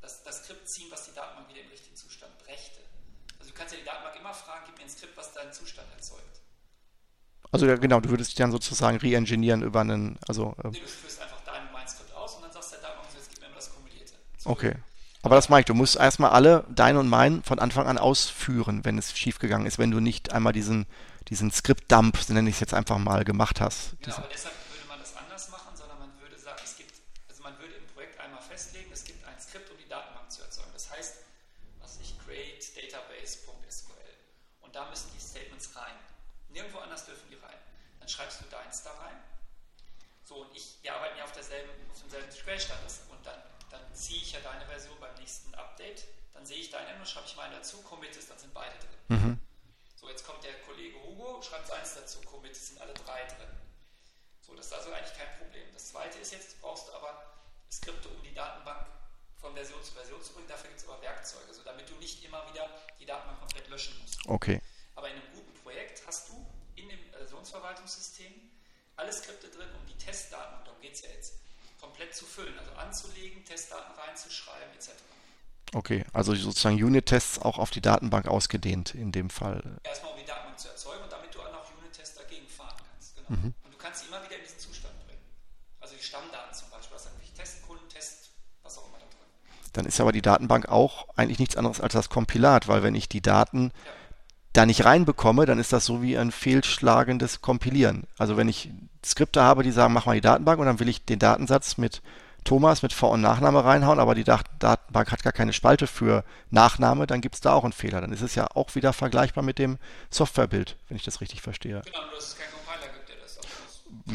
[0.00, 2.80] das, das Skript ziehen, was die Datenbank wieder im richtigen Zustand brächte.
[3.38, 5.88] Also du kannst ja die Datenbank immer fragen, gib mir ein Skript, was deinen Zustand
[5.92, 6.40] erzeugt.
[7.50, 10.54] Also ja, genau, du würdest dich dann sozusagen re-engineeren über einen, also...
[10.62, 13.08] Äh nee, du führst einfach dein und mein Skript aus und dann sagst der Datenbank,
[13.14, 14.14] jetzt gib mir immer das Kumulierte.
[14.38, 14.74] So okay.
[15.22, 18.84] Aber das meine ich, du musst erstmal alle, dein und mein, von Anfang an ausführen,
[18.84, 20.86] wenn es schiefgegangen ist, wenn du nicht einmal diesen
[21.28, 24.00] diesen Skript-Dump, so nenne ich es jetzt einfach mal, gemacht hast.
[24.00, 26.92] Genau, deshalb würde man das anders machen, sondern man würde sagen, es gibt,
[27.28, 30.42] also man würde im Projekt einmal festlegen, es gibt ein Skript, um die Datenbank zu
[30.42, 30.70] erzeugen.
[30.72, 31.16] Das heißt,
[31.80, 34.12] was ich create database.sql
[34.62, 35.96] und da müssen die Statements rein.
[36.48, 37.60] Nirgendwo anders dürfen die rein.
[38.00, 39.20] Dann schreibst du deins da rein.
[40.24, 42.80] So, und ich, wir arbeiten ja auf derselben, auf demselben Quellstand
[43.12, 43.40] und dann,
[43.70, 46.44] dann ziehe ich ja deine Version beim nächsten Update, dann
[47.08, 49.18] ich und schreibe ich meine dazu, commit ist, dann sind beide drin.
[49.18, 49.40] Mhm.
[49.96, 53.50] So, jetzt kommt der Kollege Hugo, schreibt eins dazu, Commit, es sind alle drei drin.
[54.40, 55.66] So, das ist also eigentlich kein Problem.
[55.72, 57.34] Das zweite ist jetzt, brauchst du aber
[57.70, 58.86] Skripte, um die Datenbank
[59.36, 60.48] von Version zu Version zu bringen.
[60.48, 63.98] Dafür gibt es aber Werkzeuge, so damit du nicht immer wieder die Datenbank komplett löschen
[64.00, 64.26] musst.
[64.26, 64.60] Okay.
[64.94, 66.46] Aber in einem guten Projekt hast du
[66.76, 68.32] in dem Versionsverwaltungssystem
[68.96, 71.34] alle Skripte drin, um die Testdaten, darum geht es ja jetzt,
[71.80, 74.92] komplett zu füllen, also anzulegen, Testdaten reinzuschreiben, etc.
[75.74, 79.62] Okay, also sozusagen Unit-Tests auch auf die Datenbank ausgedehnt in dem Fall.
[79.84, 83.16] Erstmal um die Datenbank zu erzeugen und damit du auch noch Unit-Tests dagegen fahren kannst.
[83.16, 83.38] Genau.
[83.38, 83.54] Mhm.
[83.64, 85.20] Und du kannst sie immer wieder in diesen Zustand bringen.
[85.80, 88.30] Also die Stammdaten zum Beispiel, hast natürlich Testkunden, Test,
[88.62, 89.28] was auch immer da drin.
[89.74, 93.10] Dann ist aber die Datenbank auch eigentlich nichts anderes als das Kompilat, weil wenn ich
[93.10, 93.92] die Daten ja.
[94.54, 98.06] da nicht reinbekomme, dann ist das so wie ein fehlschlagendes Kompilieren.
[98.16, 98.70] Also wenn ich
[99.04, 102.00] Skripte habe, die sagen, mach mal die Datenbank und dann will ich den Datensatz mit
[102.44, 107.06] Thomas mit Vor- und Nachname reinhauen, aber die Datenbank hat gar keine Spalte für Nachname,
[107.06, 108.00] dann gibt es da auch einen Fehler.
[108.00, 109.78] Dann ist es ja auch wieder vergleichbar mit dem
[110.10, 111.82] Softwarebild, wenn ich das richtig verstehe.
[111.84, 113.58] Genau, nur dass es keinen Compiler gibt, der das auch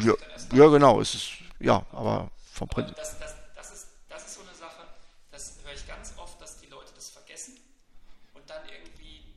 [0.02, 0.14] ja,
[0.52, 1.30] ja, genau, es ist,
[1.60, 2.96] ja, aber vom Prinzip.
[2.96, 4.82] Das, das, das, ist, das ist so eine Sache,
[5.30, 7.58] das höre ich ganz oft, dass die Leute das vergessen
[8.34, 9.34] und dann irgendwie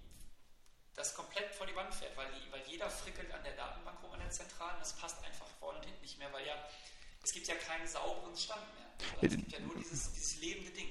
[0.95, 4.13] das komplett vor die Wand fährt, weil, die, weil jeder frickelt an der Datenbank rum,
[4.13, 6.53] an der Zentralen, das passt einfach vorne und hinten nicht mehr, weil ja,
[7.23, 8.63] es gibt ja keinen sauberen Stand
[9.21, 10.87] ja nur dieses, dieses lebende Ding.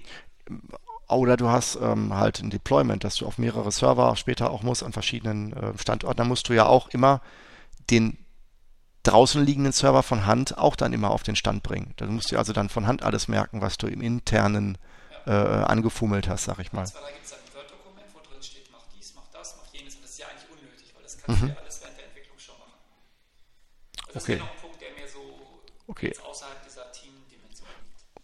[1.09, 4.83] Oder du hast ähm, halt ein Deployment, dass du auf mehrere Server später auch musst
[4.83, 6.19] an verschiedenen äh, Standorten.
[6.19, 7.21] Da musst du ja auch immer
[7.91, 8.19] den
[9.05, 11.95] draußen liegenden Server von Hand auch dann immer auf den Stand bringen.
[11.97, 14.79] Da musst du also dann von Hand alles merken, was du im internen
[15.27, 15.63] ja.
[15.63, 16.83] äh, angefummelt hast, sag ich mal.
[16.83, 19.95] da gibt es ein Word-Dokument, wo drin steht, mach dies, mach das, mach jenes.
[19.95, 20.27] Und das ist ja
[21.25, 22.75] kannst du ja alles während der Entwicklung schon machen.
[24.07, 24.33] Also das Okay.
[24.33, 25.23] wäre noch ein Punkt, der mir so
[25.87, 26.15] Okay.
[26.19, 26.66] außerhalb.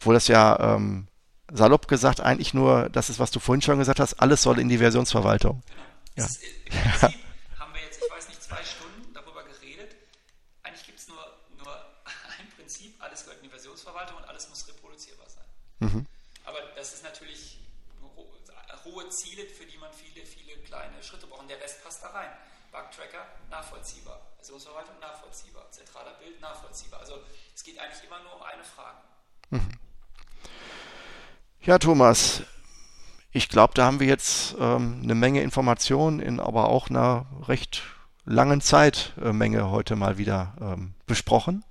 [0.03, 1.07] Obwohl das ja ähm,
[1.53, 4.69] salopp gesagt eigentlich nur das ist, was du vorhin schon gesagt hast, alles soll in
[4.69, 5.63] die Versionsverwaltung.
[6.17, 6.25] Ja.
[6.25, 7.21] Ist, Im Prinzip
[7.57, 9.95] haben wir jetzt, ich weiß nicht, zwei Stunden darüber geredet.
[10.65, 11.23] Eigentlich gibt es nur,
[11.57, 11.73] nur
[12.37, 15.47] ein Prinzip, alles gehört in die Versionsverwaltung und alles muss reproduzierbar sein.
[15.79, 16.07] Mhm.
[16.47, 17.61] Aber das ist natürlich
[18.85, 21.43] hohe Ziele, für die man viele, viele kleine Schritte braucht.
[21.43, 22.31] Und der Rest passt da rein.
[22.73, 26.99] Bug-Tracker nachvollziehbar, Versionsverwaltung nachvollziehbar, zentraler Bild nachvollziehbar.
[26.99, 27.23] Also
[27.55, 28.99] es geht eigentlich immer nur um eine Frage.
[31.65, 32.43] Ja, Thomas,
[33.31, 37.85] ich glaube, da haben wir jetzt ähm, eine Menge Informationen in aber auch einer recht
[38.25, 41.63] langen Zeitmenge heute mal wieder ähm, besprochen.